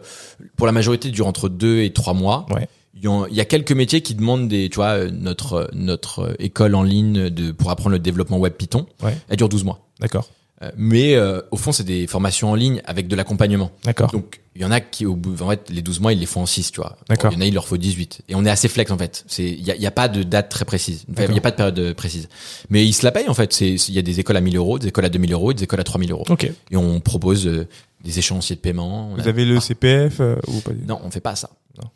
pour 0.57 0.67
la 0.67 0.73
majorité, 0.73 1.11
dure 1.11 1.27
entre 1.27 1.49
deux 1.49 1.81
et 1.83 1.93
trois 1.93 2.15
mois. 2.15 2.47
Ouais. 2.55 2.69
Il 2.99 3.03
y, 3.31 3.41
a 3.41 3.45
quelques 3.45 3.73
métiers 3.73 4.01
qui 4.01 4.15
demandent 4.15 4.49
des. 4.49 4.71
Tu 4.71 4.77
vois, 4.77 4.93
euh, 4.97 5.11
notre 5.13 5.53
euh, 5.53 5.67
notre 5.75 6.21
euh, 6.21 6.35
école 6.39 6.75
en 6.75 6.83
ligne 6.83 7.29
de 7.29 7.53
pour 7.53 7.71
apprendre 7.71 7.91
le 7.91 7.99
développement 7.99 8.39
web 8.39 8.55
Python. 8.55 8.87
Ouais. 9.03 9.15
Elle 9.29 9.37
dure 9.37 9.51
12 9.51 9.65
mois. 9.65 9.81
D'accord. 10.01 10.29
Euh, 10.63 10.71
mais 10.77 11.15
euh, 11.15 11.43
au 11.51 11.57
fond, 11.59 11.71
c'est 11.73 11.85
des 11.85 12.07
formations 12.07 12.51
en 12.51 12.55
ligne 12.55 12.81
avec 12.87 13.09
de 13.09 13.17
l'accompagnement. 13.17 13.71
D'accord. 13.85 14.11
Donc, 14.11 14.41
il 14.55 14.63
y 14.63 14.65
en 14.65 14.71
a 14.71 14.81
qui, 14.81 15.05
au 15.05 15.15
bout, 15.15 15.43
en 15.43 15.51
fait, 15.51 15.69
les 15.69 15.83
12 15.83 16.01
mois, 16.01 16.15
ils 16.15 16.19
les 16.19 16.25
font 16.25 16.41
en 16.41 16.47
6, 16.47 16.73
tu 16.73 16.81
vois. 16.81 16.97
D'accord. 17.11 17.31
Il 17.31 17.35
y 17.35 17.39
en 17.39 17.41
a, 17.43 17.47
il 17.47 17.53
leur 17.53 17.67
faut 17.69 17.77
18. 17.77 18.23
Et 18.31 18.35
on 18.35 18.43
est 18.47 18.49
assez 18.51 18.69
flex, 18.69 18.91
en 18.91 18.97
fait. 18.97 19.23
C'est, 19.27 19.45
il 19.45 19.63
y 19.63 19.71
a, 19.71 19.77
il 19.77 19.83
y 19.83 19.87
a 19.87 19.91
pas 19.91 20.09
de 20.09 20.23
date 20.23 20.49
très 20.49 20.65
précise. 20.65 21.05
Enfin, 21.13 21.27
il 21.29 21.35
y 21.35 21.39
a 21.39 21.43
pas 21.43 21.51
de 21.51 21.57
période 21.57 21.79
euh, 21.79 21.93
précise. 21.93 22.29
Mais 22.71 22.87
ils 22.87 22.95
se 22.95 23.05
la 23.05 23.13
payent, 23.13 23.29
en 23.29 23.35
fait. 23.35 23.53
C'est, 23.53 23.69
il 23.75 23.95
y 23.95 23.99
a 23.99 24.03
des 24.03 24.19
écoles 24.19 24.39
à 24.39 24.41
1000 24.41 24.57
euros, 24.57 24.79
des 24.79 24.89
écoles 24.89 25.05
à 25.05 25.11
2000 25.11 25.33
euros, 25.35 25.53
des 25.53 25.65
écoles 25.65 25.81
à 25.81 25.85
3000 25.85 26.11
euros. 26.11 26.25
Ok. 26.31 26.45
Et 26.71 26.77
on 26.79 27.01
propose 27.01 27.47
euh, 27.47 27.69
des 28.03 28.19
échéanciers 28.19 28.57
de 28.57 28.61
paiement. 28.63 29.11
Vous 29.15 29.27
a- 29.27 29.29
avez 29.29 29.45
le 29.45 29.61
CPF 29.61 30.21
euh, 30.21 30.37
ou 30.49 30.61
pas 30.61 30.71
Non, 30.89 31.01
on 31.05 31.11
fait 31.11 31.21
pas 31.21 31.37
ça. 31.37 31.51
Non. 31.77 31.91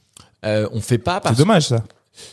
Euh, 0.45 0.69
on 0.73 0.83
fait 0.83 0.99
pas 0.99 1.21
parce 1.21 1.37
C'est 1.37 1.43
dommage 1.43 1.69
ça. 1.69 1.83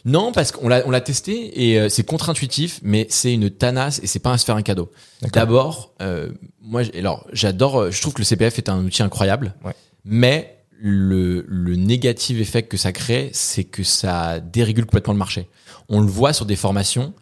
Non, 0.05 0.31
parce 0.31 0.51
qu'on 0.51 0.67
l'a, 0.67 0.83
on 0.85 0.91
l'a 0.91 1.01
testé 1.01 1.69
et 1.69 1.79
euh, 1.79 1.87
c'est 1.89 2.03
contre-intuitif, 2.03 2.79
mais 2.83 3.07
c'est 3.09 3.33
une 3.33 3.49
tanasse 3.49 3.99
et 4.03 4.07
c'est 4.07 4.19
pas 4.19 4.33
à 4.33 4.37
se 4.37 4.45
faire 4.45 4.55
un 4.55 4.61
cadeau. 4.61 4.91
D'abord, 5.33 5.93
euh, 6.01 6.29
moi, 6.61 6.81
alors 6.97 7.25
j'adore, 7.31 7.79
euh, 7.81 7.91
je 7.91 8.01
trouve 8.01 8.13
que 8.13 8.19
le 8.21 8.25
CPF 8.25 8.57
est 8.57 8.69
un 8.69 8.83
outil 8.83 9.03
incroyable, 9.03 9.53
Ouais. 9.63 9.73
mais 10.03 10.57
le, 10.79 11.45
le 11.47 11.75
négatif 11.75 12.39
effet 12.39 12.63
que 12.63 12.77
ça 12.77 12.91
crée, 12.91 13.29
c'est 13.33 13.63
que 13.63 13.83
ça 13.83 14.39
dérégule 14.39 14.85
complètement 14.85 15.13
le 15.13 15.19
marché. 15.19 15.47
On 15.89 16.01
le 16.01 16.07
voit 16.07 16.33
sur 16.33 16.45
des 16.45 16.55
formations. 16.55 17.13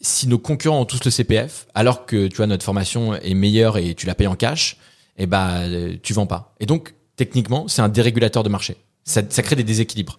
Si 0.00 0.28
nos 0.28 0.38
concurrents 0.38 0.80
ont 0.80 0.84
tous 0.86 1.04
le 1.04 1.10
CPF, 1.10 1.66
alors 1.74 2.06
que 2.06 2.26
tu 2.28 2.36
vois 2.36 2.46
notre 2.46 2.64
formation 2.64 3.14
est 3.16 3.34
meilleure 3.34 3.76
et 3.78 3.94
tu 3.94 4.06
la 4.06 4.14
payes 4.14 4.28
en 4.28 4.36
cash, 4.36 4.78
eh 5.18 5.26
ben 5.26 5.98
tu 6.02 6.14
vends 6.14 6.26
pas. 6.26 6.54
Et 6.60 6.66
donc 6.66 6.94
techniquement, 7.16 7.68
c'est 7.68 7.82
un 7.82 7.90
dérégulateur 7.90 8.42
de 8.42 8.48
marché. 8.48 8.76
Ça, 9.04 9.22
ça 9.28 9.42
crée 9.42 9.56
des 9.56 9.64
déséquilibres 9.64 10.18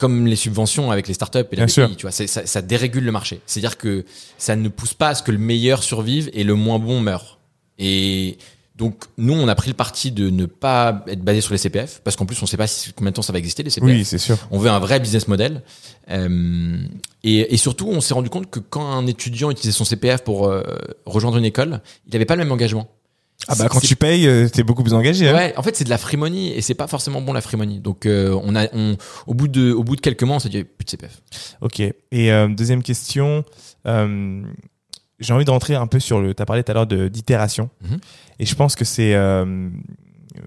comme 0.00 0.26
les 0.26 0.36
subventions 0.36 0.90
avec 0.90 1.06
les 1.06 1.14
startups 1.14 1.38
et 1.52 1.56
la. 1.56 1.66
BPI, 1.66 1.96
tu 1.96 2.02
vois, 2.02 2.10
ça, 2.10 2.26
ça 2.26 2.62
dérégule 2.62 3.04
le 3.04 3.12
marché. 3.12 3.40
C'est-à-dire 3.46 3.78
que 3.78 4.04
ça 4.38 4.56
ne 4.56 4.68
pousse 4.68 4.94
pas 4.94 5.08
à 5.10 5.14
ce 5.14 5.22
que 5.22 5.30
le 5.30 5.38
meilleur 5.38 5.84
survive 5.84 6.30
et 6.32 6.42
le 6.42 6.54
moins 6.54 6.80
bon 6.80 7.00
meure. 7.00 7.38
Et 7.78 8.38
donc, 8.80 9.04
nous, 9.18 9.34
on 9.34 9.46
a 9.46 9.54
pris 9.54 9.68
le 9.68 9.74
parti 9.74 10.10
de 10.10 10.30
ne 10.30 10.46
pas 10.46 11.04
être 11.06 11.22
basé 11.22 11.42
sur 11.42 11.52
les 11.52 11.58
CPF, 11.58 12.00
parce 12.02 12.16
qu'en 12.16 12.24
plus, 12.24 12.40
on 12.40 12.46
ne 12.46 12.48
sait 12.48 12.56
pas 12.56 12.66
si, 12.66 12.92
combien 12.94 13.10
de 13.10 13.16
temps 13.16 13.22
ça 13.22 13.32
va 13.32 13.38
exister, 13.38 13.62
les 13.62 13.68
CPF. 13.68 13.90
Oui, 13.90 14.04
c'est 14.06 14.16
sûr. 14.16 14.38
On 14.50 14.58
veut 14.58 14.70
un 14.70 14.78
vrai 14.78 15.00
business 15.00 15.28
model. 15.28 15.62
Euh, 16.10 16.78
et, 17.22 17.52
et 17.52 17.56
surtout, 17.58 17.88
on 17.88 18.00
s'est 18.00 18.14
rendu 18.14 18.30
compte 18.30 18.48
que 18.48 18.58
quand 18.58 18.90
un 18.90 19.06
étudiant 19.06 19.50
utilisait 19.50 19.76
son 19.76 19.84
CPF 19.84 20.24
pour 20.24 20.48
euh, 20.48 20.62
rejoindre 21.04 21.36
une 21.36 21.44
école, 21.44 21.82
il 22.06 22.12
n'avait 22.14 22.24
pas 22.24 22.36
le 22.36 22.42
même 22.42 22.52
engagement. 22.52 22.88
Ah 23.48 23.54
bah 23.58 23.68
quand 23.68 23.80
tu 23.80 23.96
payes, 23.96 24.26
euh, 24.28 24.48
t'es 24.48 24.62
beaucoup 24.62 24.82
plus 24.84 24.94
engagé. 24.94 25.28
hein. 25.28 25.34
Ouais, 25.34 25.54
en 25.56 25.62
fait, 25.62 25.74
c'est 25.74 25.84
de 25.84 25.90
la 25.90 25.98
frimonie 25.98 26.52
et 26.52 26.60
c'est 26.60 26.74
pas 26.74 26.86
forcément 26.86 27.20
bon 27.22 27.32
la 27.32 27.40
frimonie. 27.40 27.80
Donc, 27.80 28.06
euh, 28.06 28.38
on 28.44 28.54
a, 28.54 28.66
on, 28.74 28.96
au 29.26 29.34
bout 29.34 29.48
de, 29.48 29.72
au 29.72 29.82
bout 29.82 29.96
de 29.96 30.00
quelques 30.00 30.22
mois, 30.22 30.36
on 30.36 30.38
s'est 30.38 30.48
dit 30.50 30.62
plus 30.64 30.84
de 30.84 30.90
CPF. 30.90 31.20
Ok. 31.60 31.80
Et 31.80 31.94
euh, 32.32 32.48
deuxième 32.48 32.82
question, 32.82 33.44
euh, 33.86 34.42
j'ai 35.18 35.32
envie 35.32 35.44
de 35.44 35.50
rentrer 35.50 35.74
un 35.74 35.86
peu 35.86 36.00
sur 36.00 36.20
le. 36.20 36.34
T'as 36.34 36.44
parlé 36.44 36.62
tout 36.62 36.70
à 36.70 36.74
l'heure 36.74 36.86
de 36.86 37.08
d'itération, 37.08 37.70
Mhm. 37.82 37.98
et 38.38 38.46
je 38.46 38.54
pense 38.54 38.76
que 38.76 38.84
c'est 38.84 39.14
euh, 39.14 39.68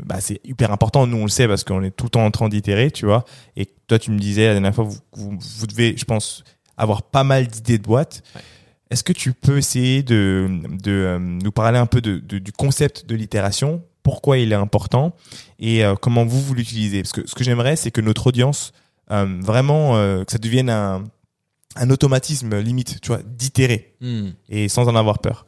bah, 0.06 0.20
c'est 0.22 0.40
hyper 0.46 0.72
important. 0.72 1.06
Nous 1.08 1.18
on 1.18 1.24
le 1.24 1.30
sait 1.30 1.48
parce 1.48 1.64
qu'on 1.64 1.84
est 1.84 1.92
tout 1.92 2.06
le 2.06 2.10
temps 2.12 2.26
en 2.26 2.32
train 2.32 2.48
d'itérer, 2.50 2.90
tu 2.92 3.06
vois. 3.06 3.26
Et 3.58 3.68
toi 3.88 4.00
tu 4.00 4.12
me 4.12 4.18
disais 4.20 4.48
la 4.48 4.54
dernière 4.54 4.74
fois, 4.74 4.86
vous, 4.86 4.98
vous, 5.14 5.38
vous 5.60 5.68
devez, 5.68 5.96
je 5.98 6.06
pense, 6.06 6.44
avoir 6.78 7.04
pas 7.04 7.24
mal 7.24 7.48
d'idées 7.48 7.78
de 7.80 7.84
boîtes. 7.84 8.24
Ouais. 8.36 8.42
Est-ce 8.94 9.04
que 9.04 9.12
tu 9.14 9.34
peux 9.34 9.58
essayer 9.58 10.04
de, 10.04 10.48
de 10.84 10.92
euh, 10.92 11.18
nous 11.20 11.52
parler 11.52 11.80
un 11.80 11.88
peu 11.88 12.00
de, 12.00 12.20
de- 12.20 12.38
du 12.38 12.52
concept 12.52 13.08
de 13.08 13.16
l'itération, 13.16 13.82
pourquoi 14.04 14.38
il 14.38 14.52
est 14.52 14.56
important 14.56 15.16
et 15.60 15.84
euh, 15.84 15.96
comment 15.96 16.26
vous 16.26 16.40
vous 16.40 16.54
l'utilisez? 16.54 17.02
Parce 17.02 17.12
que 17.12 17.28
ce 17.28 17.34
que 17.34 17.44
j'aimerais, 17.44 17.76
c'est 17.76 17.90
que 17.90 18.02
notre 18.02 18.28
audience 18.28 18.72
euh, 19.12 19.26
vraiment 19.42 19.94
que 19.96 20.32
ça 20.32 20.38
devienne 20.38 20.70
un, 20.70 21.04
un 21.76 21.90
automatisme 21.90 22.56
limite, 22.60 23.02
tu 23.02 23.08
vois, 23.08 23.22
d'itérer 23.26 23.96
Hmm. 24.00 24.30
et 24.50 24.70
sans 24.70 24.88
en 24.88 24.96
avoir 24.96 25.18
peur. 25.20 25.48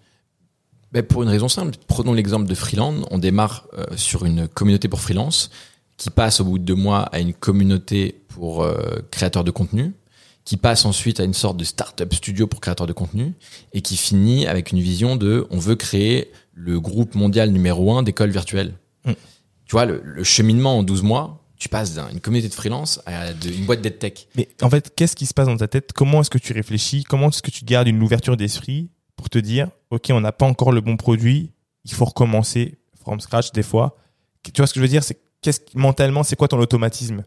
Ben, 0.92 1.04
pour 1.04 1.22
une 1.22 1.30
raison 1.30 1.48
simple, 1.48 1.76
prenons 1.88 2.14
l'exemple 2.14 2.48
de 2.48 2.56
Freeland. 2.56 2.96
On 3.12 3.20
démarre 3.20 3.68
sur 3.96 4.26
une 4.26 4.48
communauté 4.48 4.88
pour 4.88 5.02
freelance 5.02 5.52
qui 5.98 6.10
passe 6.10 6.40
au 6.40 6.46
bout 6.46 6.58
de 6.58 6.64
deux 6.64 6.74
mois 6.76 7.02
à 7.12 7.20
une 7.20 7.34
communauté 7.34 8.22
pour 8.30 8.66
créateurs 9.12 9.44
de 9.44 9.52
contenu, 9.52 9.94
qui 10.46 10.58
passe 10.58 10.86
ensuite 10.86 11.20
à 11.20 11.24
une 11.24 11.34
sorte 11.34 11.58
de 11.58 11.64
startup 11.64 12.14
studio 12.14 12.46
pour 12.48 12.62
créateurs 12.62 12.88
de 12.88 12.94
contenu 12.94 13.34
et 13.74 13.82
qui 13.82 13.98
finit 13.98 14.46
avec 14.48 14.72
une 14.72 14.80
vision 14.80 15.16
de 15.16 15.48
on 15.50 15.58
veut 15.60 15.76
créer 15.76 16.32
le 16.54 16.80
groupe 16.80 17.16
mondial 17.16 17.50
numéro 17.52 17.92
un 17.98 18.04
d'écoles 18.04 18.30
virtuelles. 18.30 18.74
Mm. 19.06 19.12
Tu 19.66 19.72
vois, 19.72 19.86
le, 19.86 20.02
le 20.04 20.24
cheminement 20.24 20.78
en 20.78 20.84
12 20.84 21.02
mois, 21.02 21.42
tu 21.58 21.68
passes 21.70 21.96
d'une 21.96 22.20
communauté 22.22 22.50
de 22.50 22.54
freelance 22.54 23.02
à 23.08 23.34
de- 23.34 23.50
une 23.50 23.66
boîte 23.66 23.82
d'EdTech. 23.82 24.28
Mais 24.36 24.48
en 24.62 24.70
fait, 24.70 24.94
qu'est-ce 24.96 25.16
qui 25.16 25.26
se 25.26 25.34
passe 25.34 25.48
dans 25.48 25.58
ta 25.58 25.68
tête? 25.68 25.92
Comment 25.94 26.22
est-ce 26.22 26.30
que 26.30 26.38
tu 26.38 26.54
réfléchis? 26.54 27.04
Comment 27.04 27.30
est-ce 27.30 27.42
que 27.42 27.50
tu 27.52 27.66
gardes 27.66 27.88
une 27.88 28.02
ouverture 28.04 28.38
d'esprit 28.38 28.90
pour 29.16 29.30
te 29.30 29.40
dire, 29.40 29.70
ok, 29.90 30.08
on 30.12 30.22
n'a 30.22 30.32
pas 30.32 30.46
encore 30.46 30.72
le 30.72 30.82
bon 30.82 30.96
produit, 30.98 31.52
il 31.86 31.94
faut 31.94 32.06
recommencer 32.06 32.78
from 33.02 33.20
scratch 33.20 33.52
des 33.52 33.64
fois? 33.64 33.98
Tu 34.44 34.52
vois 34.58 34.68
ce 34.68 34.74
que 34.74 34.80
je 34.80 34.84
veux 34.84 34.90
dire? 34.90 35.04
C'est 35.04 35.18
qu'est-ce 35.42 35.62
mentalement, 35.74 36.22
c'est 36.22 36.36
quoi 36.36 36.48
ton 36.48 36.60
automatisme? 36.60 37.24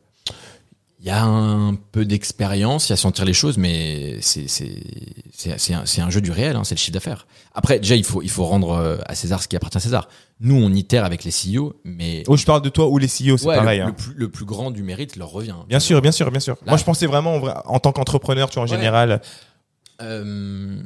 Il 1.01 1.07
y 1.07 1.11
a 1.11 1.23
un 1.23 1.75
peu 1.77 2.05
d'expérience, 2.05 2.89
il 2.89 2.91
y 2.91 2.93
a 2.95 2.97
sentir 2.97 3.25
les 3.25 3.33
choses, 3.33 3.57
mais 3.57 4.19
c'est 4.21 4.47
c'est 4.49 5.73
un, 5.75 5.85
un 6.05 6.11
jeu 6.11 6.21
du 6.21 6.31
réel, 6.33 6.57
hein, 6.57 6.65
c'est 6.65 6.75
le 6.75 6.79
chiffre 6.81 6.93
d'affaires. 6.95 7.27
Après, 7.55 7.79
déjà, 7.79 7.95
il 7.95 8.03
faut 8.05 8.21
il 8.23 8.31
faut 8.31 8.45
rendre 8.45 8.71
euh, 8.73 8.97
à 9.07 9.15
César 9.15 9.41
ce 9.43 9.47
qui 9.47 9.55
appartient 9.55 9.77
à 9.79 9.81
César. 9.81 10.09
Nous, 10.41 10.57
on 10.57 10.73
itère 10.73 11.05
avec 11.05 11.23
les 11.25 11.31
CEO, 11.31 11.75
mais 11.85 12.25
Oh, 12.27 12.37
je 12.37 12.45
parle 12.45 12.63
de 12.63 12.69
toi 12.69 12.89
ou 12.89 12.99
les 12.99 13.07
CEO, 13.07 13.37
c'est 13.37 13.47
Ouais, 13.47 13.55
pareil. 13.57 13.79
le, 13.79 13.85
hein. 13.85 13.89
le 13.89 13.93
plus, 13.95 14.15
le 14.15 14.29
plus 14.29 14.45
grand 14.45 14.71
du 14.73 14.83
mérite 14.83 15.15
leur 15.17 15.31
revient. 15.31 15.55
Bien 15.69 15.81
sûr, 15.81 16.01
bien 16.03 16.13
sûr, 16.13 16.31
bien 16.33 16.41
sûr. 16.41 16.55
Là- 16.63 16.73
Moi, 16.73 16.77
je 16.77 16.85
pensais 16.85 17.07
vraiment 17.07 17.37
en, 17.67 17.79
tant 17.79 17.93
qu'entrepreneur, 17.93 18.49
tu 18.51 18.55
vois, 18.55 18.65
en 18.65 18.67
Ouais. 18.71 18.77
général. 18.77 19.21
Euh... 20.03 20.81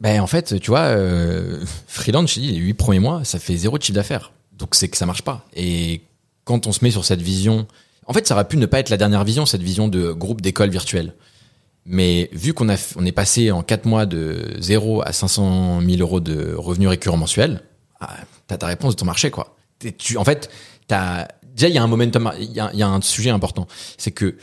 Ben 0.00 0.20
en 0.20 0.26
fait, 0.26 0.60
tu 0.60 0.70
vois, 0.70 0.80
euh, 0.80 1.64
freelance, 1.86 2.34
je 2.34 2.40
dit, 2.40 2.52
les 2.52 2.58
huit 2.58 2.74
premiers 2.74 2.98
mois, 2.98 3.24
ça 3.24 3.38
fait 3.38 3.56
zéro 3.56 3.78
de 3.78 3.82
chiffre 3.82 3.94
d'affaires. 3.94 4.32
Donc 4.52 4.74
c'est 4.74 4.88
que 4.88 4.96
ça 4.96 5.06
marche 5.06 5.22
pas. 5.22 5.46
Et 5.54 6.02
quand 6.46 6.66
on 6.66 6.72
se 6.72 6.82
met 6.82 6.92
sur 6.92 7.04
cette 7.04 7.20
vision, 7.20 7.66
en 8.06 8.12
fait, 8.14 8.26
ça 8.26 8.34
aurait 8.34 8.48
pu 8.48 8.56
ne 8.56 8.66
pas 8.66 8.78
être 8.78 8.88
la 8.88 8.96
dernière 8.96 9.24
vision, 9.24 9.44
cette 9.44 9.62
vision 9.62 9.88
de 9.88 10.12
groupe 10.12 10.40
d'école 10.40 10.70
virtuelle. 10.70 11.12
Mais 11.84 12.30
vu 12.32 12.54
qu'on 12.54 12.68
a, 12.68 12.76
on 12.96 13.04
est 13.04 13.12
passé 13.12 13.50
en 13.50 13.62
quatre 13.62 13.84
mois 13.84 14.06
de 14.06 14.54
0 14.60 15.02
à 15.04 15.12
500 15.12 15.80
000 15.82 16.00
euros 16.00 16.20
de 16.20 16.54
revenus 16.54 16.88
récurrents 16.88 17.16
mensuels, 17.16 17.62
ah, 18.00 18.16
t'as 18.46 18.58
ta 18.58 18.68
réponse 18.68 18.94
de 18.94 19.00
ton 19.00 19.06
marché, 19.06 19.30
quoi. 19.30 19.56
Tu, 19.98 20.16
en 20.16 20.24
fait, 20.24 20.48
t'as, 20.86 21.26
déjà, 21.42 21.68
il 21.68 21.74
y 21.74 21.78
a 21.78 21.82
un 21.82 21.88
momentum, 21.88 22.32
il 22.38 22.52
y 22.52 22.60
a, 22.60 22.70
il 22.72 22.78
y 22.78 22.82
a 22.82 22.88
un 22.88 23.00
sujet 23.00 23.30
important. 23.30 23.66
C'est 23.98 24.12
que, 24.12 24.36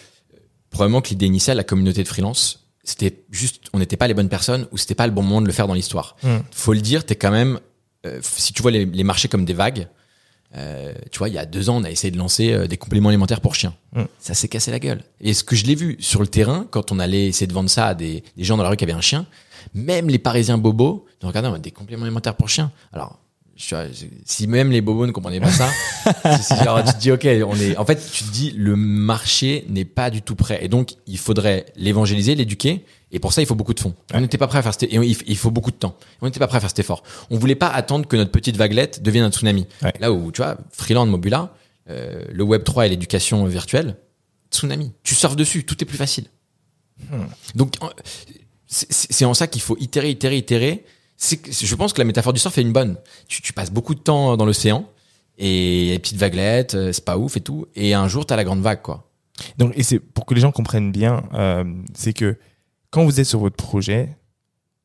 probablement 0.71 1.01
que 1.01 1.09
l'idée 1.09 1.25
initiale, 1.25 1.55
la 1.55 1.63
communauté 1.63 2.03
de 2.03 2.07
freelance, 2.07 2.67
c'était 2.83 3.23
juste, 3.31 3.67
on 3.71 3.79
n'était 3.79 3.97
pas 3.97 4.09
les 4.09 4.13
bonnes 4.13 4.29
personnes 4.29 4.67
ou 4.73 4.77
c'était 4.77 4.95
pas 4.95 5.07
le 5.07 5.13
bon 5.13 5.21
moment 5.21 5.41
de 5.41 5.47
le 5.47 5.53
faire 5.53 5.67
dans 5.67 5.73
l'histoire. 5.73 6.17
Hmm. 6.21 6.39
Faut 6.51 6.73
le 6.73 6.81
dire, 6.81 7.05
t'es 7.05 7.15
quand 7.15 7.31
même, 7.31 7.61
euh, 8.05 8.19
si 8.21 8.51
tu 8.51 8.61
vois 8.61 8.71
les, 8.71 8.83
les 8.83 9.03
marchés 9.05 9.29
comme 9.29 9.45
des 9.45 9.53
vagues, 9.53 9.87
euh, 10.55 10.93
tu 11.11 11.17
vois, 11.17 11.29
il 11.29 11.35
y 11.35 11.37
a 11.37 11.45
deux 11.45 11.69
ans, 11.69 11.77
on 11.77 11.83
a 11.83 11.89
essayé 11.89 12.11
de 12.11 12.17
lancer 12.17 12.53
euh, 12.53 12.67
des 12.67 12.77
compléments 12.77 13.09
alimentaires 13.09 13.41
pour 13.41 13.55
chiens. 13.55 13.73
Mm. 13.93 14.03
Ça 14.19 14.33
s'est 14.33 14.47
cassé 14.47 14.71
la 14.71 14.79
gueule. 14.79 15.03
Et 15.21 15.33
ce 15.33 15.43
que 15.43 15.55
je 15.55 15.65
l'ai 15.65 15.75
vu 15.75 15.97
sur 15.99 16.21
le 16.21 16.27
terrain, 16.27 16.67
quand 16.69 16.91
on 16.91 16.99
allait 16.99 17.27
essayer 17.27 17.47
de 17.47 17.53
vendre 17.53 17.69
ça 17.69 17.87
à 17.87 17.93
des, 17.95 18.23
des 18.37 18.43
gens 18.43 18.57
dans 18.57 18.63
la 18.63 18.69
rue 18.69 18.77
qui 18.77 18.83
avaient 18.83 18.93
un 18.93 19.01
chien, 19.01 19.25
même 19.73 20.09
les 20.09 20.19
Parisiens 20.19 20.57
bobos, 20.57 21.05
ils 21.21 21.25
regardaient 21.25 21.59
des 21.59 21.71
compléments 21.71 22.03
alimentaires 22.03 22.35
pour 22.35 22.49
chiens. 22.49 22.71
Alors, 22.91 23.19
je, 23.55 23.75
je- 23.93 24.05
si 24.25 24.47
même 24.47 24.71
les 24.71 24.81
bobos 24.81 25.05
ne 25.05 25.11
comprenaient 25.11 25.39
pas 25.39 25.51
ça, 25.51 25.69
si- 26.41 26.53
alors 26.53 26.83
tu 26.83 26.93
te 26.93 26.99
dis, 26.99 27.11
ok, 27.11 27.27
on 27.47 27.55
est, 27.55 27.77
en 27.77 27.85
fait, 27.85 27.99
tu 28.11 28.23
te 28.23 28.31
dis, 28.31 28.51
le 28.51 28.75
marché 28.75 29.65
n'est 29.69 29.85
pas 29.85 30.09
du 30.09 30.21
tout 30.21 30.35
prêt. 30.35 30.59
Et 30.63 30.67
donc, 30.67 30.93
il 31.07 31.17
faudrait 31.17 31.65
l'évangéliser, 31.75 32.35
l'éduquer. 32.35 32.83
Et 33.11 33.19
pour 33.19 33.31
ça, 33.31 33.41
il 33.43 33.45
faut 33.45 33.53
beaucoup 33.53 33.75
de 33.75 33.79
fonds. 33.79 33.93
On 34.13 34.21
n'était 34.21 34.39
pas 34.39 34.47
prêt 34.47 34.57
à 34.57 34.63
faire 34.63 34.73
cet, 34.73 34.83
et 34.83 34.95
il 34.95 35.15
il 35.27 35.37
faut 35.37 35.51
beaucoup 35.51 35.69
de 35.69 35.75
temps. 35.75 35.95
On 36.21 36.25
n'était 36.25 36.39
pas 36.39 36.47
prêt 36.47 36.57
à 36.57 36.61
faire 36.61 36.69
cet 36.71 36.79
effort. 36.79 37.03
On 37.29 37.37
voulait 37.37 37.53
pas 37.55 37.67
attendre 37.69 38.07
que 38.07 38.15
notre 38.15 38.31
petite 38.31 38.57
vaguelette 38.57 39.03
devienne 39.03 39.23
un 39.23 39.31
tsunami. 39.31 39.67
Ouais. 39.83 39.93
Là 39.99 40.11
où, 40.11 40.31
tu 40.31 40.41
vois, 40.41 40.57
Freeland, 40.71 41.05
Mobula, 41.05 41.53
euh, 41.91 42.23
le 42.31 42.43
Web 42.43 42.63
3 42.63 42.87
et 42.87 42.89
l'éducation 42.89 43.45
virtuelle, 43.45 43.97
tsunami. 44.51 44.93
Tu 45.03 45.13
surfes 45.13 45.35
dessus, 45.35 45.63
tout 45.63 45.79
est 45.79 45.85
plus 45.85 45.97
facile. 45.97 46.25
Donc, 47.55 47.75
c'est- 48.67 48.91
c'est 48.91 49.13
c'est 49.13 49.25
en 49.25 49.33
ça 49.35 49.45
qu'il 49.47 49.61
faut 49.61 49.77
itérer, 49.79 50.09
itérer, 50.09 50.37
itérer. 50.37 50.83
Je 51.23 51.75
pense 51.75 51.93
que 51.93 51.99
la 51.99 52.05
métaphore 52.05 52.33
du 52.33 52.39
surf 52.39 52.57
est 52.57 52.61
une 52.61 52.73
bonne. 52.73 52.97
Tu, 53.27 53.41
tu 53.41 53.53
passes 53.53 53.71
beaucoup 53.71 53.95
de 53.95 53.99
temps 53.99 54.35
dans 54.37 54.45
l'océan 54.45 54.87
et 55.37 55.89
les 55.89 55.99
petites 55.99 56.17
vaguelettes, 56.17 56.75
euh, 56.75 56.91
c'est 56.91 57.05
pas 57.05 57.17
ouf 57.17 57.37
et 57.37 57.41
tout. 57.41 57.67
Et 57.75 57.93
un 57.93 58.07
jour, 58.07 58.25
t'as 58.25 58.35
la 58.35 58.43
grande 58.43 58.61
vague, 58.61 58.81
quoi. 58.81 59.09
Donc, 59.57 59.73
et 59.75 59.83
c'est 59.83 59.99
pour 59.99 60.25
que 60.25 60.33
les 60.33 60.41
gens 60.41 60.51
comprennent 60.51 60.91
bien, 60.91 61.23
euh, 61.33 61.63
c'est 61.95 62.13
que 62.13 62.37
quand 62.91 63.03
vous 63.03 63.19
êtes 63.19 63.25
sur 63.25 63.39
votre 63.39 63.55
projet, 63.55 64.15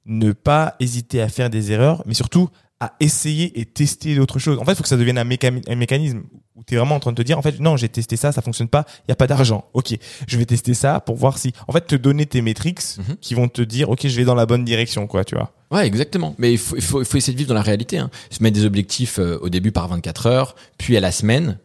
ne 0.06 0.32
pas 0.32 0.74
hésiter 0.80 1.20
à 1.20 1.28
faire 1.28 1.50
des 1.50 1.70
erreurs, 1.70 2.02
mais 2.06 2.14
surtout 2.14 2.48
à 2.80 2.94
essayer 3.00 3.58
et 3.60 3.64
tester 3.64 4.14
d'autres 4.14 4.38
choses. 4.38 4.58
En 4.58 4.64
fait, 4.64 4.72
il 4.72 4.76
faut 4.76 4.82
que 4.84 4.88
ça 4.88 4.96
devienne 4.96 5.18
un, 5.18 5.24
mécani- 5.24 5.62
un 5.68 5.74
mécanisme 5.74 6.22
où 6.54 6.62
tu 6.64 6.74
es 6.74 6.76
vraiment 6.76 6.94
en 6.96 7.00
train 7.00 7.10
de 7.12 7.16
te 7.16 7.22
dire, 7.22 7.36
en 7.38 7.42
fait, 7.42 7.58
non, 7.60 7.76
j'ai 7.76 7.88
testé 7.88 8.16
ça, 8.16 8.30
ça 8.30 8.40
fonctionne 8.42 8.68
pas, 8.68 8.84
il 9.06 9.10
y 9.10 9.12
a 9.12 9.16
pas 9.16 9.26
d'argent. 9.26 9.64
Ok, 9.74 9.96
je 10.28 10.38
vais 10.38 10.44
tester 10.44 10.74
ça 10.74 11.00
pour 11.00 11.16
voir 11.16 11.38
si, 11.38 11.52
en 11.66 11.72
fait, 11.72 11.86
te 11.86 11.96
donner 11.96 12.26
tes 12.26 12.40
métriques 12.40 12.80
Mhm. 12.98 13.16
qui 13.20 13.34
vont 13.34 13.48
te 13.48 13.62
dire, 13.62 13.90
ok, 13.90 14.06
je 14.06 14.16
vais 14.16 14.24
dans 14.24 14.34
la 14.36 14.46
bonne 14.46 14.64
direction, 14.64 15.06
quoi, 15.08 15.24
tu 15.24 15.34
vois. 15.34 15.52
Ouais, 15.72 15.86
exactement. 15.86 16.34
Mais 16.38 16.52
il 16.52 16.58
faut, 16.58 16.76
il 16.76 16.82
faut, 16.82 17.00
il 17.02 17.04
faut 17.04 17.16
essayer 17.16 17.32
de 17.32 17.38
vivre 17.38 17.48
dans 17.48 17.54
la 17.54 17.62
réalité. 17.62 17.98
Hein. 17.98 18.10
Se 18.30 18.42
mettre 18.42 18.54
des 18.58 18.64
objectifs 18.64 19.18
euh, 19.18 19.38
au 19.42 19.48
début 19.48 19.72
par 19.72 19.88
24 19.88 20.26
heures, 20.26 20.54
puis 20.78 20.96
à 20.96 21.00
la 21.00 21.10
semaine. 21.12 21.58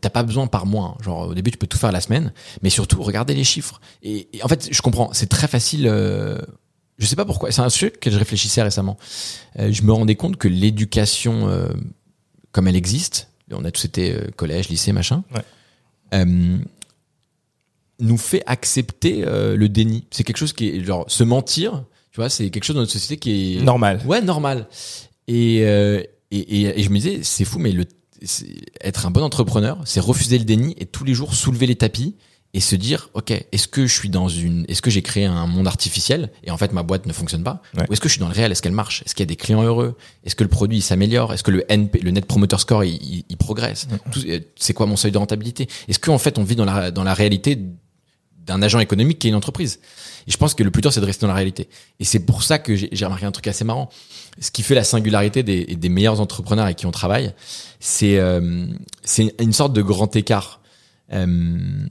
T'as 0.00 0.10
pas 0.10 0.24
besoin 0.24 0.48
par 0.48 0.66
mois. 0.66 0.96
hein. 0.98 1.04
Genre 1.04 1.28
au 1.28 1.34
début, 1.34 1.52
tu 1.52 1.56
peux 1.56 1.68
tout 1.68 1.78
faire 1.78 1.92
la 1.92 2.00
semaine, 2.00 2.32
mais 2.62 2.68
surtout 2.70 3.00
regarder 3.00 3.32
les 3.34 3.44
chiffres. 3.44 3.80
Et, 4.02 4.28
et 4.36 4.42
en 4.42 4.48
fait, 4.48 4.68
je 4.72 4.82
comprends. 4.82 5.10
C'est 5.12 5.28
très 5.28 5.46
facile. 5.46 5.86
Euh, 5.86 6.40
je 6.98 7.06
sais 7.06 7.16
pas 7.16 7.24
pourquoi. 7.24 7.50
C'est 7.52 7.60
un 7.62 7.68
sujet 7.70 7.90
que 7.90 8.10
je 8.10 8.18
réfléchissais 8.18 8.62
récemment. 8.62 8.96
Euh, 9.58 9.70
je 9.72 9.82
me 9.82 9.92
rendais 9.92 10.16
compte 10.16 10.36
que 10.36 10.48
l'éducation, 10.48 11.48
euh, 11.48 11.68
comme 12.52 12.68
elle 12.68 12.76
existe, 12.76 13.28
on 13.52 13.64
a 13.64 13.70
tous 13.70 13.84
été 13.86 14.12
euh, 14.12 14.26
collège, 14.36 14.68
lycée, 14.68 14.92
machin, 14.92 15.22
Ouais. 15.34 16.24
nous 18.00 18.16
fait 18.18 18.42
accepter 18.46 19.22
le 19.24 19.68
déni. 19.68 20.06
C'est 20.10 20.24
quelque 20.24 20.36
chose 20.38 20.52
qui 20.52 20.68
est 20.68 20.84
genre 20.84 21.04
se 21.10 21.24
mentir. 21.24 21.84
Tu 22.12 22.20
vois, 22.20 22.28
c'est 22.30 22.50
quelque 22.50 22.64
chose 22.64 22.76
dans 22.76 22.82
notre 22.82 22.92
société 22.92 23.16
qui 23.16 23.56
est 23.58 23.62
Normal. 23.62 24.00
Ouais, 24.06 24.20
normal. 24.22 24.68
Et, 25.26 25.56
et, 25.58 26.08
et, 26.30 26.80
et 26.80 26.82
je 26.82 26.90
me 26.90 26.96
disais, 26.96 27.20
c'est 27.22 27.44
fou, 27.44 27.58
mais 27.58 27.72
le, 27.72 27.84
être 28.80 29.06
un 29.06 29.10
bon 29.10 29.22
entrepreneur, 29.22 29.80
c'est 29.84 30.00
refuser 30.00 30.38
le 30.38 30.44
déni 30.44 30.74
et 30.78 30.86
tous 30.86 31.04
les 31.04 31.14
jours 31.14 31.34
soulever 31.34 31.66
les 31.66 31.76
tapis 31.76 32.16
et 32.54 32.60
se 32.60 32.76
dire, 32.76 33.10
ok, 33.14 33.30
est-ce 33.52 33.68
que 33.68 33.86
je 33.86 33.92
suis 33.94 34.08
dans 34.08 34.28
une, 34.28 34.64
est-ce 34.68 34.80
que 34.80 34.90
j'ai 34.90 35.02
créé 35.02 35.26
un 35.26 35.46
monde 35.46 35.66
artificiel 35.66 36.30
et 36.44 36.50
en 36.50 36.56
fait 36.56 36.72
ma 36.72 36.82
boîte 36.82 37.04
ne 37.06 37.12
fonctionne 37.12 37.42
pas, 37.42 37.60
Ouais. 37.76 37.84
ou 37.88 37.92
est-ce 37.92 38.00
que 38.00 38.08
je 38.08 38.14
suis 38.14 38.20
dans 38.20 38.28
le 38.28 38.34
réel, 38.34 38.50
est-ce 38.52 38.62
qu'elle 38.62 38.72
marche, 38.72 39.02
est-ce 39.04 39.14
qu'il 39.14 39.22
y 39.22 39.28
a 39.28 39.32
des 39.32 39.36
clients 39.36 39.62
heureux, 39.62 39.96
est-ce 40.24 40.34
que 40.34 40.44
le 40.44 40.48
produit 40.48 40.78
il 40.78 40.82
s'améliore, 40.82 41.34
est-ce 41.34 41.42
que 41.42 41.50
le 41.50 41.64
NP, 41.70 42.00
le 42.02 42.10
Net 42.10 42.24
Promoter 42.24 42.56
Score 42.58 42.84
il, 42.84 42.94
il, 43.02 43.24
il 43.28 43.36
progresse, 43.36 43.86
euh, 44.26 44.40
c'est 44.56 44.72
quoi 44.72 44.86
mon 44.86 44.96
seuil 44.96 45.12
de 45.12 45.18
rentabilité, 45.18 45.68
est-ce 45.88 45.98
qu'en 45.98 46.16
fait 46.18 46.38
on 46.38 46.42
vit 46.42 46.56
dans 46.56 46.64
la 46.64 46.90
dans 46.90 47.04
la 47.04 47.12
réalité 47.12 47.58
d'un 48.46 48.62
agent 48.62 48.78
économique 48.80 49.18
qui 49.18 49.26
est 49.26 49.30
une 49.30 49.36
entreprise? 49.36 49.78
Et 50.26 50.30
je 50.30 50.36
pense 50.38 50.54
que 50.54 50.62
le 50.62 50.70
plus 50.70 50.80
dur, 50.82 50.92
c'est 50.92 51.00
de 51.00 51.06
rester 51.06 51.22
dans 51.22 51.28
la 51.32 51.34
réalité. 51.36 51.68
Et 52.00 52.04
c'est 52.04 52.20
pour 52.20 52.42
ça 52.42 52.58
que 52.58 52.76
j'ai 52.76 52.88
j'ai 52.92 53.04
remarqué 53.06 53.24
un 53.26 53.30
truc 53.32 53.46
assez 53.46 53.64
marrant. 53.64 53.88
Ce 54.40 54.50
qui 54.50 54.62
fait 54.62 54.74
la 54.74 54.84
singularité 54.84 55.42
des, 55.42 55.64
des 55.64 55.88
meilleurs 55.88 56.20
entrepreneurs 56.20 56.64
avec 56.66 56.76
qui 56.78 56.86
on 56.86 56.90
travaille, 56.90 57.32
c'est 57.80 58.18
euh, 58.18 58.66
c'est 59.04 59.34
une 59.40 59.52
sorte 59.54 59.72
de 59.74 59.82
grand 59.82 60.14
écart. 60.16 60.60
Euh, 61.12 61.86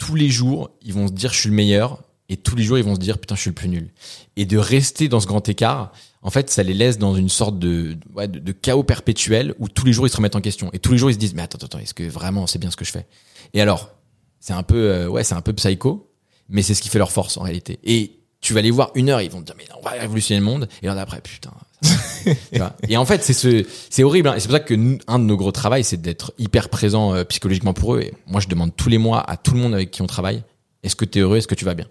tous 0.00 0.16
les 0.16 0.30
jours, 0.30 0.70
ils 0.82 0.94
vont 0.94 1.06
se 1.06 1.12
dire 1.12 1.32
je 1.32 1.38
suis 1.38 1.50
le 1.50 1.54
meilleur, 1.54 2.02
et 2.30 2.36
tous 2.36 2.56
les 2.56 2.62
jours, 2.62 2.78
ils 2.78 2.84
vont 2.84 2.94
se 2.94 3.00
dire 3.00 3.18
putain, 3.18 3.34
je 3.34 3.42
suis 3.42 3.50
le 3.50 3.54
plus 3.54 3.68
nul. 3.68 3.90
Et 4.36 4.46
de 4.46 4.56
rester 4.56 5.08
dans 5.08 5.20
ce 5.20 5.26
grand 5.26 5.46
écart, 5.48 5.92
en 6.22 6.30
fait, 6.30 6.48
ça 6.48 6.62
les 6.62 6.74
laisse 6.74 6.98
dans 6.98 7.14
une 7.14 7.28
sorte 7.28 7.58
de, 7.58 7.96
de 8.16 8.52
chaos 8.52 8.82
perpétuel 8.82 9.54
où 9.58 9.68
tous 9.68 9.84
les 9.84 9.92
jours, 9.92 10.06
ils 10.06 10.10
se 10.10 10.16
remettent 10.16 10.36
en 10.36 10.40
question. 10.40 10.70
Et 10.72 10.78
tous 10.78 10.92
les 10.92 10.98
jours, 10.98 11.10
ils 11.10 11.14
se 11.14 11.18
disent 11.18 11.34
mais 11.34 11.42
attends, 11.42 11.58
attends, 11.64 11.78
est-ce 11.78 11.94
que 11.94 12.04
vraiment 12.04 12.46
c'est 12.46 12.58
bien 12.58 12.70
ce 12.70 12.76
que 12.76 12.84
je 12.84 12.92
fais? 12.92 13.06
Et 13.52 13.60
alors, 13.60 13.90
c'est 14.38 14.52
un 14.52 14.62
peu, 14.62 14.90
euh, 14.90 15.08
ouais, 15.08 15.22
c'est 15.22 15.34
un 15.34 15.42
peu 15.42 15.52
psycho, 15.52 16.10
mais 16.48 16.62
c'est 16.62 16.74
ce 16.74 16.82
qui 16.82 16.88
fait 16.88 16.98
leur 16.98 17.12
force 17.12 17.36
en 17.36 17.42
réalité. 17.42 17.78
Et 17.84 18.19
tu 18.40 18.54
vas 18.54 18.62
les 18.62 18.70
voir 18.70 18.90
une 18.94 19.08
heure, 19.10 19.20
ils 19.20 19.30
vont 19.30 19.40
te 19.40 19.46
dire 19.46 19.54
mais 19.58 19.64
on 19.78 19.82
va 19.84 19.90
révolutionner 19.90 20.40
le 20.40 20.46
monde, 20.46 20.68
et 20.82 20.86
l'heure 20.86 20.94
d'après, 20.94 21.20
putain. 21.20 21.50
Tu 21.82 22.58
vois 22.58 22.74
et 22.88 22.96
en 22.96 23.04
fait, 23.06 23.22
c'est 23.24 23.32
ce, 23.32 23.64
c'est 23.88 24.02
horrible. 24.04 24.28
hein. 24.28 24.34
Et 24.36 24.40
c'est 24.40 24.48
pour 24.48 24.56
ça 24.56 24.60
que 24.60 24.74
nous, 24.74 24.98
un 25.06 25.18
de 25.18 25.24
nos 25.24 25.36
gros 25.36 25.52
travails, 25.52 25.84
c'est 25.84 26.00
d'être 26.00 26.32
hyper 26.38 26.68
présent 26.68 27.14
euh, 27.14 27.24
psychologiquement 27.24 27.72
pour 27.72 27.94
eux. 27.94 28.00
Et 28.00 28.14
moi, 28.26 28.40
je 28.40 28.48
demande 28.48 28.74
tous 28.76 28.88
les 28.90 28.98
mois 28.98 29.20
à 29.28 29.36
tout 29.38 29.54
le 29.54 29.60
monde 29.60 29.72
avec 29.74 29.90
qui 29.90 30.02
on 30.02 30.06
travaille, 30.06 30.42
est-ce 30.82 30.96
que 30.96 31.04
tu 31.06 31.18
es 31.18 31.22
heureux, 31.22 31.38
est-ce 31.38 31.48
que 31.48 31.54
tu 31.54 31.64
vas 31.64 31.74
bien? 31.74 31.86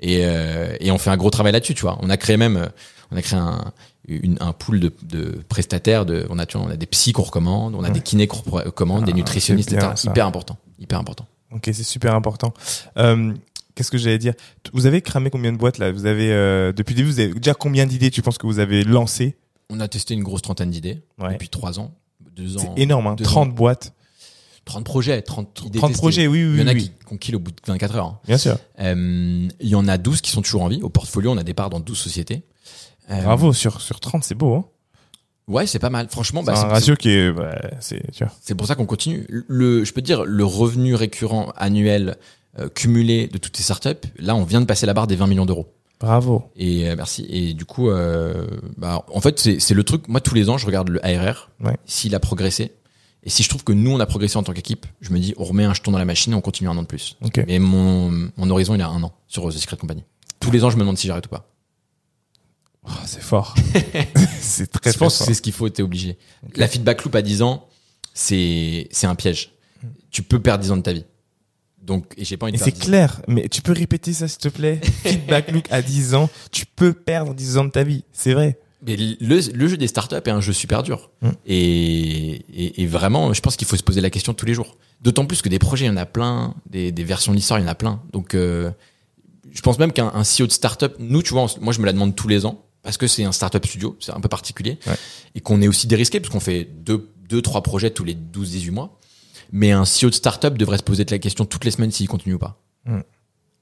Et, 0.00 0.20
euh, 0.22 0.76
et 0.80 0.90
on 0.90 0.98
fait 0.98 1.10
un 1.10 1.16
gros 1.16 1.30
travail 1.30 1.52
là-dessus, 1.52 1.74
tu 1.74 1.82
vois. 1.82 1.98
On 2.02 2.10
a 2.10 2.16
créé 2.16 2.36
même, 2.36 2.56
euh, 2.56 2.66
on 3.12 3.16
a 3.16 3.22
créé 3.22 3.38
un, 3.38 3.72
une, 4.08 4.36
un 4.40 4.52
pool 4.52 4.78
de, 4.80 4.92
de 5.02 5.40
prestataires. 5.48 6.04
De, 6.06 6.26
on 6.30 6.38
a, 6.38 6.46
tu 6.46 6.56
vois, 6.58 6.66
on 6.66 6.70
a 6.70 6.76
des 6.76 6.86
psys 6.86 7.12
qu'on 7.12 7.22
recommande, 7.22 7.74
on 7.76 7.82
a 7.84 7.90
des 7.90 8.00
kinés 8.00 8.26
qu'on 8.26 8.38
recommande, 8.50 9.04
des 9.04 9.12
Ah, 9.12 9.16
nutritionnistes, 9.16 9.72
etc. 9.72 9.86
Hyper 10.04 10.26
important, 10.26 10.56
hyper 10.80 10.98
important. 10.98 11.26
Ok, 11.54 11.62
c'est 11.66 11.82
super 11.84 12.14
important. 12.14 12.52
Qu'est-ce 13.78 13.92
que 13.92 13.96
j'allais 13.98 14.18
dire? 14.18 14.34
Vous 14.72 14.86
avez 14.86 15.02
cramé 15.02 15.30
combien 15.30 15.52
de 15.52 15.56
boîtes 15.56 15.78
là? 15.78 15.92
Vous 15.92 16.04
avez 16.06 16.32
euh, 16.32 16.72
depuis 16.72 16.94
le 16.94 16.96
début, 16.96 17.10
vous 17.12 17.20
avez 17.20 17.32
déjà 17.32 17.54
combien 17.54 17.86
d'idées 17.86 18.10
Tu 18.10 18.22
penses 18.22 18.36
que 18.36 18.46
vous 18.48 18.58
avez 18.58 18.82
lancé 18.82 19.36
On 19.70 19.78
a 19.78 19.86
testé 19.86 20.14
une 20.14 20.24
grosse 20.24 20.42
trentaine 20.42 20.70
d'idées 20.72 21.00
Ouais. 21.20 21.34
depuis 21.34 21.48
trois 21.48 21.78
ans, 21.78 21.94
deux 22.34 22.56
ans. 22.56 22.74
C'est 22.76 22.82
énorme, 22.82 23.06
hein, 23.06 23.14
deux 23.14 23.22
30 23.22 23.48
ans. 23.50 23.52
boîtes, 23.52 23.94
30 24.64 24.84
projets, 24.84 25.22
30 25.22 25.62
idées 25.66 25.78
30 25.78 25.90
testées. 25.92 26.00
projets, 26.02 26.26
oui, 26.26 26.44
oui, 26.44 26.54
Il 26.54 26.60
y 26.60 26.62
en 26.64 26.66
a 26.66 26.72
oui, 26.72 26.82
qui, 26.98 27.04
qu'on 27.06 27.16
kill 27.18 27.36
au 27.36 27.38
bout 27.38 27.52
de 27.52 27.56
24 27.68 27.94
heures. 27.94 28.04
hein. 28.06 28.18
bien 28.26 28.36
sûr. 28.36 28.58
Euh, 28.80 29.48
il 29.60 29.68
y 29.68 29.76
en 29.76 29.86
a 29.86 29.96
12 29.96 30.22
qui 30.22 30.32
sont 30.32 30.42
toujours 30.42 30.62
en 30.62 30.68
vie. 30.68 30.82
Au 30.82 30.88
portfolio, 30.88 31.30
on 31.30 31.36
a 31.38 31.44
des 31.44 31.54
parts 31.54 31.70
dans 31.70 31.78
12 31.80 31.96
sociétés. 31.96 32.42
Euh, 33.12 33.22
Bravo 33.22 33.52
sur 33.52 33.80
sur 33.80 34.00
30, 34.00 34.24
c'est 34.24 34.34
beau. 34.34 34.54
Hein 34.56 34.64
Ouais, 35.46 35.66
c'est 35.66 35.78
pas 35.78 35.88
mal. 35.88 36.08
Franchement, 36.10 36.42
bah, 36.42 36.54
c'est 36.56 36.64
un 36.64 36.68
ratio 36.68 36.94
qui 36.96 37.08
est, 37.08 37.32
bah, 37.32 37.58
c'est, 37.80 38.02
tu 38.12 38.22
vois. 38.24 38.32
C'est 38.42 38.54
pour 38.54 38.66
ça 38.66 38.74
qu'on 38.74 38.84
continue. 38.84 39.24
Le, 39.28 39.82
je 39.84 39.92
peux 39.94 40.02
te 40.02 40.06
dire, 40.06 40.24
le 40.26 40.44
revenu 40.44 40.94
récurrent 40.94 41.52
annuel 41.56 42.18
cumulé 42.74 43.26
de 43.28 43.38
toutes 43.38 43.56
ces 43.56 43.62
startups, 43.62 44.06
là, 44.18 44.34
on 44.34 44.44
vient 44.44 44.60
de 44.60 44.66
passer 44.66 44.86
la 44.86 44.94
barre 44.94 45.06
des 45.06 45.16
20 45.16 45.26
millions 45.26 45.46
d'euros. 45.46 45.74
Bravo. 46.00 46.44
Et 46.56 46.88
euh, 46.88 46.94
merci. 46.96 47.26
Et 47.28 47.54
du 47.54 47.64
coup, 47.64 47.90
euh, 47.90 48.46
bah, 48.76 49.04
en 49.12 49.20
fait, 49.20 49.38
c'est 49.40 49.74
le 49.74 49.82
truc. 49.84 50.06
Moi, 50.08 50.20
tous 50.20 50.34
les 50.34 50.48
ans, 50.48 50.56
je 50.58 50.66
regarde 50.66 50.88
le 50.88 51.04
ARR, 51.04 51.50
Ouais. 51.64 51.76
s'il 51.86 52.14
a 52.14 52.20
progressé. 52.20 52.72
Et 53.24 53.30
si 53.30 53.42
je 53.42 53.48
trouve 53.48 53.64
que 53.64 53.72
nous, 53.72 53.90
on 53.90 53.98
a 53.98 54.06
progressé 54.06 54.36
en 54.36 54.44
tant 54.44 54.52
qu'équipe, 54.52 54.86
je 55.00 55.10
me 55.10 55.18
dis, 55.18 55.34
on 55.38 55.44
remet 55.44 55.64
un 55.64 55.74
jeton 55.74 55.90
dans 55.90 55.98
la 55.98 56.04
machine 56.04 56.32
et 56.32 56.36
on 56.36 56.40
continue 56.40 56.68
un 56.68 56.76
an 56.76 56.82
de 56.82 56.86
plus. 56.86 57.16
Ok. 57.24 57.42
Mais 57.48 57.58
mon, 57.58 58.30
mon 58.36 58.48
horizon, 58.50 58.76
il 58.76 58.80
a 58.80 58.88
un 58.88 59.02
an 59.02 59.12
sur 59.26 59.48
The 59.48 59.58
Secret 59.58 59.76
Company. 59.76 60.04
Tous 60.38 60.52
les 60.52 60.62
ans, 60.62 60.70
je 60.70 60.76
me 60.76 60.80
demande 60.82 60.96
si 60.98 61.08
j'arrête 61.08 61.26
ou 61.26 61.30
pas. 61.30 61.50
Oh, 62.84 62.90
c'est 63.04 63.20
fort. 63.22 63.54
c'est 64.40 64.70
très, 64.70 64.92
je 64.92 64.98
pense 64.98 65.18
que 65.18 65.24
c'est 65.24 65.34
ce 65.34 65.42
qu'il 65.42 65.52
faut, 65.52 65.68
t'es 65.68 65.82
obligé. 65.82 66.16
La 66.54 66.68
feedback 66.68 67.02
loop 67.04 67.14
à 67.16 67.22
10 67.22 67.42
ans, 67.42 67.66
c'est 68.14 68.86
c'est 68.92 69.06
un 69.08 69.14
piège. 69.16 69.50
tu 70.10 70.22
peux 70.22 70.40
perdre 70.40 70.62
10 70.62 70.70
ans 70.70 70.76
de 70.76 70.82
ta 70.82 70.92
vie. 70.92 71.04
Donc, 71.82 72.12
et 72.18 72.24
j'ai 72.24 72.36
pas 72.36 72.46
envie 72.46 72.54
Et 72.54 72.58
de 72.58 72.62
c'est 72.62 72.70
perdre 72.70 72.80
10 72.84 72.86
clair, 72.86 73.22
mais 73.28 73.48
tu 73.48 73.62
peux 73.62 73.72
répéter 73.72 74.12
ça 74.12 74.28
s'il 74.28 74.38
te 74.38 74.48
plaît 74.48 74.80
Feedback 75.04 75.50
look 75.52 75.64
à 75.70 75.80
10 75.82 76.14
ans, 76.14 76.28
tu 76.52 76.66
peux 76.66 76.92
perdre 76.92 77.34
10 77.34 77.56
ans 77.58 77.64
de 77.64 77.70
ta 77.70 77.82
vie, 77.84 78.04
c'est 78.12 78.34
vrai. 78.34 78.58
Mais 78.86 78.96
le, 78.96 79.16
le 79.20 79.68
jeu 79.68 79.76
des 79.76 79.88
startups 79.88 80.14
est 80.16 80.28
un 80.28 80.40
jeu 80.40 80.52
super 80.52 80.82
dur. 80.82 81.10
Mm. 81.22 81.28
Et, 81.46 82.30
et, 82.52 82.82
et 82.82 82.86
vraiment, 82.86 83.32
je 83.32 83.40
pense 83.40 83.56
qu'il 83.56 83.66
faut 83.66 83.76
se 83.76 83.82
poser 83.82 84.00
la 84.00 84.10
question 84.10 84.34
tous 84.34 84.46
les 84.46 84.54
jours. 84.54 84.76
D'autant 85.02 85.24
plus 85.26 85.42
que 85.42 85.48
des 85.48 85.58
projets, 85.58 85.86
il 85.86 85.88
y 85.88 85.90
en 85.90 85.96
a 85.96 86.06
plein, 86.06 86.54
des, 86.70 86.92
des 86.92 87.04
versions 87.04 87.32
de 87.32 87.36
l'histoire, 87.36 87.58
il 87.58 87.62
y 87.62 87.66
en 87.66 87.70
a 87.70 87.74
plein. 87.74 88.00
Donc, 88.12 88.34
euh, 88.34 88.70
je 89.50 89.60
pense 89.62 89.78
même 89.78 89.92
qu'un 89.92 90.12
un 90.14 90.22
CEO 90.22 90.46
de 90.46 90.52
startup, 90.52 90.94
nous, 90.98 91.22
tu 91.22 91.32
vois, 91.32 91.42
on- 91.44 91.60
moi, 91.64 91.72
je 91.72 91.80
me 91.80 91.86
la 91.86 91.92
demande 91.92 92.14
tous 92.14 92.28
les 92.28 92.44
ans 92.46 92.64
parce 92.82 92.96
que 92.96 93.06
c'est 93.08 93.24
un 93.24 93.32
startup 93.32 93.66
studio, 93.66 93.96
c'est 94.00 94.12
un 94.12 94.20
peu 94.20 94.28
particulier, 94.28 94.78
Ouais. 94.86 94.94
et 95.34 95.40
qu'on 95.40 95.60
est 95.60 95.68
aussi 95.68 95.86
dérisqué 95.88 96.20
parce 96.20 96.32
qu'on 96.32 96.38
fait 96.40 96.64
deux, 96.64 97.10
deux, 97.28 97.42
trois 97.42 97.62
projets 97.62 97.90
tous 97.90 98.04
les 98.04 98.14
12-18 98.14 98.70
mois. 98.70 98.97
Mais 99.52 99.72
un 99.72 99.84
CEO 99.84 100.10
de 100.10 100.14
startup 100.14 100.56
devrait 100.58 100.78
se 100.78 100.82
poser 100.82 101.04
la 101.08 101.18
question 101.18 101.44
toutes 101.44 101.64
les 101.64 101.70
semaines 101.70 101.90
s'il 101.90 102.08
continue 102.08 102.34
ou 102.34 102.38
pas. 102.38 102.58
Mm. 102.84 103.00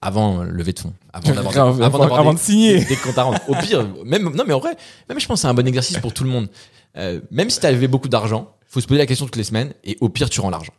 Avant 0.03 0.41
euh, 0.41 0.45
lever 0.45 0.73
de 0.73 0.79
fonds. 0.81 0.93
Avant 1.13 1.29
d'avoir 1.35 1.53
des- 1.53 1.59
Grave, 1.59 1.83
avant- 1.83 1.99
d'avoir 1.99 2.21
avant 2.21 2.31
des- 2.33 2.37
de 2.39 2.43
signer. 2.43 2.79
des- 2.81 2.85
des 2.87 2.97
comptes 2.97 3.19
à 3.19 3.23
rendre. 3.25 3.39
Au 3.49 3.55
pire, 3.55 3.87
même, 4.05 4.23
non, 4.35 4.45
mais 4.47 4.53
en 4.55 4.59
vrai, 4.61 4.77
même 5.09 5.19
je 5.21 5.27
pense 5.27 5.39
que 5.39 5.43
c'est 5.43 5.49
un 5.49 5.55
bon 5.55 5.67
exercice 5.67 5.99
pour 5.99 6.13
tout 6.13 6.25
le 6.25 6.31
monde. 6.31 6.49
Euh, 6.97 7.21
même 7.31 7.51
si 7.51 7.61
tu 7.61 7.67
avais 7.67 7.89
beaucoup 7.89 8.09
d'argent, 8.09 8.53
faut 8.67 8.81
se 8.81 8.87
poser 8.87 8.99
la 8.99 9.07
question 9.07 9.27
toutes 9.27 9.37
les 9.37 9.45
semaines 9.45 9.73
et 9.85 9.97
au 10.01 10.09
pire, 10.09 10.29
tu 10.31 10.41
rends 10.41 10.51
l'argent. 10.51 10.73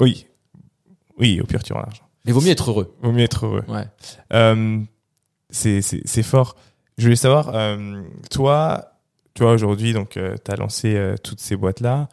Oui. 0.00 0.26
Oui, 1.18 1.40
au 1.40 1.44
pire 1.44 1.62
tu 1.62 1.72
rends 1.72 1.80
l'argent. 1.80 2.02
Mais 2.24 2.32
vaut 2.32 2.40
mieux 2.40 2.50
être 2.50 2.70
heureux. 2.70 2.94
Vaut 3.02 3.12
mieux 3.12 3.24
être 3.24 3.46
heureux. 3.46 3.64
Ouais. 3.68 3.84
Euh, 4.32 4.78
c'est 5.50 6.22
fort. 6.22 6.56
Je 6.98 7.04
voulais 7.04 7.16
savoir, 7.16 7.50
euh, 7.54 8.02
toi, 8.30 8.92
aujourd'hui, 9.40 9.92
donc 9.92 10.10
tu 10.10 10.50
as 10.52 10.56
lancé 10.56 10.94
euh, 10.94 11.16
toutes 11.22 11.40
ces 11.40 11.56
boîtes 11.56 11.80
là. 11.80 12.08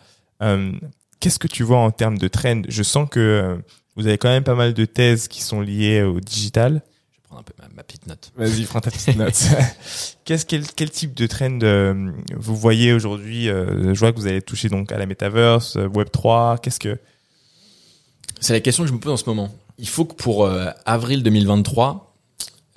Qu'est-ce 1.19 1.39
que 1.39 1.47
tu 1.47 1.63
vois 1.63 1.79
en 1.79 1.91
termes 1.91 2.17
de 2.17 2.27
trend? 2.27 2.61
Je 2.67 2.83
sens 2.83 3.07
que 3.09 3.19
euh, 3.19 3.57
vous 3.95 4.07
avez 4.07 4.17
quand 4.17 4.29
même 4.29 4.43
pas 4.45 4.55
mal 4.55 4.73
de 4.73 4.85
thèses 4.85 5.27
qui 5.27 5.41
sont 5.41 5.59
liées 5.59 6.01
au 6.03 6.21
digital. 6.21 6.81
Je 7.11 7.15
vais 7.15 7.21
prendre 7.27 7.41
un 7.41 7.43
peu 7.43 7.53
ma, 7.59 7.67
ma 7.75 7.83
petite 7.83 8.07
note. 8.07 8.31
Vas-y, 8.37 8.63
prends 8.63 8.79
ta 8.79 8.91
petite 8.91 9.17
note. 9.17 9.37
Qu'est-ce 10.23 10.45
quel, 10.45 10.65
quel 10.65 10.89
type 10.89 11.13
de 11.13 11.27
trend 11.27 11.59
euh, 11.63 12.11
vous 12.37 12.55
voyez 12.55 12.93
aujourd'hui 12.93 13.49
euh, 13.49 13.93
Je 13.93 13.99
vois 13.99 14.13
que 14.13 14.17
vous 14.17 14.27
allez 14.27 14.41
toucher 14.41 14.69
donc 14.69 14.93
à 14.93 14.97
la 14.97 15.05
metaverse, 15.05 15.75
Web 15.75 16.09
3. 16.11 16.59
Qu'est-ce 16.59 16.79
que? 16.79 16.97
C'est 18.39 18.53
la 18.53 18.61
question 18.61 18.83
que 18.83 18.89
je 18.89 18.93
me 18.93 18.99
pose 18.99 19.11
en 19.11 19.17
ce 19.17 19.25
moment. 19.27 19.53
Il 19.77 19.89
faut 19.89 20.05
que 20.05 20.13
pour 20.13 20.45
euh, 20.45 20.69
avril 20.85 21.21
2023, 21.23 22.15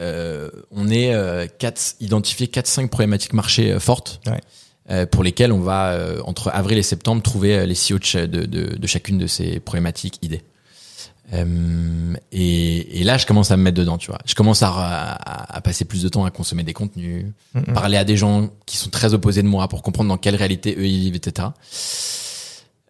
euh, 0.01 0.51
on 0.73 0.91
ait 0.91 1.49
quatre, 1.59 1.95
identifié 2.01 2.49
4-5 2.49 2.89
problématiques 2.89 3.35
marché 3.35 3.79
fortes 3.79 4.21
Ouais. 4.27 4.41
Euh, 4.91 5.07
pour 5.07 5.23
lesquelles 5.23 5.53
on 5.53 5.61
va, 5.61 5.93
euh, 5.93 6.21
entre 6.25 6.49
avril 6.53 6.79
et 6.79 6.83
septembre, 6.83 7.23
trouver 7.23 7.57
euh, 7.59 7.67
les 7.67 7.75
CEO 7.75 7.99
de, 8.27 8.45
de, 8.47 8.87
chacune 8.87 9.19
de 9.19 9.27
ces 9.27 9.61
problématiques 9.61 10.19
idées. 10.23 10.43
Euh, 11.35 12.15
et, 12.33 13.01
et 13.01 13.05
là, 13.05 13.17
je 13.17 13.25
commence 13.27 13.51
à 13.53 13.57
me 13.57 13.63
mettre 13.63 13.79
dedans, 13.79 13.97
tu 13.97 14.09
vois. 14.11 14.19
Je 14.27 14.35
commence 14.35 14.63
à, 14.63 14.69
à, 14.71 15.57
à 15.57 15.61
passer 15.63 15.85
plus 15.87 16.03
de 16.03 16.09
temps 16.09 16.25
à 16.27 16.31
consommer 16.31 16.63
des 16.63 16.75
contenus, 16.75 17.25
parler 17.75 17.97
à 17.97 18.05
des 18.05 18.17
gens 18.19 18.51
qui 18.67 18.77
sont 18.77 18.91
très 18.91 19.15
opposés 19.15 19.43
de 19.43 19.49
moi 19.49 19.69
pour 19.69 19.83
comprendre 19.83 20.09
dans 20.11 20.19
quelle 20.19 20.37
réalité 20.37 20.75
eux 20.79 20.85
ils 20.87 21.01
vivent, 21.01 21.15
etc. 21.17 21.49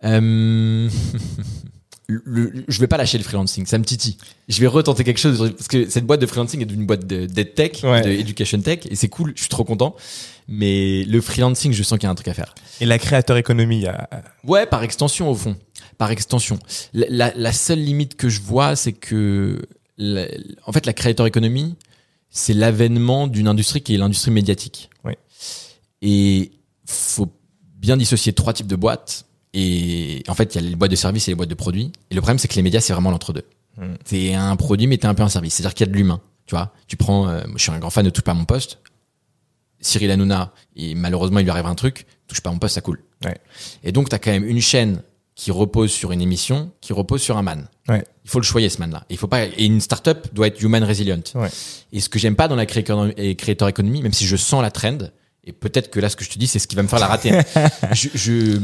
Euh, 0.05 0.89
le- 2.09 2.23
le- 2.25 2.65
je 2.67 2.81
vais 2.81 2.87
pas 2.89 2.97
lâcher 2.97 3.19
le 3.19 3.25
freelancing, 3.25 3.67
ça 3.67 3.79
me 3.79 3.85
titille. 3.85 4.17
Je 4.49 4.61
vais 4.61 4.67
retenter 4.67 5.05
quelque 5.05 5.21
chose 5.21 5.53
parce 5.57 5.69
que 5.69 5.89
cette 5.89 6.05
boîte 6.05 6.21
de 6.21 6.27
freelancing 6.27 6.61
est 6.61 6.73
une 6.73 6.87
boîte 6.87 7.07
de 7.07 7.27
dead 7.27 7.55
tech, 7.55 7.83
Ouais. 7.85 8.03
de 8.03 8.11
education 8.11 8.61
tech, 8.61 8.81
et 8.91 8.97
c'est 8.97 9.09
cool. 9.09 9.33
Je 9.37 9.43
suis 9.43 9.49
trop 9.51 9.65
content. 9.65 9.95
Mais 10.49 11.05
le 11.05 11.21
freelancing, 11.21 11.73
je 11.73 11.83
sens 11.83 11.99
qu'il 11.99 12.07
y 12.07 12.09
a 12.09 12.11
un 12.11 12.15
truc 12.15 12.29
à 12.29 12.35
faire. 12.35 12.55
Et 12.81 12.87
la 12.87 12.99
créateur 12.99 13.37
économie, 13.37 13.87
a- 13.87 14.09
Ouais, 14.45 14.67
par 14.67 14.83
extension 14.83 15.31
au 15.31 15.35
fond. 15.35 15.57
Par 15.99 16.11
extension. 16.11 16.59
La, 16.93 17.07
la- 17.09 17.33
la 17.37 17.53
seule 17.53 17.79
limite 17.81 18.17
que 18.17 18.29
je 18.29 18.41
vois, 18.41 18.75
c'est 18.77 18.93
que, 18.93 19.63
la- 19.99 20.27
en 20.67 20.73
fait, 20.73 20.87
la 20.87 20.93
creator 20.93 21.27
economy, 21.27 21.77
c'est 22.31 22.55
l'avènement 22.55 23.27
d'une 23.29 23.47
industrie 23.49 23.83
qui 23.83 23.95
est 23.95 23.99
l'industrie 23.99 24.31
médiatique. 24.31 24.91
Oui. 25.05 25.13
Et 26.03 26.53
faut 26.87 27.29
bien 27.77 27.97
dissocier 27.97 28.33
trois 28.33 28.53
types 28.53 28.67
de 28.67 28.77
boîtes. 28.77 29.27
Et 29.55 30.23
en 30.29 30.35
fait, 30.35 30.55
il 30.55 30.63
y 30.63 30.67
a 30.67 30.69
les 30.71 30.77
boîtes 30.77 30.91
de 30.91 30.97
services 30.97 31.29
et 31.29 31.31
les 31.31 31.35
boîtes 31.35 31.51
de 31.51 31.55
produits. 31.55 31.93
Et 32.11 32.15
le 32.15 32.21
problème, 32.21 32.39
c'est 32.39 32.49
que 32.49 32.55
les 32.55 32.63
médias, 32.63 32.81
c'est 32.81 32.93
vraiment 32.95 33.11
l'entre-deux. 33.11 33.45
Mm. 33.77 33.95
T'es 34.05 34.35
un 34.35 34.57
produit, 34.57 34.87
mais 34.87 34.97
t'es 34.99 35.07
un 35.07 35.15
peu 35.15 35.23
un 35.23 35.29
service. 35.29 35.55
C'est-à-dire 35.55 35.75
qu'il 35.75 35.87
y 35.87 35.91
a 35.91 35.93
de 35.93 35.97
l'humain. 35.97 36.21
Tu 36.47 36.55
vois, 36.55 36.73
tu 36.89 36.97
prends, 36.97 37.29
euh, 37.29 37.43
je 37.57 37.63
suis 37.63 37.71
un 37.71 37.79
grand 37.79 37.91
fan 37.91 38.05
de 38.05 38.11
Touche 38.11 38.25
pas 38.25 38.35
mon 38.35 38.45
poste. 38.45 38.79
Cyril 39.83 40.11
Hanouna, 40.11 40.53
et 40.77 40.95
malheureusement, 40.95 41.41
il 41.41 41.43
lui 41.43 41.51
arrive 41.51 41.67
un 41.67 41.75
truc. 41.75 42.07
Touche 42.29 42.41
pas 42.41 42.51
mon 42.51 42.59
poste, 42.59 42.77
ça 42.77 42.81
coule. 42.81 43.03
Ouais. 43.25 43.37
Et 43.85 43.93
donc, 43.93 44.09
tu 44.09 44.15
as 44.15 44.19
quand 44.19 44.31
même 44.31 44.45
une 44.49 44.61
chaîne 44.63 45.03
qui 45.35 45.51
repose 45.51 45.91
sur 45.91 46.13
une 46.13 46.23
émission, 46.23 46.71
qui 46.81 46.93
repose 46.93 47.21
sur 47.21 47.37
un 47.37 47.43
man. 47.43 47.67
Ouais. 47.89 48.05
Il 48.25 48.31
faut 48.31 48.39
le 48.39 48.45
choyer, 48.45 48.69
ce 48.69 48.79
man-là. 48.79 49.05
Il 49.11 49.17
faut 49.19 49.27
pas, 49.27 49.45
et 49.45 49.65
une 49.65 49.81
startup 49.81 50.33
doit 50.33 50.47
être 50.47 50.63
human 50.63 50.83
resilient. 50.85 51.21
Ouais. 51.35 51.49
Et 51.93 52.01
ce 52.01 52.09
que 52.09 52.19
j'aime 52.19 52.37
pas 52.37 52.49
dans 52.49 52.57
la 52.57 52.65
creator 52.67 53.69
economy, 53.69 54.03
même 54.03 54.13
si 54.13 54.27
je 54.27 54.37
sens 54.37 54.63
la 54.63 54.71
trend, 54.71 54.99
et 55.45 55.53
peut-être 55.53 55.91
que 55.91 55.99
là, 56.01 56.09
ce 56.09 56.15
que 56.17 56.25
je 56.25 56.31
te 56.31 56.39
dis, 56.39 56.47
c'est 56.47 56.59
ce 56.61 56.69
qui 56.69 56.77
va 56.77 56.83
me 56.83 56.89
faire 56.89 57.01
la 57.01 57.09
rater. 57.09 57.33
hein. 57.37 57.43
je, 57.93 58.09
je, 58.15 58.59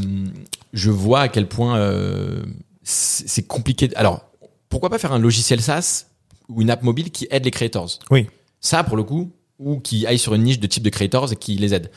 je 0.73 0.91
vois 0.91 1.23
à 1.23 1.29
quel 1.29 1.49
point 1.49 1.77
euh, 1.79 2.43
c'est 2.85 3.29
c'est 3.29 3.43
compliqué. 3.43 3.91
Alors, 3.97 4.25
pourquoi 4.69 4.89
pas 4.91 4.99
faire 4.99 5.13
un 5.13 5.19
logiciel 5.19 5.61
SaaS 5.61 6.05
ou 6.49 6.63
une 6.63 6.71
app 6.71 6.83
mobile 6.83 7.11
qui 7.11 7.27
aide 7.31 7.45
les 7.45 7.51
creators 7.51 7.99
Oui. 8.11 8.29
Ça, 8.61 8.85
pour 8.85 8.97
le 8.97 9.03
coup, 9.03 9.33
ou 9.59 9.81
qui 9.81 10.07
aille 10.07 10.19
sur 10.19 10.35
une 10.35 10.45
niche 10.45 10.61
de 10.61 10.67
type 10.67 10.83
de 10.83 10.91
creators 10.91 11.33
et 11.33 11.37
qui 11.37 11.55
les 11.57 11.75
aide. 11.75 11.91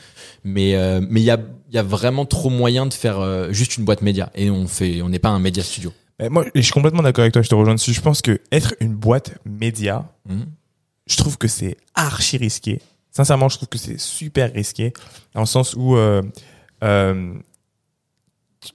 Mais 0.44 0.74
euh, 0.74 1.00
mais 1.08 1.20
il 1.20 1.24
y 1.24 1.30
a, 1.30 1.38
il 1.68 1.74
y 1.74 1.78
a 1.78 1.82
vraiment 1.82 2.26
trop 2.26 2.50
moyen 2.50 2.86
de 2.86 2.94
faire 2.94 3.20
euh, 3.20 3.52
juste 3.52 3.76
une 3.76 3.84
boîte 3.84 4.02
média. 4.02 4.30
Et 4.34 4.50
on 4.50 4.66
fait, 4.66 5.00
on 5.02 5.08
n'est 5.08 5.18
pas 5.20 5.28
un 5.30 5.38
média 5.38 5.62
studio. 5.62 5.92
Moi, 6.30 6.44
je 6.54 6.60
suis 6.60 6.72
complètement 6.72 7.02
d'accord 7.02 7.22
avec 7.22 7.32
toi, 7.32 7.42
je 7.42 7.48
te 7.48 7.54
rejoins 7.54 7.74
dessus. 7.74 7.92
Je 7.92 8.00
pense 8.00 8.22
que 8.22 8.40
être 8.52 8.74
une 8.80 8.94
boîte 8.94 9.38
média, 9.44 10.08
Mhm. 10.28 10.46
je 11.08 11.16
trouve 11.16 11.36
que 11.36 11.48
c'est 11.48 11.76
archi 11.94 12.36
risqué. 12.36 12.80
Sincèrement, 13.10 13.48
je 13.48 13.56
trouve 13.56 13.68
que 13.68 13.78
c'est 13.78 13.98
super 13.98 14.52
risqué, 14.52 14.92
dans 15.34 15.40
le 15.40 15.46
sens 15.46 15.74
où 15.74 15.96
euh, 15.96 16.22
euh, 16.84 17.34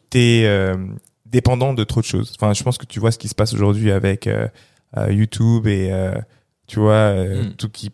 tu 0.09 0.17
es 0.19 0.45
euh, 0.45 0.75
dépendant 1.25 1.73
de 1.73 1.83
trop 1.83 2.01
de 2.01 2.05
choses. 2.05 2.33
Enfin, 2.37 2.53
je 2.53 2.63
pense 2.63 2.77
que 2.77 2.85
tu 2.85 2.99
vois 2.99 3.11
ce 3.11 3.17
qui 3.17 3.27
se 3.29 3.35
passe 3.35 3.53
aujourd'hui 3.53 3.91
avec 3.91 4.29
YouTube 5.09 5.67
et 5.67 5.91
tu 6.67 6.79
vois 6.79 6.93
euh, 7.13 7.43
Mm. 7.45 7.53
tout 7.55 7.69
qui, 7.69 7.91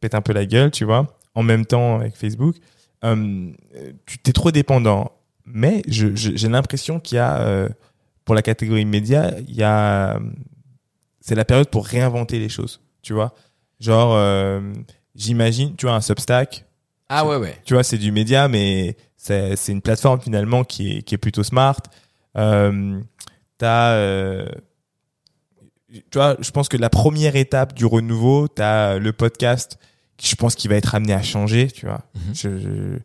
pète 0.00 0.14
un 0.14 0.20
peu 0.20 0.32
la 0.32 0.46
gueule, 0.46 0.70
tu 0.70 0.84
vois. 0.84 1.06
En 1.34 1.42
même 1.42 1.66
temps 1.66 2.00
avec 2.00 2.16
Facebook, 2.16 2.56
euh, 3.04 3.50
tu 4.06 4.18
t'es 4.18 4.32
trop 4.32 4.50
dépendant. 4.50 5.12
Mais 5.44 5.82
j'ai 5.86 6.48
l'impression 6.48 7.00
qu'il 7.00 7.16
y 7.16 7.18
a 7.18 7.40
euh, 7.40 7.68
pour 8.24 8.34
la 8.34 8.42
catégorie 8.42 8.84
média, 8.84 9.32
il 9.46 9.54
y 9.54 9.62
a 9.62 10.18
c'est 11.20 11.34
la 11.34 11.44
période 11.44 11.68
pour 11.68 11.86
réinventer 11.86 12.38
les 12.38 12.48
choses, 12.48 12.80
tu 13.02 13.12
vois. 13.12 13.34
Genre, 13.80 14.14
euh, 14.14 14.60
j'imagine, 15.14 15.74
tu 15.76 15.86
vois, 15.86 15.94
un 15.94 16.00
Substack, 16.00 16.64
Ah 17.08 17.26
ouais, 17.26 17.36
ouais. 17.36 17.56
tu 17.64 17.74
vois, 17.74 17.82
c'est 17.82 17.98
du 17.98 18.12
média, 18.12 18.48
mais 18.48 18.96
c'est 19.16 19.56
une 19.68 19.82
plateforme 19.82 20.20
finalement 20.20 20.64
qui 20.64 20.98
est, 20.98 21.02
qui 21.02 21.14
est 21.14 21.18
plutôt 21.18 21.42
smart. 21.42 21.80
T'as, 23.58 23.94
tu 25.92 26.02
vois, 26.18 26.36
je 26.40 26.50
pense 26.50 26.68
que 26.68 26.76
la 26.76 26.90
première 26.90 27.36
étape 27.36 27.72
du 27.74 27.84
renouveau, 27.86 28.48
t'as 28.48 28.98
le 28.98 29.12
podcast, 29.12 29.78
qui 30.16 30.28
je 30.28 30.36
pense 30.36 30.54
qu'il 30.54 30.68
va 30.70 30.76
être 30.76 30.94
amené 30.94 31.12
à 31.12 31.22
changer, 31.22 31.68
tu 31.70 31.86
vois. 31.86 32.02
Mhm. 32.14 32.34
Je- 32.34 32.58
je- 32.58 32.98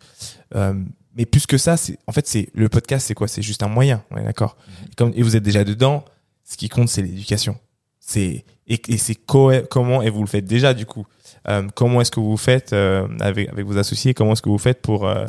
euh, 0.55 0.73
mais 1.15 1.25
plus 1.25 1.45
que 1.45 1.57
ça, 1.57 1.77
c'est 1.77 1.97
en 2.07 2.11
fait 2.11 2.27
c'est 2.27 2.49
le 2.53 2.69
podcast, 2.69 3.05
c'est 3.07 3.13
quoi? 3.13 3.27
C'est 3.27 3.41
juste 3.43 3.61
un 3.63 3.67
moyen, 3.67 4.03
on 4.11 4.17
est 4.17 4.23
d'accord? 4.23 4.57
Comme 4.97 5.11
et 5.15 5.21
vous 5.21 5.36
êtes 5.36 5.43
déjà 5.43 5.63
dedans, 5.63 6.03
ce 6.43 6.57
qui 6.57 6.69
compte 6.69 6.89
c'est 6.89 7.01
l'éducation. 7.03 7.55
C'est 7.99 8.43
et, 8.67 8.81
et 8.88 8.97
c'est 8.97 9.15
co- 9.15 9.51
comment 9.69 10.01
et 10.01 10.09
vous 10.09 10.21
le 10.21 10.27
faites 10.27 10.45
déjà 10.45 10.73
du 10.73 10.86
coup. 10.86 11.05
Euh, 11.47 11.67
comment 11.75 12.01
est-ce 12.01 12.11
que 12.11 12.19
vous 12.19 12.38
faites 12.38 12.73
euh, 12.73 13.07
avec 13.19 13.47
avec 13.49 13.65
vos 13.65 13.77
associés 13.77 14.13
Comment 14.13 14.34
est-ce 14.34 14.41
que 14.41 14.49
vous 14.49 14.57
faites 14.57 14.81
pour 14.81 15.07
euh, 15.07 15.27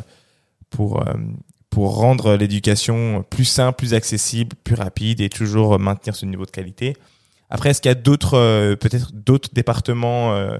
pour 0.71 1.01
euh, 1.07 1.13
pour 1.69 1.95
rendre 1.97 2.35
l'éducation 2.35 3.23
plus 3.29 3.45
simple, 3.45 3.77
plus 3.77 3.93
accessible, 3.93 4.55
plus 4.63 4.75
rapide 4.75 5.21
et 5.21 5.29
toujours 5.29 5.77
maintenir 5.79 6.15
ce 6.15 6.25
niveau 6.25 6.45
de 6.45 6.51
qualité? 6.51 6.95
Après, 7.49 7.69
est-ce 7.69 7.81
qu'il 7.81 7.89
y 7.89 7.91
a 7.91 7.95
d'autres 7.95 8.35
euh, 8.37 8.75
peut-être 8.75 9.11
d'autres 9.13 9.49
départements 9.53 10.33
euh, 10.35 10.57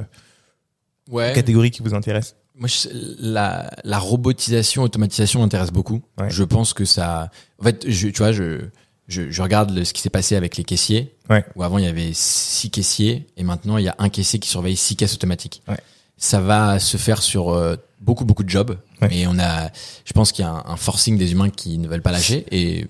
Ouais. 1.10 1.34
catégories 1.34 1.72
qui 1.72 1.82
vous 1.84 1.94
intéressent? 1.94 2.36
Moi, 2.56 2.68
je- 2.68 2.88
la, 3.20 3.70
la 3.84 4.00
robotisation, 4.00 4.84
automatisation 4.84 5.42
m'intéresse 5.42 5.72
beaucoup. 5.72 6.02
Ouais. 6.20 6.30
Je 6.30 6.44
pense 6.44 6.74
que 6.74 6.86
ça. 6.86 7.30
En 7.60 7.64
fait, 7.64 7.86
je, 7.88 8.08
tu 8.08 8.18
vois, 8.20 8.32
je, 8.32 8.62
je, 9.08 9.30
je 9.30 9.42
regarde 9.42 9.72
le- 9.72 9.84
ce 9.86 9.94
qui 9.94 10.02
s'est 10.02 10.10
passé 10.10 10.36
avec 10.36 10.58
les 10.58 10.64
caissiers. 10.64 11.16
Ouais. 11.30 11.46
Où 11.56 11.64
avant 11.64 11.78
il 11.78 11.86
y 11.86 11.88
avait 11.88 12.12
six 12.14 12.70
caissiers 12.72 13.28
et 13.38 13.44
maintenant 13.44 13.78
il 13.78 13.84
y 13.86 13.90
a 13.90 13.96
un 14.00 14.10
caissier 14.10 14.40
qui 14.40 14.50
surveille 14.50 14.78
six 14.78 14.96
caisses 14.96 15.14
automatiques. 15.14 15.62
Ouais. 15.68 15.78
Ça 16.18 16.40
va 16.40 16.80
se 16.80 16.96
faire 16.98 17.22
sur 17.22 17.50
euh, 17.50 17.76
beaucoup 18.00 18.24
beaucoup 18.26 18.44
de 18.44 18.50
jobs. 18.50 18.78
Et 19.12 19.28
on 19.28 19.38
a, 19.38 19.70
je 20.06 20.14
pense 20.14 20.32
qu'il 20.32 20.44
y 20.46 20.48
a 20.48 20.52
un, 20.52 20.64
un 20.66 20.76
forcing 20.78 21.18
des 21.18 21.34
humains 21.34 21.50
qui 21.50 21.78
ne 21.78 21.88
veulent 21.88 22.02
pas 22.02 22.12
lâcher 22.14 22.46
et 22.52 22.88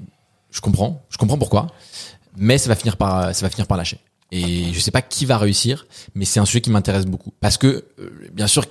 je 0.52 0.62
comprends, 0.62 1.04
je 1.10 1.18
comprends 1.18 1.38
pourquoi. 1.40 1.68
Mais 2.38 2.58
ça 2.58 2.70
va 2.70 2.76
finir 2.76 2.98
par, 2.98 3.34
ça 3.34 3.46
va 3.46 3.50
finir 3.50 3.68
par 3.68 3.78
lâcher. 3.78 4.00
Et 4.32 4.74
je 4.74 4.80
sais 4.80 4.92
pas 4.92 5.02
qui 5.02 5.26
va 5.26 5.38
réussir, 5.38 5.86
mais 6.16 6.26
c'est 6.26 6.40
un 6.40 6.46
sujet 6.46 6.60
qui 6.60 6.72
m'intéresse 6.72 7.06
beaucoup. 7.06 7.32
Parce 7.40 7.58
que, 7.58 7.86
euh, 8.00 8.10
bien 8.34 8.48
sûr, 8.48 8.66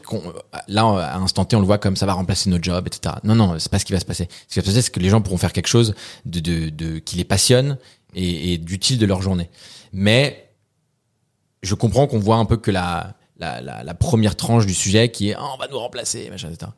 là, 0.69 0.83
à 0.83 1.17
instant 1.19 1.45
T, 1.45 1.55
on 1.57 1.61
le 1.61 1.67
voit 1.67 1.79
comme 1.79 1.97
ça 1.97 2.07
va 2.07 2.13
remplacer 2.13 2.51
nos 2.51 2.61
jobs, 2.61 2.87
etc. 2.87 3.15
Non, 3.23 3.35
non, 3.35 3.59
c'est 3.59 3.71
pas 3.71 3.79
ce 3.79 3.85
qui 3.85 3.93
va 3.93 4.01
se 4.01 4.05
passer. 4.05 4.29
Ce 4.49 4.55
qui 4.55 4.59
va 4.59 4.65
se 4.65 4.71
passer, 4.71 4.83
c'est 4.83 4.93
que 4.93 5.01
les 5.01 5.09
gens 5.09 5.21
pourront 5.21 5.39
faire 5.39 5.53
quelque 5.53 5.69
chose 5.69 5.95
de, 6.27 6.41
de, 6.41 6.71
de 6.71 6.99
qui 6.99 7.17
les 7.17 7.25
passionne 7.25 7.79
et, 8.15 8.53
et 8.53 8.59
d'utile 8.59 8.99
de 8.99 9.07
leur 9.07 9.23
journée. 9.23 9.49
Mais 9.93 10.51
je 11.63 11.75
comprends 11.75 12.09
qu'on 12.09 12.19
voit 12.19 12.37
un 12.37 12.45
peu 12.45 12.57
que 12.57 12.71
la, 12.73 13.15
la, 13.39 13.61
la, 13.61 13.83
la 13.83 13.95
première 13.95 14.37
tranche 14.37 14.67
du 14.67 14.75
sujet 14.75 15.11
qui 15.11 15.31
est 15.31 15.35
Ah, 15.37 15.51
on 15.55 15.59
va 15.59 15.67
nous 15.69 15.79
remplacer, 15.79 16.29
machin, 16.31 16.51
etc. 16.51 16.71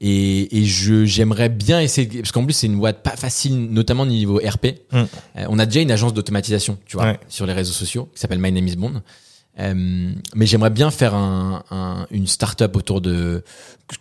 Et, 0.00 0.58
et 0.58 0.64
je 0.64 1.04
j'aimerais 1.04 1.48
bien 1.48 1.80
essayer 1.80 2.06
parce 2.20 2.30
qu'en 2.30 2.44
plus 2.44 2.52
c'est 2.52 2.66
une 2.68 2.78
boîte 2.78 3.02
pas 3.02 3.16
facile, 3.16 3.70
notamment 3.70 4.04
au 4.04 4.06
niveau 4.06 4.36
RP. 4.44 4.66
Mm. 4.92 4.96
Euh, 4.96 5.06
on 5.48 5.58
a 5.58 5.66
déjà 5.66 5.80
une 5.80 5.90
agence 5.90 6.14
d'automatisation, 6.14 6.78
tu 6.86 6.96
vois, 6.96 7.06
Ouais. 7.06 7.20
sur 7.28 7.46
les 7.46 7.52
réseaux 7.52 7.72
sociaux 7.72 8.08
qui 8.14 8.20
s'appelle 8.20 8.38
My 8.38 8.52
Name 8.52 8.68
is 8.68 8.76
Bond. 8.76 9.02
Euh, 9.60 10.12
mais 10.36 10.46
j'aimerais 10.46 10.70
bien 10.70 10.92
faire 10.92 11.14
un, 11.14 11.64
un, 11.72 12.06
une 12.12 12.28
start-up 12.28 12.76
autour 12.76 13.00
de 13.00 13.42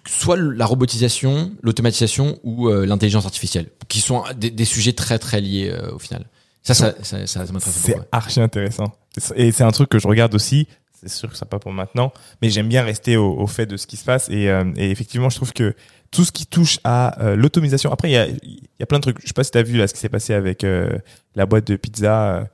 soit 0.05 0.37
la 0.37 0.67
robotisation, 0.67 1.51
l'automatisation 1.63 2.37
ou 2.43 2.67
euh, 2.69 2.85
l'intelligence 2.85 3.25
artificielle, 3.25 3.69
qui 3.87 4.01
sont 4.01 4.23
des, 4.37 4.51
des 4.51 4.65
sujets 4.65 4.93
très 4.93 5.17
très 5.17 5.41
liés 5.41 5.75
au 5.91 5.97
final. 5.97 6.27
Ça, 6.61 6.73
ça, 6.75 6.93
ça, 7.01 7.25
ça, 7.25 7.45
ça 7.47 7.51
m'intéresse 7.53 7.79
C'est 7.81 7.95
ouais. 7.95 8.01
archi 8.11 8.39
intéressant. 8.41 8.93
Et 9.35 9.51
c'est 9.51 9.63
un 9.63 9.71
truc 9.71 9.89
que 9.89 9.97
je 9.97 10.07
regarde 10.07 10.35
aussi. 10.35 10.67
C'est 10.99 11.09
sûr 11.09 11.29
que 11.29 11.35
ça 11.37 11.45
pas 11.45 11.59
pour 11.59 11.71
maintenant, 11.73 12.11
mais 12.41 12.49
j'aime 12.49 12.67
bien 12.67 12.83
rester 12.83 13.17
au, 13.17 13.31
au 13.37 13.47
fait 13.47 13.65
de 13.65 13.77
ce 13.77 13.85
qui 13.87 13.97
se 13.97 14.05
passe. 14.05 14.29
Et, 14.29 14.49
euh, 14.49 14.63
et 14.77 14.89
effectivement, 14.91 15.29
je 15.29 15.35
trouve 15.37 15.53
que 15.53 15.75
tout 16.11 16.23
ce 16.25 16.31
qui 16.31 16.45
touche 16.45 16.79
à 16.83 17.21
euh, 17.23 17.35
l'automatisation. 17.35 17.91
Après, 17.91 18.09
il 18.09 18.13
y 18.13 18.17
a, 18.17 18.27
y 18.27 18.83
a 18.83 18.85
plein 18.85 18.97
de 18.99 19.03
trucs. 19.03 19.21
Je 19.21 19.27
sais 19.27 19.33
pas 19.33 19.43
si 19.43 19.51
tu 19.51 19.57
as 19.57 19.63
vu 19.63 19.77
là 19.77 19.87
ce 19.87 19.93
qui 19.93 19.99
s'est 19.99 20.09
passé 20.09 20.33
avec 20.33 20.63
euh, 20.63 20.97
la 21.35 21.45
boîte 21.45 21.67
de 21.67 21.75
pizza 21.75 22.49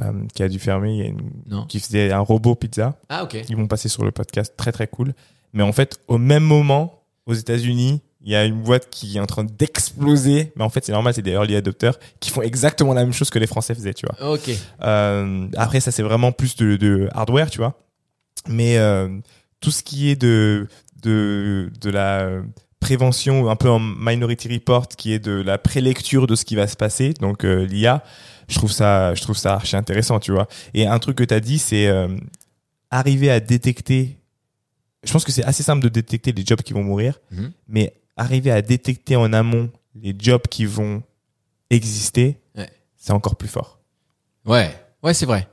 euh, 0.00 0.12
qui 0.34 0.42
a 0.42 0.48
dû 0.48 0.58
fermer. 0.58 0.92
Il 0.92 0.98
y 0.98 1.02
a 1.02 1.06
une- 1.06 1.30
Non. 1.46 1.66
qui 1.66 1.80
faisait 1.80 2.10
un 2.12 2.20
robot 2.20 2.54
pizza. 2.54 2.96
Ah 3.08 3.24
ok. 3.24 3.36
Ils 3.48 3.56
vont 3.56 3.66
passer 3.66 3.88
sur 3.88 4.04
le 4.04 4.12
podcast, 4.12 4.54
très 4.56 4.72
très 4.72 4.86
cool. 4.86 5.12
Mais 5.52 5.62
en 5.62 5.72
fait, 5.72 5.98
au 6.08 6.18
même 6.18 6.44
moment, 6.44 7.02
aux 7.26 7.34
États-Unis, 7.34 8.00
il 8.24 8.32
y 8.32 8.36
a 8.36 8.44
une 8.44 8.62
boîte 8.62 8.88
qui 8.90 9.16
est 9.16 9.20
en 9.20 9.26
train 9.26 9.44
d'exploser. 9.44 10.52
Mais 10.56 10.64
en 10.64 10.70
fait, 10.70 10.84
c'est 10.84 10.92
normal, 10.92 11.12
c'est 11.14 11.22
des 11.22 11.32
early 11.32 11.54
adopters 11.56 11.98
qui 12.20 12.30
font 12.30 12.42
exactement 12.42 12.94
la 12.94 13.02
même 13.04 13.12
chose 13.12 13.30
que 13.30 13.38
les 13.38 13.46
Français 13.46 13.74
faisaient, 13.74 13.94
tu 13.94 14.06
vois. 14.06 14.32
Ok. 14.32 14.50
Euh, 14.82 15.46
après, 15.56 15.80
ça 15.80 15.90
c'est 15.90 16.02
vraiment 16.02 16.32
plus 16.32 16.56
de, 16.56 16.76
de 16.76 17.08
hardware, 17.12 17.50
tu 17.50 17.58
vois. 17.58 17.78
Mais 18.48 18.78
euh, 18.78 19.08
tout 19.60 19.70
ce 19.70 19.82
qui 19.82 20.10
est 20.10 20.16
de 20.16 20.66
de 21.02 21.70
de 21.80 21.90
la 21.90 22.28
prévention, 22.80 23.48
un 23.48 23.56
peu 23.56 23.70
en 23.70 23.78
Minority 23.80 24.48
Report, 24.52 24.88
qui 24.88 25.12
est 25.12 25.18
de 25.18 25.32
la 25.32 25.56
prélecture 25.58 26.26
de 26.26 26.34
ce 26.34 26.44
qui 26.44 26.54
va 26.56 26.66
se 26.66 26.76
passer, 26.76 27.14
donc 27.20 27.44
euh, 27.44 27.64
l'IA, 27.66 28.02
je 28.48 28.56
trouve 28.56 28.70
ça 28.72 29.14
je 29.14 29.22
trouve 29.22 29.36
ça 29.36 29.54
archi 29.54 29.76
intéressant, 29.76 30.18
tu 30.20 30.32
vois. 30.32 30.48
Et 30.74 30.86
un 30.86 30.98
truc 30.98 31.16
que 31.16 31.24
tu 31.24 31.32
as 31.34 31.40
dit, 31.40 31.58
c'est 31.58 31.86
euh, 31.86 32.08
arriver 32.90 33.30
à 33.30 33.40
détecter. 33.40 34.18
Je 35.02 35.12
pense 35.12 35.24
que 35.24 35.32
c'est 35.32 35.44
assez 35.44 35.62
simple 35.62 35.82
de 35.82 35.88
détecter 35.90 36.32
les 36.32 36.44
jobs 36.44 36.60
qui 36.62 36.72
vont 36.72 36.82
mourir, 36.82 37.20
Mhm. 37.30 37.52
mais 37.68 37.92
arriver 38.16 38.50
à 38.50 38.62
détecter 38.62 39.16
en 39.16 39.32
amont 39.32 39.70
les 39.94 40.14
jobs 40.18 40.42
qui 40.48 40.64
vont 40.66 41.02
exister, 41.70 42.38
Ouais. 42.56 42.70
c'est 42.96 43.12
encore 43.12 43.36
plus 43.36 43.48
fort. 43.48 43.78
Ouais, 44.46 44.70
ouais, 45.02 45.14
c'est 45.14 45.26
vrai. 45.26 45.48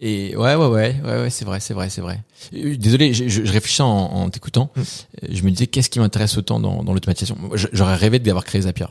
Et 0.00 0.36
ouais, 0.36 0.54
ouais, 0.54 0.66
ouais, 0.66 1.00
ouais, 1.04 1.20
ouais, 1.22 1.30
c'est 1.30 1.44
vrai, 1.44 1.58
c'est 1.58 1.74
vrai, 1.74 1.90
c'est 1.90 2.00
vrai. 2.00 2.22
Euh, 2.54 2.76
Désolé, 2.76 3.12
je, 3.12 3.28
je, 3.28 3.42
réfléchissais 3.52 3.82
en, 3.82 3.88
en 3.88 4.30
t'écoutant. 4.30 4.70
Mm. 4.76 4.80
Euh, 4.80 5.26
Je 5.30 5.42
me 5.42 5.50
disais, 5.50 5.66
qu'est-ce 5.66 5.90
qui 5.90 5.98
m'intéresse 5.98 6.36
autant 6.38 6.60
dans, 6.60 6.84
dans 6.84 6.92
l'automatisation? 6.94 7.36
J'aurais 7.54 7.96
rêvé 7.96 8.20
d'avoir 8.20 8.44
créé 8.44 8.60
Zapier. 8.62 8.86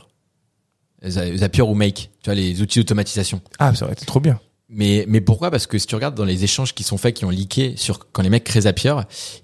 Zapier 1.06 1.62
ou 1.62 1.74
Make, 1.74 2.10
tu 2.22 2.26
vois, 2.26 2.34
les 2.34 2.60
outils 2.60 2.80
d'automatisation. 2.80 3.40
Ah, 3.58 3.74
ça 3.74 3.84
aurait 3.84 3.94
été 3.94 4.04
trop 4.04 4.20
bien. 4.20 4.38
Mais, 4.70 5.06
mais 5.08 5.20
pourquoi? 5.22 5.50
Parce 5.50 5.66
que 5.66 5.78
si 5.78 5.86
tu 5.86 5.94
regardes 5.94 6.14
dans 6.14 6.24
les 6.26 6.44
échanges 6.44 6.74
qui 6.74 6.82
sont 6.82 6.98
faits, 6.98 7.14
qui 7.16 7.24
ont 7.24 7.30
leaké 7.30 7.74
sur 7.76 8.10
quand 8.12 8.22
les 8.22 8.28
mecs 8.28 8.44
créent 8.44 8.62
Zapier, 8.62 8.94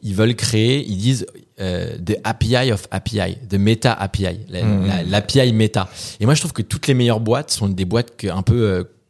ils 0.03 0.15
veulent 0.15 0.37
créer, 0.37 0.85
ils 0.87 0.99
disent 0.99 1.27
euh, 1.61 1.97
the 1.99 2.17
API 2.25 2.73
of 2.73 2.87
API, 2.91 3.39
the 3.49 3.55
meta 3.55 3.93
API, 3.93 4.41
la- 4.49 4.61
la- 4.87 5.03
l'API 5.03 5.53
meta. 5.53 5.89
Et 6.21 6.27
moi, 6.27 6.35
je 6.35 6.41
trouve 6.41 6.53
que 6.53 6.63
toutes 6.63 6.87
les 6.89 6.95
meilleures 6.95 7.21
boîtes 7.21 7.51
sont 7.53 7.69
des 7.69 7.85
boîtes 7.87 8.17
que, 8.19 8.27
un 8.27 8.43
peu 8.43 8.55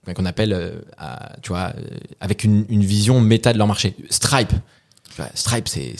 euh, 0.07 0.12
qu'on 0.15 0.25
appelle, 0.27 0.53
euh, 0.53 0.81
à- 0.99 1.33
tu 1.43 1.49
vois, 1.49 1.73
euh, 1.77 1.83
avec 2.21 2.45
une, 2.45 2.65
une 2.69 2.85
vision 2.85 3.21
méta 3.21 3.53
de 3.53 3.59
leur 3.59 3.67
marché. 3.67 3.97
Stripe, 4.11 4.53
Stripe, 5.35 5.67
c'est 5.69 5.95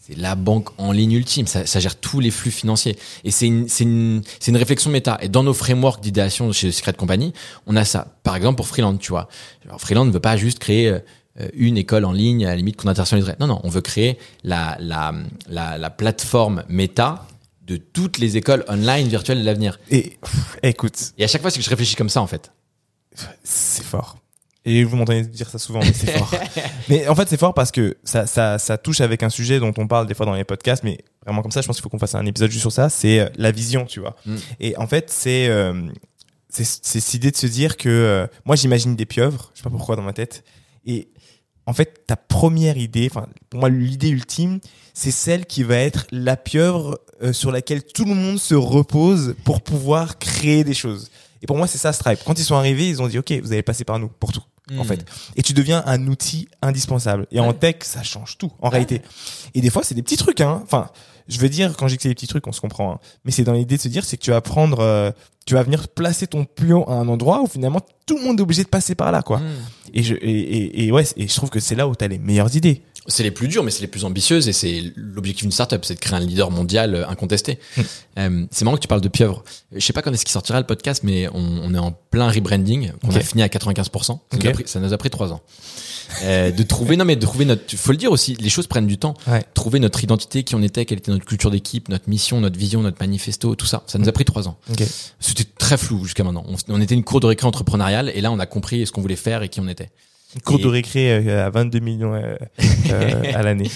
c'est 0.00 0.16
la 0.16 0.34
banque 0.34 0.68
en 0.78 0.92
ligne 0.92 1.12
ultime. 1.12 1.46
Ça, 1.46 1.66
ça 1.66 1.78
gère 1.78 1.96
tous 1.96 2.20
les 2.20 2.30
flux 2.30 2.50
financiers. 2.50 2.96
Et 3.24 3.30
c'est 3.30 3.46
une 3.46 3.68
c'est 3.68 3.84
une 3.84 4.22
c'est 4.40 4.50
une 4.50 4.56
réflexion 4.56 4.90
méta. 4.90 5.18
Et 5.20 5.28
dans 5.28 5.42
nos 5.42 5.52
frameworks 5.52 6.00
d'idéation 6.00 6.50
chez 6.52 6.72
Secret 6.72 6.94
Company, 6.94 7.32
on 7.66 7.76
a 7.76 7.84
ça. 7.84 8.06
Par 8.22 8.34
exemple 8.34 8.56
pour 8.56 8.66
Freeland, 8.66 8.96
tu 8.96 9.10
vois. 9.10 9.28
Alors 9.66 9.80
Freeland 9.80 10.06
ne 10.06 10.10
veut 10.10 10.20
pas 10.20 10.36
juste 10.38 10.58
créer 10.58 10.88
euh, 10.88 11.00
une 11.52 11.76
école 11.76 12.04
en 12.06 12.12
ligne 12.12 12.46
à 12.46 12.50
la 12.50 12.56
limite 12.56 12.76
qu'on 12.76 12.88
internationaliserait. 12.88 13.36
Non, 13.40 13.46
non, 13.46 13.60
on 13.62 13.68
veut 13.68 13.82
créer 13.82 14.18
la 14.42 14.76
la 14.80 15.12
la, 15.48 15.76
la 15.76 15.90
plateforme 15.90 16.64
méta 16.68 17.26
de 17.66 17.76
toutes 17.76 18.18
les 18.18 18.36
écoles 18.36 18.64
online 18.68 19.06
virtuelles 19.06 19.40
de 19.40 19.44
l'avenir. 19.44 19.78
Et 19.90 20.16
pff, 20.22 20.58
écoute, 20.62 21.12
Et 21.18 21.24
à 21.24 21.28
chaque 21.28 21.42
fois, 21.42 21.50
c'est 21.50 21.58
que 21.58 21.64
je 21.64 21.70
réfléchis 21.70 21.94
comme 21.94 22.08
ça 22.08 22.22
en 22.22 22.26
fait. 22.26 22.50
c'est 23.44 23.84
fort. 23.84 24.16
Et 24.64 24.84
vous 24.84 24.96
m'entendez 24.96 25.22
dire 25.22 25.48
ça 25.48 25.58
souvent, 25.58 25.80
mais 25.80 25.92
c'est 25.92 26.10
fort. 26.10 26.30
mais 26.88 27.08
en 27.08 27.14
fait, 27.14 27.28
c'est 27.28 27.40
fort 27.40 27.54
parce 27.54 27.70
que 27.70 27.96
ça, 28.04 28.26
ça, 28.26 28.58
ça 28.58 28.76
touche 28.76 29.00
avec 29.00 29.22
un 29.22 29.30
sujet 29.30 29.58
dont 29.58 29.72
on 29.78 29.86
parle 29.86 30.06
des 30.06 30.14
fois 30.14 30.26
dans 30.26 30.34
les 30.34 30.44
podcasts, 30.44 30.84
mais 30.84 30.98
vraiment 31.24 31.40
comme 31.40 31.50
ça, 31.50 31.62
je 31.62 31.66
pense 31.66 31.76
qu'il 31.76 31.82
faut 31.82 31.88
qu'on 31.88 31.98
fasse 31.98 32.14
un 32.14 32.26
épisode 32.26 32.50
juste 32.50 32.62
sur 32.62 32.72
ça. 32.72 32.90
C'est 32.90 33.20
euh, 33.20 33.28
la 33.36 33.52
vision, 33.52 33.86
tu 33.86 34.00
vois. 34.00 34.16
Mm. 34.26 34.36
Et 34.60 34.76
en 34.76 34.86
fait, 34.86 35.10
c'est 35.10 35.48
euh, 35.48 35.88
c'est 36.50 36.64
c'est 36.64 37.00
cette 37.00 37.14
idée 37.14 37.30
de 37.30 37.36
se 37.36 37.46
dire 37.46 37.78
que 37.78 37.88
euh, 37.88 38.26
moi, 38.44 38.54
j'imagine 38.54 38.96
des 38.96 39.06
pieuvres, 39.06 39.50
je 39.54 39.60
sais 39.60 39.64
pas 39.64 39.70
pourquoi 39.70 39.96
dans 39.96 40.02
ma 40.02 40.12
tête, 40.12 40.44
et 40.84 41.08
en 41.66 41.72
fait, 41.72 42.04
ta 42.06 42.16
première 42.16 42.76
idée, 42.76 43.08
enfin, 43.10 43.28
pour 43.48 43.60
moi, 43.60 43.68
l'idée 43.68 44.08
ultime, 44.08 44.58
c'est 44.92 45.10
celle 45.12 45.46
qui 45.46 45.62
va 45.62 45.76
être 45.76 46.06
la 46.10 46.36
pieuvre 46.36 47.00
euh, 47.22 47.32
sur 47.32 47.52
laquelle 47.52 47.84
tout 47.84 48.04
le 48.04 48.14
monde 48.14 48.38
se 48.38 48.54
repose 48.54 49.36
pour 49.44 49.60
pouvoir 49.62 50.18
créer 50.18 50.64
des 50.64 50.74
choses. 50.74 51.10
Et 51.42 51.46
pour 51.46 51.56
moi, 51.56 51.66
c'est 51.66 51.78
ça 51.78 51.92
Stripe. 51.92 52.20
Quand 52.26 52.38
ils 52.38 52.44
sont 52.44 52.54
arrivés, 52.56 52.88
ils 52.88 53.00
ont 53.02 53.08
dit, 53.08 53.18
OK, 53.18 53.32
vous 53.42 53.52
allez 53.52 53.62
passer 53.62 53.84
par 53.84 53.98
nous 53.98 54.08
pour 54.08 54.32
tout, 54.32 54.42
en 54.78 54.84
Mm. 54.84 54.86
fait. 54.86 55.04
Et 55.36 55.42
tu 55.42 55.52
deviens 55.54 55.82
un 55.86 56.06
outil 56.06 56.48
indispensable. 56.62 57.26
Et 57.32 57.40
en 57.40 57.52
tech, 57.52 57.76
ça 57.82 58.02
change 58.02 58.36
tout, 58.38 58.52
en 58.60 58.68
réalité. 58.68 59.02
Et 59.54 59.60
des 59.60 59.70
fois, 59.70 59.82
c'est 59.82 59.94
des 59.94 60.02
petits 60.02 60.16
trucs, 60.18 60.40
hein. 60.40 60.60
Enfin, 60.64 60.90
je 61.28 61.38
veux 61.38 61.48
dire, 61.48 61.76
quand 61.76 61.86
je 61.88 61.92
dis 61.94 61.96
que 61.96 62.02
c'est 62.02 62.08
des 62.08 62.14
petits 62.14 62.26
trucs, 62.26 62.46
on 62.46 62.52
se 62.52 62.60
comprend. 62.60 62.92
hein. 62.92 62.98
Mais 63.24 63.30
c'est 63.30 63.44
dans 63.44 63.52
l'idée 63.54 63.76
de 63.76 63.82
se 63.82 63.88
dire, 63.88 64.04
c'est 64.04 64.16
que 64.16 64.22
tu 64.22 64.30
vas 64.32 64.40
prendre, 64.40 64.80
euh, 64.80 65.10
tu 65.46 65.54
vas 65.54 65.62
venir 65.62 65.88
placer 65.88 66.26
ton 66.26 66.44
pion 66.44 66.86
à 66.88 66.94
un 66.94 67.08
endroit 67.08 67.40
où 67.42 67.46
finalement 67.46 67.80
tout 68.06 68.18
le 68.18 68.24
monde 68.24 68.38
est 68.38 68.42
obligé 68.42 68.62
de 68.64 68.68
passer 68.68 68.94
par 68.94 69.10
là, 69.12 69.22
quoi. 69.22 69.38
Mm. 69.38 69.44
Et 69.94 70.02
je, 70.02 70.14
et, 70.14 70.20
et, 70.30 70.84
et 70.86 70.92
ouais, 70.92 71.04
et 71.16 71.26
je 71.26 71.34
trouve 71.34 71.50
que 71.50 71.58
c'est 71.60 71.74
là 71.74 71.88
où 71.88 71.96
tu 71.96 72.04
as 72.04 72.08
les 72.08 72.18
meilleures 72.18 72.54
idées. 72.54 72.82
C'est 73.06 73.22
les 73.22 73.30
plus 73.30 73.48
dures, 73.48 73.64
mais 73.64 73.70
c'est 73.70 73.80
les 73.80 73.86
plus 73.86 74.04
ambitieuses 74.04 74.46
et 74.48 74.52
c'est 74.52 74.92
l'objectif 74.94 75.44
d'une 75.44 75.52
startup, 75.52 75.84
c'est 75.84 75.94
de 75.94 76.00
créer 76.00 76.16
un 76.16 76.20
leader 76.20 76.50
mondial 76.50 76.94
euh, 76.94 77.08
incontesté. 77.08 77.58
Euh, 78.18 78.44
c'est 78.50 78.64
marrant 78.64 78.76
que 78.76 78.82
tu 78.82 78.88
parles 78.88 79.00
de 79.00 79.08
pieuvre. 79.08 79.42
Je 79.74 79.80
sais 79.80 79.92
pas 79.92 80.02
quand 80.02 80.12
est-ce 80.12 80.24
qu'il 80.24 80.32
sortira 80.32 80.60
le 80.60 80.66
podcast, 80.66 81.02
mais 81.02 81.28
on, 81.28 81.38
on 81.64 81.74
est 81.74 81.78
en 81.78 81.92
plein 82.10 82.30
rebranding, 82.30 82.92
Ok. 83.02 83.16
a 83.16 83.20
fini 83.20 83.42
à 83.42 83.48
95%. 83.48 84.02
Ça, 84.04 84.18
nous 84.38 84.46
a 84.46 84.52
pris, 84.52 84.62
ça 84.66 84.80
nous 84.80 84.92
a 84.92 84.98
pris 84.98 85.10
trois 85.10 85.32
ans. 85.32 85.40
Euh, 86.24 86.50
de 86.50 86.62
trouver, 86.64 86.96
non 86.96 87.04
mais 87.04 87.16
de 87.16 87.24
trouver 87.24 87.44
notre, 87.44 87.76
faut 87.76 87.92
le 87.92 87.96
dire 87.96 88.10
aussi, 88.12 88.34
les 88.34 88.48
choses 88.48 88.66
prennent 88.66 88.86
du 88.86 88.98
temps. 88.98 89.14
Ouais. 89.26 89.42
Trouver 89.54 89.78
notre 89.80 90.02
identité, 90.04 90.42
qui 90.42 90.54
on 90.54 90.62
était, 90.62 90.84
quelle 90.84 90.98
était 90.98 91.10
notre 91.12 91.24
culture 91.24 91.50
d'équipe, 91.50 91.88
notre 91.88 92.08
mission, 92.08 92.40
notre 92.40 92.58
vision, 92.58 92.82
notre 92.82 92.98
manifesto, 93.00 93.54
tout 93.54 93.66
ça, 93.66 93.82
ça 93.86 93.98
nous 93.98 94.08
a 94.08 94.12
pris 94.12 94.24
trois 94.24 94.46
ans. 94.48 94.58
C'était 95.20 95.44
très 95.58 95.76
flou 95.78 96.04
jusqu'à 96.04 96.24
maintenant. 96.24 96.44
On, 96.48 96.56
on 96.68 96.80
était 96.80 96.94
une 96.94 97.04
cour 97.04 97.20
de 97.20 97.26
récré 97.26 97.46
entrepreneuriale 97.46 98.10
et 98.14 98.20
là 98.20 98.30
on 98.32 98.38
a 98.40 98.46
compris 98.46 98.86
ce 98.86 98.92
qu'on 98.92 99.00
voulait 99.00 99.16
faire 99.16 99.42
et 99.42 99.48
qui 99.48 99.60
on 99.60 99.68
était. 99.68 99.90
Une 100.34 100.42
cour 100.42 100.58
Et- 100.60 100.62
de 100.62 100.68
récré 100.68 101.12
euh, 101.28 101.46
à 101.46 101.50
22 101.50 101.78
millions 101.80 102.14
euh, 102.14 102.36
euh, 102.90 103.22
à 103.34 103.42
l'année. 103.42 103.70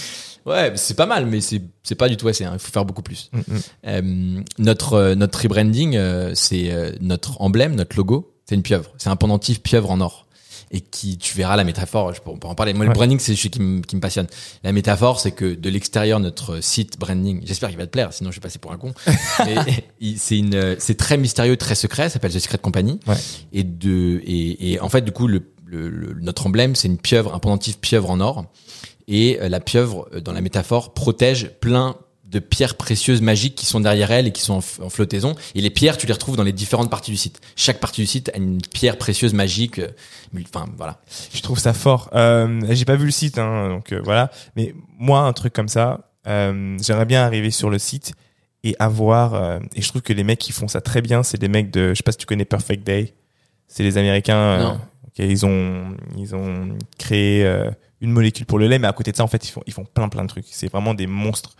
Ouais, 0.46 0.72
c'est 0.76 0.94
pas 0.94 1.06
mal, 1.06 1.24
mais 1.26 1.40
c'est 1.40 1.62
c'est 1.82 1.94
pas 1.94 2.08
du 2.08 2.16
tout 2.18 2.28
assez. 2.28 2.44
hein. 2.44 2.50
Il 2.54 2.58
faut 2.58 2.70
faire 2.70 2.84
beaucoup 2.84 3.02
plus. 3.02 3.30
Mm, 3.32 3.38
mm. 3.38 3.58
Euh, 3.86 4.42
notre 4.58 5.14
notre 5.14 5.40
rebranding, 5.42 5.96
euh, 5.96 6.32
c'est 6.34 6.70
euh, 6.70 6.92
notre 7.00 7.40
emblème, 7.40 7.74
notre 7.74 7.96
logo, 7.96 8.34
c'est 8.46 8.54
une 8.54 8.62
pieuvre. 8.62 8.90
C'est 8.98 9.08
un 9.08 9.16
pendentif 9.16 9.62
pieuvre 9.62 9.90
en 9.90 10.00
or. 10.00 10.26
Et 10.70 10.80
qui, 10.80 11.18
tu 11.18 11.36
verras 11.36 11.54
la 11.56 11.62
métaphore, 11.62 12.12
je 12.14 12.20
peut 12.20 12.30
en 12.30 12.54
parler. 12.56 12.72
Moi, 12.74 12.84
le 12.84 12.92
branding, 12.92 13.20
c'est 13.20 13.34
sujet 13.36 13.48
qui 13.48 13.60
me, 13.60 13.80
qui 13.80 13.94
me 13.94 14.00
passionne. 14.00 14.26
La 14.64 14.72
métaphore, 14.72 15.20
c'est 15.20 15.30
que 15.30 15.54
de 15.54 15.70
l'extérieur, 15.70 16.18
notre 16.18 16.60
site 16.62 16.98
branding, 16.98 17.42
j'espère 17.44 17.68
qu'il 17.68 17.78
va 17.78 17.86
te 17.86 17.92
plaire, 17.92 18.12
sinon 18.12 18.32
je 18.32 18.36
vais 18.36 18.40
passer 18.40 18.58
pour 18.58 18.72
un 18.72 18.76
con. 18.76 18.92
C'est 20.16 20.38
une, 20.38 20.76
c'est 20.78 20.96
très 20.96 21.16
mystérieux, 21.16 21.56
très 21.56 21.74
secret, 21.74 22.04
ça 22.04 22.14
s'appelle 22.14 22.32
The 22.32 22.38
Secret 22.40 22.58
Company. 22.58 22.98
Ouais. 23.06 23.14
Et 23.52 23.62
de, 23.62 24.20
et, 24.26 24.72
et 24.72 24.80
en 24.80 24.88
fait, 24.88 25.02
du 25.02 25.12
coup, 25.12 25.26
le, 25.28 25.42
le- 25.76 26.12
le- 26.12 26.20
notre 26.20 26.46
emblème, 26.46 26.74
c'est 26.74 26.88
une 26.88 26.98
pieuvre, 26.98 27.34
un 27.34 27.38
pendentif 27.38 27.78
pieuvre 27.78 28.10
en 28.10 28.20
or. 28.20 28.44
Et 29.08 29.38
euh, 29.40 29.48
la 29.48 29.60
pieuvre, 29.60 30.08
euh, 30.14 30.20
dans 30.20 30.32
la 30.32 30.40
métaphore, 30.40 30.94
protège 30.94 31.50
plein 31.60 31.96
de 32.24 32.38
pierres 32.40 32.74
précieuses 32.76 33.20
magiques 33.20 33.54
qui 33.54 33.66
sont 33.66 33.78
derrière 33.80 34.10
elle 34.10 34.26
et 34.26 34.32
qui 34.32 34.42
sont 34.42 34.54
en, 34.54 34.84
en 34.86 34.90
flottaison. 34.90 35.36
Et 35.54 35.60
les 35.60 35.70
pierres, 35.70 35.96
tu 35.98 36.06
les 36.06 36.12
retrouves 36.12 36.36
dans 36.36 36.42
les 36.42 36.52
différentes 36.52 36.90
parties 36.90 37.10
du 37.12 37.16
site. 37.16 37.40
Chaque 37.54 37.78
partie 37.80 38.00
du 38.00 38.06
site 38.08 38.30
a 38.34 38.38
une 38.38 38.60
pierre 38.60 38.96
précieuse 38.98 39.34
magique. 39.34 39.78
euh, 39.78 39.88
Enfin, 40.52 40.66
voilà. 40.76 41.00
Je 41.32 41.40
trouve 41.42 41.58
ça 41.60 41.72
fort. 41.74 42.10
Euh, 42.14 42.60
J'ai 42.70 42.84
pas 42.86 42.96
vu 42.96 43.04
le 43.04 43.12
site, 43.12 43.38
hein, 43.38 43.68
donc 43.68 43.92
euh, 43.92 44.00
voilà. 44.02 44.30
Mais 44.56 44.74
moi, 44.98 45.20
un 45.20 45.32
truc 45.32 45.52
comme 45.52 45.68
ça, 45.68 46.10
euh, 46.26 46.76
j'aimerais 46.82 47.04
bien 47.06 47.22
arriver 47.24 47.50
sur 47.52 47.70
le 47.70 47.78
site 47.78 48.14
et 48.64 48.74
avoir. 48.80 49.60
et 49.76 49.82
je 49.82 49.88
trouve 49.90 50.00
que 50.02 50.12
les 50.14 50.24
mecs 50.24 50.38
qui 50.40 50.50
font 50.50 50.66
ça 50.66 50.80
très 50.80 51.02
bien, 51.02 51.22
c'est 51.22 51.38
des 51.38 51.48
mecs 51.48 51.70
de. 51.70 51.90
Je 51.90 51.94
sais 51.96 52.02
pas 52.02 52.12
si 52.12 52.18
tu 52.18 52.26
connais 52.26 52.46
Perfect 52.46 52.82
Day. 52.84 53.14
C'est 53.68 53.82
les 53.84 53.96
Américains. 53.98 54.58
Non. 54.58 54.80
Ok, 55.18 55.24
ils 55.24 55.46
ont 55.46 55.96
ils 56.16 56.34
ont 56.34 56.76
créé 56.98 57.44
euh, 57.44 57.70
une 58.00 58.10
molécule 58.10 58.46
pour 58.46 58.58
le 58.58 58.68
lait, 58.68 58.78
mais 58.78 58.88
à 58.88 58.92
côté 58.92 59.12
de 59.12 59.16
ça, 59.16 59.24
en 59.24 59.28
fait, 59.28 59.46
ils 59.46 59.50
font 59.50 59.62
ils 59.66 59.72
font 59.72 59.84
plein 59.84 60.08
plein 60.08 60.22
de 60.22 60.28
trucs. 60.28 60.46
C'est 60.50 60.70
vraiment 60.70 60.94
des 60.94 61.06
monstres. 61.06 61.56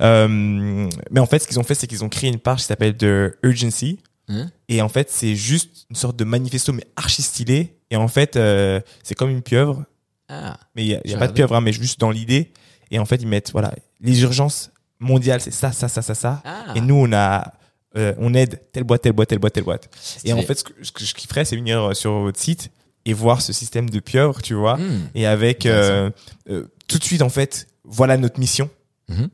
Euh, 0.00 0.88
mais 1.10 1.20
en 1.20 1.26
fait, 1.26 1.40
ce 1.40 1.48
qu'ils 1.48 1.58
ont 1.58 1.64
fait, 1.64 1.74
c'est 1.74 1.86
qu'ils 1.86 2.04
ont 2.04 2.08
créé 2.08 2.30
une 2.30 2.38
page 2.38 2.58
qui 2.58 2.64
s'appelle 2.64 2.96
de 2.96 3.36
Urgency. 3.42 3.98
Hein? 4.28 4.50
Et 4.68 4.82
en 4.82 4.88
fait, 4.88 5.10
c'est 5.10 5.34
juste 5.34 5.86
une 5.90 5.96
sorte 5.96 6.16
de 6.16 6.24
manifesto, 6.24 6.72
mais 6.72 6.84
archi 6.96 7.22
stylé. 7.22 7.74
Et 7.90 7.96
en 7.96 8.08
fait, 8.08 8.36
euh, 8.36 8.80
c'est 9.02 9.14
comme 9.14 9.30
une 9.30 9.42
pieuvre. 9.42 9.84
Ah. 10.28 10.58
Mais 10.76 10.84
il 10.84 10.88
y 10.88 10.94
a, 10.94 11.00
y 11.04 11.14
a 11.14 11.18
pas 11.18 11.26
de 11.26 11.32
pieuvre, 11.32 11.56
hein, 11.56 11.60
mais 11.60 11.72
juste 11.72 11.98
dans 11.98 12.10
l'idée. 12.10 12.52
Et 12.90 12.98
en 12.98 13.06
fait, 13.06 13.16
ils 13.16 13.28
mettent, 13.28 13.50
voilà, 13.52 13.74
les 14.00 14.22
urgences 14.22 14.70
mondiales, 14.98 15.40
c'est 15.40 15.50
ça, 15.50 15.72
ça, 15.72 15.88
ça, 15.88 16.02
ça, 16.02 16.14
ça. 16.14 16.42
Ah. 16.44 16.72
Et 16.74 16.80
nous, 16.80 16.94
on 16.94 17.12
a, 17.12 17.52
euh, 17.96 18.14
on 18.18 18.34
aide 18.34 18.60
telle 18.72 18.84
boîte, 18.84 19.02
telle 19.02 19.12
boîte, 19.12 19.28
telle 19.28 19.38
boîte, 19.38 19.54
telle 19.54 19.64
boîte. 19.64 19.88
Et 20.24 20.32
en 20.32 20.42
fait, 20.42 20.54
ce 20.54 20.64
que, 20.64 20.72
ce 20.82 20.92
que 20.92 21.04
je 21.04 21.14
kifferais, 21.14 21.44
c'est 21.44 21.56
venir 21.56 21.82
euh, 21.82 21.94
sur 21.94 22.12
votre 22.20 22.38
site 22.38 22.70
et 23.04 23.12
voir 23.12 23.40
ce 23.42 23.52
système 23.52 23.88
de 23.90 24.00
pieuvre, 24.00 24.42
tu 24.42 24.54
vois. 24.54 24.76
Hmm. 24.76 25.08
Et 25.14 25.26
avec, 25.26 25.66
euh, 25.66 26.10
euh, 26.50 26.64
tout 26.88 26.98
de 26.98 27.04
suite, 27.04 27.22
en 27.22 27.28
fait, 27.30 27.66
voilà 27.84 28.16
notre 28.16 28.38
mission. 28.38 28.68
Mhm. 29.08 29.28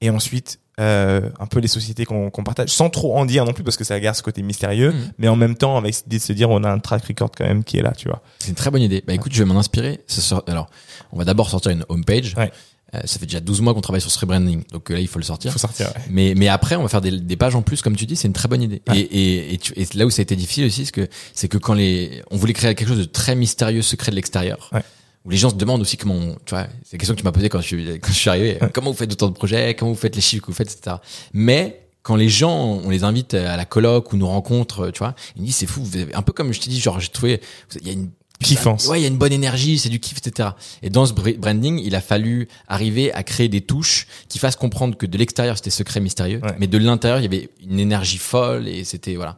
Et 0.00 0.10
ensuite, 0.10 0.58
euh, 0.80 1.30
un 1.38 1.46
peu 1.46 1.60
les 1.60 1.68
sociétés 1.68 2.04
qu'on 2.04 2.30
partage, 2.30 2.70
sans 2.70 2.90
trop 2.90 3.16
en 3.16 3.24
dire 3.24 3.44
non 3.44 3.52
plus, 3.52 3.62
parce 3.62 3.76
que 3.76 3.84
ça 3.84 4.00
garde 4.00 4.16
ce 4.16 4.22
côté 4.22 4.42
mystérieux, 4.42 4.90
Mhm. 4.92 5.12
mais 5.18 5.28
en 5.28 5.36
même 5.36 5.54
temps, 5.54 5.76
avec 5.76 5.94
l'idée 6.04 6.18
de 6.18 6.22
se 6.22 6.32
dire, 6.32 6.50
on 6.50 6.64
a 6.64 6.70
un 6.70 6.78
track 6.80 7.04
record 7.04 7.30
quand 7.36 7.44
même 7.44 7.62
qui 7.62 7.76
est 7.78 7.82
là, 7.82 7.92
tu 7.92 8.08
vois. 8.08 8.22
C'est 8.40 8.48
une 8.48 8.54
très 8.56 8.70
bonne 8.70 8.82
idée. 8.82 9.04
Bah 9.06 9.12
écoute, 9.14 9.32
je 9.32 9.38
vais 9.38 9.44
m'en 9.44 9.58
inspirer. 9.58 10.00
Ça 10.08 10.20
sort- 10.20 10.42
Alors, 10.48 10.68
on 11.12 11.18
va 11.18 11.24
d'abord 11.24 11.50
sortir 11.50 11.70
une 11.70 11.84
homepage. 11.88 12.34
Ouais. 12.36 12.50
Euh, 12.94 13.00
ça 13.06 13.18
fait 13.18 13.24
déjà 13.26 13.40
12 13.40 13.62
mois 13.62 13.72
qu'on 13.72 13.80
travaille 13.80 14.00
sur 14.02 14.10
ce 14.10 14.18
rebranding. 14.18 14.64
Donc 14.70 14.90
euh, 14.90 14.94
là, 14.94 15.00
il 15.00 15.08
faut 15.08 15.18
le 15.18 15.24
sortir. 15.24 15.50
Il 15.50 15.52
faut 15.52 15.58
sortir, 15.58 15.86
ouais. 15.88 16.02
Mais, 16.10 16.34
mais 16.36 16.48
après, 16.48 16.76
on 16.76 16.82
va 16.82 16.88
faire 16.88 17.00
des, 17.00 17.10
des 17.20 17.36
pages 17.36 17.54
en 17.54 17.62
plus, 17.62 17.80
comme 17.80 17.96
tu 17.96 18.04
dis, 18.04 18.16
c'est 18.16 18.28
une 18.28 18.34
très 18.34 18.48
bonne 18.48 18.60
idée. 18.62 18.82
Ouais. 18.88 18.98
Et, 18.98 19.00
et, 19.48 19.54
et, 19.54 19.58
tu- 19.58 19.72
et 19.76 19.86
là 19.94 20.04
où 20.04 20.10
ça 20.10 20.20
a 20.20 20.24
été 20.24 20.36
difficile 20.36 20.66
aussi, 20.66 20.84
c'est 20.84 20.92
que, 20.92 21.08
c'est 21.32 21.48
que 21.48 21.56
quand 21.58 21.72
les, 21.74 22.22
on 22.30 22.36
voulait 22.36 22.52
créer 22.52 22.74
quelque 22.74 22.88
chose 22.88 22.98
de 22.98 23.04
très 23.04 23.34
mystérieux, 23.34 23.80
secret 23.82 24.10
de 24.10 24.16
l'extérieur, 24.16 24.68
Ouais. 24.74 24.82
où 25.24 25.30
les 25.30 25.38
gens 25.38 25.48
se 25.48 25.54
demandent 25.54 25.80
aussi 25.80 25.96
comment, 25.96 26.14
on- 26.16 26.36
tu 26.44 26.50
vois, 26.54 26.66
c'est 26.84 26.92
la 26.94 26.98
question 26.98 27.14
que 27.14 27.20
tu 27.20 27.24
m'as 27.24 27.32
posée 27.32 27.48
quand 27.48 27.60
je 27.62 27.66
suis, 27.66 27.98
quand 27.98 28.12
je 28.12 28.18
suis 28.18 28.28
arrivé. 28.28 28.58
Comment 28.74 28.90
vous 28.90 28.96
faites 28.98 29.12
autant 29.12 29.28
de 29.28 29.34
projets? 29.34 29.74
Comment 29.74 29.92
vous 29.92 29.98
faites 29.98 30.14
les 30.16 30.20
chiffres 30.22 30.42
que 30.42 30.50
vous 30.50 30.56
faites, 30.56 30.70
etc. 30.70 30.96
Mais, 31.32 31.78
quand 32.02 32.16
les 32.16 32.28
gens, 32.28 32.80
on 32.84 32.90
les 32.90 33.04
invite 33.04 33.32
à 33.34 33.56
la 33.56 33.64
colloque 33.64 34.12
ou 34.12 34.16
nous 34.16 34.26
rencontre, 34.26 34.90
tu 34.90 34.98
vois, 34.98 35.14
ils 35.36 35.42
me 35.42 35.46
disent 35.46 35.56
c'est 35.56 35.66
fou, 35.66 35.82
vous 35.84 35.96
avez, 35.96 36.12
un 36.14 36.22
peu 36.22 36.32
comme 36.32 36.52
je 36.52 36.60
t'ai 36.60 36.68
dit, 36.68 36.80
genre 36.80 36.98
j'ai 37.00 37.08
trouvé, 37.08 37.40
il 37.80 37.86
y 37.86 37.90
a 37.90 37.92
une 37.92 38.10
Kiffance. 38.42 38.86
Ouais, 38.88 38.98
il 39.00 39.02
y 39.02 39.04
a 39.04 39.08
une 39.08 39.16
bonne 39.18 39.32
énergie, 39.32 39.78
c'est 39.78 39.88
du 39.88 40.00
kiff, 40.00 40.18
etc. 40.18 40.50
Et 40.82 40.90
dans 40.90 41.06
ce 41.06 41.12
br- 41.12 41.38
branding, 41.38 41.78
il 41.78 41.94
a 41.94 42.00
fallu 42.00 42.48
arriver 42.68 43.12
à 43.12 43.22
créer 43.22 43.48
des 43.48 43.60
touches 43.60 44.06
qui 44.28 44.38
fassent 44.38 44.56
comprendre 44.56 44.96
que 44.96 45.06
de 45.06 45.16
l'extérieur 45.18 45.56
c'était 45.56 45.70
secret 45.70 46.00
mystérieux, 46.00 46.40
Ouais. 46.42 46.54
mais 46.58 46.66
de 46.66 46.78
l'intérieur 46.78 47.18
il 47.20 47.22
y 47.22 47.26
avait 47.26 47.48
une 47.62 47.78
énergie 47.80 48.18
folle 48.18 48.68
et 48.68 48.84
c'était 48.84 49.14
voilà. 49.16 49.36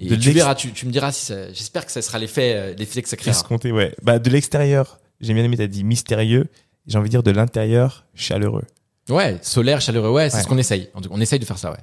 Et 0.00 0.06
De 0.06 0.16
tu 0.16 0.30
verras, 0.32 0.54
tu, 0.54 0.72
tu 0.72 0.86
me 0.86 0.90
diras 0.90 1.12
si 1.12 1.32
j'espère 1.54 1.86
que 1.86 1.92
ça 1.92 2.02
sera 2.02 2.18
l'effet, 2.18 2.54
euh, 2.56 2.74
l'effet 2.76 3.02
que 3.02 3.08
ça 3.08 3.16
créera. 3.16 3.36
Escompté, 3.36 3.70
ouais. 3.70 3.94
Bah, 4.02 4.18
de 4.18 4.28
l'extérieur, 4.30 4.98
j'ai 5.20 5.32
bien 5.32 5.44
aimé, 5.44 5.56
t'as 5.56 5.66
dit 5.68 5.84
mystérieux. 5.84 6.46
J'ai 6.88 6.98
envie 6.98 7.08
de 7.08 7.12
dire 7.12 7.22
de 7.22 7.30
l'intérieur, 7.30 8.04
chaleureux. 8.14 8.64
Ouais, 9.08 9.38
solaire, 9.42 9.80
chaleureux, 9.80 10.10
ouais, 10.10 10.28
c'est 10.30 10.38
Ouais. 10.38 10.42
ce 10.42 10.48
qu'on 10.48 10.58
essaye. 10.58 10.88
On 11.10 11.20
essaye 11.20 11.38
de 11.38 11.44
faire 11.44 11.58
ça, 11.58 11.70
ouais. 11.70 11.78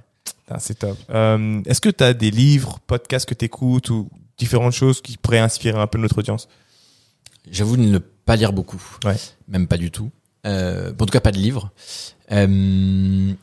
C'est 0.59 0.79
top. 0.79 0.97
Euh, 1.11 1.61
Est-ce 1.65 1.79
que 1.79 1.89
t'as 1.89 2.13
des 2.13 2.31
livres, 2.31 2.79
podcasts 2.87 3.27
que 3.29 3.35
t'écoutes 3.35 3.89
ou 3.91 4.09
différentes 4.39 4.73
choses 4.73 5.01
qui 5.01 5.17
pourraient 5.17 5.37
inspirer 5.39 5.77
un 5.79 5.87
peu 5.87 5.97
notre 5.99 6.17
audience 6.17 6.47
J'avoue 7.51 7.77
de 7.77 7.83
ne 7.83 7.97
pas 7.99 8.35
lire 8.35 8.53
beaucoup. 8.53 8.81
Ouais. 9.05 9.15
Même 9.47 9.67
pas 9.67 9.77
du 9.77 9.91
tout. 9.91 10.09
Euh, 10.45 10.91
en 10.91 11.05
tout 11.05 11.11
cas, 11.11 11.19
pas 11.19 11.31
de 11.31 11.37
livres. 11.37 11.71
Euh, 12.31 13.33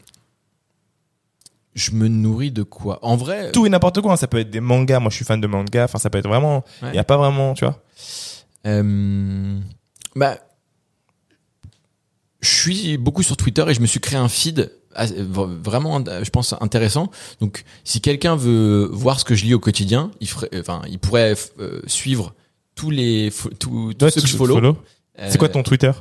je 1.75 1.91
me 1.91 2.09
nourris 2.09 2.51
de 2.53 2.63
quoi? 2.63 2.99
En 3.03 3.17
vrai, 3.17 3.53
Tout 3.53 3.67
et 3.67 3.69
n'importe 3.69 4.01
quoi. 4.01 4.13
hein. 4.13 4.17
Ça 4.17 4.29
peut 4.29 4.39
être 4.39 4.51
des 4.51 4.61
mangas. 4.61 5.01
Moi, 5.01 5.11
je 5.11 5.17
suis 5.17 5.25
fan 5.25 5.41
de 5.41 5.47
mangas. 5.47 5.85
Enfin, 5.85 5.99
ça 5.99 6.09
peut 6.11 6.19
être 6.19 6.29
vraiment. 6.29 6.65
Il 6.83 6.89
Ouais. 6.89 6.95
y 6.95 6.99
a 6.99 7.05
pas 7.05 7.17
vraiment, 7.17 7.55
tu 7.55 7.65
vois. 7.65 7.83
Euh, 8.67 9.59
bah, 10.15 10.39
je 12.41 12.49
suis 12.49 12.97
beaucoup 12.97 13.23
sur 13.23 13.37
Twitter 13.37 13.65
et 13.69 13.75
je 13.75 13.81
me 13.81 13.87
suis 13.87 14.01
créé 14.01 14.19
un 14.19 14.29
feed 14.29 14.73
vraiment, 14.97 16.03
euh, 16.09 16.25
je 16.25 16.31
pense, 16.31 16.55
intéressant. 16.61 17.11
Donc, 17.41 17.65
si 17.85 18.01
quelqu'un 18.01 18.37
veut 18.37 18.89
voir 18.93 19.21
ce 19.21 19.25
que 19.25 19.35
je 19.35 19.45
lis 19.45 19.55
au 19.55 19.61
quotidien, 19.61 20.11
il 20.21 20.29
ferait, 20.29 20.51
enfin, 20.59 20.83
il 20.89 20.99
pourrait 20.99 21.35
euh, 21.61 21.81
suivre 21.87 22.35
tous 22.75 22.91
les, 22.91 23.33
tous, 23.59 23.93
tous 23.95 24.05
Ouais, 24.05 24.11
ceux 24.11 24.21
que 24.21 24.27
je 24.27 24.37
follow. 24.37 24.55
follow. 24.55 24.77
C'est 25.29 25.39
quoi 25.39 25.49
ton 25.49 25.63
Twitter? 25.63 25.93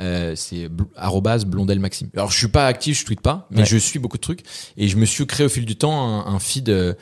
Euh, 0.00 0.34
c'est 0.34 0.68
bl- 0.68 0.86
arrobase 0.96 1.44
blondel 1.44 1.78
maxime. 1.78 2.08
Alors 2.16 2.30
je 2.30 2.38
suis 2.38 2.48
pas 2.48 2.66
actif, 2.66 2.98
je 3.00 3.04
tweete 3.04 3.20
pas, 3.20 3.46
mais 3.50 3.58
Ouais. 3.60 3.66
je 3.66 3.76
suis 3.76 3.98
beaucoup 3.98 4.16
de 4.16 4.22
trucs 4.22 4.44
et 4.78 4.88
je 4.88 4.96
me 4.96 5.04
suis 5.04 5.26
créé 5.26 5.44
au 5.44 5.50
fil 5.50 5.66
du 5.66 5.76
temps 5.76 6.24
un, 6.26 6.34
un 6.34 6.38
feed 6.38 6.70
euh, 6.70 6.94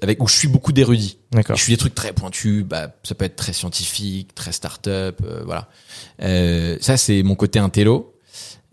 avec 0.00 0.22
où 0.22 0.28
je 0.28 0.34
suis 0.34 0.48
beaucoup 0.48 0.72
d'érudits. 0.72 1.18
Je 1.34 1.54
suis 1.62 1.72
des 1.74 1.76
trucs 1.76 1.94
très 1.94 2.14
pointus, 2.14 2.64
bah 2.64 2.94
ça 3.02 3.14
peut 3.14 3.26
être 3.26 3.36
très 3.36 3.52
scientifique, 3.52 4.34
très 4.34 4.52
start-up, 4.52 5.20
euh, 5.24 5.42
voilà. 5.44 5.68
Euh, 6.22 6.78
ça 6.80 6.96
c'est 6.96 7.22
mon 7.22 7.34
côté 7.34 7.58
intello. 7.58 8.14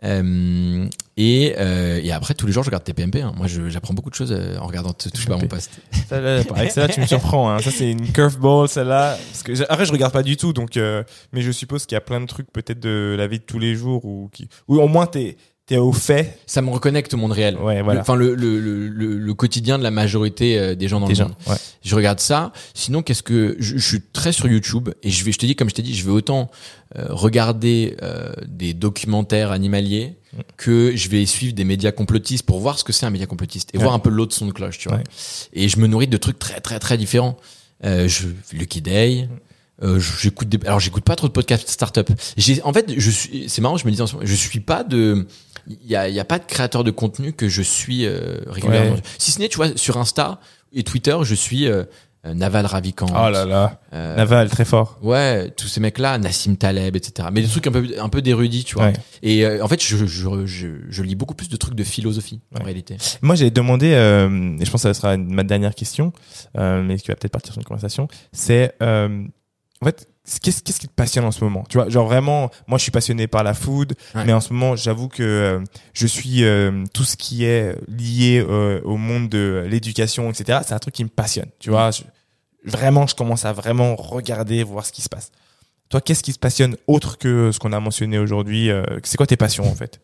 Euh, 0.03 0.88
et, 1.17 1.55
euh, 1.57 1.99
et 2.03 2.11
après 2.11 2.34
tous 2.34 2.45
les 2.45 2.51
jours 2.51 2.63
je 2.63 2.69
regarde 2.69 2.84
TPMP. 2.84 3.22
Hein. 3.22 3.34
Moi 3.38 3.47
je- 3.47 3.69
j'apprends 3.69 3.93
beaucoup 3.93 4.09
de 4.09 4.15
choses 4.15 4.34
euh, 4.34 4.57
en 4.57 4.67
regardant 4.67 4.91
touche 4.93 5.26
pas 5.26 5.38
mon 5.38 5.47
poste. 5.47 5.72
Ça, 6.09 6.19
là, 6.19 6.41
avec 6.53 6.72
ça, 6.72 6.88
tu 6.89 6.99
me 6.99 7.05
surprends. 7.05 7.49
Hein. 7.49 7.59
Ça, 7.59 7.72
c'est 7.72 7.89
une 7.89 8.11
curveball, 8.11 8.67
celle-là. 8.67 9.17
Parce 9.31 9.43
que 9.43 9.55
j'ai- 9.55 9.67
après, 9.69 9.85
je 9.85 9.91
regarde 9.91 10.11
pas 10.13 10.23
du 10.23 10.35
tout, 10.38 10.51
donc. 10.53 10.77
euh, 10.77 11.03
mais 11.31 11.41
je 11.41 11.51
suppose 11.51 11.85
qu'il 11.85 11.95
y 11.95 11.97
a 11.97 12.01
plein 12.01 12.19
de 12.22 12.26
trucs, 12.27 12.51
peut-être 12.51 12.80
de 12.80 13.15
la 13.17 13.27
vie 13.27 13.39
de 13.39 13.43
tous 13.45 13.59
les 13.59 13.76
jours, 13.76 14.03
ou 14.05 14.30
qui, 14.34 14.47
ou 14.67 14.80
au 14.80 14.88
moins 14.88 15.07
t'es 15.07 15.38
t'es 15.67 15.77
au 15.77 15.91
fait. 15.93 16.38
Ça 16.45 16.61
me 16.61 16.69
reconnecte 16.69 17.15
au 17.15 17.17
monde 17.17 17.31
réel. 17.31 17.57
Ouais, 17.57 17.81
voilà. 17.81 18.01
Enfin 18.01 18.13
le, 18.15 18.35
le, 18.35 18.59
le, 18.59 18.88
le, 18.88 19.17
le 19.17 19.34
quotidien 19.34 19.80
de 19.80 19.84
la 19.84 19.89
majorité 19.89 20.59
euh, 20.59 20.76
des 20.76 20.88
gens 20.88 20.99
dans 20.99 21.07
Déjà. 21.07 21.23
le 21.23 21.30
monde. 21.30 21.38
Ouais. 21.47 21.55
je 21.84 21.95
regarde 21.95 22.19
ça. 22.19 22.53
Sinon, 22.76 23.01
qu'est-ce 23.01 23.23
que 23.23 23.55
je, 23.57 23.76
je 23.77 23.84
suis 23.88 24.01
très 24.01 24.31
sur 24.31 24.47
YouTube 24.47 24.89
et 25.01 25.09
je 25.09 25.26
vais, 25.26 25.31
je 25.31 25.39
te 25.39 25.45
dis 25.47 25.55
comme 25.55 25.69
je 25.69 25.73
t'ai 25.73 25.81
dit, 25.81 25.95
je 25.95 26.05
vais 26.05 26.11
autant 26.11 26.51
regarder 27.09 27.97
euh, 28.01 28.31
des 28.47 28.73
documentaires 28.73 29.51
animaliers 29.51 30.15
Mm. 30.35 30.39
que 30.57 30.95
je 30.95 31.09
vais 31.09 31.26
suivre 31.26 31.53
des 31.53 31.63
médias 31.63 31.91
complotistes 31.91 32.45
pour 32.45 32.59
voir 32.59 32.77
ce 32.77 32.84
que 32.84 32.91
c'est 32.91 33.05
un 33.05 33.09
média 33.09 33.26
complotiste 33.26 33.69
et 33.73 33.77
Ouais. 33.77 33.84
voir 33.84 33.95
un 33.95 33.99
peu 33.99 34.09
l'autre 34.09 34.35
son 34.35 34.45
de 34.47 34.51
cloche, 34.51 34.77
tu 34.77 34.89
vois. 34.89 34.97
Ouais. 34.97 35.03
Et 35.53 35.69
je 35.69 35.80
me 35.80 35.88
nourris 35.88 36.07
de 36.07 36.17
trucs 36.17 36.39
très 36.39 36.59
très 36.59 36.80
très 36.80 36.97
différents. 36.97 37.38
Euh, 37.84 38.07
je 38.07 38.27
Lucky 38.53 38.81
Day. 38.81 39.30
Euh, 39.84 39.99
j'écoute 39.99 40.47
des 40.47 40.59
alors 40.65 40.80
j'écoute 40.80 41.03
pas 41.03 41.15
trop 41.15 41.27
de 41.27 41.34
podcasts 41.34 41.69
startup. 41.69 42.09
J'ai 42.38 42.61
en 42.63 42.72
fait 42.73 42.93
je 42.97 43.11
suis 43.11 43.49
c'est 43.49 43.61
marrant 43.61 43.77
je 43.77 43.85
me 43.85 43.91
dis 43.91 44.01
en 44.01 44.07
ce 44.07 44.15
moment, 44.15 44.26
je 44.26 44.35
suis 44.35 44.61
pas 44.61 44.84
de 44.84 45.27
il 45.67 45.77
y 45.89 45.95
a 45.95 46.07
il 46.07 46.15
y 46.15 46.19
a 46.19 46.26
pas 46.26 46.39
de 46.39 46.45
créateur 46.45 46.84
de 46.85 46.91
contenu 46.91 47.34
que 47.34 47.49
je 47.49 47.61
suis 47.61 48.05
euh, 48.05 48.39
régulièrement. 48.47 48.95
Ouais. 48.95 49.01
Si 49.17 49.31
ce 49.31 49.39
n'est 49.39 49.49
tu 49.49 49.57
vois 49.57 49.76
sur 49.77 49.97
Insta 49.97 50.39
et 50.73 50.84
Twitter, 50.84 51.17
je 51.23 51.35
suis 51.35 51.67
euh, 51.67 51.72
euh, 51.80 51.85
Naval 52.34 52.65
Ravikant. 52.65 53.06
Oh 53.10 53.30
là 53.30 53.45
là. 53.45 53.80
euh, 53.93 54.15
Naval, 54.15 54.49
très 54.49 54.65
fort. 54.65 54.97
Ouais, 55.02 55.52
tous 55.52 55.68
ces 55.68 55.80
mecs-là, 55.80 56.18
Nassim 56.18 56.56
Taleb, 56.56 56.95
etc. 56.95 57.27
Mais 57.31 57.41
des 57.41 57.47
trucs 57.47 57.68
un 57.68 57.72
peu 57.72 57.88
un 57.99 58.10
peu 58.10 58.22
d'érudits, 58.22 58.64
tu 58.64 58.76
vois. 58.76 58.85
Ouais. 58.85 58.93
Et 59.22 59.45
euh, 59.45 59.64
en 59.64 59.68
fait, 59.68 59.84
je, 59.84 59.97
je, 60.06 60.45
je, 60.45 60.68
je 60.89 61.03
lis 61.03 61.15
beaucoup 61.15 61.35
plus 61.35 61.49
de 61.49 61.56
trucs 61.57 61.76
de 61.76 61.84
philosophie 61.84 62.41
en 62.60 62.64
réalité. 62.64 62.97
Moi, 63.22 63.35
j'avais 63.35 63.52
demandé, 63.52 63.91
euh, 63.93 64.57
et 64.60 64.65
je 64.65 64.72
pense 64.72 64.84
que 64.84 64.89
ça 64.91 64.93
sera 64.93 65.18
ma 65.18 65.43
dernière 65.43 65.76
question, 65.76 66.14
euh, 66.57 66.81
mais 66.84 66.97
qui 66.97 67.07
va 67.10 67.15
peut-être 67.15 67.31
partir 67.34 67.53
sur 67.53 67.60
une 67.61 67.65
conversation, 67.65 68.07
c'est, 68.31 68.73
euh, 68.81 69.23
en 69.81 69.85
fait, 69.85 70.07
qu'est-ce 70.41 70.64
qu'est-ce 70.64 70.80
qui 70.80 70.88
te 70.88 70.93
passionne 70.93 71.26
en 71.26 71.31
ce 71.31 71.43
moment? 71.43 71.65
Tu 71.69 71.77
vois, 71.77 71.89
genre 71.89 72.06
vraiment, 72.07 72.49
moi, 72.68 72.77
je 72.80 72.84
suis 72.84 72.91
passionné 72.91 73.27
par 73.27 73.43
la 73.43 73.53
food, 73.53 73.93
Ouais. 74.15 74.23
mais 74.26 74.34
en 74.34 74.39
ce 74.41 74.53
moment, 74.53 74.76
j'avoue 74.76 75.10
que 75.10 75.22
euh, 75.22 75.60
je 75.93 76.07
suis 76.07 76.43
euh, 76.43 76.84
tout 76.93 77.03
ce 77.03 77.15
qui 77.18 77.43
est 77.45 77.76
lié 77.89 78.43
euh, 78.47 78.81
au 78.84 78.97
monde 78.97 79.30
de 79.30 79.65
l'éducation, 79.69 80.30
etc. 80.31 80.60
C'est 80.65 80.73
un 80.73 80.80
truc 80.80 80.95
qui 80.95 81.03
me 81.03 81.10
passionne. 81.10 81.49
Tu 81.60 81.69
vois, 81.69 81.91
je- 81.91 82.02
vraiment, 82.66 83.08
je 83.08 83.16
commence 83.16 83.46
à 83.46 83.54
vraiment 83.54 83.96
regarder, 83.96 84.64
voir 84.64 84.86
ce 84.86 84.92
qui 84.92 85.02
se 85.02 85.10
passe. 85.10 85.32
Toi, 85.90 86.02
qu'est-ce 86.02 86.24
qui 86.24 86.34
te 86.34 86.40
passionne 86.40 86.76
autre 86.88 87.18
que 87.18 87.52
ce 87.52 87.60
qu'on 87.60 87.72
a 87.74 87.80
mentionné 87.80 88.18
aujourd'hui 88.18 88.70
euh, 88.72 88.84
C'est 89.04 89.18
quoi 89.18 89.28
tes 89.28 89.38
passions 89.38 89.70
en 89.70 89.76
fait? 89.76 90.00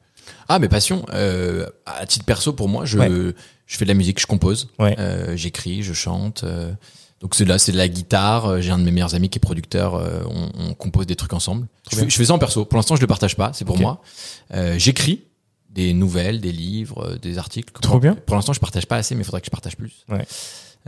Ah, 0.47 0.59
mes 0.59 0.69
passions. 0.69 1.05
Euh, 1.13 1.65
à 1.85 2.05
titre 2.05 2.25
perso, 2.25 2.53
pour 2.53 2.69
moi, 2.69 2.85
je, 2.85 2.97
Ouais. 2.99 3.09
je 3.65 3.77
fais 3.77 3.85
de 3.85 3.89
la 3.89 3.95
musique, 3.95 4.19
je 4.19 4.27
compose, 4.27 4.69
Ouais. 4.79 4.95
euh, 4.99 5.35
j'écris, 5.35 5.81
je 5.83 5.93
chante. 5.93 6.43
euh, 6.43 6.71
donc 7.19 7.35
c'est 7.35 7.45
là, 7.45 7.57
c'est 7.59 7.71
de 7.71 7.77
la 7.77 7.87
guitare. 7.87 8.45
euh, 8.47 8.61
J'ai 8.61 8.71
un 8.71 8.77
de 8.79 8.83
mes 8.83 8.91
meilleurs 8.91 9.15
amis 9.15 9.29
qui 9.29 9.37
est 9.37 9.41
producteur. 9.41 9.95
euh, 9.95 10.21
on, 10.29 10.49
on 10.57 10.73
compose 10.75 11.05
des 11.07 11.15
trucs 11.15 11.33
ensemble. 11.33 11.67
Je 11.91 11.97
je 12.07 12.15
fais 12.15 12.25
ça 12.25 12.33
en 12.33 12.39
perso. 12.39 12.65
Pour 12.65 12.77
l'instant, 12.77 12.95
je 12.95 13.01
le 13.01 13.07
partage 13.07 13.35
pas. 13.35 13.51
C'est 13.53 13.65
pour 13.65 13.75
Ok. 13.75 13.81
moi. 13.81 14.01
Euh, 14.53 14.77
J'écris 14.77 15.23
des 15.69 15.93
nouvelles, 15.93 16.41
des 16.41 16.51
livres, 16.51 17.15
des 17.21 17.37
articles. 17.37 17.71
Trop 17.81 17.99
bien. 17.99 18.15
Pour 18.15 18.35
l'instant, 18.35 18.53
je 18.53 18.59
partage 18.59 18.85
pas 18.87 18.97
assez, 18.97 19.15
mais 19.15 19.21
il 19.21 19.25
faudrait 19.25 19.41
que 19.41 19.45
je 19.47 19.51
partage 19.51 19.77
plus. 19.77 20.05
Ouais. 20.09 20.25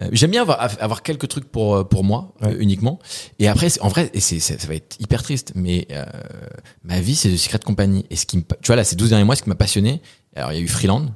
Euh, 0.01 0.09
J'aime 0.11 0.31
bien 0.31 0.41
avoir, 0.41 0.59
avoir 0.81 1.03
quelques 1.03 1.27
trucs 1.27 1.45
pour 1.45 1.75
euh, 1.75 1.83
pour 1.83 2.03
moi 2.03 2.33
Ouais. 2.41 2.47
euh, 2.53 2.57
uniquement. 2.59 2.97
Et 3.39 3.47
après, 3.47 3.67
en 3.81 3.87
vrai, 3.89 4.09
et 4.13 4.19
c'est 4.19 4.39
ça, 4.39 4.57
ça 4.57 4.67
va 4.67 4.73
être 4.75 4.95
hyper 4.99 5.21
triste, 5.21 5.51
mais 5.55 5.87
euh, 5.91 6.03
ma 6.83 6.99
vie 6.99 7.15
c'est 7.15 7.29
de 7.29 7.37
Secret 7.37 7.59
Company. 7.59 8.05
Et 8.09 8.15
ce 8.15 8.25
qui 8.25 8.37
me, 8.37 8.41
tu 8.43 8.67
vois 8.67 8.75
là, 8.75 8.83
ces 8.83 8.95
12 8.95 9.09
derniers 9.09 9.23
mois, 9.25 9.35
ce 9.35 9.43
qui 9.43 9.49
m'a 9.49 9.55
passionné. 9.55 10.01
Alors 10.35 10.51
il 10.51 10.55
y 10.57 10.61
a 10.61 10.63
eu 10.63 10.67
Freeland, 10.67 11.07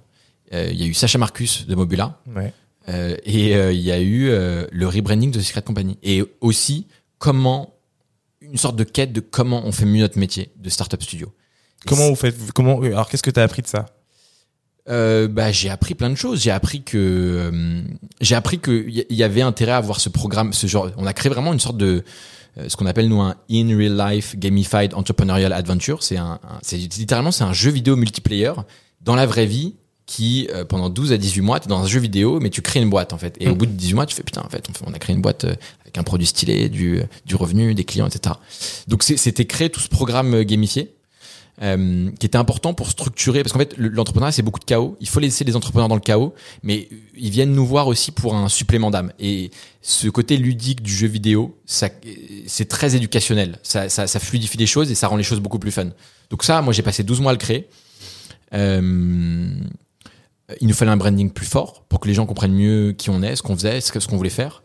euh, 0.54 0.70
il 0.72 0.80
y 0.80 0.84
a 0.84 0.88
eu 0.88 0.94
Sacha 0.94 1.18
Marcus 1.18 1.66
de 1.66 1.74
Mobula, 1.74 2.22
Ouais. 2.36 2.54
euh, 2.90 3.18
et 3.26 3.52
il 3.74 3.82
y 3.82 3.92
a 3.92 4.00
eu 4.00 4.30
euh, 4.30 4.68
le 4.72 4.88
rebranding 4.88 5.32
de 5.32 5.40
Secret 5.40 5.64
Company. 5.64 5.98
Et 6.04 6.24
aussi 6.42 6.88
comment 7.18 7.74
une 8.42 8.58
sorte 8.58 8.76
de 8.76 8.84
quête 8.84 9.12
de 9.12 9.20
comment 9.22 9.66
on 9.66 9.72
fait 9.72 9.86
mieux 9.86 10.02
notre 10.02 10.20
métier 10.20 10.52
de 10.56 10.70
startup 10.70 11.02
studio. 11.02 11.34
Comment 11.88 12.10
vous 12.10 12.16
faites 12.16 12.36
Comment 12.54 12.80
Alors, 12.82 13.10
qu'est-ce 13.10 13.24
que 13.24 13.32
tu 13.32 13.40
as 13.40 13.44
appris 13.44 13.62
de 13.64 13.68
ça? 13.68 13.86
Euh, 14.90 15.28
bah, 15.28 15.52
j'ai 15.52 15.70
appris 15.70 15.96
plein 15.96 16.10
de 16.10 16.16
choses. 16.16 16.42
J'ai 16.42 16.52
appris 16.52 16.82
que 16.82 16.98
euh, 16.98 17.82
j'ai 18.22 18.36
appris 18.36 18.60
que 18.60 18.88
y, 18.88 19.06
y 19.10 19.24
avait 19.24 19.42
intérêt 19.42 19.74
à 19.74 19.78
avoir 19.78 20.00
ce 20.00 20.10
programme, 20.10 20.54
ce 20.54 20.68
genre. 20.68 20.90
On 20.98 21.06
a 21.06 21.14
créé 21.14 21.30
vraiment 21.32 21.52
une 21.54 21.60
sorte 21.60 21.78
de 21.78 22.04
euh, 22.58 22.70
ce 22.70 22.76
qu'on 22.78 22.86
appelle 22.86 23.10
nous 23.10 23.20
un 23.22 23.36
in 23.52 23.76
real 23.78 23.98
life 23.98 24.36
gamified 24.38 24.94
entrepreneurial 24.94 25.52
adventure. 25.54 26.04
C'est 26.04 26.18
un, 26.18 26.40
un- 26.44 26.60
c'est 26.62 26.78
littéralement 26.78 27.32
c'est 27.32 27.44
un 27.44 27.54
jeu 27.54 27.70
vidéo 27.72 27.96
multiplayer 27.98 28.54
dans 29.02 29.16
la 29.16 29.26
vraie 29.26 29.46
vie 29.46 29.76
qui 30.06 30.48
euh, 30.54 30.64
pendant 30.64 30.90
12 30.90 31.12
à 31.12 31.18
18 31.18 31.42
mois, 31.42 31.60
tu 31.60 31.66
es 31.66 31.70
dans 31.70 31.82
un 31.84 31.86
jeu 31.88 32.00
vidéo, 32.00 32.40
mais 32.40 32.50
tu 32.50 32.62
crées 32.62 32.80
une 32.82 32.90
boîte 32.90 33.12
en 33.12 33.18
fait. 33.18 33.36
Et 33.42 33.48
Mm. 33.48 33.52
au 33.52 33.56
bout 33.56 33.66
de 33.66 33.72
18 33.74 33.94
mois, 33.94 34.06
tu 34.06 34.16
fais 34.16 34.24
putain, 34.24 34.42
en 34.42 34.48
fait, 34.50 34.66
on, 34.70 34.74
fait- 34.74 34.86
on 34.88 34.94
a 34.94 35.00
créé 35.00 35.14
une 35.14 35.22
boîte 35.22 35.44
euh, 35.44 35.54
avec 35.82 35.98
un 35.98 36.04
produit 36.04 36.26
stylé, 36.28 36.70
du, 36.70 37.02
du 37.26 37.36
revenu, 37.36 37.76
des 37.76 37.84
clients, 37.84 38.08
etc. 38.08 38.36
Donc 38.88 39.04
c'était 39.04 39.44
créer 39.44 39.70
tout 39.70 39.82
ce 39.82 39.90
programme 39.90 40.44
gamifié. 40.44 40.94
Euh, 41.62 42.12
qui 42.20 42.26
était 42.28 42.38
important 42.38 42.74
pour 42.76 42.90
structurer 42.90 43.42
parce 43.42 43.52
qu'en 43.54 43.60
fait 43.60 43.76
le- 43.78 43.90
l'entrepreneuriat 43.90 44.32
c'est 44.32 44.42
beaucoup 44.44 44.60
de 44.60 44.66
chaos. 44.66 44.96
Il 45.00 45.10
faut 45.10 45.20
laisser 45.20 45.44
les 45.44 45.56
entrepreneurs 45.56 45.88
dans 45.88 45.96
le 45.96 46.02
chaos 46.02 46.34
mais 46.64 46.88
ils 47.18 47.32
viennent 47.32 47.54
nous 47.54 47.66
voir 47.66 47.88
aussi 47.88 48.12
pour 48.12 48.36
un 48.36 48.48
supplément 48.50 48.92
d'âme. 48.92 49.12
Et 49.20 49.50
ce 49.82 50.08
côté 50.08 50.38
ludique 50.38 50.82
du 50.84 50.94
jeu 50.94 51.08
vidéo 51.08 51.58
ça 51.66 51.90
c'est 52.46 52.68
très 52.68 52.96
éducationnel. 52.96 53.58
Ça, 53.64 53.90
ça, 53.90 54.06
ça 54.08 54.20
fluidifie 54.20 54.58
les 54.58 54.68
choses 54.68 54.92
et 54.92 54.96
ça 54.96 55.08
rend 55.08 55.16
les 55.16 55.24
choses 55.24 55.40
beaucoup 55.40 55.60
plus 55.60 55.72
fun. 55.72 55.90
Donc 56.30 56.44
ça 56.44 56.62
moi 56.62 56.74
j'ai 56.74 56.84
passé 56.84 57.04
12 57.04 57.22
mois 57.22 57.32
à 57.32 57.34
le 57.34 57.40
créer. 57.40 57.68
Euh, 58.54 59.50
il 60.62 60.68
nous 60.68 60.74
fallait 60.74 60.92
un 60.92 60.98
branding 60.98 61.30
plus 61.32 61.46
fort 61.46 61.84
pour 61.90 62.00
que 62.00 62.08
les 62.08 62.14
gens 62.14 62.26
comprennent 62.26 62.54
mieux 62.56 62.94
qui 62.94 63.10
on 63.10 63.22
est, 63.22 63.36
ce 63.36 63.44
qu'on 63.44 63.56
faisait, 63.56 63.82
ce 63.82 63.92
qu'on 64.08 64.16
voulait 64.18 64.30
faire. 64.30 64.64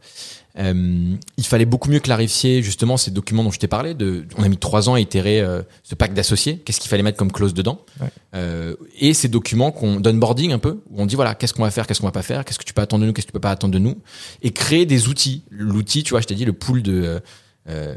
Euh, 0.58 1.16
il 1.38 1.46
fallait 1.46 1.64
beaucoup 1.64 1.88
mieux 1.90 2.00
clarifier 2.00 2.62
justement 2.62 2.96
ces 2.98 3.10
documents 3.10 3.42
dont 3.42 3.50
je 3.50 3.58
t'ai 3.58 3.68
parlé. 3.68 3.94
De, 3.94 4.26
on 4.36 4.42
a 4.42 4.48
mis 4.48 4.58
trois 4.58 4.88
ans 4.88 4.94
à 4.94 5.00
itérer 5.00 5.40
euh, 5.40 5.62
ce 5.82 5.94
pacte 5.94 6.14
d'associés. 6.14 6.58
Qu'est-ce 6.58 6.78
qu'il 6.80 6.90
fallait 6.90 7.02
mettre 7.02 7.16
comme 7.16 7.32
clause 7.32 7.54
dedans 7.54 7.80
Ouais. 8.00 8.08
Euh, 8.34 8.76
Et 8.98 9.14
ces 9.14 9.28
documents 9.28 9.72
qu'on 9.72 9.98
donne 9.98 10.20
boarding 10.20 10.52
un 10.52 10.58
peu, 10.58 10.82
où 10.90 11.00
on 11.00 11.06
dit 11.06 11.14
voilà 11.14 11.34
qu'est-ce 11.34 11.54
qu'on 11.54 11.62
va 11.62 11.70
faire, 11.70 11.86
qu'est-ce 11.86 12.00
qu'on 12.00 12.06
va 12.06 12.12
pas 12.12 12.22
faire, 12.22 12.44
qu'est-ce 12.44 12.58
que 12.58 12.64
tu 12.64 12.74
peux 12.74 12.82
attendre 12.82 13.02
de 13.02 13.06
nous, 13.06 13.12
qu'est-ce 13.14 13.26
que 13.26 13.30
tu 13.30 13.34
peux 13.34 13.40
pas 13.40 13.50
attendre 13.50 13.72
de 13.72 13.78
nous, 13.78 13.96
et 14.42 14.50
créer 14.50 14.84
des 14.84 15.08
outils. 15.08 15.42
L'outil, 15.50 16.02
tu 16.02 16.10
vois, 16.10 16.20
je 16.20 16.26
t'ai 16.26 16.34
dit 16.34 16.44
le 16.44 16.52
pool 16.52 16.82
de 16.82 17.20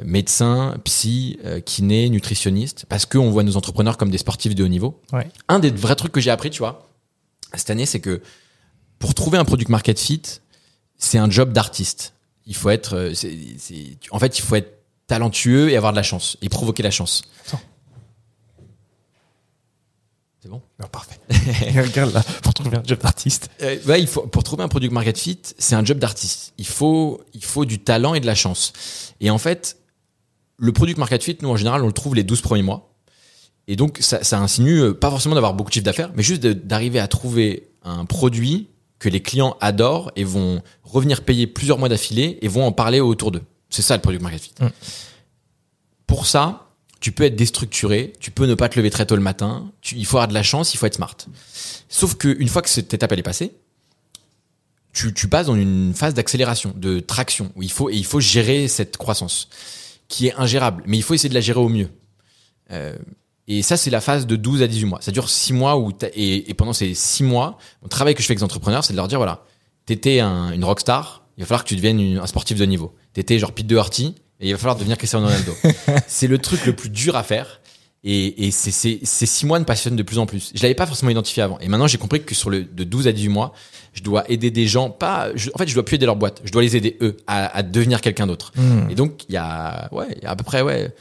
médecins, 0.03 0.77
psy, 0.83 1.39
kinés, 1.65 2.09
nutritionnistes, 2.09 2.85
parce 2.87 3.05
qu'on 3.05 3.31
voit 3.31 3.43
nos 3.43 3.57
entrepreneurs 3.57 3.97
comme 3.97 4.11
des 4.11 4.17
sportifs 4.17 4.55
de 4.55 4.63
haut 4.63 4.67
niveau. 4.69 5.01
Ouais. 5.11 5.27
Un 5.49 5.59
des 5.59 5.71
vrais 5.71 5.95
trucs 5.95 6.11
que 6.11 6.21
j'ai 6.21 6.31
appris, 6.31 6.51
tu 6.51 6.59
vois, 6.59 6.89
cette 7.53 7.69
année, 7.69 7.85
c'est 7.85 7.99
que 7.99 8.21
pour 8.99 9.13
trouver 9.13 9.37
un 9.37 9.45
product 9.45 9.69
market 9.69 9.99
fit, 9.99 10.21
c'est 10.97 11.17
un 11.17 11.29
job 11.29 11.51
d'artiste. 11.51 12.13
Il 12.45 12.55
faut 12.55 12.69
être, 12.69 12.95
euh, 12.95 13.13
c'est, 13.13 13.37
c'est- 13.57 13.97
en 14.11 14.19
fait, 14.19 14.37
il 14.37 14.41
faut 14.41 14.55
être 14.55 14.71
talentueux 15.07 15.69
et 15.71 15.77
avoir 15.77 15.91
de 15.93 15.97
la 15.97 16.03
chance 16.03 16.37
et 16.41 16.49
provoquer 16.49 16.83
la 16.83 16.91
chance. 16.91 17.23
Attends. 17.47 17.59
C'est 20.41 20.49
bon? 20.49 20.61
Non, 20.79 20.87
parfait. 20.87 21.17
Regarde 21.81 22.13
là, 22.13 22.23
pour 22.43 22.53
trouver 22.53 22.77
un 22.77 22.83
job 22.83 22.99
d'artiste. 22.99 23.49
Euh, 23.61 23.77
ouais, 23.87 23.99
il 23.99 24.07
faut 24.07 24.27
pour 24.27 24.43
trouver 24.43 24.63
un 24.63 24.67
product 24.67 24.93
market 24.93 25.17
fit, 25.17 25.39
c'est 25.57 25.75
un 25.75 25.83
job 25.83 25.97
d'artiste. 25.97 26.53
Il 26.57 26.67
faut, 26.67 27.21
il 27.33 27.43
faut 27.43 27.65
du 27.65 27.79
talent 27.79 28.13
et 28.13 28.19
de 28.19 28.25
la 28.27 28.35
chance. 28.35 28.73
Et 29.21 29.29
en 29.31 29.37
fait, 29.39 29.77
le 30.57 30.71
product 30.71 30.99
market 30.99 31.23
fit, 31.23 31.37
nous 31.41 31.49
en 31.49 31.57
général, 31.57 31.83
on 31.83 31.87
le 31.87 31.93
trouve 31.93 32.13
les 32.15 32.23
12 32.23 32.41
premiers 32.41 32.61
mois. 32.63 32.91
Et 33.67 33.75
donc, 33.75 33.97
ça, 34.01 34.23
ça 34.23 34.39
insinue 34.39 34.79
euh, 34.81 34.93
pas 34.93 35.09
forcément 35.09 35.33
d'avoir 35.33 35.55
beaucoup 35.55 35.69
de 35.69 35.73
chiffre 35.73 35.85
d'affaires, 35.85 36.11
mais 36.15 36.21
juste 36.21 36.43
de- 36.43 36.53
d'arriver 36.53 36.99
à 36.99 37.07
trouver 37.07 37.67
un 37.83 38.05
produit 38.05 38.69
que 39.05 39.09
les 39.09 39.21
clients 39.21 39.55
adorent 39.61 40.11
et 40.15 40.23
vont 40.23 40.63
revenir 40.83 41.21
payer 41.23 41.45
plusieurs 41.45 41.77
mois 41.77 41.89
d'affilée 41.89 42.39
et 42.41 42.47
vont 42.47 42.65
en 42.65 42.71
parler 42.71 42.99
autour 43.01 43.29
d'eux. 43.31 43.43
C'est 43.69 43.83
ça 43.83 43.95
le 43.95 44.01
product 44.01 44.23
market 44.23 44.41
fit. 44.41 44.53
Mm. 44.59 44.69
Pour 46.07 46.25
ça, 46.25 46.69
tu 47.01 47.11
peux 47.11 47.23
être 47.23 47.35
déstructuré, 47.35 48.13
tu 48.19 48.31
peux 48.31 48.47
ne 48.47 48.55
pas 48.55 48.67
te 48.67 48.79
lever 48.79 48.89
très 48.89 49.05
tôt 49.05 49.15
le 49.15 49.21
matin, 49.21 49.71
tu- 49.81 49.95
il 49.95 50.07
faut 50.07 50.17
avoir 50.17 50.27
de 50.27 50.33
la 50.33 50.41
chance, 50.41 50.73
il 50.73 50.77
faut 50.77 50.87
être 50.87 50.95
smart. 50.95 51.15
Sauf 51.87 52.15
que 52.15 52.35
une 52.39 52.47
fois 52.47 52.63
que 52.63 52.69
cette 52.69 52.95
étape 52.95 53.11
elle 53.11 53.19
est 53.19 53.23
passée, 53.23 53.51
tu, 54.91 55.13
tu 55.13 55.27
passes 55.27 55.45
dans 55.45 55.55
une 55.55 55.93
phase 55.93 56.15
d'accélération, 56.15 56.73
de 56.75 56.99
traction, 56.99 57.51
où 57.55 57.61
il 57.61 57.71
faut, 57.71 57.91
et 57.91 57.95
il 57.95 58.05
faut 58.05 58.19
gérer 58.19 58.67
cette 58.67 58.97
croissance, 58.97 59.49
qui 60.07 60.27
est 60.27 60.33
ingérable, 60.35 60.81
mais 60.87 60.97
il 60.97 61.03
faut 61.03 61.13
essayer 61.13 61.29
de 61.29 61.33
la 61.35 61.41
gérer 61.41 61.59
au 61.59 61.69
mieux. 61.69 61.89
Euh, 62.71 62.95
et 63.47 63.61
ça, 63.61 63.77
c'est 63.77 63.89
la 63.91 64.01
phase 64.01 64.25
de 64.27 64.35
12 64.35 64.61
à 64.63 64.67
18 64.67 64.85
mois. 64.85 64.99
Ça 65.01 65.11
dure 65.11 65.29
6 65.29 65.53
mois, 65.53 65.77
où 65.77 65.91
et, 66.15 66.49
et 66.49 66.53
pendant 66.53 66.73
ces 66.73 66.93
6 66.93 67.23
mois, 67.23 67.57
le 67.83 67.89
travail 67.89 68.15
que 68.15 68.21
je 68.21 68.25
fais 68.27 68.31
avec 68.31 68.39
les 68.39 68.43
entrepreneurs, 68.45 68.83
c'est 68.83 68.93
de 68.93 68.97
leur 68.97 69.07
dire, 69.07 69.19
voilà, 69.19 69.43
t'étais 69.85 70.19
un, 70.19 70.51
une 70.51 70.63
rockstar, 70.63 71.23
il 71.37 71.41
va 71.41 71.47
falloir 71.47 71.63
que 71.63 71.69
tu 71.69 71.75
deviennes 71.75 71.99
une- 71.99 72.17
un 72.17 72.27
sportif 72.27 72.57
de 72.57 72.65
niveau. 72.65 72.93
T'étais 73.13 73.37
genre 73.39 73.51
Pete 73.51 73.67
Doherty, 73.67 74.15
et 74.39 74.47
il 74.49 74.51
va 74.51 74.57
falloir 74.57 74.75
devenir 74.77 74.97
Cristiano 74.97 75.25
Ronaldo. 75.27 75.53
c'est 76.07 76.27
le 76.27 76.37
truc 76.39 76.65
le 76.65 76.75
plus 76.75 76.89
dur 76.89 77.15
à 77.15 77.23
faire. 77.23 77.61
Et, 78.07 78.45
et 78.47 78.51
c'est- 78.51 78.69
c'est- 78.71 78.99
ces 79.03 79.25
six 79.25 79.45
mois 79.47 79.57
me 79.59 79.65
passionnent 79.65 79.95
de 79.95 80.03
plus 80.03 80.19
en 80.19 80.25
plus. 80.27 80.51
Je 80.53 80.61
l'avais 80.61 80.75
pas 80.75 80.85
forcément 80.85 81.09
identifié 81.11 81.41
avant. 81.41 81.57
Et 81.59 81.67
maintenant, 81.67 81.87
j'ai 81.87 81.97
compris 81.97 82.23
que 82.23 82.35
sur 82.35 82.49
le 82.51 82.63
de 82.63 82.83
12 82.83 83.07
à 83.07 83.11
18 83.11 83.29
mois, 83.29 83.53
je 83.93 84.03
dois 84.03 84.29
aider 84.29 84.51
des 84.51 84.67
gens, 84.67 84.89
pas, 84.91 85.29
je- 85.35 85.49
en 85.53 85.57
fait, 85.57 85.67
je 85.67 85.73
dois 85.73 85.83
plus 85.85 85.95
aider 85.95 86.05
leur 86.05 86.15
boîte. 86.15 86.41
Je 86.43 86.51
dois 86.51 86.61
les 86.61 86.75
aider 86.75 86.97
eux 87.01 87.17
à, 87.27 87.45
à 87.57 87.63
devenir 87.63 88.01
quelqu'un 88.01 88.27
d'autre. 88.27 88.51
Hmm. 88.57 88.89
Et 88.91 88.95
donc, 88.95 89.23
il 89.29 89.33
y 89.33 89.37
a, 89.37 89.89
ouais, 89.91 90.07
il 90.17 90.23
y 90.23 90.25
a 90.27 90.31
à 90.31 90.35
peu 90.35 90.43
près, 90.43 90.61
ouais, 90.61 90.93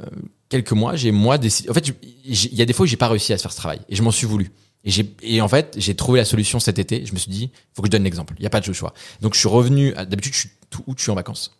euh, 0.00 0.06
quelques 0.48 0.72
mois, 0.72 0.96
j'ai 0.96 1.10
moi 1.12 1.38
décidé. 1.38 1.70
En 1.70 1.74
fait, 1.74 1.88
il 2.24 2.54
y 2.54 2.62
a 2.62 2.64
des 2.64 2.72
fois 2.72 2.84
où 2.84 2.86
j'ai 2.86 2.96
pas 2.96 3.08
réussi 3.08 3.32
à 3.32 3.38
se 3.38 3.42
faire 3.42 3.52
ce 3.52 3.56
travail. 3.56 3.80
Et 3.88 3.96
je 3.96 4.02
m'en 4.02 4.10
suis 4.10 4.26
voulu. 4.26 4.50
Et 4.84 4.90
j'ai, 4.90 5.14
et 5.22 5.40
en 5.40 5.48
fait, 5.48 5.74
j'ai 5.78 5.94
trouvé 5.94 6.18
la 6.20 6.24
solution 6.24 6.60
cet 6.60 6.78
été. 6.78 7.04
Je 7.04 7.12
me 7.12 7.18
suis 7.18 7.30
dit, 7.30 7.50
faut 7.74 7.82
que 7.82 7.88
je 7.88 7.90
donne 7.90 8.04
l'exemple. 8.04 8.34
Il 8.38 8.42
y 8.42 8.46
a 8.46 8.50
pas 8.50 8.60
de 8.60 8.72
choix. 8.72 8.94
Donc, 9.20 9.34
je 9.34 9.38
suis 9.40 9.48
revenu. 9.48 9.94
à- 9.94 10.04
D'habitude, 10.04 10.32
je 10.34 10.38
suis 10.40 10.50
tout 10.70 10.82
où 10.86 10.94
je 10.96 11.02
suis 11.02 11.10
en 11.10 11.14
vacances. 11.16 11.56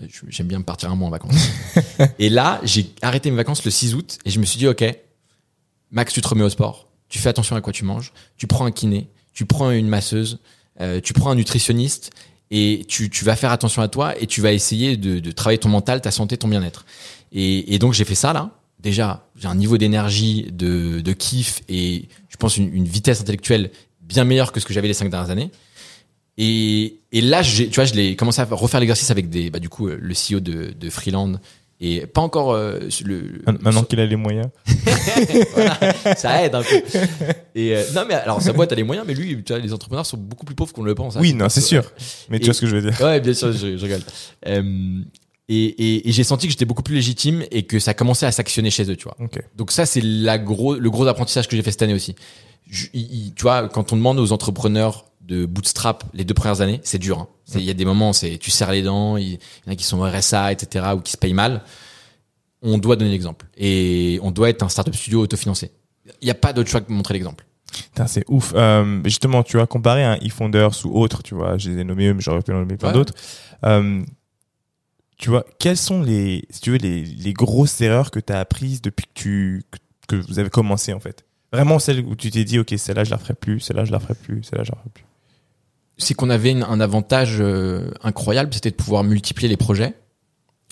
Je- 0.00 0.20
J'aime 0.28 0.48
bien 0.48 0.60
partir 0.60 0.90
un 0.90 0.94
mois 0.96 1.08
en 1.08 1.10
vacances. 1.10 1.34
et 2.18 2.28
là, 2.28 2.60
j'ai 2.64 2.90
arrêté 3.02 3.30
mes 3.30 3.36
vacances 3.36 3.64
le 3.64 3.70
6 3.70 3.94
août 3.94 4.18
et 4.24 4.30
je 4.30 4.38
me 4.40 4.44
suis 4.44 4.58
dit, 4.58 4.66
OK, 4.66 4.84
Max, 5.90 6.12
tu 6.12 6.20
te 6.20 6.28
remets 6.28 6.44
au 6.44 6.50
sport. 6.50 6.88
Tu 7.08 7.18
fais 7.18 7.28
attention 7.28 7.54
à 7.56 7.60
quoi 7.60 7.72
tu 7.72 7.84
manges. 7.84 8.12
Tu 8.36 8.46
prends 8.46 8.64
un 8.66 8.72
kiné. 8.72 9.08
Tu 9.32 9.46
prends 9.46 9.70
une 9.70 9.88
masseuse. 9.88 10.38
euh, 10.80 11.00
tu 11.00 11.12
prends 11.12 11.30
un 11.30 11.34
nutritionniste. 11.36 12.10
Et 12.50 12.84
tu, 12.88 13.08
tu 13.10 13.24
vas 13.24 13.36
faire 13.36 13.50
attention 13.52 13.80
à 13.82 13.88
toi 13.88 14.14
et 14.20 14.26
tu 14.26 14.40
vas 14.40 14.52
essayer 14.52 14.96
de, 14.96 15.18
de 15.18 15.30
travailler 15.32 15.58
ton 15.58 15.68
mental, 15.70 16.00
ta 16.00 16.10
santé, 16.10 16.36
ton 16.36 16.46
bien-être. 16.46 16.84
Et, 17.34 17.74
et 17.74 17.78
donc, 17.78 17.92
j'ai 17.92 18.04
fait 18.04 18.14
ça 18.14 18.32
là. 18.32 18.50
Déjà, 18.80 19.26
j'ai 19.36 19.48
un 19.48 19.54
niveau 19.54 19.76
d'énergie, 19.78 20.46
de, 20.52 21.00
de 21.00 21.12
kiff 21.12 21.62
et 21.68 22.08
je 22.28 22.36
pense 22.36 22.56
une, 22.58 22.72
une 22.74 22.84
vitesse 22.84 23.20
intellectuelle 23.20 23.70
bien 24.00 24.24
meilleure 24.24 24.52
que 24.52 24.60
ce 24.60 24.66
que 24.66 24.72
j'avais 24.74 24.88
les 24.88 24.94
cinq 24.94 25.10
dernières 25.10 25.30
années. 25.30 25.50
Et, 26.36 26.96
et 27.12 27.20
là, 27.20 27.42
tu 27.42 27.66
vois, 27.68 27.84
je 27.84 27.94
l'ai 27.94 28.16
commencé 28.16 28.40
à 28.40 28.44
refaire 28.50 28.80
l'exercice 28.80 29.10
avec 29.10 29.30
des, 29.30 29.50
bah, 29.50 29.58
du 29.58 29.68
coup, 29.68 29.88
euh, 29.88 29.98
le 30.00 30.14
CEO 30.14 30.40
de, 30.40 30.72
de 30.78 30.90
Freeland 30.90 31.34
et 31.80 32.06
pas 32.06 32.20
encore 32.20 32.52
euh, 32.52 32.78
le. 33.04 33.42
Maintenant 33.60 33.82
qu'il 33.84 34.00
a 34.00 34.06
les 34.06 34.16
moyens. 34.16 34.48
Voilà, 35.54 35.78
ça 36.16 36.44
aide 36.44 36.54
un 36.54 36.62
peu. 36.62 36.82
Et 37.54 37.76
euh, 37.76 37.82
non, 37.94 38.02
mais 38.08 38.14
alors 38.14 38.42
sa 38.42 38.52
boîte 38.52 38.72
a 38.72 38.74
les 38.74 38.82
moyens, 38.82 39.06
mais 39.06 39.14
lui, 39.14 39.42
tu 39.44 39.52
vois, 39.52 39.60
les 39.60 39.72
entrepreneurs 39.72 40.06
sont 40.06 40.16
beaucoup 40.16 40.44
plus 40.44 40.54
pauvres 40.54 40.72
qu'on 40.72 40.82
le 40.82 40.94
pense. 40.94 41.16
hein. 41.16 41.20
Oui, 41.22 41.34
non, 41.34 41.48
c'est 41.48 41.60
sûr. 41.60 41.84
Mais 42.30 42.38
tu 42.38 42.46
vois 42.46 42.54
ce 42.54 42.60
que 42.60 42.66
je 42.66 42.76
veux 42.76 42.82
dire. 42.90 43.00
Ouais, 43.00 43.20
bien 43.20 43.32
sûr, 43.34 43.52
je, 43.52 43.76
je 43.76 43.82
rigole. 43.82 44.02
Euh, 44.46 45.00
et 45.48 45.64
et, 45.66 46.08
et 46.08 46.12
j'ai 46.12 46.24
senti 46.24 46.46
que 46.46 46.52
j'étais 46.52 46.64
beaucoup 46.64 46.82
plus 46.82 46.94
légitime 46.94 47.44
et 47.50 47.64
que 47.64 47.78
ça 47.78 47.94
commençait 47.94 48.26
à 48.26 48.32
s'actionner 48.32 48.70
chez 48.70 48.90
eux, 48.90 48.96
tu 48.96 49.04
vois. 49.04 49.16
Donc 49.56 49.70
ça, 49.72 49.86
c'est 49.86 50.00
la 50.02 50.38
gros, 50.38 50.74
le 50.76 50.90
gros 50.90 51.06
apprentissage 51.06 51.48
que 51.48 51.56
j'ai 51.56 51.62
fait 51.62 51.70
cette 51.70 51.82
année 51.82 51.94
aussi. 51.94 52.14
Je- 52.70 52.86
tu 52.92 53.42
vois, 53.42 53.68
quand 53.68 53.92
on 53.92 53.96
demande 53.96 54.18
aux 54.18 54.32
entrepreneurs 54.32 55.04
de 55.20 55.46
bootstrap 55.46 56.04
les 56.14 56.24
deux 56.24 56.34
premières 56.34 56.60
années, 56.60 56.80
c'est 56.84 56.98
dur. 56.98 57.18
hein. 57.18 57.28
C'est- 57.44 57.58
Il 57.58 57.64
y 57.64 57.70
a 57.70 57.74
des 57.74 57.84
moments, 57.84 58.12
c'est 58.12 58.38
tu 58.38 58.50
serres 58.50 58.72
les 58.72 58.82
dents, 58.82 59.16
il 59.16 59.32
y 59.34 59.38
en 59.68 59.72
a 59.72 59.76
qui 59.76 59.84
sont 59.84 60.00
RSA, 60.02 60.52
etc., 60.52 60.86
ou 60.96 61.00
qui 61.00 61.12
se 61.12 61.16
payent 61.18 61.34
mal. 61.34 61.62
On 62.62 62.78
doit 62.78 62.96
donner 62.96 63.10
l'exemple. 63.10 63.46
Et 63.58 64.18
on 64.22 64.30
doit 64.30 64.48
être 64.48 64.62
un 64.62 64.68
startup 64.70 64.94
studio 64.94 65.20
autofinancé. 65.20 65.70
Il 66.22 66.24
n'y 66.24 66.30
a 66.30 66.34
pas 66.34 66.52
d'autre 66.54 66.70
choix 66.70 66.80
que 66.80 66.88
de 66.88 66.92
montrer 66.94 67.14
l'exemple. 67.14 67.44
C'est 68.06 68.24
ouf. 68.28 68.52
Euh, 68.54 69.00
justement, 69.04 69.42
tu 69.42 69.56
vois, 69.56 69.66
comparé 69.66 70.04
à 70.04 70.12
un 70.12 70.16
eFounders 70.20 70.70
ou 70.86 70.98
autre, 70.98 71.22
tu 71.22 71.34
vois, 71.34 71.58
je 71.58 71.70
les 71.70 71.80
ai 71.80 71.84
nommés 71.84 72.06
eux, 72.08 72.14
mais 72.14 72.20
j'aurais 72.22 72.40
pu 72.42 72.52
en 72.52 72.60
nommer 72.60 72.76
plein 72.76 72.88
Ouais. 72.88 72.94
d'autres. 72.94 73.14
Euh, 73.64 74.02
tu 75.16 75.30
vois, 75.30 75.44
quelles 75.58 75.76
sont 75.76 76.02
les, 76.02 76.44
si 76.50 76.60
tu 76.60 76.70
veux, 76.72 76.76
les, 76.78 77.04
les 77.04 77.32
grosses 77.32 77.80
erreurs 77.80 78.10
que 78.10 78.20
tu 78.20 78.32
as 78.32 78.40
apprises 78.40 78.82
depuis 78.82 79.06
que 79.06 79.12
tu, 79.14 79.62
que 80.08 80.16
vous 80.16 80.38
avez 80.38 80.50
commencé, 80.50 80.92
en 80.92 81.00
fait? 81.00 81.24
Vraiment 81.52 81.78
celles 81.78 82.00
où 82.00 82.16
tu 82.16 82.30
t'es 82.30 82.44
dit, 82.44 82.58
OK, 82.58 82.74
celle-là, 82.76 83.04
je 83.04 83.10
la 83.10 83.18
ferai 83.18 83.34
plus, 83.34 83.60
celle-là, 83.60 83.84
je 83.84 83.92
la 83.92 84.00
ferai 84.00 84.14
plus, 84.14 84.42
celle-là, 84.42 84.64
je 84.64 84.72
la 84.72 84.78
ferai 84.78 84.90
plus. 84.92 85.04
c'est 85.96 86.14
qu'on 86.14 86.28
avait 86.30 86.50
une- 86.50 86.64
un 86.64 86.80
avantage 86.80 87.36
euh, 87.40 87.88
incroyable, 88.02 88.52
c'était 88.52 88.72
de 88.72 88.74
pouvoir 88.74 89.04
multiplier 89.04 89.48
les 89.48 89.56
projets. 89.56 89.94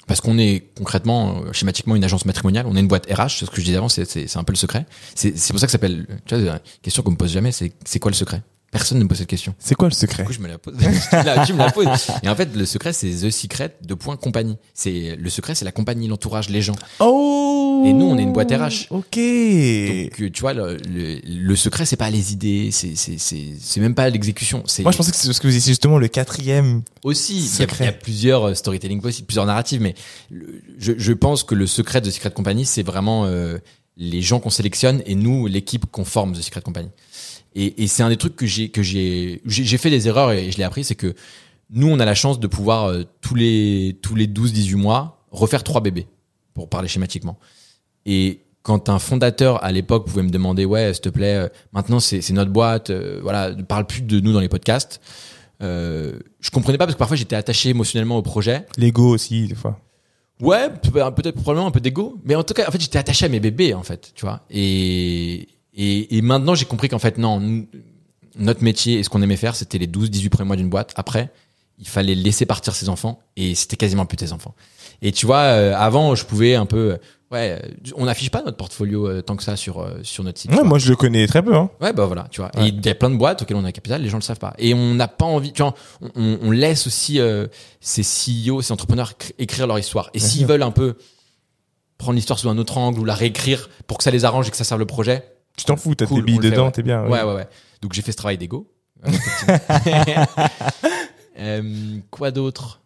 Parce 0.08 0.20
qu'on 0.20 0.36
est 0.36 0.74
concrètement, 0.76 1.44
euh, 1.44 1.52
schématiquement, 1.52 1.94
une 1.94 2.02
agence 2.02 2.24
matrimoniale. 2.24 2.66
On 2.68 2.74
est 2.74 2.80
une 2.80 2.88
boîte 2.88 3.06
RH, 3.06 3.38
c'est 3.38 3.46
ce 3.46 3.50
que 3.52 3.60
je 3.60 3.64
disais 3.66 3.76
avant, 3.76 3.88
c'est- 3.88 4.36
un 4.36 4.42
peu 4.42 4.52
le 4.52 4.56
secret. 4.58 4.84
C'est 5.14 5.30
pour 5.30 5.60
ça 5.60 5.66
que 5.66 5.70
ça 5.70 5.78
s'appelle. 5.78 6.08
Tu 6.26 6.34
vois, 6.34 6.44
la 6.54 6.60
question 6.82 7.04
qu'on 7.04 7.12
me 7.12 7.16
pose 7.16 7.30
jamais, 7.32 7.52
c'est 7.52 7.70
quoi 8.00 8.10
le 8.10 8.16
secret? 8.16 8.42
Personne 8.72 8.96
ne 8.98 9.04
me 9.04 9.08
pose 9.08 9.18
cette 9.18 9.28
question. 9.28 9.54
C'est 9.58 9.74
quoi 9.74 9.88
le 9.88 9.94
secret? 9.94 10.22
Du 10.22 10.26
coup, 10.28 10.32
je 10.32 10.40
me 10.40 10.48
la 10.48 10.56
pose? 10.56 10.74
tu, 11.46 11.52
me 11.52 11.58
la 11.58 11.70
poses. 11.70 11.88
Et 12.22 12.28
en 12.30 12.34
fait, 12.34 12.56
le 12.56 12.64
secret, 12.64 12.94
c'est 12.94 13.10
The 13.10 13.30
Secret 13.30 13.76
de 13.86 13.92
point 13.92 14.16
compagnie. 14.16 14.56
C'est 14.72 15.14
le 15.14 15.28
secret, 15.28 15.54
c'est 15.54 15.66
la 15.66 15.72
compagnie, 15.72 16.08
l'entourage, 16.08 16.48
les 16.48 16.62
gens. 16.62 16.74
Oh! 16.98 17.82
Et 17.84 17.92
nous, 17.92 18.06
on 18.06 18.16
est 18.16 18.22
une 18.22 18.32
boîte 18.32 18.50
RH. 18.50 18.86
OK. 18.90 19.02
Donc, 19.02 19.12
euh, 19.18 20.30
tu 20.32 20.40
vois, 20.40 20.54
le, 20.54 20.78
le, 20.88 21.20
le 21.24 21.56
secret, 21.56 21.84
c'est 21.84 21.96
pas 21.96 22.08
les 22.10 22.32
idées, 22.32 22.70
c'est 22.72 22.96
c'est 22.96 23.18
c'est 23.18 23.52
c'est 23.60 23.80
même 23.80 23.94
pas 23.94 24.08
l'exécution. 24.08 24.62
C'est 24.66 24.82
Moi, 24.84 24.92
je 24.92 24.96
pensais 24.96 25.10
que 25.10 25.16
c'est 25.18 25.30
ce 25.32 25.38
que 25.40 25.46
vous 25.46 25.52
disiez 25.52 25.72
justement 25.72 25.98
le 25.98 26.08
quatrième. 26.08 26.82
aussi, 27.04 27.36
il 27.36 27.42
y, 27.44 27.46
a, 27.46 27.50
Secret. 27.66 27.84
il 27.84 27.86
y 27.86 27.90
a 27.90 27.92
plusieurs 27.92 28.48
euh, 28.48 28.54
storytelling 28.54 29.02
possibles, 29.02 29.26
plusieurs 29.26 29.46
narratives, 29.46 29.82
mais 29.82 29.94
le- 30.30 30.62
je, 30.78 30.92
je 30.96 31.12
pense 31.12 31.42
que 31.44 31.54
le 31.54 31.66
secret 31.66 32.00
de 32.00 32.10
Secret 32.10 32.30
Company, 32.30 32.64
c'est 32.64 32.82
vraiment 32.84 33.26
euh, 33.26 33.58
les 33.98 34.22
gens 34.22 34.40
qu'on 34.40 34.48
sélectionne 34.50 35.02
et 35.04 35.14
nous, 35.14 35.46
l'équipe 35.46 35.84
qu'on 35.90 36.04
forme 36.06 36.32
de 36.32 36.40
Secret 36.40 36.62
Company. 36.62 36.88
Et, 37.54 37.82
et 37.82 37.86
c'est 37.86 38.02
un 38.02 38.08
des 38.08 38.16
trucs 38.16 38.36
que 38.36 38.46
j'ai 38.46 38.68
que 38.70 38.82
j'ai 38.82 39.40
j'ai 39.46 39.78
fait 39.78 39.90
des 39.90 40.08
erreurs 40.08 40.32
et 40.32 40.50
je 40.50 40.58
l'ai 40.58 40.64
appris, 40.64 40.84
c'est 40.84 40.94
que 40.94 41.14
nous, 41.70 41.88
on 41.88 41.98
a 42.00 42.04
la 42.04 42.14
chance 42.14 42.38
de 42.40 42.46
pouvoir 42.46 42.86
euh, 42.86 43.02
tous 43.20 43.34
les 43.34 43.98
tous 44.02 44.14
les 44.14 44.26
12-18 44.26 44.74
mois 44.76 45.24
refaire 45.30 45.62
trois 45.64 45.80
bébés, 45.80 46.06
pour 46.54 46.68
parler 46.68 46.88
schématiquement. 46.88 47.38
Et 48.06 48.40
quand 48.62 48.88
un 48.88 48.98
fondateur 48.98 49.62
à 49.64 49.72
l'époque 49.72 50.06
pouvait 50.06 50.22
me 50.22 50.30
demander 50.30 50.64
ouais 50.64 50.92
s'il 50.94 51.02
te 51.02 51.08
plaît 51.08 51.34
euh, 51.36 51.48
maintenant 51.72 51.98
c'est 51.98 52.28
notre 52.30 52.50
boîte 52.52 52.90
euh, 52.90 53.18
voilà 53.22 53.52
ne 53.54 53.62
parle 53.62 53.86
plus 53.88 54.02
de 54.02 54.20
nous 54.20 54.32
dans 54.32 54.38
les 54.40 54.48
podcasts 54.48 55.00
euh, 55.62 56.12
je 56.40 56.50
comprenais 56.50 56.78
pas 56.78 56.86
parce 56.86 56.94
que 56.94 56.98
parfois 56.98 57.16
j'étais 57.16 57.34
attaché 57.36 57.70
émotionnellement 57.70 58.16
au 58.18 58.22
projet 58.22 58.66
L'ego 58.76 59.08
aussi, 59.08 59.46
des 59.48 59.54
fois. 59.56 59.80
Ouais, 60.40 60.68
peut- 60.70 60.90
peut-être 61.14 61.36
probablement 61.40 61.68
un 61.68 61.70
peu 61.72 61.80
d'ego, 61.80 62.20
mais 62.24 62.34
en 62.34 62.42
tout 62.42 62.54
cas, 62.54 62.66
en 62.68 62.72
fait, 62.72 62.80
j'étais 62.80 62.98
attaché 62.98 63.26
à 63.26 63.28
mes 63.28 63.38
bébés, 63.38 63.74
en 63.74 63.84
fait, 63.84 64.10
tu 64.14 64.24
vois. 64.24 64.40
Et 64.50 65.46
et, 65.74 66.16
et 66.16 66.22
maintenant, 66.22 66.54
j'ai 66.54 66.64
compris 66.66 66.88
qu'en 66.88 66.98
fait, 66.98 67.18
non, 67.18 67.64
notre 68.38 68.62
métier 68.62 68.98
et 68.98 69.02
ce 69.02 69.08
qu'on 69.08 69.22
aimait 69.22 69.36
faire, 69.36 69.54
c'était 69.56 69.78
les 69.78 69.86
12, 69.86 70.10
18 70.10 70.28
premiers 70.30 70.46
mois 70.46 70.56
d'une 70.56 70.68
boîte. 70.70 70.92
Après, 70.96 71.30
il 71.78 71.88
fallait 71.88 72.14
laisser 72.14 72.46
partir 72.46 72.74
ses 72.74 72.88
enfants, 72.88 73.20
et 73.36 73.54
c'était 73.54 73.76
quasiment 73.76 74.06
plus 74.06 74.16
tes 74.16 74.32
enfants. 74.32 74.54
Et 75.00 75.10
tu 75.12 75.26
vois, 75.26 75.38
euh, 75.40 75.74
avant, 75.76 76.14
je 76.14 76.24
pouvais 76.24 76.54
un 76.54 76.66
peu, 76.66 76.92
euh, 76.92 76.96
ouais, 77.32 77.58
euh, 77.64 77.92
on 77.96 78.04
n'affiche 78.04 78.30
pas 78.30 78.42
notre 78.42 78.56
portfolio 78.56 79.08
euh, 79.08 79.20
tant 79.22 79.34
que 79.34 79.42
ça 79.42 79.56
sur 79.56 79.80
euh, 79.80 79.98
sur 80.04 80.22
notre 80.22 80.38
site. 80.38 80.52
Ouais, 80.54 80.62
moi 80.62 80.78
je 80.78 80.88
le 80.88 80.94
connais 80.94 81.26
très 81.26 81.42
peu. 81.42 81.56
Hein. 81.56 81.70
Ouais, 81.80 81.92
bah 81.92 82.06
voilà, 82.06 82.28
tu 82.30 82.40
vois. 82.40 82.50
Ouais. 82.56 82.66
Et 82.66 82.68
il 82.68 82.86
y 82.86 82.88
a 82.88 82.94
plein 82.94 83.10
de 83.10 83.16
boîtes 83.16 83.42
auxquelles 83.42 83.56
on 83.56 83.64
a 83.64 83.68
un 83.68 83.72
capital, 83.72 84.00
les 84.00 84.08
gens 84.10 84.18
le 84.18 84.22
savent 84.22 84.38
pas. 84.38 84.54
Et 84.58 84.74
on 84.74 84.94
n'a 84.94 85.08
pas 85.08 85.24
envie, 85.24 85.52
tu 85.52 85.62
vois, 85.62 85.74
on, 86.14 86.38
on- 86.42 86.50
laisse 86.52 86.86
aussi 86.86 87.18
euh, 87.18 87.48
ces 87.80 88.02
CEO, 88.02 88.62
ces 88.62 88.72
entrepreneurs 88.72 89.12
cr- 89.18 89.32
écrire 89.38 89.66
leur 89.66 89.78
histoire. 89.78 90.10
Et 90.14 90.20
s'ils 90.20 90.46
veulent 90.46 90.62
un 90.62 90.70
peu 90.70 90.94
prendre 91.98 92.14
l'histoire 92.16 92.38
sous 92.38 92.48
un 92.48 92.58
autre 92.58 92.78
angle 92.78 93.00
ou 93.00 93.04
la 93.04 93.14
réécrire 93.14 93.70
pour 93.88 93.98
que 93.98 94.04
ça 94.04 94.10
les 94.12 94.24
arrange 94.24 94.46
et 94.46 94.50
que 94.52 94.56
ça 94.56 94.64
serve 94.64 94.78
le 94.80 94.86
projet, 94.86 95.24
Tu 95.56 95.64
t'en 95.64 95.76
fous, 95.76 95.94
t'as 95.94 96.06
Cool, 96.06 96.20
tes 96.20 96.22
billes 96.32 96.38
dedans, 96.38 96.66
ouais. 96.66 96.72
t'es 96.72 96.82
bien. 96.82 97.04
ouais, 97.06 97.22
ouais, 97.22 97.34
ouais. 97.34 97.48
Donc 97.82 97.92
j'ai 97.92 98.02
fait 98.02 98.12
ce 98.12 98.16
travail 98.16 98.38
d'ego. 98.38 98.70
Euh, 101.38 101.98
quoi 102.10 102.30
d'autre? 102.30 102.80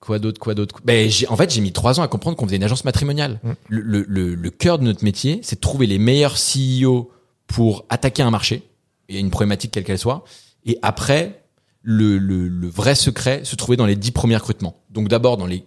Quoi 0.00 0.18
d'autre 0.18 0.40
Quoi 0.40 0.54
d'autre? 0.54 0.80
Ben, 0.84 1.08
j'ai, 1.08 1.28
en 1.28 1.36
fait, 1.36 1.52
j'ai 1.52 1.60
mis 1.60 1.72
trois 1.72 2.00
ans 2.00 2.02
à 2.02 2.08
comprendre 2.08 2.36
qu'on 2.36 2.44
faisait 2.46 2.56
une 2.56 2.64
agence 2.64 2.84
matrimoniale. 2.84 3.38
Mm. 3.44 3.50
Le, 3.68 3.80
le, 3.80 4.04
le, 4.08 4.34
le 4.34 4.50
cœur 4.50 4.78
de 4.80 4.84
notre 4.84 5.04
métier, 5.04 5.38
c'est 5.44 5.56
de 5.56 5.60
trouver 5.60 5.86
les 5.86 5.98
meilleurs 5.98 6.34
CEO 6.36 7.10
pour 7.46 7.84
attaquer 7.88 8.22
un 8.22 8.30
marché 8.30 8.64
et 9.08 9.20
une 9.20 9.30
problématique 9.30 9.70
quelle 9.70 9.84
qu'elle 9.84 9.98
soit. 10.00 10.24
Et 10.64 10.78
après, 10.82 11.42
le 11.82 12.68
vrai 12.68 12.96
secret 12.96 13.42
se 13.44 13.54
trouvait 13.54 13.76
dans 13.76 13.86
les 13.86 13.94
dix 13.96 14.10
premiers 14.10 14.36
recrutements. 14.36 14.76
Donc 14.90 15.06
d'abord 15.08 15.36
dans 15.36 15.46
les 15.46 15.64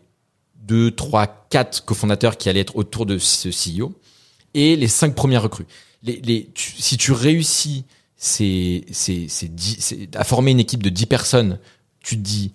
deux, 0.56 0.92
trois, 0.92 1.26
quatre 1.50 1.86
cofondateurs 1.86 2.36
qui 2.38 2.50
allaient 2.50 2.60
être 2.60 2.76
autour 2.76 3.06
de 3.06 3.18
ce 3.18 3.48
CEO 3.50 3.94
et 4.54 4.76
les 4.76 4.90
cinq 4.90 5.16
premières 5.16 5.42
recrues. 5.44 5.66
Les, 6.04 6.22
les, 6.22 6.50
tu- 6.54 6.74
si 6.82 6.98
tu 6.98 7.12
réussis 7.12 7.86
ces, 8.16 8.86
ces, 8.92 9.28
ces 9.28 9.48
dix- 9.48 9.78
ces- 9.80 10.10
à 10.16 10.24
former 10.24 10.52
une 10.52 10.60
équipe 10.60 10.84
de 10.84 10.90
10 10.90 11.06
personnes, 11.06 11.60
tu 12.02 12.16
te 12.16 12.22
dis, 12.22 12.52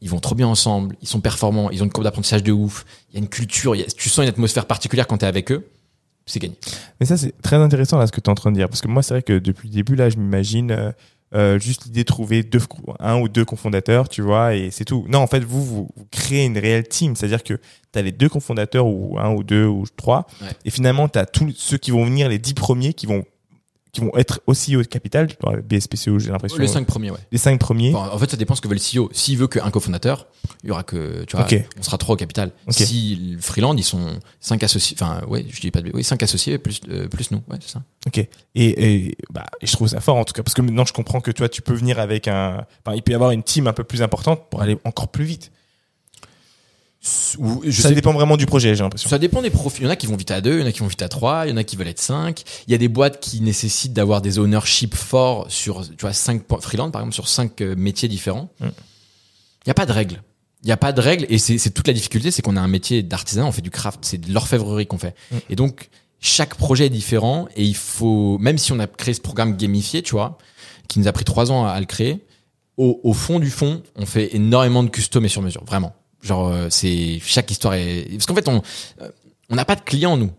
ils 0.00 0.10
vont 0.10 0.18
trop 0.20 0.34
bien 0.34 0.48
ensemble, 0.48 0.96
ils 1.00 1.08
sont 1.08 1.20
performants, 1.20 1.70
ils 1.70 1.80
ont 1.82 1.86
une 1.86 1.92
courbe 1.92 2.04
d'apprentissage 2.04 2.42
de 2.42 2.50
ouf, 2.52 2.84
il 3.10 3.14
y 3.14 3.16
a 3.18 3.20
une 3.22 3.28
culture, 3.28 3.74
tu 3.96 4.08
sens 4.08 4.24
une 4.24 4.28
atmosphère 4.28 4.66
particulière 4.66 5.06
quand 5.06 5.18
tu 5.18 5.24
es 5.24 5.28
avec 5.28 5.52
eux, 5.52 5.64
c'est 6.26 6.40
gagné. 6.40 6.56
Mais 7.00 7.06
ça, 7.06 7.16
c'est 7.16 7.40
très 7.42 7.56
intéressant 7.56 7.98
là 7.98 8.06
ce 8.06 8.12
que 8.12 8.20
tu 8.20 8.26
es 8.26 8.30
en 8.30 8.34
train 8.34 8.50
de 8.52 8.56
dire. 8.56 8.68
Parce 8.68 8.80
que 8.80 8.88
moi, 8.88 9.02
c'est 9.02 9.14
vrai 9.14 9.22
que 9.22 9.38
depuis 9.38 9.68
le 9.68 9.74
début, 9.74 9.94
là, 9.96 10.08
je 10.10 10.16
m'imagine 10.16 10.70
euh, 10.70 10.92
euh, 11.34 11.58
juste 11.58 11.84
l'idée 11.86 12.00
de 12.02 12.06
trouver 12.06 12.42
deux, 12.42 12.60
un 13.00 13.18
ou 13.20 13.28
deux 13.28 13.44
cofondateurs, 13.44 14.08
tu 14.08 14.20
vois, 14.22 14.54
et 14.54 14.70
c'est 14.70 14.84
tout. 14.84 15.04
Non, 15.08 15.18
en 15.20 15.26
fait, 15.26 15.40
vous, 15.44 15.64
vous, 15.64 15.88
vous 15.96 16.06
créez 16.10 16.44
une 16.44 16.58
réelle 16.58 16.86
team. 16.86 17.16
C'est-à-dire 17.16 17.42
que 17.42 17.54
tu 17.92 17.98
as 17.98 18.02
les 18.02 18.12
deux 18.12 18.28
cofondateurs, 18.28 18.86
ou 18.86 19.18
un 19.18 19.32
ou 19.32 19.42
deux 19.42 19.66
ou 19.66 19.84
trois, 19.96 20.26
Ouais. 20.42 20.48
et 20.64 20.70
finalement, 20.70 21.08
tu 21.08 21.18
as 21.18 21.26
tous 21.26 21.50
ceux 21.56 21.78
qui 21.78 21.90
vont 21.90 22.04
venir, 22.04 22.28
les 22.28 22.38
dix 22.38 22.54
premiers, 22.54 22.92
qui 22.94 23.06
vont 23.06 23.24
qui 23.92 24.00
vont 24.00 24.16
être 24.16 24.40
aussi 24.46 24.74
au 24.74 24.82
capital, 24.82 25.28
BSPCO, 25.68 26.18
j'ai 26.18 26.30
l'impression. 26.30 26.56
Les 26.56 26.66
cinq 26.66 26.86
premiers, 26.86 27.10
ouais. 27.10 27.18
Les 27.30 27.38
cinq 27.38 27.60
premiers. 27.60 27.92
Bon, 27.92 27.98
en 27.98 28.18
fait, 28.18 28.30
ça 28.30 28.38
dépend 28.38 28.54
ce 28.54 28.62
que 28.62 28.68
veut 28.68 28.74
le 28.74 28.80
CEO. 28.80 29.10
S'il 29.12 29.36
veut 29.36 29.48
qu'un 29.48 29.70
cofondateur, 29.70 30.26
il 30.64 30.68
y 30.68 30.70
aura 30.70 30.82
que, 30.82 31.24
tu 31.24 31.36
vois, 31.36 31.46
on 31.78 31.82
sera 31.82 31.98
trois 31.98 32.14
au 32.14 32.16
capital. 32.16 32.52
Si 32.70 33.36
Freeland, 33.38 33.76
ils 33.76 33.84
sont 33.84 34.18
cinq 34.40 34.62
associés, 34.62 34.96
enfin, 34.98 35.20
ouais, 35.26 35.44
je 35.48 35.60
dis 35.60 35.70
pas 35.70 35.82
de, 35.82 35.90
oui, 35.92 36.02
cinq 36.04 36.22
associés 36.22 36.56
plus, 36.56 36.80
euh, 36.88 37.06
plus 37.08 37.30
nous, 37.32 37.42
ouais, 37.50 37.58
c'est 37.60 37.70
ça. 37.70 37.82
Ok. 38.06 38.18
Et, 38.18 38.28
et, 38.54 39.16
bah, 39.30 39.44
et 39.60 39.66
je 39.66 39.72
trouve 39.72 39.88
ça 39.88 40.00
fort 40.00 40.16
en 40.16 40.24
tout 40.24 40.32
cas 40.32 40.42
parce 40.42 40.54
que 40.54 40.62
maintenant 40.62 40.84
je 40.84 40.92
comprends 40.92 41.20
que 41.20 41.30
toi 41.30 41.48
tu 41.48 41.62
peux 41.62 41.72
venir 41.72 41.98
avec 41.98 42.28
un, 42.28 42.64
enfin, 42.84 42.96
il 42.96 43.02
peut 43.02 43.12
y 43.12 43.14
avoir 43.14 43.30
une 43.30 43.42
team 43.42 43.66
un 43.66 43.72
peu 43.72 43.84
plus 43.84 44.02
importante 44.02 44.50
pour 44.50 44.60
aller 44.60 44.76
encore 44.84 45.08
plus 45.08 45.24
vite. 45.24 45.52
Ou, 47.38 47.62
je 47.64 47.82
ça 47.82 47.88
sais- 47.88 47.94
dépend 47.94 48.12
vraiment 48.12 48.36
du 48.36 48.46
projet, 48.46 48.74
j'ai 48.76 48.82
l'impression. 48.84 49.10
Ça 49.10 49.18
dépend 49.18 49.42
des 49.42 49.50
profils. 49.50 49.82
Il 49.82 49.86
y 49.86 49.88
en 49.88 49.90
a 49.90 49.96
qui 49.96 50.06
vont 50.06 50.16
vite 50.16 50.30
à 50.30 50.40
deux, 50.40 50.58
il 50.58 50.60
y 50.60 50.62
en 50.62 50.66
a 50.66 50.72
qui 50.72 50.80
vont 50.80 50.86
vite 50.86 51.02
à 51.02 51.08
trois, 51.08 51.46
il 51.46 51.50
y 51.50 51.52
en 51.52 51.56
a 51.56 51.64
qui 51.64 51.74
veulent 51.76 51.88
être 51.88 52.00
cinq. 52.00 52.42
Il 52.68 52.70
y 52.70 52.74
a 52.74 52.78
des 52.78 52.86
boîtes 52.88 53.18
qui 53.18 53.40
nécessitent 53.40 53.92
d'avoir 53.92 54.20
des 54.22 54.38
ownership 54.38 54.94
forts 54.94 55.46
sur, 55.50 55.82
tu 55.88 55.96
vois, 56.00 56.12
cinq 56.12 56.42
freelance, 56.60 56.92
par 56.92 57.00
exemple, 57.02 57.14
sur 57.14 57.26
cinq 57.28 57.60
euh, 57.60 57.74
métiers 57.76 58.08
différents. 58.08 58.50
Mm. 58.60 58.66
Il 58.66 59.66
n'y 59.66 59.70
a 59.70 59.74
pas 59.74 59.86
de 59.86 59.92
règle. 59.92 60.22
Il 60.62 60.66
n'y 60.66 60.72
a 60.72 60.76
pas 60.76 60.92
de 60.92 61.00
règle 61.00 61.26
et 61.28 61.38
c'est 61.38 61.58
c'est 61.58 61.70
toute 61.70 61.88
la 61.88 61.92
difficulté, 61.92 62.30
c'est 62.30 62.40
qu'on 62.42 62.56
a 62.56 62.60
un 62.60 62.68
métier 62.68 63.02
d'artisan, 63.02 63.48
on 63.48 63.52
fait 63.52 63.62
du 63.62 63.70
craft, 63.70 63.98
c'est 64.02 64.18
de 64.18 64.32
l'orfèvrerie 64.32 64.86
qu'on 64.86 64.98
fait. 64.98 65.16
Mm. 65.32 65.36
Et 65.50 65.56
donc, 65.56 65.88
chaque 66.20 66.54
projet 66.54 66.86
est 66.86 66.90
différent 66.90 67.48
et 67.56 67.64
il 67.64 67.74
faut, 67.74 68.38
même 68.38 68.58
si 68.58 68.70
on 68.70 68.78
a 68.78 68.86
créé 68.86 69.12
ce 69.12 69.20
programme 69.20 69.56
gamifié, 69.56 70.02
tu 70.02 70.12
vois, 70.12 70.38
qui 70.86 71.00
nous 71.00 71.08
a 71.08 71.12
pris 71.12 71.24
trois 71.24 71.50
ans 71.50 71.64
à, 71.66 71.70
à 71.70 71.80
le 71.80 71.86
créer, 71.86 72.24
au, 72.76 73.00
au 73.02 73.12
fond 73.12 73.40
du 73.40 73.50
fond, 73.50 73.82
on 73.96 74.06
fait 74.06 74.36
énormément 74.36 74.84
de 74.84 74.88
custom 74.88 75.24
et 75.24 75.28
sur 75.28 75.42
mesure, 75.42 75.64
vraiment. 75.64 75.94
Genre, 76.22 76.48
euh, 76.48 76.66
c'est 76.70 77.18
chaque 77.24 77.50
histoire 77.50 77.74
est 77.74 78.06
parce 78.12 78.26
qu'en 78.26 78.34
fait, 78.34 78.48
on 78.48 78.62
euh, 79.00 79.08
on 79.50 79.54
n'a 79.56 79.64
pas 79.64 79.74
de 79.76 79.80
clients 79.82 80.16
nous. 80.16 80.30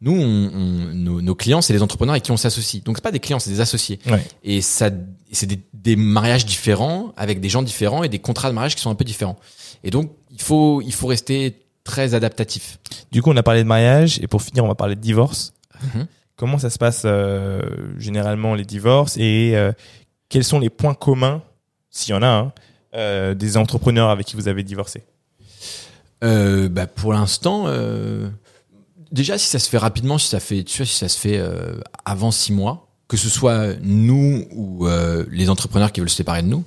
Nous, 0.00 0.12
on, 0.12 0.50
on- 0.54 0.94
nos, 0.94 1.20
nos 1.20 1.34
clients, 1.34 1.60
c'est 1.62 1.72
les 1.72 1.82
entrepreneurs 1.82 2.14
avec 2.14 2.24
qui 2.24 2.30
on 2.32 2.36
s'associe. 2.36 2.82
Donc 2.82 2.96
c'est 2.96 3.02
pas 3.02 3.12
des 3.12 3.20
clients, 3.20 3.38
c'est 3.38 3.50
des 3.50 3.60
associés. 3.60 3.98
Ouais. 4.06 4.24
Et 4.42 4.60
ça, 4.62 4.90
c'est 5.30 5.46
des, 5.46 5.60
des 5.74 5.96
mariages 5.96 6.44
différents 6.46 7.12
avec 7.16 7.40
des 7.40 7.48
gens 7.48 7.62
différents 7.62 8.02
et 8.02 8.08
des 8.08 8.18
contrats 8.18 8.48
de 8.48 8.54
mariage 8.54 8.74
qui 8.74 8.82
sont 8.82 8.90
un 8.90 8.94
peu 8.96 9.04
différents. 9.04 9.36
Et 9.84 9.90
donc 9.90 10.10
il 10.30 10.40
faut 10.42 10.80
il 10.82 10.92
faut 10.92 11.06
rester 11.08 11.56
très 11.84 12.14
adaptatif. 12.14 12.78
Du 13.10 13.22
coup, 13.22 13.30
on 13.30 13.36
a 13.36 13.42
parlé 13.42 13.62
de 13.62 13.68
mariage 13.68 14.18
et 14.22 14.26
pour 14.28 14.42
finir, 14.42 14.64
on 14.64 14.68
va 14.68 14.74
parler 14.76 14.94
de 14.96 15.00
divorce. 15.00 15.52
Mhm. 15.82 16.06
Comment 16.36 16.58
ça 16.58 16.70
se 16.70 16.78
passe 16.78 17.02
euh, 17.04 17.60
généralement 17.98 18.54
les 18.54 18.64
divorces 18.64 19.16
et 19.18 19.52
euh, 19.54 19.72
quels 20.28 20.44
sont 20.44 20.58
les 20.60 20.70
points 20.70 20.94
communs, 20.94 21.42
s'il 21.90 22.14
y 22.14 22.16
en 22.16 22.22
a, 22.22 22.26
hein, 22.26 22.52
euh, 22.94 23.34
des 23.34 23.56
entrepreneurs 23.56 24.08
avec 24.10 24.26
qui 24.26 24.34
vous 24.36 24.48
avez 24.48 24.62
divorcé? 24.64 25.02
Euh, 26.22 26.68
bah 26.68 26.86
pour 26.86 27.12
l'instant, 27.12 27.64
euh, 27.66 28.28
déjà 29.10 29.38
si 29.38 29.48
ça 29.48 29.58
se 29.58 29.68
fait 29.68 29.78
rapidement, 29.78 30.18
si 30.18 30.28
ça 30.28 30.40
fait, 30.40 30.62
tu 30.62 30.78
vois, 30.78 30.86
si 30.86 30.96
ça 30.96 31.08
se 31.08 31.18
fait 31.18 31.38
euh, 31.38 31.80
avant 32.04 32.30
six 32.30 32.52
mois, 32.52 32.88
que 33.08 33.16
ce 33.16 33.28
soit 33.28 33.74
nous 33.82 34.46
ou 34.52 34.86
les 35.30 35.50
entrepreneurs 35.50 35.92
qui 35.92 36.00
veulent 36.00 36.08
se 36.08 36.16
séparer 36.16 36.42
de 36.42 36.48
nous, 36.48 36.64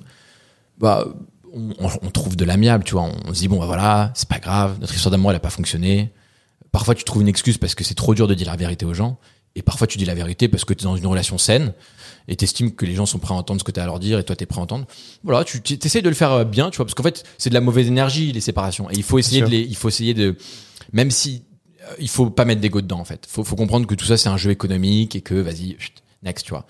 bah 0.78 1.06
on, 1.52 2.10
trouve 2.10 2.36
de 2.36 2.44
l'amiable, 2.44 2.84
tu 2.84 2.92
vois. 2.92 3.10
On, 3.26 3.34
se 3.34 3.40
dit 3.40 3.48
bon 3.48 3.58
bah 3.58 3.66
voilà, 3.66 4.12
c'est 4.14 4.28
pas 4.28 4.38
grave, 4.38 4.76
notre 4.80 4.94
histoire 4.94 5.10
d'amour 5.10 5.30
elle 5.30 5.36
a 5.36 5.40
pas 5.40 5.50
fonctionné. 5.50 6.12
Parfois 6.70 6.94
tu 6.94 7.02
trouves 7.02 7.22
une 7.22 7.28
excuse 7.28 7.58
parce 7.58 7.74
que 7.74 7.82
c'est 7.82 7.94
trop 7.94 8.14
dur 8.14 8.28
de 8.28 8.34
dire 8.34 8.46
la 8.46 8.56
vérité 8.56 8.84
aux 8.84 8.94
gens, 8.94 9.18
et 9.56 9.62
parfois 9.62 9.86
tu 9.86 9.98
dis 9.98 10.04
la 10.04 10.14
vérité 10.14 10.48
parce 10.48 10.64
que 10.64 10.74
tu 10.74 10.82
es 10.82 10.84
dans 10.84 10.96
une 10.96 11.06
relation 11.06 11.38
saine 11.38 11.72
et 12.28 12.36
t'estimes 12.36 12.72
que 12.74 12.84
les 12.86 12.94
gens 12.94 13.06
sont 13.06 13.18
prêts 13.18 13.34
à 13.34 13.36
entendre 13.36 13.60
ce 13.60 13.64
que 13.64 13.70
tu 13.72 13.80
as 13.80 13.84
à 13.84 13.86
leur 13.86 13.98
dire 14.00 14.18
et 14.18 14.24
toi 14.24 14.34
t'es 14.36 14.46
prêt 14.46 14.58
à 14.60 14.62
entendre. 14.62 14.86
Voilà, 15.24 15.44
tu 15.44 15.60
essayes 15.84 16.02
de 16.02 16.08
le 16.08 16.14
faire 16.14 16.32
euh, 16.32 16.44
bien, 16.44 16.70
tu 16.70 16.76
vois, 16.76 16.86
parce 16.86 16.94
qu'en 16.94 17.02
fait 17.02 17.24
c'est 17.38 17.50
de 17.50 17.54
la 17.54 17.60
mauvaise 17.60 17.86
énergie 17.86 18.32
les 18.32 18.40
séparations 18.40 18.90
et 18.90 18.94
il 18.94 19.02
faut 19.02 19.18
essayer 19.18 19.40
de 19.42 19.46
les, 19.46 19.60
il 19.60 19.76
faut 19.76 19.88
essayer 19.88 20.14
de, 20.14 20.36
même 20.92 21.10
si 21.10 21.44
euh, 21.82 21.94
il 21.98 22.08
faut 22.08 22.30
pas 22.30 22.44
mettre 22.44 22.60
d'ego 22.60 22.80
dedans 22.80 22.98
en 23.00 23.04
fait. 23.04 23.26
Faut, 23.28 23.44
faut 23.44 23.56
comprendre 23.56 23.86
que 23.86 23.94
tout 23.94 24.04
ça 24.06 24.16
c'est 24.16 24.28
un 24.28 24.36
jeu 24.36 24.50
économique 24.50 25.14
et 25.16 25.20
que 25.20 25.34
vas-y 25.34 25.76
next, 26.22 26.44
tu 26.46 26.50
vois. 26.50 26.66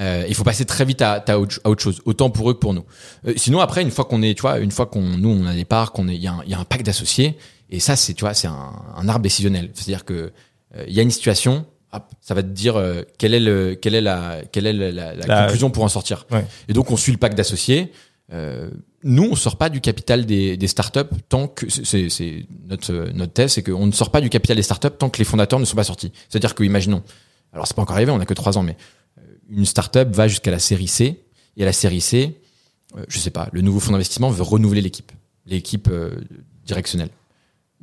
Euh, 0.00 0.24
il 0.28 0.34
faut 0.34 0.42
passer 0.42 0.64
très 0.64 0.84
vite 0.84 1.02
à, 1.02 1.12
à, 1.28 1.38
autre, 1.38 1.60
à 1.62 1.70
autre 1.70 1.80
chose, 1.82 2.00
autant 2.04 2.28
pour 2.28 2.50
eux 2.50 2.54
que 2.54 2.58
pour 2.58 2.74
nous. 2.74 2.84
Euh, 3.28 3.34
sinon 3.36 3.60
après 3.60 3.80
une 3.82 3.92
fois 3.92 4.04
qu'on 4.06 4.22
est, 4.22 4.34
tu 4.34 4.40
vois, 4.42 4.58
une 4.58 4.72
fois 4.72 4.86
qu'on 4.86 5.02
nous 5.02 5.28
on 5.28 5.46
a 5.46 5.54
des 5.54 5.64
parts, 5.64 5.92
qu'on 5.92 6.08
est, 6.08 6.16
il 6.16 6.22
y, 6.22 6.26
a 6.26 6.32
un- 6.32 6.42
il 6.44 6.50
y 6.50 6.54
a 6.54 6.58
un 6.58 6.64
pack 6.64 6.82
d'associés 6.82 7.36
et 7.70 7.78
ça 7.78 7.94
c'est, 7.94 8.14
tu 8.14 8.22
vois, 8.24 8.34
c'est 8.34 8.48
un, 8.48 8.72
un 8.96 9.08
arbre 9.08 9.22
décisionnel. 9.22 9.70
C'est-à-dire 9.74 10.04
que 10.04 10.32
euh, 10.76 10.84
il 10.88 10.94
y 10.94 10.98
a 10.98 11.02
une 11.04 11.12
situation, 11.12 11.64
ça 12.20 12.34
va 12.34 12.42
te 12.42 12.48
dire 12.48 12.76
euh, 12.76 13.02
quelle 13.18 13.34
est 13.34 13.40
le, 13.40 13.74
quelle 13.74 13.94
est 13.94 14.00
la, 14.00 14.38
quelle 14.52 14.66
est 14.66 14.72
la, 14.72 14.90
la- 14.92 15.14
la 15.14 15.26
La- 15.26 15.42
conclusion 15.44 15.70
pour 15.70 15.84
en 15.84 15.88
sortir. 15.88 16.26
Ouais. 16.30 16.44
Et 16.68 16.72
donc 16.72 16.90
on 16.90 16.96
suit 16.96 17.12
le 17.12 17.18
pack 17.18 17.34
d'associés. 17.34 17.92
Euh, 18.32 18.70
nous, 19.02 19.28
on 19.30 19.34
sort 19.36 19.56
pas 19.58 19.68
du 19.68 19.80
capital 19.82 20.24
des, 20.24 20.56
des 20.56 20.66
startups 20.66 21.00
tant 21.28 21.46
que 21.46 21.68
c'est- 21.68 22.08
c'est 22.08 22.46
notre 22.66 22.92
notre 23.12 23.32
thèse, 23.34 23.52
c'est 23.52 23.62
qu'on 23.62 23.86
ne 23.86 23.92
sort 23.92 24.10
pas 24.10 24.20
du 24.22 24.30
capital 24.30 24.56
des 24.56 24.62
startups 24.62 24.96
tant 24.98 25.10
que 25.10 25.18
les 25.18 25.24
fondateurs 25.24 25.58
ne 25.60 25.64
sont 25.66 25.76
pas 25.76 25.84
sortis. 25.84 26.10
C'est-à-dire 26.28 26.54
que, 26.54 26.64
imaginons, 26.64 27.02
alors 27.52 27.66
c'est 27.66 27.76
pas 27.76 27.82
encore 27.82 27.96
arrivé, 27.96 28.10
on 28.12 28.20
a 28.20 28.24
que 28.26 28.32
trois 28.34 28.56
ans, 28.56 28.62
mais 28.62 28.76
euh, 29.18 29.22
une 29.50 29.66
startup 29.66 30.08
va 30.14 30.26
jusqu'à 30.26 30.50
la 30.50 30.58
série 30.58 30.88
C 30.88 31.22
et 31.56 31.62
à 31.62 31.66
la 31.66 31.72
série 31.74 32.00
C, 32.00 32.40
euh, 32.96 33.04
je 33.08 33.18
sais 33.18 33.30
pas, 33.30 33.48
le 33.52 33.60
nouveau 33.60 33.78
fonds 33.78 33.92
d'investissement 33.92 34.30
veut 34.30 34.42
renouveler 34.42 34.80
l'équipe, 34.80 35.12
l'équipe 35.46 35.88
euh, 35.90 36.16
directionnelle. 36.64 37.10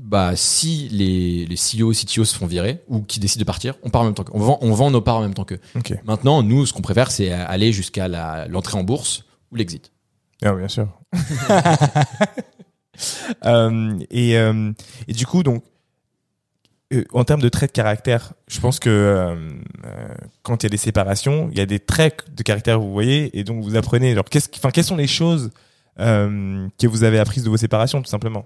Bah 0.04 0.36
si 0.36 0.90
les 0.90 1.46
les 1.46 1.56
CEO, 1.56 1.92
CTO 1.92 2.26
se 2.26 2.36
font 2.36 2.48
virer 2.48 2.82
ou 2.88 3.02
qui 3.02 3.20
décident 3.20 3.42
de 3.42 3.46
partir, 3.46 3.76
on 3.84 3.92
part 3.92 4.02
en 4.02 4.06
même 4.06 4.16
temps. 4.16 4.24
qu'eux. 4.24 4.34
On 4.34 4.40
vend 4.40 4.58
on 4.62 4.74
vend 4.74 4.90
nos 4.90 5.02
parts 5.02 5.18
en 5.18 5.22
même 5.22 5.36
temps 5.36 5.46
qu'eux. 5.46 5.60
Ok. 5.76 5.94
Maintenant, 6.06 6.42
nous, 6.42 6.66
ce 6.66 6.74
qu'on 6.74 6.82
préfère, 6.82 7.12
c'est 7.12 7.32
aller 7.32 7.72
jusqu'à 7.72 8.08
l'entrée 8.48 8.80
en 8.80 8.84
bourse 8.84 9.26
ou 9.52 9.58
l'exit. 9.58 9.92
Ah, 10.44 10.54
bien 10.54 10.68
sûr. 10.68 10.88
Euh, 13.46 13.98
et, 14.12 14.38
euh, 14.38 14.72
et 15.08 15.14
du 15.14 15.26
coup, 15.26 15.42
donc, 15.42 15.64
euh, 16.94 17.04
en 17.14 17.24
termes 17.24 17.42
de 17.42 17.50
traits 17.50 17.72
de 17.72 17.76
caractère, 17.76 18.34
je 18.48 18.60
pense 18.60 18.80
que 18.80 19.36
quand 20.44 20.62
il 20.62 20.66
y 20.66 20.68
a 20.68 20.70
des 20.70 20.78
séparations, 20.78 21.50
il 21.52 21.58
y 21.58 21.62
a 21.62 21.66
des 21.66 21.80
traits 21.80 22.26
de 22.36 22.44
caractère, 22.44 22.80
vous 22.80 22.92
voyez, 22.92 23.36
et 23.40 23.44
donc 23.44 23.64
vous 23.64 23.76
apprenez. 23.76 24.12
Alors, 24.12 24.26
qu'est-ce, 24.26 24.50
enfin, 24.56 24.70
quelles 24.70 24.84
sont 24.84 24.98
les 24.98 25.08
choses 25.08 25.50
que 25.98 26.88
vous 26.88 27.04
avez 27.04 27.18
apprises 27.18 27.44
de 27.44 27.50
vos 27.50 27.58
séparations, 27.58 28.02
tout 28.02 28.10
simplement? 28.10 28.46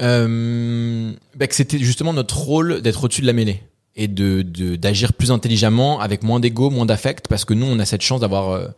Euh, 0.00 1.12
bah, 1.36 1.46
que 1.46 1.54
c'était 1.54 1.78
justement 1.78 2.12
notre 2.12 2.38
rôle 2.38 2.80
d'être 2.82 3.04
au-dessus 3.04 3.20
de 3.22 3.26
la 3.26 3.32
mêlée. 3.32 3.62
et 3.94 4.08
de 4.08 4.40
de- 4.40 4.76
d'agir 4.76 5.12
plus 5.12 5.30
intelligemment 5.30 6.00
avec 6.00 6.22
moins 6.22 6.40
d'ego, 6.40 6.70
moins 6.70 6.86
d'affect 6.86 7.28
parce 7.28 7.44
que 7.44 7.52
nous 7.52 7.66
on 7.66 7.78
a 7.78 7.84
cette 7.84 8.00
chance 8.00 8.20
d'avoir 8.22 8.48
euh, 8.50 8.68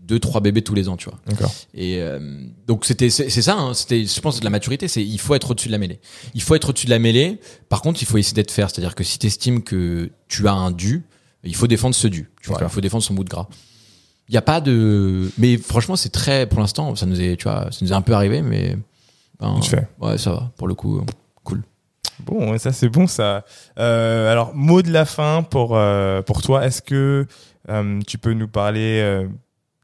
deux 0.00 0.20
trois 0.20 0.40
bébés 0.40 0.62
tous 0.62 0.74
les 0.76 0.88
ans, 0.88 0.96
tu 0.96 1.08
vois. 1.10 1.18
Et 1.74 1.96
euh, 2.00 2.20
donc 2.68 2.84
c'était 2.84 3.10
c'est 3.10 3.28
ça, 3.42 3.56
hein, 3.56 3.74
c'était 3.74 4.04
je 4.06 4.20
pense 4.20 4.38
de 4.38 4.44
la 4.44 4.50
maturité, 4.50 4.86
c'est 4.86 5.02
il 5.04 5.18
faut 5.18 5.34
être 5.34 5.50
au-dessus 5.50 5.66
de 5.66 5.72
la 5.72 5.78
mêlée. 5.78 5.98
Il 6.34 6.42
faut 6.42 6.54
être 6.54 6.68
au-dessus 6.68 6.86
de 6.86 6.90
la 6.92 7.00
mêlée. 7.00 7.40
Par 7.68 7.82
contre, 7.82 8.00
il 8.00 8.06
faut 8.06 8.16
essayer 8.16 8.34
d'être 8.36 8.52
faire, 8.52 8.70
c'est-à-dire 8.70 8.94
que 8.94 9.02
si 9.02 9.18
tu 9.18 9.26
estimes 9.26 9.64
que 9.64 10.10
tu 10.28 10.46
as 10.46 10.52
un 10.52 10.70
dû, 10.70 11.02
il 11.42 11.56
faut 11.56 11.66
défendre 11.66 11.96
ce 11.96 12.06
dû. 12.06 12.30
Tu 12.40 12.48
vois, 12.48 12.58
il 12.62 12.68
faut 12.68 12.80
défendre 12.80 13.02
son 13.02 13.14
bout 13.14 13.24
de 13.24 13.28
gras. 13.28 13.48
Il 14.28 14.34
y 14.34 14.38
a 14.38 14.42
pas 14.42 14.60
de 14.60 15.32
mais 15.36 15.56
franchement, 15.56 15.96
c'est 15.96 16.10
très 16.10 16.46
pour 16.46 16.60
l'instant, 16.60 16.94
ça 16.94 17.06
nous 17.06 17.20
est 17.20 17.36
tu 17.36 17.44
vois, 17.48 17.70
ça 17.72 17.78
nous 17.82 17.90
est 17.92 17.96
un 17.96 18.02
peu 18.02 18.12
arrivé 18.12 18.40
mais 18.42 18.76
ben, 19.40 19.54
Vite 19.54 19.66
fait. 19.66 19.88
ouais, 20.00 20.18
ça 20.18 20.32
va 20.32 20.50
pour 20.56 20.68
le 20.68 20.74
coup 20.74 21.04
cool. 21.44 21.62
Bon, 22.20 22.56
ça 22.58 22.72
c'est 22.72 22.88
bon 22.88 23.06
ça. 23.06 23.44
Euh, 23.78 24.30
alors, 24.30 24.54
mot 24.54 24.82
de 24.82 24.90
la 24.90 25.04
fin 25.04 25.42
pour 25.42 25.76
euh, 25.76 26.22
pour 26.22 26.42
toi. 26.42 26.66
Est-ce 26.66 26.82
que 26.82 27.26
euh, 27.68 28.00
tu 28.06 28.18
peux 28.18 28.32
nous 28.34 28.48
parler 28.48 29.00
euh, 29.00 29.26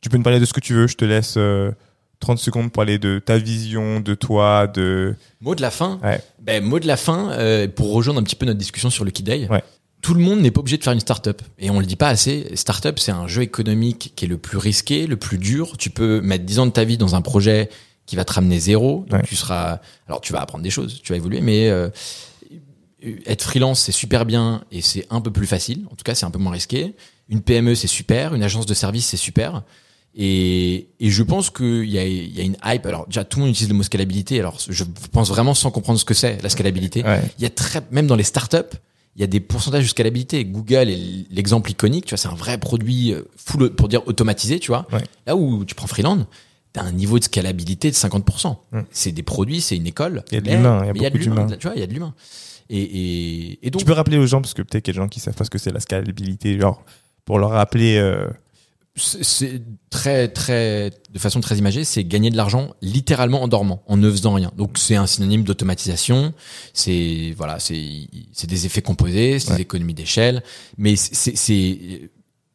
Tu 0.03 0.09
peux 0.09 0.17
nous 0.17 0.23
parler 0.23 0.41
de 0.41 0.45
ce 0.45 0.53
que 0.53 0.61
tu 0.61 0.75
veux? 0.75 0.87
Je 0.87 0.97
te 0.97 1.05
laisse 1.05 1.35
euh, 1.39 1.73
30 2.21 2.39
secondes 2.39 2.65
pour 2.65 2.73
parler 2.73 2.99
de 2.99 3.19
ta 3.19 3.39
vision, 3.39 4.01
de 4.01 4.15
toi, 4.15 4.67
de. 4.67 5.15
Mot 5.41 5.55
de 5.55 5.63
la 5.63 5.71
fin? 5.71 5.99
Ouais. 6.03 6.21
Ben, 6.41 6.63
mot 6.63 6.79
de 6.79 6.87
la 6.87 6.97
fin, 6.97 7.31
euh, 7.33 7.69
pour 7.69 7.93
rejoindre 7.93 8.21
un 8.21 8.25
petit 8.25 8.37
peu 8.37 8.47
notre 8.47 8.59
discussion 8.59 8.91
sur 8.91 9.05
le. 9.05 9.13
Ouais. 9.51 9.63
Tout 10.03 10.15
le 10.15 10.21
monde 10.21 10.41
n'est 10.41 10.51
pas 10.51 10.61
obligé 10.61 10.77
de 10.77 10.85
faire 10.85 10.93
une 10.93 11.01
start-up. 11.01 11.43
Et 11.59 11.71
on 11.71 11.81
le 11.81 11.87
dit 11.87 11.97
pas 11.97 12.09
assez. 12.09 12.51
Start-up, 12.55 12.99
c'est 12.99 13.13
un 13.13 13.27
jeu 13.27 13.43
économique 13.43 14.13
qui 14.15 14.27
est 14.27 14.29
le 14.29 14.37
plus 14.37 14.59
risqué, 14.59 15.07
le 15.07 15.17
plus 15.17 15.39
dur. 15.39 15.77
Tu 15.79 15.91
peux 15.91 16.21
mettre 16.21 16.45
10 16.45 16.59
ans 16.61 16.67
de 16.67 16.71
ta 16.71 16.85
vie 16.85 16.97
dans 16.99 17.15
un 17.17 17.23
projet 17.23 17.71
qui 18.07 18.17
va 18.17 18.25
te 18.25 18.33
ramener 18.33 18.59
zéro. 18.61 19.05
Donc 19.09 19.21
Ouais. 19.21 19.27
tu 19.27 19.37
seras, 19.37 19.81
alors 20.09 20.21
tu 20.21 20.33
vas 20.33 20.41
apprendre 20.41 20.65
des 20.65 20.71
choses, 20.71 21.01
tu 21.03 21.13
vas 21.13 21.17
évoluer, 21.17 21.41
mais, 21.41 21.69
euh, 21.69 21.89
être 23.27 23.43
freelance, 23.45 23.81
c'est 23.81 23.93
super 23.93 24.25
bien 24.25 24.65
et 24.73 24.81
c'est 24.81 25.07
un 25.11 25.21
peu 25.21 25.31
plus 25.31 25.47
facile. 25.47 25.85
En 25.93 25.95
tout 25.97 26.03
cas, 26.05 26.15
c'est 26.15 26.25
un 26.27 26.31
peu 26.31 26.39
moins 26.39 26.53
risqué. 26.53 26.95
Une 27.29 27.41
PME, 27.43 27.75
c'est 27.75 27.87
super. 27.87 28.35
Une 28.35 28.43
agence 28.43 28.67
de 28.67 28.75
service, 28.75 29.07
c'est 29.07 29.17
super. 29.17 29.63
Et, 30.15 30.89
et 30.99 31.11
je 31.11 31.23
pense 31.23 31.51
qu'il 31.51 31.85
y 31.91 31.99
a, 31.99 32.07
il 32.07 32.35
y 32.35 32.41
a 32.41 32.43
une 32.45 32.57
hype. 32.65 32.87
Alors 32.87 33.07
déjà, 33.07 33.23
tout 33.25 33.39
le 33.39 33.45
monde 33.45 33.51
utilise 33.53 33.69
le 33.69 33.75
mot 33.75 33.83
scalabilité. 33.83 34.41
Alors 34.41 34.59
je 34.67 34.83
pense 35.13 35.29
vraiment 35.29 35.53
sans 35.55 35.71
comprendre 35.71 35.99
ce 36.01 36.05
que 36.05 36.15
c'est 36.15 36.43
la 36.43 36.49
scalabilité. 36.49 37.03
Ouais. 37.05 37.21
Il 37.39 37.43
y 37.43 37.47
a 37.47 37.51
très, 37.51 37.83
même 37.91 38.07
dans 38.07 38.17
les 38.17 38.25
startups, 38.25 38.77
il 39.15 39.21
y 39.21 39.25
a 39.25 39.27
des 39.27 39.41
pourcentages 39.41 39.85
de 39.85 39.89
scalabilité. 39.89 40.45
Google 40.45 40.89
est 40.89 41.27
l'exemple 41.31 41.71
iconique. 41.71 42.07
Tu 42.07 42.11
vois, 42.11 42.19
c'est 42.19 42.29
un 42.29 42.35
vrai 42.35 42.57
produit 42.59 43.13
euh, 43.13 43.23
full, 43.37 43.75
pour 43.75 43.89
dire 43.89 44.07
automatisé. 44.07 44.59
Tu 44.59 44.69
vois. 44.69 44.87
Ouais. 44.93 45.05
Là 45.27 45.37
où 45.37 45.65
tu 45.67 45.75
prends 45.75 45.87
Freeland, 45.87 46.27
un 46.83 46.93
niveau 46.93 47.19
de 47.19 47.25
scalabilité 47.25 47.91
de 47.91 47.97
50%. 47.97 48.57
Mm. 48.73 48.81
C'est 48.91 49.13
des 49.13 49.23
produits, 49.23 49.61
c'est 49.61 49.77
une 49.77 49.87
école. 49.87 50.25
Il 50.31 50.35
y 50.35 50.39
a 50.39 50.41
de 50.41 50.51
l'humain, 50.51 50.83
il 50.95 51.03
y 51.03 51.07
a 51.07 51.11
beaucoup 51.11 51.23
l'humain. 51.23 51.45
d'humain. 51.47 51.57
Tu 51.59 51.67
vois, 51.67 51.77
il 51.77 51.81
y 51.81 51.85
a 51.85 51.87
de 51.87 51.93
l'humain. 51.95 52.15
Et, 52.69 52.81
et, 52.83 53.67
et 53.67 53.71
donc, 53.71 53.81
Tu 53.81 53.87
peux 53.87 53.93
rappeler 53.93 54.19
aux 54.19 54.27
gens 54.27 54.41
parce 54.41 54.55
que 54.55 54.63
peut-être 54.63 54.85
qu'il 54.85 54.95
y 54.95 54.97
a 54.97 55.01
des 55.01 55.05
gens 55.05 55.09
qui 55.09 55.21
savent 55.21 55.35
pas 55.35 55.45
ce 55.45 55.51
que 55.51 55.59
c'est 55.59 55.71
la 55.73 55.81
scalabilité, 55.81 56.59
genre 56.59 56.85
pour 57.25 57.39
leur 57.39 57.51
rappeler. 57.51 57.97
euh, 57.99 58.29
c'est 58.99 59.61
très 59.91 60.27
très 60.29 60.91
de 61.13 61.19
façon 61.19 61.41
très 61.43 61.59
imagée, 61.59 61.85
c'est 61.85 62.03
gagner 62.03 62.31
de 62.31 62.37
l'argent 62.37 62.71
littéralement 62.81 63.43
en 63.43 63.49
dormant, 63.49 63.83
en 63.89 63.99
ne 63.99 64.11
faisant 64.11 64.33
rien. 64.33 64.51
Donc 64.57 64.79
c'est 64.79 64.97
un 64.97 65.07
synonyme 65.07 65.43
d'automatisation. 65.45 66.33
C'est 66.73 67.35
voilà, 67.37 67.59
c'est 67.59 68.09
c'est 68.33 68.47
des 68.49 68.65
effets 68.65 68.81
composés, 68.81 69.39
c'est 69.39 69.51
Ouais. 69.51 69.57
des 69.57 69.63
économies 69.63 69.93
d'échelle, 69.93 70.43
mais 70.79 70.97
c'est 70.97 71.37
c'est 71.37 72.11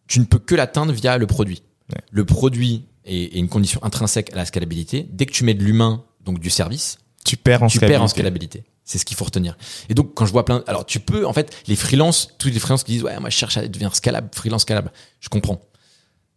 tu 0.07 0.19
ne 0.19 0.25
peux 0.25 0.39
que 0.39 0.55
l'atteindre 0.55 0.91
via 0.93 1.17
le 1.19 1.27
produit. 1.27 1.61
Ouais. 1.93 2.01
Le 2.09 2.25
produit 2.25 2.85
est 3.05 3.35
une 3.35 3.49
condition 3.49 3.83
intrinsèque 3.83 4.31
à 4.33 4.35
la 4.35 4.45
scalabilité. 4.45 5.07
Dès 5.11 5.25
que 5.25 5.31
tu 5.31 5.43
mets 5.43 5.53
de 5.53 5.63
l'humain, 5.63 6.03
donc 6.23 6.39
du 6.39 6.49
service, 6.49 6.97
tu 7.25 7.37
perds 7.37 7.63
en 7.63 7.67
tu 7.67 7.79
perds 7.79 8.03
en 8.03 8.07
scalabilité. 8.07 8.63
C'est 8.83 8.97
ce 8.97 9.05
qu'il 9.05 9.15
faut 9.15 9.25
retenir. 9.25 9.57
Et 9.89 9.93
donc, 9.93 10.13
quand 10.15 10.25
je 10.25 10.31
vois 10.31 10.43
plein, 10.43 10.63
alors 10.67 10.85
tu 10.85 10.99
peux, 10.99 11.25
en 11.25 11.33
fait, 11.33 11.55
les 11.67 11.75
freelances, 11.75 12.29
tous 12.39 12.49
les 12.49 12.59
freelances 12.59 12.83
qui 12.83 12.93
disent, 12.93 13.03
ouais, 13.03 13.19
moi, 13.19 13.29
je 13.29 13.35
cherche 13.37 13.57
à 13.57 13.67
devenir 13.67 13.95
scalable, 13.95 14.29
freelance 14.33 14.63
scalable. 14.63 14.91
Je 15.19 15.29
comprends. 15.29 15.61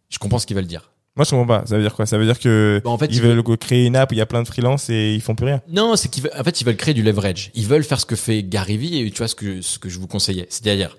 Je 0.09 0.19
comprends 0.19 0.39
ce 0.39 0.45
qu'ils 0.45 0.55
veulent 0.55 0.67
dire. 0.67 0.91
Moi, 1.15 1.25
je 1.25 1.31
comprends 1.31 1.47
pas. 1.47 1.65
Ça 1.65 1.75
veut 1.75 1.81
dire 1.81 1.93
quoi? 1.95 2.05
Ça 2.05 2.17
veut 2.17 2.25
dire 2.25 2.39
que 2.39 2.81
Bah, 2.83 2.91
en 2.91 2.97
fait, 2.97 3.07
ils 3.07 3.15
ils 3.15 3.21
veulent 3.21 3.43
créer 3.57 3.85
une 3.85 3.95
app 3.95 4.11
où 4.11 4.13
il 4.13 4.17
y 4.17 4.21
a 4.21 4.25
plein 4.25 4.43
de 4.43 4.47
freelance 4.47 4.89
et 4.89 5.15
ils 5.15 5.21
font 5.21 5.33
plus 5.33 5.45
rien. 5.45 5.61
Non, 5.69 5.95
c'est 5.95 6.09
qu'ils 6.09 6.23
veulent, 6.23 6.33
en 6.37 6.43
fait, 6.43 6.61
ils 6.61 6.65
veulent 6.65 6.77
créer 6.77 6.93
du 6.93 7.03
leverage. 7.03 7.51
Ils 7.55 7.67
veulent 7.67 7.83
faire 7.83 7.99
ce 7.99 8.05
que 8.05 8.15
fait 8.15 8.43
Gary 8.43 8.77
Vee 8.77 8.99
et 8.99 9.11
tu 9.11 9.17
vois 9.17 9.27
ce 9.27 9.35
que, 9.35 9.61
ce 9.61 9.79
que 9.79 9.89
je 9.89 9.97
vous 9.97 10.07
conseillais. 10.07 10.45
C'est-à-dire, 10.49 10.97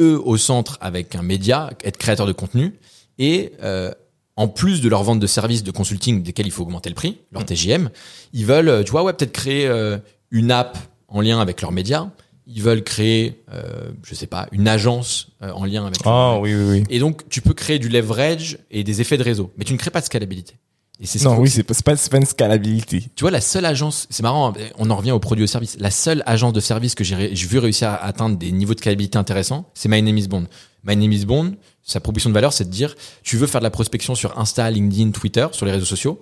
eux 0.00 0.20
au 0.24 0.36
centre 0.36 0.78
avec 0.80 1.14
un 1.14 1.22
média, 1.22 1.70
être 1.84 1.96
créateur 1.96 2.26
de 2.26 2.32
contenu 2.32 2.74
et, 3.18 3.52
euh, 3.62 3.92
en 4.38 4.48
plus 4.48 4.80
de 4.80 4.88
leur 4.88 5.02
vente 5.02 5.20
de 5.20 5.26
services 5.26 5.62
de 5.64 5.70
consulting 5.70 6.22
desquels 6.22 6.46
il 6.46 6.52
faut 6.52 6.62
augmenter 6.62 6.88
le 6.88 6.94
prix, 6.94 7.18
leur 7.32 7.44
TGM, 7.44 7.90
ils 8.32 8.46
veulent, 8.46 8.68
euh, 8.68 8.82
tu 8.84 8.92
vois, 8.92 9.02
ouais, 9.02 9.12
peut-être 9.12 9.32
créer 9.32 9.66
euh, 9.66 9.98
une 10.30 10.50
app 10.52 10.78
en 11.08 11.20
lien 11.20 11.40
avec 11.40 11.60
leurs 11.60 11.72
médias. 11.72 12.08
Ils 12.46 12.62
veulent 12.62 12.82
créer, 12.84 13.42
euh, 13.52 13.90
je 14.04 14.14
sais 14.14 14.26
pas, 14.26 14.46
une 14.52 14.68
agence 14.68 15.28
euh, 15.42 15.50
en 15.50 15.64
lien 15.66 15.84
avec. 15.86 16.02
leurs- 16.04 16.14
Oh 16.14 16.38
oui, 16.42 16.54
oui, 16.54 16.64
oui. 16.70 16.84
Et 16.88 16.98
donc, 16.98 17.28
tu 17.28 17.40
peux 17.42 17.52
créer 17.52 17.78
du 17.78 17.88
leverage 17.88 18.58
et 18.70 18.84
des 18.84 19.00
effets 19.02 19.18
de 19.18 19.22
réseau, 19.24 19.52
mais 19.58 19.64
tu 19.64 19.72
ne 19.74 19.78
crées 19.78 19.90
pas 19.90 20.00
de 20.00 20.06
scalabilité. 20.06 20.54
Et 21.00 21.06
c'est 21.06 21.22
Non, 21.22 21.38
oui, 21.38 21.48
c'est 21.48 21.62
pas, 21.62 21.74
pas, 21.74 22.16
une 22.16 22.26
scalabilité. 22.26 23.04
tu 23.14 23.22
vois, 23.22 23.30
la 23.30 23.40
seule 23.40 23.64
agence, 23.64 24.06
c'est 24.10 24.22
marrant, 24.22 24.50
hein, 24.50 24.54
on 24.78 24.90
en 24.90 24.96
revient 24.96 25.12
au 25.12 25.20
produit 25.20 25.44
au 25.44 25.46
service. 25.46 25.76
La 25.78 25.90
seule 25.90 26.22
agence 26.26 26.52
de 26.52 26.60
service 26.60 26.94
que 26.94 27.04
j'ai 27.04 27.28
vu 27.28 27.58
réussir 27.58 27.88
à 27.88 28.04
atteindre 28.04 28.36
des 28.36 28.50
niveaux 28.50 28.74
de 28.74 28.80
scalabilité 28.80 29.16
intéressants, 29.16 29.70
c'est 29.74 29.88
My 29.88 30.02
Name 30.02 30.18
is 30.18 30.26
Bond. 30.26 30.46
My 30.84 30.96
Name 30.96 31.12
is 31.12 31.24
Bond, 31.24 31.54
sa 31.84 32.00
proposition 32.00 32.30
de 32.30 32.34
valeur, 32.34 32.52
c'est 32.52 32.64
de 32.64 32.70
dire, 32.70 32.96
tu 33.22 33.36
veux 33.36 33.46
faire 33.46 33.60
de 33.60 33.64
la 33.64 33.70
prospection 33.70 34.14
sur 34.14 34.38
Insta, 34.38 34.70
LinkedIn, 34.70 35.12
Twitter, 35.12 35.46
sur 35.52 35.66
les 35.66 35.72
réseaux 35.72 35.84
sociaux. 35.84 36.20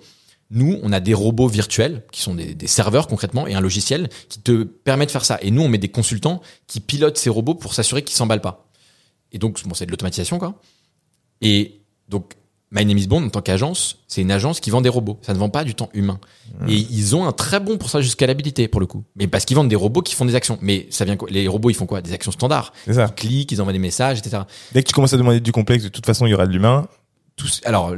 Nous, 0.51 0.79
on 0.83 0.93
a 0.93 0.99
des 0.99 1.13
robots 1.13 1.47
virtuels, 1.47 2.03
qui 2.11 2.21
sont 2.21 2.35
des, 2.35 2.53
des 2.53 2.67
serveurs 2.67 3.07
concrètement, 3.07 3.47
et 3.47 3.55
un 3.55 3.61
logiciel 3.61 4.09
qui 4.29 4.39
te 4.39 4.63
permet 4.63 5.05
de 5.05 5.11
faire 5.11 5.25
ça. 5.25 5.39
Et 5.41 5.51
nous, 5.51 5.63
on 5.63 5.69
met 5.69 5.77
des 5.77 5.89
consultants 5.89 6.41
qui 6.67 6.79
pilotent 6.79 7.17
ces 7.17 7.29
robots 7.29 7.55
pour 7.55 7.73
s'assurer 7.73 8.03
qu'ils 8.03 8.15
s'emballent 8.15 8.41
pas. 8.41 8.69
Et 9.31 9.39
donc, 9.39 9.61
bon, 9.65 9.73
c'est 9.73 9.85
de 9.85 9.91
l'automatisation, 9.91 10.39
quoi. 10.39 10.61
Et 11.41 11.81
donc, 12.07 12.33
My 12.71 12.85
Name 12.85 12.97
is 12.97 13.07
Bond, 13.07 13.23
en 13.23 13.29
tant 13.29 13.41
qu'agence, 13.41 13.99
c'est 14.09 14.21
une 14.21 14.31
agence 14.31 14.59
qui 14.59 14.69
vend 14.71 14.81
des 14.81 14.89
robots. 14.89 15.17
Ça 15.21 15.33
ne 15.33 15.39
vend 15.39 15.47
pas 15.49 15.63
du 15.63 15.73
temps 15.73 15.89
humain. 15.93 16.19
Et 16.67 16.75
ils 16.75 17.15
ont 17.15 17.25
un 17.25 17.31
très 17.31 17.61
bon 17.61 17.77
pourcentage 17.77 18.05
de 18.05 18.11
scalabilité, 18.11 18.67
pour 18.67 18.81
le 18.81 18.87
coup. 18.87 19.03
Mais 19.15 19.27
parce 19.27 19.45
qu'ils 19.45 19.55
vendent 19.55 19.69
des 19.69 19.75
robots 19.77 20.01
qui 20.01 20.15
font 20.15 20.25
des 20.25 20.35
actions. 20.35 20.59
Mais 20.61 20.85
ça 20.89 21.05
vient 21.05 21.15
quoi? 21.15 21.29
Les 21.31 21.47
robots, 21.47 21.69
ils 21.69 21.75
font 21.75 21.85
quoi? 21.85 22.01
Des 22.01 22.11
actions 22.11 22.31
standards. 22.31 22.73
Ça. 22.91 23.05
Ils 23.05 23.13
cliquent, 23.15 23.51
ils 23.53 23.61
envoient 23.61 23.71
des 23.73 23.79
messages, 23.79 24.19
etc. 24.19 24.43
Dès 24.73 24.83
que 24.83 24.87
tu 24.89 24.93
commences 24.93 25.13
à 25.13 25.17
demander 25.17 25.39
du 25.39 25.53
complexe, 25.53 25.83
de 25.85 25.89
toute 25.89 26.05
façon, 26.05 26.25
il 26.25 26.31
y 26.31 26.33
aura 26.33 26.45
de 26.45 26.51
l'humain. 26.51 26.87
Tout, 27.37 27.47
ce- 27.47 27.65
alors, 27.65 27.95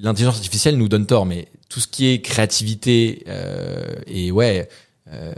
l'intelligence 0.00 0.36
artificielle 0.36 0.78
nous 0.78 0.88
donne 0.88 1.04
tort, 1.06 1.26
mais 1.26 1.48
tout 1.68 1.80
ce 1.80 1.86
qui 1.86 2.06
est 2.08 2.20
créativité 2.22 3.22
euh, 3.28 3.84
et 4.06 4.30
ouais, 4.32 4.68
euh, 5.12 5.32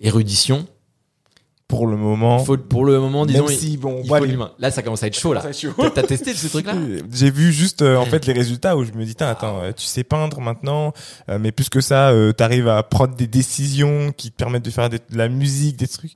érudition, 0.00 0.66
Pour 1.68 1.88
le 1.88 1.96
moment. 1.96 2.38
faut, 2.38 2.56
pour 2.56 2.84
le 2.84 3.00
moment, 3.00 3.26
disons, 3.26 3.48
Même 3.48 3.56
si, 3.56 3.76
bon, 3.76 4.00
il 4.02 4.08
moi, 4.08 4.18
faut 4.18 4.24
les-. 4.24 4.38
Là, 4.60 4.70
ça 4.70 4.82
commence 4.82 5.02
à 5.02 5.08
être 5.08 5.18
chaud, 5.18 5.34
là. 5.34 5.42
T'as 5.94 6.02
testé 6.04 6.32
ce 6.32 6.46
truc-là? 6.46 6.74
J'ai 7.12 7.30
vu 7.30 7.52
juste 7.52 7.82
euh, 7.82 7.96
en 7.96 8.04
fait 8.04 8.24
les 8.26 8.32
résultats 8.32 8.76
où 8.76 8.84
je 8.84 8.92
me 8.92 9.04
dis 9.04 9.14
Tain, 9.16 9.28
attends 9.28 9.60
euh, 9.62 9.72
tu 9.72 9.84
sais 9.84 10.04
peindre 10.04 10.40
maintenant 10.40 10.92
euh, 11.28 11.38
mais 11.40 11.50
plus 11.52 11.68
que 11.68 11.80
ça 11.80 12.10
euh, 12.10 12.32
t'arrives 12.32 12.68
à 12.68 12.82
prendre 12.82 13.14
des 13.16 13.26
décisions 13.26 14.12
qui 14.12 14.30
te 14.30 14.36
permettent 14.36 14.64
de 14.64 14.70
faire 14.70 14.88
de 14.90 15.00
la 15.12 15.28
musique 15.28 15.76
des 15.76 15.88
trucs 15.88 16.12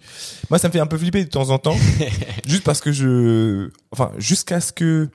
moi 0.51 0.59
ça 0.59 0.69
me 0.69 0.73
fait 0.73 0.81
un 0.81 0.87
peu 0.87 0.99
flipper 0.99 1.25
de 1.25 1.31
temps 1.31 1.51
en 1.51 1.59
temps 1.59 1.77
juste 2.47 2.65
parce 2.65 2.81
que 2.81 2.93
je 2.93 3.71
enfin 3.93 4.13
jusqu'à 4.19 4.61
ce 4.61 4.73
que 4.73 5.09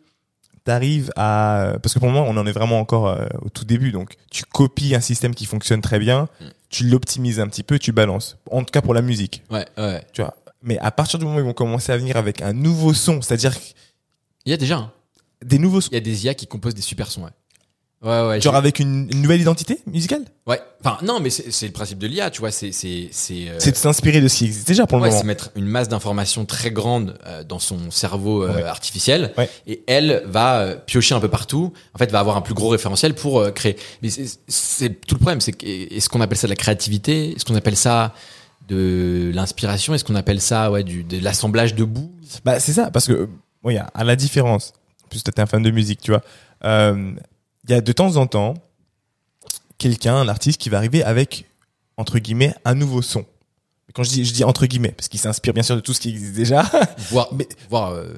t'arrives 0.63 1.11
à 1.15 1.73
parce 1.81 1.93
que 1.93 1.99
pour 1.99 2.09
moment 2.09 2.25
on 2.27 2.35
en 2.37 2.45
est 2.45 2.51
vraiment 2.51 2.79
encore 2.79 3.07
euh, 3.07 3.25
au 3.41 3.49
tout 3.49 3.65
début 3.65 3.91
donc 3.91 4.15
tu 4.31 4.43
copies 4.43 4.95
un 4.95 5.01
système 5.01 5.33
qui 5.35 5.45
fonctionne 5.45 5.81
très 5.81 5.99
bien 5.99 6.27
Mm. 6.41 6.45
Tu 6.69 6.85
l'optimises 6.85 7.39
un 7.39 7.47
petit 7.47 7.63
peu 7.63 7.79
tu 7.79 7.91
balances 7.91 8.37
en 8.51 8.59
tout 8.63 8.71
cas 8.71 8.81
pour 8.81 8.93
la 8.93 9.01
musique 9.01 9.43
Ouais, 9.49 9.65
ouais. 9.77 10.03
tu 10.13 10.21
vois 10.21 10.35
mais 10.61 10.77
à 10.79 10.89
partir 10.91 11.19
du 11.19 11.25
moment 11.25 11.37
où 11.37 11.41
ils 11.41 11.45
vont 11.45 11.53
commencer 11.53 11.91
à 11.91 11.97
venir 11.97 12.17
avec 12.17 12.41
un 12.41 12.53
nouveau 12.53 12.93
son 12.93 13.21
c'est-à-dire 13.21 13.55
Il 14.45 14.49
y 14.51 14.53
a 14.53 14.57
déjà, 14.57 14.77
hein. 14.77 14.91
des 15.43 15.59
nouveaux 15.59 15.81
sons 15.81 15.89
il 15.91 15.95
y 15.95 15.97
a 15.97 16.01
des 16.01 16.25
IA 16.25 16.33
qui 16.33 16.47
composent 16.47 16.73
des 16.75 16.81
super 16.81 17.09
sons, 17.11 17.23
ouais. 17.23 17.29
Ouais, 18.05 18.27
ouais. 18.27 18.39
genre 18.39 18.55
avec 18.55 18.79
une, 18.79 19.09
une 19.11 19.21
nouvelle 19.23 19.41
identité 19.41 19.79
musicale 19.87 20.21
Ouais. 20.45 20.61
Enfin, 20.83 20.99
non, 21.03 21.19
mais 21.19 21.31
c'est 21.31 21.65
le 21.65 21.71
principe 21.73 21.97
de 21.97 22.05
l'IA, 22.05 22.29
tu 22.29 22.39
vois. 22.39 22.51
C'est, 22.51 22.71
c'est, 22.71 23.09
c'est. 23.11 23.49
euh, 23.49 23.55
c'est 23.57 23.71
de 23.71 23.75
s'inspirer 23.77 24.21
de 24.21 24.27
ce 24.27 24.37
qui 24.37 24.45
existe 24.45 24.67
déjà 24.67 24.85
pour 24.85 24.97
le 24.99 25.03
Ouais, 25.03 25.09
moment. 25.09 25.19
c'est 25.21 25.25
mettre 25.27 25.49
une 25.55 25.65
masse 25.65 25.89
d'informations 25.89 26.45
très 26.45 26.69
grande 26.69 27.17
euh, 27.25 27.43
dans 27.43 27.57
son 27.57 27.89
cerveau 27.89 28.43
euh, 28.43 28.53
Ouais. 28.53 28.63
artificiel 28.63 29.33
Ouais. 29.37 29.49
et 29.65 29.81
elle 29.87 30.21
va 30.27 30.59
euh, 30.59 30.75
piocher 30.75 31.15
un 31.15 31.19
peu 31.19 31.29
partout. 31.29 31.73
En 31.95 31.97
fait, 31.97 32.11
va 32.11 32.19
avoir 32.19 32.37
un 32.37 32.41
plus 32.41 32.53
gros 32.53 32.69
référentiel 32.69 33.15
pour 33.15 33.39
euh, 33.39 33.49
créer. 33.49 33.75
Mais 34.03 34.09
c'est, 34.47 34.89
tout 35.07 35.15
le 35.15 35.19
problème, 35.19 35.41
c'est 35.41 35.55
est-ce 35.63 36.07
qu'on 36.07 36.21
appelle 36.21 36.37
ça 36.37 36.45
de 36.47 36.51
la 36.51 36.55
créativité? 36.57 37.31
Est-ce 37.35 37.43
qu'on 37.43 37.55
appelle 37.55 37.75
ça 37.75 38.13
de 38.67 39.31
l'inspiration? 39.33 39.95
Est-ce 39.95 40.03
qu'on 40.03 40.15
appelle 40.15 40.41
ça 40.41 40.69
ouais 40.71 40.83
du 40.83 41.03
de 41.03 41.19
l'assemblage 41.23 41.73
de 41.75 41.83
bouts 41.83 42.11
Bah 42.43 42.59
c'est 42.59 42.73
ça 42.73 42.91
parce 42.91 43.07
que 43.07 43.13
euh, 43.13 43.27
oui, 43.63 43.77
à 43.77 44.03
la 44.03 44.15
différence. 44.15 44.73
En 45.03 45.07
plus, 45.07 45.23
t'es 45.23 45.39
un 45.39 45.47
fan 45.47 45.63
de 45.63 45.71
musique, 45.71 46.01
tu 46.01 46.11
vois. 46.11 46.21
Euh, 46.65 47.11
Il 47.67 47.71
y 47.71 47.73
a 47.73 47.81
de 47.81 47.91
temps 47.91 48.15
en 48.17 48.27
temps 48.27 48.53
quelqu'un, 49.77 50.15
un 50.15 50.27
artiste, 50.27 50.59
qui 50.59 50.69
va 50.69 50.77
arriver 50.77 51.03
avec 51.03 51.45
entre 51.97 52.19
guillemets 52.19 52.53
un 52.65 52.75
nouveau 52.75 53.01
son. 53.01 53.25
Quand 53.93 54.03
je 54.03 54.09
dis, 54.09 54.25
je 54.25 54.33
dis 54.33 54.43
entre 54.43 54.65
guillemets 54.65 54.91
parce 54.91 55.07
qu'il 55.07 55.19
s'inspire 55.19 55.53
bien 55.53 55.63
sûr 55.63 55.75
de 55.75 55.81
tout 55.81 55.93
ce 55.93 55.99
qui 56.01 56.09
existe 56.09 56.33
déjà. 56.33 56.63
Voir, 57.11 57.29
Mais- 57.33 57.47
voir, 57.69 57.91
euh, 57.93 58.13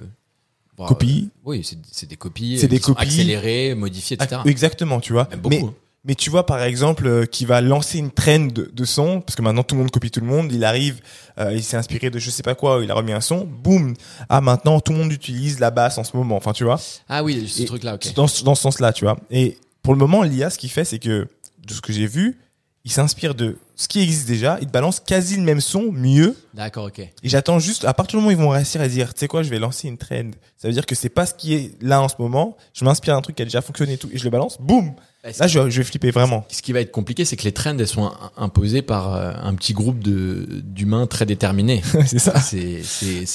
voir, 0.76 0.90
Copie. 0.90 1.30
euh, 1.32 1.40
oui, 1.46 1.64
c'est, 1.64 1.78
c'est 1.92 2.08
des 2.08 2.16
copies. 2.16 2.58
C'est 2.58 2.66
euh, 2.66 2.70
des 2.70 2.80
copies. 2.80 3.04
accélérées, 3.04 3.76
modifiées, 3.76 4.18
etc. 4.20 4.42
Exactement, 4.46 5.00
tu 5.00 5.14
vois. 5.14 5.28
Même 5.30 5.40
beaucoup. 5.40 5.56
Mais 5.56 5.64
hein. 5.64 5.74
Mais 6.06 6.16
tu 6.16 6.30
vois 6.30 6.46
par 6.46 6.62
exemple 6.64 7.06
euh, 7.08 7.26
qui 7.26 7.46
va 7.46 7.60
lancer 7.62 7.98
une 7.98 8.12
trend 8.12 8.40
de, 8.48 8.70
de 8.74 8.86
son 8.86 9.22
parce 9.22 9.36
que 9.36 9.42
maintenant 9.42 9.64
tout 9.64 9.76
le 9.76 9.82
monde 9.82 9.92
copie 9.92 10.12
tout 10.12 10.20
le 10.22 10.26
monde 10.28 10.52
il 10.52 10.64
arrive 10.64 11.02
euh, 11.40 11.52
il 11.54 11.64
s'est 11.64 11.78
inspiré 11.78 12.10
de 12.10 12.20
je 12.20 12.30
sais 12.30 12.44
pas 12.44 12.56
quoi 12.56 12.80
il 12.84 12.90
a 12.92 12.94
remis 12.94 13.12
un 13.14 13.22
son 13.22 13.46
boum 13.46 13.94
ah 14.30 14.40
maintenant 14.42 14.80
tout 14.80 14.92
le 14.94 15.00
monde 15.00 15.12
utilise 15.12 15.60
la 15.60 15.72
basse 15.72 15.98
en 15.98 16.04
ce 16.04 16.16
moment 16.16 16.36
enfin 16.38 16.54
tu 16.54 16.64
vois 16.64 16.80
Ah 17.10 17.24
oui, 17.24 17.48
ce 17.48 17.64
truc-là, 17.64 17.96
ok. 17.96 18.14
dans, 18.14 18.28
ce- 18.28 18.44
dans 18.44 18.56
ce 18.56 18.62
sens 18.62 18.80
là 18.80 18.94
tu 18.94 19.04
vois 19.06 19.18
et 19.32 19.58
pour 19.82 19.94
le 19.94 20.00
moment 20.00 20.24
l'IA 20.24 20.50
ce 20.50 20.58
qu'il 20.58 20.70
fait 20.70 20.86
c'est 20.86 21.00
que 21.00 21.28
de 21.66 21.74
ce 21.74 21.82
que 21.82 21.92
j'ai 21.92 22.08
vu 22.08 22.38
il 22.86 22.92
s'inspire 22.92 23.36
de 23.36 23.58
ce 23.76 23.90
qui 23.90 24.02
existe 24.02 24.28
déjà 24.30 24.58
il 24.62 24.68
te 24.68 24.72
balance 24.72 25.02
quasi 25.02 25.36
le 25.36 25.42
même 25.44 25.60
son 25.60 25.92
mieux 25.92 26.38
D'accord, 26.54 26.86
ok. 26.86 27.00
et 27.00 27.12
j'attends 27.24 27.60
juste, 27.60 27.84
à 27.84 27.94
partir 27.94 28.18
du 28.18 28.24
moment 28.24 28.30
où 28.30 28.32
ils 28.40 28.42
vont 28.42 28.50
réussir 28.50 28.80
à 28.80 28.88
dire, 28.88 29.14
tu 29.14 29.20
sais 29.20 29.28
quoi, 29.28 29.44
je 29.44 29.50
vais 29.50 29.60
lancer 29.60 29.88
une 29.90 29.98
trend. 29.98 30.32
Ça 30.58 30.68
veut 30.70 30.74
dire 30.74 30.86
que 30.88 30.96
c'est 30.96 31.10
pas 31.10 31.26
ce 31.28 31.34
qui 31.36 31.54
est 31.54 31.72
là 31.84 32.02
en 32.02 32.08
ce 32.08 32.16
moment. 32.18 32.56
Je 32.74 32.86
m'inspire 32.86 33.14
d'un 33.14 33.22
truc 33.22 33.36
qui 33.36 33.42
a 33.44 33.46
déjà 33.46 33.62
fonctionné 33.62 33.94
et 33.94 33.98
tout, 33.98 34.10
et 34.12 34.18
je 34.18 34.24
le 34.24 34.30
balance, 34.32 34.58
boum! 34.60 34.94
Là, 35.40 35.48
je, 35.48 35.60
vais- 35.60 35.72
je 35.72 35.78
vais 35.78 35.84
flipper 35.84 36.12
vraiment. 36.12 36.46
Ce 36.50 36.62
qui 36.62 36.72
va 36.74 36.80
être 36.82 36.92
compliqué, 36.92 37.26
c'est 37.26 37.36
que 37.38 37.44
les 37.44 37.52
trends, 37.52 37.78
elles 37.78 37.88
sont 37.88 38.06
im- 38.06 38.32
imposées 38.38 38.82
par 38.82 39.14
euh, 39.16 39.32
un 39.42 39.54
petit 39.56 39.74
groupe 39.74 40.00
d'humains 40.00 41.08
très 41.08 41.26
déterminés. 41.26 41.82
c'est 42.06 42.20
ça. 42.20 42.40
c'est 42.40 42.82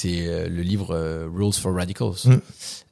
euh, 0.05 0.47
le 0.49 0.61
livre 0.61 0.95
euh, 0.95 1.27
Rules 1.33 1.53
for 1.53 1.73
Radicals. 1.75 2.13
Mm. 2.25 2.33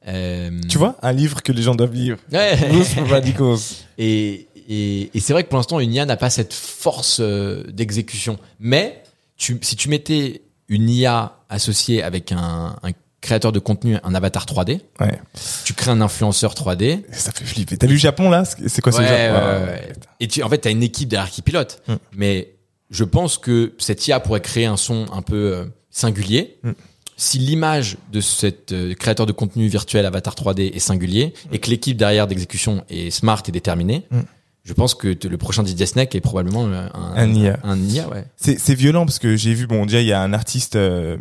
Euh, 0.08 0.60
Tu 0.68 0.78
vois, 0.78 0.96
un 1.02 1.12
livre 1.12 1.42
que 1.42 1.52
les 1.52 1.62
gens 1.62 1.74
doivent 1.74 1.94
lire. 1.94 2.16
Ouais. 2.32 2.54
Rules 2.70 2.84
for 2.84 3.08
Radicals. 3.08 3.58
Et 3.98 4.46
et, 4.68 5.10
et 5.12 5.20
c'est 5.20 5.32
vrai 5.32 5.42
que 5.42 5.48
pour 5.48 5.58
l'instant, 5.58 5.80
une 5.80 5.92
IA 5.92 6.06
n'a 6.06 6.16
pas 6.16 6.30
cette 6.30 6.54
force 6.54 7.20
d'exécution. 7.20 8.38
Mais 8.60 9.02
tu, 9.36 9.58
si 9.60 9.74
tu 9.76 9.88
mettais 9.88 10.42
une 10.68 10.88
IA 10.88 11.36
associée 11.48 12.02
avec 12.02 12.30
un, 12.32 12.76
un 12.82 12.90
créateur 13.22 13.52
de 13.52 13.58
contenu, 13.58 13.96
un 14.04 14.14
avatar 14.14 14.44
3D, 14.44 14.80
Ouais. 15.00 15.18
tu 15.64 15.72
crées 15.72 15.90
un 15.90 16.00
influenceur 16.02 16.52
3D, 16.54 17.02
Ça 17.12 17.32
fait 17.32 17.46
flipper. 17.46 17.78
T'as 17.78 17.86
le 17.86 17.96
Japon, 17.96 18.28
là? 18.28 18.44
C'est 18.44 18.82
quoi 18.82 18.92
ce 18.92 18.98
Ouais, 18.98 19.04
Japon? 19.08 19.34
ouais, 19.34 19.40
Ah, 19.42 19.64
ouais. 19.64 19.92
Et 20.20 20.28
tu, 20.28 20.42
en 20.42 20.48
fait, 20.50 20.58
tu 20.60 20.68
as 20.68 20.70
une 20.72 20.82
équipe 20.82 21.08
derrière 21.08 21.30
qui 21.30 21.40
pilote. 21.40 21.82
Mm. 21.88 21.94
Mais 22.16 22.54
je 22.90 23.04
pense 23.04 23.38
que 23.38 23.72
cette 23.78 24.06
IA 24.06 24.20
pourrait 24.20 24.40
créer 24.42 24.66
un 24.66 24.76
son 24.76 25.06
un 25.12 25.22
peu 25.22 25.54
euh, 25.54 25.64
singulier. 25.90 26.58
Mm. 26.62 26.72
Si 27.16 27.38
l'image 27.38 27.96
de 28.10 28.20
cet 28.20 28.72
euh, 28.72 28.94
créateur 28.94 29.26
de 29.26 29.32
contenu 29.32 29.68
virtuel 29.68 30.04
avatar 30.04 30.34
3D 30.34 30.74
est 30.74 30.78
singulier 30.80 31.32
et 31.52 31.58
que 31.60 31.70
l'équipe 31.70 31.96
derrière 31.96 32.26
d'exécution 32.26 32.84
est 32.90 33.10
smart 33.10 33.42
et 33.46 33.52
déterminée, 33.52 34.04
Mm. 34.10 34.20
Je 34.64 34.72
pense 34.74 34.94
que 34.94 35.08
le 35.26 35.36
prochain 35.38 35.64
DJ 35.64 35.84
Snake 35.86 36.14
est 36.14 36.20
probablement 36.20 36.66
euh, 36.66 36.86
un, 36.94 37.14
Un 37.16 37.34
IA. 37.34 37.58
Un 37.64 37.78
IA, 37.78 38.08
ouais. 38.08 38.24
C'est, 38.36 38.58
c'est 38.58 38.74
violent 38.74 39.04
parce 39.04 39.18
que 39.18 39.36
j'ai 39.36 39.54
vu, 39.54 39.66
bon, 39.66 39.86
déjà, 39.86 40.00
il 40.00 40.06
y 40.06 40.12
a 40.12 40.20
un 40.22 40.32
artiste 40.32 40.76
euh, 40.76 41.16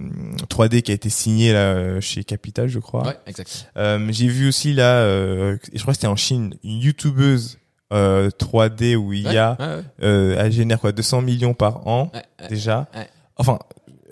3D 0.49 0.81
qui 0.83 0.91
a 0.91 0.93
été 0.93 1.09
signé 1.09 1.51
là 1.53 1.73
euh, 1.73 2.01
chez 2.01 2.23
Capital, 2.23 2.67
je 2.67 2.79
crois. 2.79 3.07
Ouais, 3.07 3.17
exact. 3.25 3.67
Euh, 3.77 4.07
j'ai 4.11 4.27
vu 4.27 4.47
aussi 4.47 4.73
là, 4.73 4.97
euh, 4.97 5.57
je 5.73 5.81
crois 5.81 5.93
que 5.93 5.97
c'était 5.97 6.07
en 6.07 6.15
Chine, 6.15 6.53
une 6.63 6.77
youtubeuse 6.79 7.57
euh, 7.91 8.29
3D 8.29 8.95
où 8.95 9.11
il 9.11 9.23
y 9.31 9.37
a, 9.37 9.57
Ouais, 9.59 9.65
ouais, 9.65 9.81
euh, 10.03 10.35
elle 10.37 10.51
génère 10.51 10.79
quoi, 10.79 10.91
200 10.91 11.21
millions 11.23 11.53
par 11.55 11.87
an 11.87 12.11
ouais, 12.13 12.21
ouais. 12.41 12.47
déjà. 12.47 12.87
Ouais. 12.95 13.07
Enfin, 13.37 13.57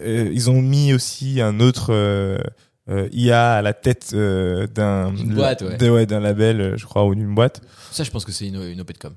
euh, 0.02 0.30
ils 0.34 0.50
ont 0.50 0.62
mis 0.62 0.92
aussi 0.94 1.40
un 1.40 1.60
autre 1.60 1.94
euh, 1.94 2.38
euh, 2.38 2.44
IA 3.12 3.54
à 3.56 3.62
la 3.62 3.74
tête 3.74 4.12
euh, 4.14 4.68
d'un 4.68 5.12
boîte, 5.12 5.62
ouais. 5.62 5.78
de- 5.78 5.90
ouais, 5.90 6.06
d'un 6.06 6.20
label, 6.20 6.62
euh, 6.62 6.78
je 6.78 6.86
crois, 6.86 7.06
ou 7.06 7.14
d'une 7.16 7.34
boîte. 7.36 7.62
Ça, 7.92 8.04
je 8.04 8.12
pense 8.12 8.26
que 8.26 8.32
c'est 8.32 8.48
une, 8.48 8.62
une 8.64 8.82
OP 8.82 8.92
de 8.94 8.98
com. 8.98 9.14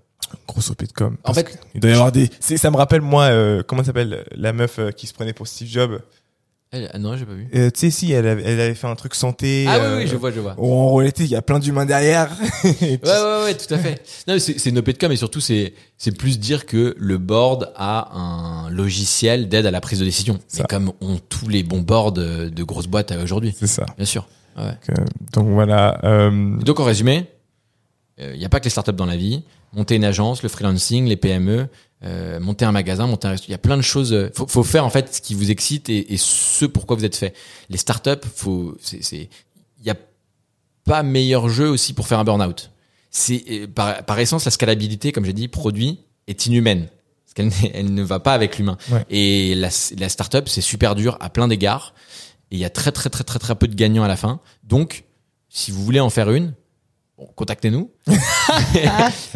Grosse 0.48 0.70
OP 0.70 0.84
de 0.86 0.92
com. 0.92 1.16
En 1.24 1.34
fait, 1.34 1.58
il 1.74 1.80
doit 1.80 1.90
y 1.90 1.94
avoir 1.94 2.10
des. 2.12 2.30
C'est, 2.40 2.56
ça 2.56 2.70
me 2.70 2.76
rappelle 2.76 3.00
moi, 3.02 3.24
euh, 3.24 3.62
comment 3.66 3.84
s'appelle 3.84 4.24
la 4.34 4.52
meuf 4.52 4.78
euh, 4.78 4.90
qui 4.90 5.06
se 5.06 5.12
prenait 5.14 5.32
pour 5.34 5.46
Steve 5.46 5.68
Jobs. 5.68 6.00
Elle- 6.72 6.90
ah 6.92 6.98
non, 6.98 7.16
j'ai 7.16 7.24
pas 7.26 7.34
vu. 7.34 7.46
Euh, 7.54 7.70
tu 7.70 7.80
sais 7.80 7.90
si, 7.90 8.12
elle 8.12 8.26
avait, 8.26 8.42
elle 8.44 8.60
avait 8.60 8.74
fait 8.74 8.86
un 8.86 8.94
truc 8.94 9.14
santé. 9.14 9.66
Ah 9.68 9.76
euh, 9.76 9.96
oui, 9.98 10.02
oui, 10.04 10.08
je 10.10 10.16
vois, 10.16 10.30
je 10.30 10.40
vois. 10.40 10.54
où 10.58 10.72
en 10.72 10.94
réalité, 10.94 11.24
il 11.24 11.30
y 11.30 11.36
a 11.36 11.42
plein 11.42 11.58
d'humains 11.58 11.86
derrière. 11.86 12.30
Ouais, 12.64 12.98
ouais, 13.02 13.42
ouais, 13.44 13.54
tout 13.56 13.72
à 13.74 13.78
fait. 13.78 14.02
Non, 14.26 14.38
c'est 14.38 14.58
c'est 14.58 14.70
une 14.70 14.78
OP 14.78 14.86
de 14.86 14.98
com 14.98 15.12
et 15.12 15.16
surtout, 15.16 15.40
c'est, 15.40 15.74
c'est 15.98 16.16
plus 16.16 16.38
dire 16.38 16.66
que 16.66 16.94
le 16.98 17.18
board 17.18 17.72
a 17.76 18.16
un 18.16 18.70
logiciel 18.70 19.48
d'aide 19.48 19.66
à 19.66 19.70
la 19.70 19.80
prise 19.80 19.98
de 20.00 20.04
décision. 20.04 20.38
Mais 20.58 20.64
comme 20.68 20.92
ont 21.00 21.18
tous 21.28 21.48
les 21.48 21.62
bons 21.62 21.80
boards 21.82 22.12
de, 22.12 22.48
de 22.48 22.62
grosses 22.64 22.86
boîtes 22.88 23.12
euh, 23.12 23.22
aujourd'hui. 23.22 23.54
C'est 23.58 23.66
ça. 23.66 23.86
Bien 23.96 24.06
sûr. 24.06 24.26
Ouais. 24.56 24.64
Donc, 24.64 24.98
euh, 24.98 25.04
donc 25.32 25.48
voilà. 25.48 26.00
Euh, 26.04 26.56
donc, 26.58 26.80
en 26.80 26.84
résumé, 26.84 27.26
il 28.18 28.38
n'y 28.38 28.44
a 28.44 28.48
pas 28.48 28.60
que 28.60 28.64
les 28.64 28.70
startups 28.70 28.92
dans 28.92 29.06
la 29.06 29.16
vie. 29.16 29.42
Monter 29.74 29.94
une 29.96 30.04
agence, 30.04 30.42
le 30.42 30.48
freelancing, 30.50 31.06
les 31.06 31.16
PME, 31.16 31.66
euh, 32.04 32.40
monter 32.40 32.64
un 32.64 32.72
magasin, 32.72 33.06
monter 33.06 33.28
un 33.28 33.30
restaurant. 33.32 33.48
Il 33.48 33.52
y 33.52 33.54
a 33.54 33.58
plein 33.58 33.76
de 33.76 33.82
choses. 33.82 34.12
euh, 34.12 34.30
Faut, 34.34 34.46
faut 34.46 34.62
faire, 34.62 34.84
en 34.84 34.90
fait, 34.90 35.14
ce 35.14 35.20
qui 35.20 35.34
vous 35.34 35.50
excite 35.50 35.88
et, 35.88 36.12
et 36.12 36.16
ce 36.16 36.64
pourquoi 36.64 36.96
vous 36.96 37.04
êtes 37.04 37.16
fait. 37.16 37.34
Les 37.68 37.78
startups, 37.78 38.26
faut, 38.34 38.76
c'est, 38.80 39.02
c'est, 39.02 39.28
il 39.78 39.86
y 39.86 39.90
a 39.90 39.96
pas 40.84 41.02
meilleur 41.02 41.48
jeu 41.48 41.68
aussi 41.68 41.92
pour 41.92 42.06
faire 42.08 42.18
un 42.18 42.24
burn-out. 42.24 42.70
C'est, 43.10 43.68
par, 43.74 44.04
par 44.04 44.18
essence, 44.18 44.44
la 44.44 44.50
scalabilité, 44.50 45.12
comme 45.12 45.24
j'ai 45.24 45.32
dit, 45.32 45.48
produit, 45.48 46.00
est 46.26 46.46
inhumaine. 46.46 46.88
Parce 47.24 47.50
qu'elle 47.50 47.70
elle 47.74 47.94
ne 47.94 48.02
va 48.02 48.20
pas 48.20 48.34
avec 48.34 48.58
l'humain. 48.58 48.76
Ouais. 48.90 49.04
Et 49.08 49.54
la, 49.54 49.68
la 49.98 50.08
startup, 50.08 50.48
c'est 50.48 50.60
super 50.60 50.94
dur 50.94 51.16
à 51.20 51.30
plein 51.30 51.48
d'égards. 51.48 51.94
Et 52.50 52.56
il 52.56 52.58
y 52.58 52.64
a 52.64 52.70
très, 52.70 52.92
très, 52.92 53.10
très, 53.10 53.24
très, 53.24 53.38
très 53.38 53.54
peu 53.54 53.68
de 53.68 53.74
gagnants 53.74 54.02
à 54.02 54.08
la 54.08 54.16
fin. 54.16 54.40
Donc, 54.64 55.04
si 55.48 55.70
vous 55.70 55.82
voulez 55.84 56.00
en 56.00 56.10
faire 56.10 56.30
une, 56.30 56.54
contactez-nous. 57.36 57.90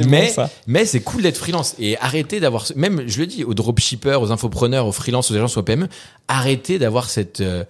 mais 0.06 0.32
bon, 0.36 0.48
mais 0.66 0.84
c'est 0.86 1.00
cool 1.00 1.22
d'être 1.22 1.36
freelance 1.36 1.74
et 1.78 1.96
arrêtez 1.98 2.40
d'avoir 2.40 2.66
même 2.76 3.02
je 3.06 3.18
le 3.18 3.26
dis 3.26 3.44
aux 3.44 3.54
dropshippers, 3.54 4.20
aux 4.20 4.32
infopreneurs, 4.32 4.86
aux 4.86 4.92
freelances, 4.92 5.30
aux 5.30 5.34
agences, 5.34 5.56
aux 5.56 5.62
PME, 5.62 5.88
arrêtez 6.28 6.78
d'avoir 6.78 7.08
cette 7.10 7.40
euh, 7.40 7.64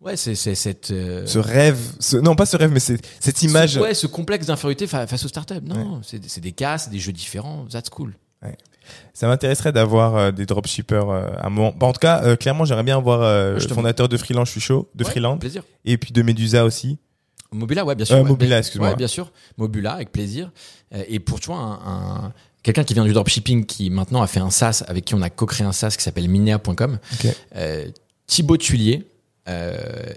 ouais, 0.00 0.16
c'est 0.16 0.34
c'est 0.34 0.54
cette 0.54 0.90
euh, 0.90 1.26
Ce 1.26 1.38
rêve, 1.38 1.78
ce, 2.00 2.16
non 2.16 2.34
pas 2.34 2.46
ce 2.46 2.56
rêve, 2.56 2.70
mais 2.72 2.80
c'est 2.80 2.98
cette 3.20 3.42
image. 3.42 3.74
ce, 3.74 3.78
ouais, 3.80 3.94
ce 3.94 4.06
complexe 4.06 4.46
d'infériorité 4.46 4.86
fa- 4.86 5.06
face 5.06 5.24
aux 5.24 5.28
startups. 5.28 5.54
Non, 5.64 6.00
c'est 6.02 6.24
c'est 6.28 6.40
des 6.40 6.52
cas, 6.52 6.78
c'est 6.78 6.90
des 6.90 6.98
jeux 6.98 7.12
différents, 7.12 7.66
that's 7.70 7.90
cool. 7.90 8.14
Ça 9.14 9.28
m'intéresserait 9.28 9.70
d'avoir 9.70 10.16
euh, 10.16 10.30
des 10.32 10.46
dropshippers 10.46 11.10
euh, 11.10 11.28
à 11.38 11.46
un 11.46 11.50
moment. 11.50 11.72
Bah, 11.78 11.86
en 11.86 11.92
tout 11.92 12.00
cas, 12.00 12.22
euh, 12.24 12.34
clairement, 12.34 12.64
j'aimerais 12.64 12.82
bien 12.82 12.96
avoir 12.96 13.22
euh, 13.22 13.54
le 13.54 13.60
te- 13.64 13.72
fondateur 13.72 14.08
de 14.08 14.16
Freelance, 14.16 14.48
je 14.48 14.52
suis 14.52 14.60
chaud, 14.60 14.88
de 14.96 15.04
Ouais, 15.04 15.36
plaisir. 15.38 15.62
et 15.84 15.96
puis 15.96 16.12
de 16.12 16.22
Medusa 16.22 16.64
aussi. 16.64 16.98
Mobula, 17.52 17.84
ouais, 17.84 17.94
bien 17.94 18.04
sûr. 18.06 18.16
Euh, 18.16 18.22
ouais, 18.22 18.28
Mobula, 18.28 18.58
excuse-moi. 18.58 18.90
Ouais, 18.90 18.96
bien 18.96 19.08
sûr. 19.08 19.32
Mobula, 19.58 19.92
avec 19.92 20.12
plaisir. 20.12 20.50
Euh, 20.94 21.02
et 21.08 21.18
pour 21.20 21.40
toi, 21.40 21.56
un, 21.56 21.72
un- 22.26 22.32
quelqu'un 22.62 22.84
qui 22.84 22.94
vient 22.94 23.04
du 23.04 23.12
dropshipping, 23.12 23.66
qui 23.66 23.90
maintenant 23.90 24.22
a 24.22 24.26
fait 24.26 24.40
un 24.40 24.50
SaaS, 24.50 24.84
avec 24.86 25.04
qui 25.04 25.14
on 25.14 25.22
a 25.22 25.30
co-créé 25.30 25.66
un 25.66 25.72
SaaS 25.72 25.94
qui 25.96 26.02
s'appelle 26.04 26.28
Minea.com, 26.28 26.98
euh, 27.56 27.88
Thibaut 28.26 28.56
Tulier. 28.56 29.06
Euh, 29.48 29.76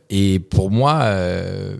et 0.09 0.39
pour 0.39 0.69
moi, 0.69 0.99
euh, 1.03 1.77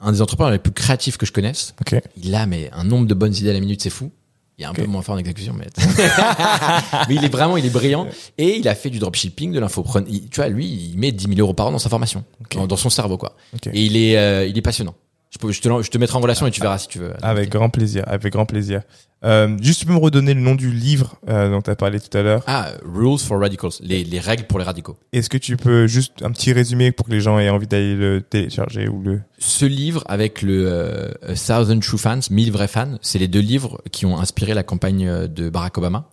un 0.00 0.12
des 0.12 0.22
entrepreneurs 0.22 0.52
les 0.52 0.58
plus 0.58 0.72
créatifs 0.72 1.16
que 1.18 1.26
je 1.26 1.32
connaisse. 1.32 1.74
Il 2.16 2.34
a 2.34 2.46
mais 2.46 2.70
un 2.72 2.84
nombre 2.84 3.06
de 3.06 3.14
bonnes 3.14 3.34
idées 3.34 3.50
à 3.50 3.52
la 3.54 3.60
minute, 3.60 3.82
c'est 3.82 3.90
fou. 3.90 4.10
Il 4.58 4.62
est 4.62 4.66
un 4.66 4.72
peu 4.72 4.86
moins 4.86 5.02
fort 5.02 5.16
en 5.16 5.18
exécution, 5.18 5.52
mais... 5.52 5.66
mais 7.08 7.14
il 7.14 7.24
est 7.24 7.28
vraiment, 7.28 7.56
il 7.56 7.66
est 7.66 7.70
brillant. 7.70 8.06
Et 8.38 8.56
il 8.58 8.68
a 8.68 8.74
fait 8.74 8.90
du 8.90 8.98
dropshipping, 9.00 9.52
de 9.52 9.58
l'infopreneur. 9.58 10.08
Tu 10.08 10.36
vois, 10.36 10.48
lui, 10.48 10.66
il 10.66 10.98
met 10.98 11.10
10 11.10 11.26
000 11.26 11.40
euros 11.40 11.54
par 11.54 11.66
an 11.66 11.72
dans 11.72 11.78
sa 11.78 11.88
formation, 11.88 12.24
dans, 12.52 12.66
dans 12.66 12.76
son 12.76 12.90
cerveau, 12.90 13.18
quoi. 13.18 13.36
Et 13.72 13.82
il 13.82 13.96
est, 13.96 14.16
euh, 14.16 14.46
il 14.46 14.56
est 14.56 14.62
passionnant. 14.62 14.94
Je, 15.34 15.38
peux, 15.40 15.50
je, 15.50 15.60
te, 15.60 15.82
je 15.82 15.90
te 15.90 15.98
mettrai 15.98 16.16
en 16.16 16.20
relation 16.20 16.46
et 16.46 16.52
tu 16.52 16.60
verras 16.60 16.78
si 16.78 16.86
tu 16.86 17.00
veux. 17.00 17.12
Avec 17.20 17.50
grand 17.50 17.68
plaisir, 17.68 18.04
avec 18.06 18.32
grand 18.32 18.46
plaisir. 18.46 18.82
Euh, 19.24 19.56
juste, 19.60 19.80
tu 19.80 19.86
peux 19.86 19.92
me 19.92 19.98
redonner 19.98 20.32
le 20.32 20.40
nom 20.40 20.54
du 20.54 20.70
livre 20.70 21.16
euh, 21.28 21.50
dont 21.50 21.60
tu 21.60 21.70
as 21.70 21.74
parlé 21.74 21.98
tout 21.98 22.16
à 22.16 22.22
l'heure. 22.22 22.44
Ah, 22.46 22.68
Rules 22.84 23.18
for 23.18 23.40
Radicals, 23.40 23.72
les, 23.80 24.04
les 24.04 24.20
règles 24.20 24.44
pour 24.44 24.60
les 24.60 24.64
radicaux. 24.64 24.96
Est-ce 25.12 25.28
que 25.28 25.38
tu 25.38 25.56
peux 25.56 25.88
juste 25.88 26.22
un 26.22 26.30
petit 26.30 26.52
résumé 26.52 26.92
pour 26.92 27.06
que 27.06 27.10
les 27.10 27.20
gens 27.20 27.40
aient 27.40 27.48
envie 27.48 27.66
d'aller 27.66 27.96
le 27.96 28.20
télécharger 28.20 28.86
ou 28.86 29.02
le... 29.02 29.22
Ce 29.38 29.64
livre 29.64 30.04
avec 30.06 30.40
le 30.40 30.68
euh, 30.68 31.34
Thousand 31.34 31.80
True 31.80 31.98
Fans, 31.98 32.20
1000 32.30 32.52
vrais 32.52 32.68
fans, 32.68 32.96
c'est 33.02 33.18
les 33.18 33.28
deux 33.28 33.40
livres 33.40 33.82
qui 33.90 34.06
ont 34.06 34.20
inspiré 34.20 34.54
la 34.54 34.62
campagne 34.62 35.08
euh, 35.08 35.26
de 35.26 35.50
Barack 35.50 35.78
Obama, 35.78 36.10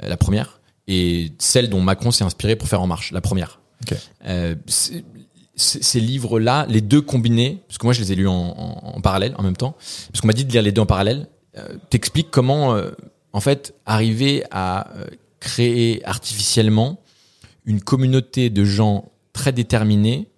la 0.00 0.16
première, 0.16 0.60
et 0.88 1.32
celle 1.38 1.68
dont 1.68 1.82
Macron 1.82 2.12
s'est 2.12 2.24
inspiré 2.24 2.56
pour 2.56 2.68
faire 2.68 2.80
En 2.80 2.86
Marche, 2.86 3.12
la 3.12 3.20
première. 3.20 3.60
Euh, 4.26 4.54
ces 5.56 6.00
livres-là, 6.00 6.66
les 6.68 6.80
deux 6.80 7.00
combinés, 7.00 7.62
parce 7.68 7.78
que 7.78 7.86
moi 7.86 7.92
je 7.92 8.00
les 8.00 8.12
ai 8.12 8.14
lus 8.16 8.28
en, 8.28 8.32
en- 8.34 8.96
en 8.96 9.00
parallèle, 9.00 9.34
en 9.38 9.42
même 9.42 9.56
temps, 9.56 9.76
parce 10.10 10.20
qu'on 10.20 10.26
m'a 10.26 10.32
dit 10.32 10.44
de 10.44 10.52
lire 10.52 10.62
les 10.62 10.72
deux 10.72 10.80
en 10.80 10.86
parallèle, 10.86 11.28
euh, 11.56 11.76
t'explique 11.90 12.30
comment, 12.30 12.74
euh, 12.74 12.90
en 13.32 13.40
fait, 13.40 13.74
arriver 13.86 14.44
à 14.50 14.90
euh, 14.96 15.06
créer 15.40 16.04
artificiellement 16.04 17.00
une 17.66 17.80
communauté 17.80 18.50
de 18.50 18.64
gens 18.64 19.10
très 19.32 19.52
déterminés 19.52 20.28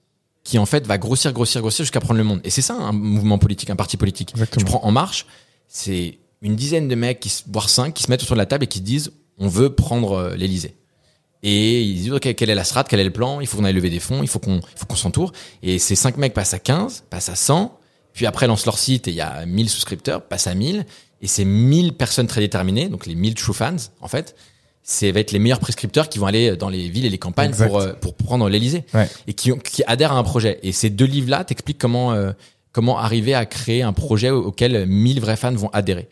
qui 0.45 0.59
en 0.59 0.67
fait 0.67 0.87
va 0.87 0.97
grossir, 0.99 1.33
grossir, 1.33 1.61
grossir 1.61 1.85
jusqu'à 1.85 2.01
prendre 2.01 2.19
le 2.19 2.25
monde. 2.25 2.41
Et 2.45 2.51
c'est 2.51 2.63
ça 2.63 2.75
un 2.75 2.93
mouvement 2.93 3.39
politique, 3.39 3.69
un 3.71 3.77
parti 3.77 3.97
politique. 3.97 4.31
Exactement. 4.33 4.59
Tu 4.65 4.65
prends 4.65 4.85
En 4.85 4.93
Marche, 4.93 5.27
c'est 5.67 6.19
une 6.43 6.55
dizaine 6.55 6.87
de 6.89 6.95
mecs, 6.95 7.19
qui, 7.21 7.33
voire 7.49 7.69
cinq, 7.69 7.95
qui 7.95 8.03
se 8.05 8.11
mettent 8.11 8.23
autour 8.23 8.37
de 8.37 8.41
la 8.41 8.47
table 8.47 8.65
et 8.65 8.67
qui 8.69 8.79
se 8.79 8.85
disent 8.85 9.13
on 9.39 9.49
veut 9.49 9.75
prendre 9.75 10.13
euh, 10.13 10.37
l'Elysée. 10.37 10.75
Et 11.49 11.83
ils 11.83 11.95
disent 11.95 12.13
ok 12.13 12.35
quelle 12.35 12.51
est 12.51 12.55
la 12.57 12.65
strat, 12.65 12.83
quel 12.85 12.99
est 12.99 13.05
le 13.05 13.13
plan, 13.13 13.41
il 13.41 13.47
faut 13.47 13.57
qu'on 13.57 13.65
aille 13.65 13.73
lever 13.73 13.89
des 13.91 14.01
fonds, 14.01 14.21
il 14.23 14.29
faut 14.29 14.41
qu'on 14.41 14.61
qu'on 14.89 14.97
s'entoure. 14.97 15.33
Et 15.63 15.79
ces 15.79 15.95
cinq 15.95 16.17
mecs 16.17 16.35
passent 16.35 16.55
à 16.55 16.59
15, 16.59 17.05
passent 17.09 17.29
à 17.29 17.37
100, 17.37 17.79
puis 18.15 18.27
après 18.27 18.47
lancent 18.49 18.67
leur 18.67 18.79
site 18.79 19.07
et 19.07 19.11
il 19.13 19.17
y 19.17 19.21
a 19.21 19.47
1000 19.47 19.69
souscripteurs, 19.71 20.23
passent 20.23 20.49
à 20.49 20.55
1000. 20.55 20.85
Et 21.23 21.27
ces 21.29 21.45
1000 21.45 21.93
personnes 21.95 22.27
très 22.27 22.41
déterminées, 22.41 22.89
donc 22.89 23.07
les 23.07 23.15
1000 23.15 23.35
true 23.35 23.55
fans 23.55 23.77
en 24.01 24.09
fait, 24.09 24.35
c'est 24.83 25.11
va 25.13 25.21
être 25.21 25.33
les 25.33 25.39
meilleurs 25.39 25.61
prescripteurs 25.61 26.09
qui 26.09 26.19
vont 26.19 26.27
aller 26.27 26.57
dans 26.57 26.69
les 26.69 26.89
villes 26.89 27.07
et 27.07 27.11
les 27.11 27.19
campagnes 27.19 27.49
Exact. 27.51 27.69
pour, 27.69 27.79
euh, 27.81 27.93
pour 27.95 28.15
prendre 28.15 28.49
l'Elysée 28.49 28.85
Ouais. 28.93 29.09
et 29.27 29.33
qui, 29.33 29.53
qui 29.61 29.83
adhèrent 29.87 30.13
à 30.13 30.19
un 30.19 30.23
projet. 30.25 30.59
Et 30.63 30.73
ces 30.73 30.91
deux 30.91 31.05
livres-là 31.07 31.45
t'expliquent 31.45 31.79
comment, 31.79 32.13
euh, 32.13 32.33
comment 32.73 32.99
arriver 32.99 33.35
à 33.35 33.47
créer 33.47 33.83
un 33.83 33.93
projet 33.93 34.31
au- 34.31 34.45
auquel 34.47 34.87
1000 34.87 35.21
vrais 35.21 35.37
fans 35.37 35.55
vont 35.55 35.71
adhérer. 35.71 36.09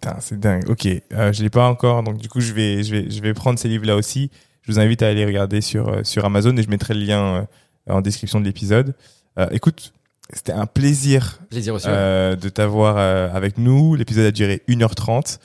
Putain, 0.00 0.16
c'est 0.20 0.40
dingue. 0.40 0.68
Ok, 0.68 0.86
euh, 0.86 1.32
je 1.32 1.42
l'ai 1.42 1.50
pas 1.50 1.68
encore, 1.68 2.02
donc 2.02 2.16
du 2.18 2.28
coup 2.28 2.40
je 2.40 2.52
vais 2.52 2.82
je 2.82 2.90
vais 2.94 3.10
je 3.10 3.20
vais 3.22 3.34
prendre 3.34 3.58
ces 3.58 3.68
livres 3.68 3.86
là 3.86 3.96
aussi. 3.96 4.30
Je 4.62 4.72
vous 4.72 4.78
invite 4.78 5.02
à 5.02 5.08
aller 5.08 5.24
regarder 5.24 5.60
sur 5.60 5.88
euh, 5.88 6.04
sur 6.04 6.24
Amazon 6.24 6.56
et 6.56 6.62
je 6.62 6.70
mettrai 6.70 6.94
le 6.94 7.00
lien 7.04 7.46
euh, 7.90 7.92
en 7.92 8.00
description 8.00 8.40
de 8.40 8.44
l'épisode. 8.44 8.94
Euh, 9.38 9.46
écoute, 9.50 9.92
c'était 10.32 10.52
un 10.52 10.66
plaisir 10.66 11.40
Plaisir 11.50 11.74
aussi. 11.74 11.86
euh, 11.88 12.36
de 12.36 12.48
t'avoir 12.48 12.96
euh, 12.98 13.28
avec 13.32 13.58
nous. 13.58 13.94
L'épisode 13.96 14.26
a 14.26 14.30
duré 14.30 14.62
1h30. 14.68 15.38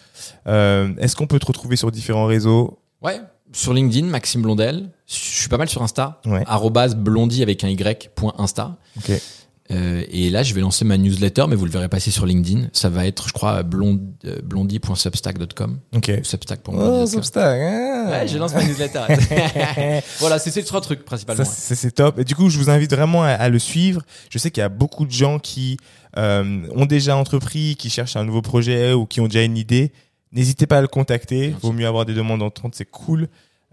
Euh, 0.47 0.93
Est-ce 0.99 1.15
qu'on 1.15 1.27
peut 1.27 1.39
te 1.39 1.45
retrouver 1.45 1.75
sur 1.75 1.91
différents 1.91 2.25
réseaux? 2.25 2.79
Ouais. 3.01 3.19
Sur 3.53 3.73
LinkedIn, 3.73 4.07
Maxime 4.07 4.41
Blondel. 4.41 4.89
Je 5.07 5.13
suis 5.15 5.49
pas 5.49 5.57
mal 5.57 5.69
sur 5.69 5.81
Insta. 5.81 6.19
Ouais. 6.25 6.43
Blondie 6.95 7.41
avec 7.41 7.63
un 7.63 7.69
y. 7.69 8.09
Point 8.13 8.33
Insta. 8.37 8.75
Ok. 8.97 9.11
Euh, 9.69 10.03
et 10.09 10.29
là, 10.29 10.43
je 10.43 10.53
vais 10.53 10.61
lancer 10.61 10.85
ma 10.85 10.97
newsletter, 10.97 11.45
mais 11.49 11.55
vous 11.55 11.65
le 11.65 11.71
verrez 11.71 11.89
passer 11.89 12.09
sur 12.09 12.25
LinkedIn. 12.25 12.69
Ça 12.71 12.89
va 12.89 13.05
être, 13.05 13.27
je 13.27 13.33
crois, 13.33 13.63
blond, 13.63 13.99
euh, 14.25 14.39
blondie.substack.com. 14.41 15.79
Ok. 15.95 16.11
Substack.blondie.com. 16.23 17.03
hein. 17.61 18.09
Ouais, 18.09 18.27
je 18.27 18.37
lance 18.37 18.53
ma 18.53 18.63
newsletter. 18.63 19.01
voilà, 20.19 20.39
c'est 20.39 20.51
ces 20.51 20.63
trois 20.63 20.81
trucs 20.81 21.03
principalement. 21.03 21.43
Ça, 21.43 21.75
c'est 21.75 21.91
top. 21.91 22.19
Et 22.19 22.23
du 22.23 22.35
coup, 22.35 22.49
je 22.49 22.57
vous 22.57 22.69
invite 22.69 22.91
vraiment 22.93 23.23
à, 23.23 23.29
à 23.31 23.49
le 23.49 23.59
suivre. 23.59 24.01
Je 24.29 24.37
sais 24.37 24.51
qu'il 24.51 24.61
y 24.61 24.63
a 24.63 24.69
beaucoup 24.69 25.05
de 25.05 25.11
gens 25.11 25.39
qui 25.39 25.77
euh, 26.17 26.61
ont 26.73 26.85
déjà 26.85 27.17
entrepris, 27.17 27.75
qui 27.75 27.89
cherchent 27.89 28.15
un 28.15 28.23
nouveau 28.23 28.41
projet 28.41 28.93
ou 28.93 29.05
qui 29.05 29.19
ont 29.21 29.27
déjà 29.27 29.43
une 29.43 29.57
idée. 29.57 29.91
N'hésitez 30.31 30.65
pas 30.67 30.77
à 30.77 30.81
le 30.81 30.87
contacter. 30.87 31.53
Vaut 31.61 31.71
mieux 31.71 31.87
avoir 31.87 32.05
des 32.05 32.13
demandes 32.13 32.41
entrantes, 32.41 32.75
c'est 32.75 32.89
cool. 32.89 33.27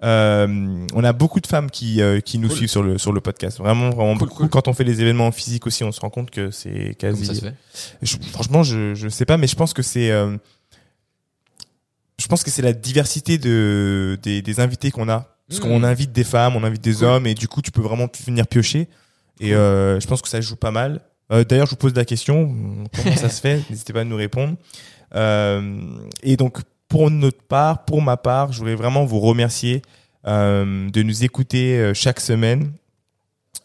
Euh, 0.04 0.86
on 0.94 1.02
a 1.02 1.12
beaucoup 1.12 1.40
de 1.40 1.46
femmes 1.46 1.70
qui 1.70 2.02
euh, 2.02 2.20
qui 2.20 2.38
nous 2.38 2.48
Cool. 2.48 2.56
suivent 2.58 2.68
sur 2.70 2.82
le 2.82 2.98
sur 2.98 3.12
le 3.12 3.20
podcast. 3.20 3.58
Vraiment, 3.58 3.90
vraiment 3.90 4.12
Cool, 4.16 4.28
beaucoup. 4.28 4.34
cool. 4.42 4.48
Quand 4.50 4.68
on 4.68 4.72
fait 4.74 4.84
les 4.84 5.00
événements 5.00 5.26
en 5.28 5.32
physique 5.32 5.66
aussi, 5.66 5.82
on 5.82 5.92
se 5.92 6.00
rend 6.00 6.10
compte 6.10 6.30
que 6.30 6.50
c'est 6.50 6.94
quasi. 6.98 7.24
ça 7.26 7.34
se 7.34 7.40
fait 7.40 7.54
Je- 8.02 8.16
franchement, 8.32 8.62
je 8.62 8.94
je 8.94 9.08
sais 9.08 9.24
pas, 9.24 9.36
mais 9.38 9.46
je 9.46 9.56
pense 9.56 9.72
que 9.72 9.82
c'est 9.82 10.10
euh, 10.10 10.36
je 12.20 12.26
pense 12.28 12.42
que 12.42 12.50
c'est 12.50 12.62
la 12.62 12.72
diversité 12.72 13.38
de 13.38 14.18
des, 14.22 14.42
des 14.42 14.60
invités 14.60 14.90
qu'on 14.90 15.08
a. 15.08 15.30
Parce 15.48 15.60
Mmh. 15.60 15.64
qu'on 15.64 15.82
invite 15.82 16.12
des 16.12 16.24
femmes, 16.24 16.56
on 16.56 16.64
invite 16.64 16.80
des 16.82 17.02
hommes, 17.02 17.26
et 17.26 17.34
du 17.34 17.48
coup, 17.48 17.60
tu 17.60 17.70
peux 17.70 17.82
vraiment 17.82 18.08
venir 18.26 18.46
piocher. 18.46 18.88
Et 19.40 19.54
euh, 19.54 20.00
je 20.00 20.06
pense 20.06 20.22
que 20.22 20.28
ça 20.28 20.40
joue 20.40 20.56
pas 20.56 20.70
mal. 20.70 21.00
Euh, 21.32 21.44
D'ailleurs, 21.44 21.66
je 21.66 21.72
vous 21.72 21.76
pose 21.76 21.94
la 21.94 22.06
question 22.06 22.54
comment 22.96 23.16
ça 23.16 23.28
se 23.28 23.40
fait? 23.42 23.60
N'hésitez 23.68 23.92
pas 23.92 24.00
à 24.00 24.04
nous 24.04 24.16
répondre. 24.16 24.56
Euh, 25.14 25.80
et 26.22 26.36
donc, 26.38 26.58
pour 26.94 27.10
notre 27.10 27.42
part, 27.42 27.84
pour 27.86 28.02
ma 28.02 28.16
part, 28.16 28.52
je 28.52 28.58
voudrais 28.58 28.76
vraiment 28.76 29.04
vous 29.04 29.18
remercier 29.18 29.82
euh, 30.28 30.88
de 30.90 31.02
nous 31.02 31.24
écouter 31.24 31.76
euh, 31.76 31.92
chaque 31.92 32.20
semaine. 32.20 32.70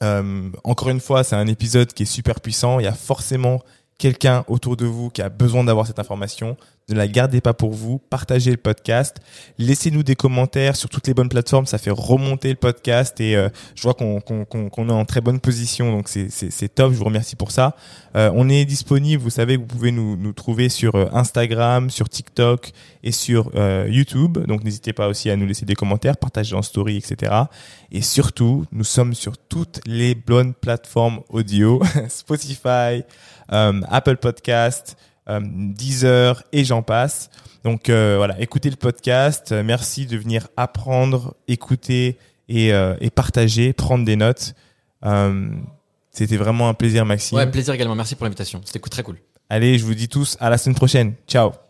Euh, 0.02 0.50
encore 0.64 0.90
une 0.90 1.00
fois, 1.00 1.24
c'est 1.24 1.36
un 1.36 1.46
épisode 1.46 1.94
qui 1.94 2.04
est 2.04 2.08
super 2.08 2.40
puissant. 2.42 2.80
Il 2.80 2.86
y 2.86 2.88
a 2.88 2.92
forcément 2.92 3.62
quelqu'un 4.00 4.46
autour 4.48 4.78
de 4.78 4.86
vous 4.86 5.12
qui 5.12 5.22
a 5.22 5.30
besoin 5.30 5.64
d'avoir 5.64 5.86
cette 5.86 6.00
information. 6.00 6.58
Ne 6.90 6.96
la 6.96 7.08
gardez 7.08 7.40
pas 7.40 7.54
pour 7.54 7.72
vous. 7.72 8.00
Partagez 8.10 8.50
le 8.50 8.58
podcast. 8.58 9.18
Laissez-nous 9.60 10.02
des 10.02 10.16
commentaires 10.16 10.76
sur 10.76 10.90
toutes 10.90 11.06
les 11.06 11.14
bonnes 11.14 11.30
plateformes. 11.30 11.68
Ça 11.68 11.78
fait 11.78 11.92
remonter 11.92 12.50
le 12.50 12.56
podcast 12.56 13.22
et 13.22 13.36
euh, 13.36 13.50
je 13.76 13.84
vois 13.84 13.94
qu'on 13.94 14.20
est 14.20 14.92
en 14.92 15.06
très 15.06 15.22
bonne 15.22 15.40
position. 15.40 15.92
Donc 15.92 16.08
c'est 16.08 16.74
top. 16.74 16.94
Je 16.94 16.98
vous 16.98 17.06
remercie 17.06 17.36
pour 17.36 17.52
ça. 17.52 17.76
Euh, 18.16 18.32
on 18.34 18.50
est 18.50 18.66
disponible. 18.66 19.22
Vous 19.22 19.30
savez 19.30 19.56
que 19.56 19.62
vous 19.62 19.68
pouvez 19.68 19.92
nous, 19.92 20.34
trouver 20.34 20.70
sur 20.70 20.96
euh, 20.96 21.06
Instagram, 21.14 21.92
sur 21.92 22.10
TikTok 22.10 22.72
et 23.04 23.12
sur 23.12 23.52
YouTube. 23.88 24.40
Donc 24.48 24.64
n'hésitez 24.64 24.94
pas 24.94 25.08
aussi 25.08 25.30
à 25.30 25.36
nous 25.36 25.46
laisser 25.46 25.66
des 25.66 25.76
commentaires, 25.76 26.18
partager 26.18 26.56
en 26.56 26.62
story, 26.64 26.98
etc. 26.98 27.34
Et 27.92 28.02
surtout, 28.02 28.66
nous 28.72 28.84
sommes 28.84 29.14
sur 29.14 29.38
toutes 29.38 29.80
les 29.86 30.16
bonnes 30.16 30.54
plateformes 30.54 31.22
audio, 31.30 31.82
Spotify, 32.10 33.04
Apple 33.50 34.18
Podcast, 34.18 34.98
euh, 35.28 35.40
Deezer 35.44 36.44
et 36.52 36.64
j'en 36.64 36.82
passe. 36.82 37.30
Donc 37.64 37.90
euh, 37.90 38.16
voilà, 38.18 38.40
écoutez 38.40 38.70
le 38.70 38.76
podcast. 38.76 39.52
Euh, 39.52 39.64
Merci 39.64 40.06
de 40.06 40.18
venir 40.18 40.48
apprendre, 40.58 41.36
écouter 41.48 42.18
et, 42.48 42.74
euh, 42.74 42.96
et 43.02 43.10
partager, 43.10 43.74
prendre 43.74 44.06
des 44.06 44.16
notes. 44.16 44.54
Euh, 45.06 45.50
C'était 46.12 46.38
vraiment 46.38 46.70
un 46.70 46.74
plaisir, 46.74 47.06
Maxime. 47.06 47.38
Ouais, 47.38 47.50
plaisir 47.50 47.74
également. 47.74 47.96
Merci 47.96 48.16
pour 48.16 48.26
l'invitation. 48.26 48.62
C'était 48.66 48.80
très 48.80 49.04
cool. 49.04 49.18
Allez, 49.50 49.78
je 49.78 49.86
vous 49.86 49.96
dis 49.96 50.08
tous 50.08 50.38
à 50.40 50.50
la 50.50 50.58
semaine 50.58 50.76
prochaine. 50.76 51.14
Ciao. 51.28 51.69